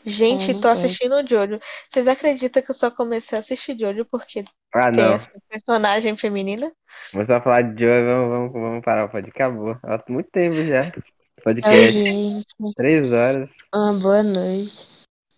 [0.06, 0.86] Gente, É, não tô pode.
[0.86, 1.60] assistindo o Jojo.
[1.90, 5.14] Vocês acreditam que eu só comecei a assistir Jojo porque Ah, tem não.
[5.16, 6.72] essa personagem feminina?
[7.12, 9.42] Começou a falar de Joe, vamos, vamos, vamos parar podcast.
[9.42, 9.78] Acabou.
[9.84, 10.92] Há muito tempo já.
[11.44, 12.46] Oi, Podcast, gente.
[12.76, 13.56] três horas.
[13.74, 14.88] Uma boa noite.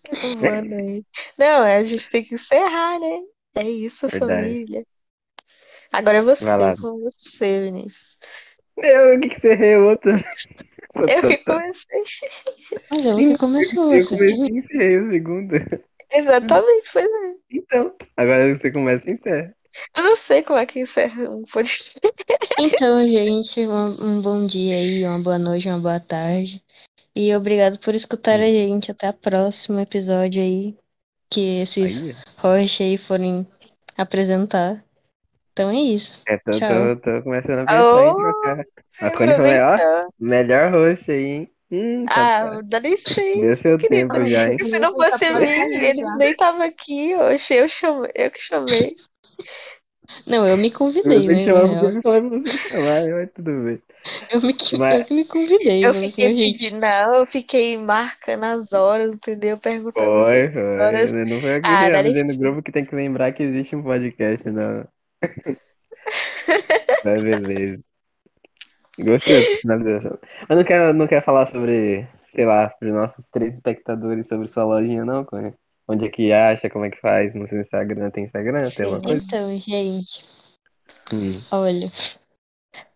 [0.38, 1.06] Boa noite.
[1.38, 3.20] Não, a gente tem que encerrar, né?
[3.54, 4.42] É isso, Verdade.
[4.42, 4.86] família.
[5.90, 6.44] Agora é você,
[6.78, 8.18] com você, Vinícius.
[8.76, 10.10] Eu, o que que você errou outro?
[10.10, 12.02] Eu que comecei.
[12.90, 14.52] Mas é você começou, Eu você comecei que...
[14.52, 15.54] e encerrei o segundo.
[16.12, 17.34] Exatamente, pois é.
[17.50, 19.56] Então, agora você começa e encerra.
[19.96, 21.98] Eu não sei como é que encerra um podcast.
[22.58, 26.62] Então, gente, um, um bom dia aí, uma boa noite, uma boa tarde.
[27.14, 28.90] E obrigado por escutar a gente.
[28.90, 30.76] Até o próximo episódio aí.
[31.30, 32.00] Que esses
[32.42, 33.46] Aí, aí forem
[33.96, 34.84] apresentar.
[35.52, 36.20] Então é isso.
[36.26, 36.96] é, tô, Tchau.
[36.96, 38.64] tô, tô começando a pensar em Oh, trocar.
[39.00, 41.50] A Connie falou, ó, melhor host aí, hein?
[41.70, 42.58] Hum, tá, tá.
[42.58, 43.20] Ah, dá licença.
[43.20, 44.58] Deu seu tempo já, hein?
[44.58, 47.54] Se não fosse mim, eles nem estavam aqui hoje.
[47.54, 48.96] Eu chamei, eu que chamei.
[50.26, 51.34] Não, eu me convidei, Você né?
[51.34, 51.44] me
[51.80, 53.82] porque eu falei pra você chamar, mas tudo bem.
[54.30, 55.84] Eu me, que- Mas- eu que me convidei.
[55.84, 59.56] Eu falei fiquei assim, gente, pedindo, não, eu fiquei marcando as horas, entendeu?
[59.58, 60.78] Perguntando Foi, foi.
[60.78, 61.12] horas.
[61.12, 62.38] Não foi aqui Ah, eu avisei no licença.
[62.40, 64.86] grupo que tem que lembrar que existe um podcast, não.
[67.04, 67.82] Mas beleza.
[69.04, 70.18] Gostei da finalização.
[70.48, 74.46] Mas não quer, não quer falar sobre, sei lá, para os nossos três espectadores sobre
[74.48, 75.54] sua lojinha, não, Cunha?
[75.86, 77.34] Onde é que acha, como é que faz?
[77.34, 78.58] No seu Instagram, tem Instagram?
[78.62, 79.00] Tem Sim.
[79.02, 79.12] coisa?
[79.12, 80.24] Então, gente,
[81.12, 81.40] Hum.
[81.50, 81.92] olha.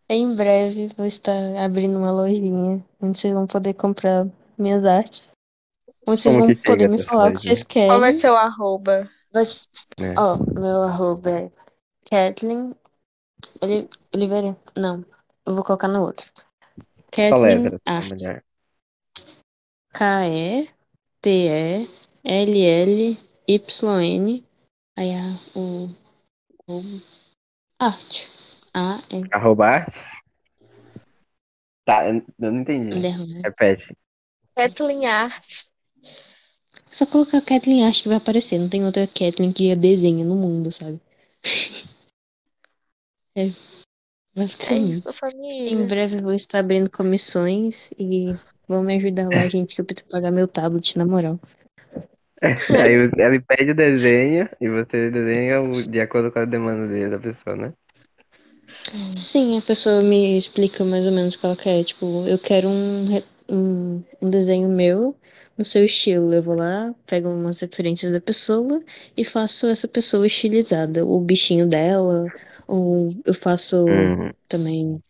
[0.08, 4.26] Em breve vou estar abrindo uma lojinha onde vocês vão poder comprar
[4.56, 5.28] minhas artes.
[6.06, 7.88] Onde vocês Como vão poder me falar o que vocês querem.
[7.88, 9.10] Qual vai ser o arroba?
[9.34, 9.68] Mas,
[10.00, 10.14] É.
[10.18, 11.50] ó, meu arroba é
[12.08, 12.74] Kathleen
[13.60, 14.56] Oli- Oliveira.
[14.74, 15.04] Não,
[15.44, 16.26] eu vou colocar no outro.
[16.34, 18.42] Só Kathleen letras, tá Art.
[22.24, 22.46] Melhor.
[22.46, 23.16] K-E-T-E-L-L
[23.48, 24.44] Y-N,
[24.96, 25.88] aí a, o,
[26.66, 26.82] o
[27.78, 28.28] arte.
[28.74, 29.98] A, é, Arroba arte?
[31.84, 32.96] Tá, eu não entendi.
[32.98, 33.42] underline.
[33.42, 33.96] Repete.
[34.54, 35.68] Kathleen Art.
[36.92, 38.58] Só colocar Kathleen Arte que vai aparecer.
[38.58, 41.00] Não tem outra Kathleen que desenha no mundo, sabe?
[43.36, 43.50] É,
[44.34, 44.94] vai É ficar lindo.
[44.98, 45.86] isso, Em família.
[45.86, 48.34] breve eu vou estar abrindo comissões e
[48.66, 51.38] vão me ajudar lá, gente, que eu preciso pagar meu tablet, na moral.
[52.78, 57.10] Aí você- ele pede o desenho e você desenha de acordo com a demanda dele,
[57.10, 57.74] da pessoa, né?
[59.16, 61.84] Sim, a pessoa me explica mais ou menos o que ela quer.
[61.84, 63.04] Tipo, eu quero um,
[63.48, 65.14] um, um desenho meu
[65.56, 66.32] no seu estilo.
[66.32, 68.82] Eu vou lá, pego umas referências da pessoa
[69.16, 71.04] e faço essa pessoa estilizada.
[71.04, 72.32] O bichinho dela,
[72.66, 74.32] ou eu faço Uhum.
[74.48, 75.02] também.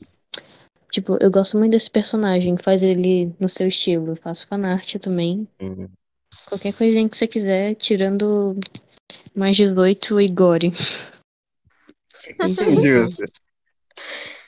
[0.92, 4.12] Tipo, eu gosto muito desse personagem, faz ele no seu estilo.
[4.12, 5.48] Eu faço fanart também.
[5.60, 5.96] Uhum.
[6.48, 8.56] Qualquer coisinha que você quiser, tirando
[9.34, 10.72] mais 18 e gore.
[12.82, 13.24] Justo.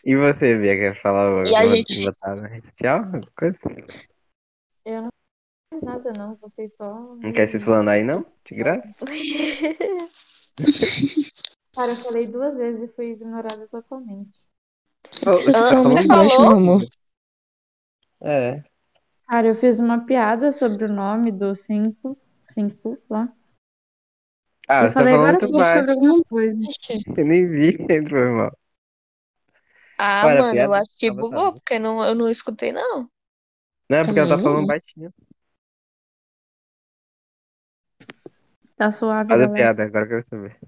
[0.05, 2.99] E você, Bia, quer falar E a alguma- gente- botar na rede social?
[3.05, 3.59] Alguma coisa?
[4.87, 5.11] Eu não
[5.73, 6.37] fiz nada, não.
[6.37, 6.95] Vocês só.
[7.17, 8.25] Não quer se explanar aí, não?
[8.45, 8.89] De graça?
[11.75, 14.41] Cara, eu falei duas vezes e fui ignorada totalmente.
[15.27, 16.49] Ô, Você tá Ah, falando você baixo, falou?
[16.49, 16.83] meu amor.
[18.23, 18.63] É.
[19.31, 23.35] Cara, eu fiz uma piada sobre o nome do cinco, cinco lá.
[24.69, 26.59] Ah, eu você tá falei falando agora pouco sobre alguma coisa.
[27.17, 28.51] Eu nem vi que entrou, irmão.
[29.99, 31.55] Ah, Olha, a mano, eu acho que bugou, sabendo.
[31.55, 33.09] porque não, eu não escutei, não.
[33.89, 35.13] Não, é porque ela tá Também falando baixinho.
[38.77, 40.59] Tá suave, Faz a piada, agora eu quero saber.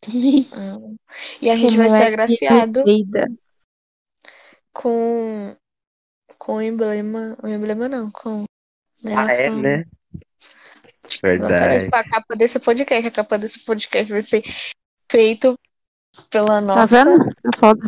[0.00, 0.48] Também.
[0.52, 0.96] Hum.
[1.42, 3.28] E a gente vai ser agraciado Eida.
[4.72, 5.56] com,
[6.38, 7.36] com o emblema.
[7.42, 8.44] O emblema não, com.
[9.02, 9.84] né, Ah, é, né?
[11.22, 11.88] Verdade.
[11.90, 13.06] com a capa desse podcast.
[13.06, 14.42] A capa desse podcast vai ser
[15.10, 15.58] feito
[16.30, 17.24] pela Tá nossa vendo?
[17.42, 17.80] Tá foda.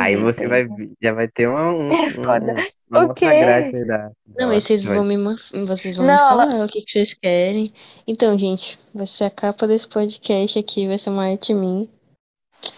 [0.00, 0.66] Aí você vai,
[1.00, 2.56] já vai ter uma, um, Foda.
[2.90, 3.40] uma O outra quê?
[3.40, 4.10] graça aí da.
[4.36, 5.16] Não, aí vocês vai- vão me,
[5.64, 7.72] vocês vão me Não, falar o que, que vocês querem.
[8.04, 11.86] Então, gente, vai ser a capa desse podcast aqui, vai ser uma arte minha.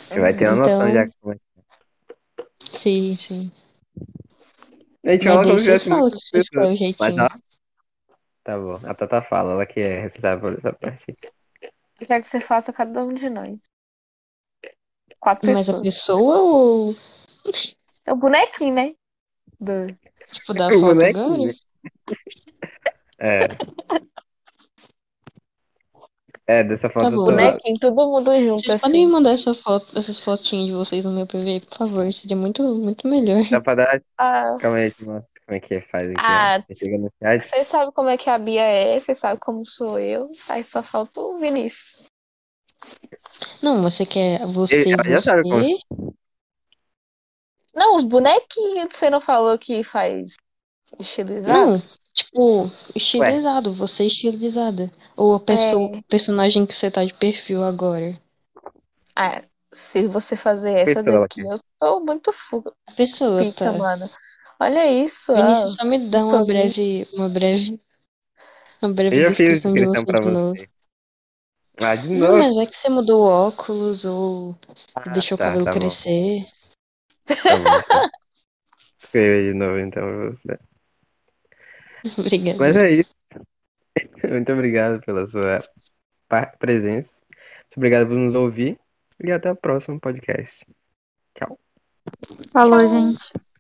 [0.07, 1.11] Você vai ter uma noção Então- já.
[1.19, 1.37] como é.
[2.73, 3.51] Sim, sim.
[5.05, 6.79] A gente fala como se tivesse vocês pessoas.
[7.01, 7.29] Mas ó.
[8.45, 8.81] Tá bom.
[8.85, 11.15] A Tata fala, ela que é responsável por essa parte.
[12.01, 13.59] Eu quero que você faça cada um de nós.
[15.21, 15.83] Quatro Mas a pessoas.
[15.83, 16.97] pessoa ou,
[18.05, 18.95] É o bonequinho, né?
[19.61, 19.87] Do...
[20.33, 21.51] tipo, da O foto bonequinho.
[21.51, 21.53] agora?
[23.19, 23.47] É.
[26.45, 27.25] É, dessa foto Tá bom.
[27.25, 27.37] toda.
[27.37, 29.13] Bonequinho, todo mundo junto, Vocês podem me assim.
[29.13, 32.13] mandar essa foto, essas fotinhas de vocês no meu PV, por favor?
[32.13, 33.45] Seria muito, muito melhor.
[33.49, 34.03] Dá pra dar.
[34.19, 36.15] Ah, Calma aí, te mostro como é que faz aqui.
[36.19, 36.65] Ah.
[36.67, 37.49] Você chega no chat.
[37.49, 40.29] Vocês sabem como é que a Bia é, vocês sabem como sou eu.
[40.49, 42.05] Aí só falta o Vinícius.
[43.63, 45.79] Não, você quer você, Ela já sabe como você.
[47.75, 50.35] Não, os bonequinhos você não falou que faz
[50.99, 51.53] estilizado?
[51.59, 54.91] Não, tipo, estilizado, você estilizada.
[55.17, 56.03] Ou a pessoa, É.
[56.09, 58.19] personagem que você tá de perfil agora.
[59.15, 59.43] Ah,
[59.73, 61.53] se você fazer essa Pessoa daqui, aqui.
[61.53, 63.79] eu tô muito fu- A pessoa, pica, tá?
[63.79, 64.11] mano.
[64.61, 65.77] Olha isso, Vinícius, ó.
[65.77, 67.81] só me dá uma breve, uma breve,
[68.81, 70.55] uma breve Eu descrição de você pra de novo.
[70.55, 70.69] você.
[71.81, 72.39] Ah, de Não, novo.
[72.39, 74.57] mas é que você mudou o óculos ou
[74.95, 75.81] Ah, deixou tá, o cabelo tá bom.
[75.81, 76.47] crescer.
[77.27, 77.81] Tá bom.
[79.03, 80.72] Escreva de novo então pra você.
[82.19, 82.59] Obrigada.
[82.59, 83.23] Mas é isso.
[84.29, 85.59] Muito obrigado pela sua
[86.59, 87.23] presença.
[87.29, 88.79] Muito obrigado por nos ouvir.
[89.23, 90.67] E até o próximo podcast.
[91.35, 91.59] Tchau.
[92.53, 92.89] Falou, Tchau.
[92.89, 93.52] gente.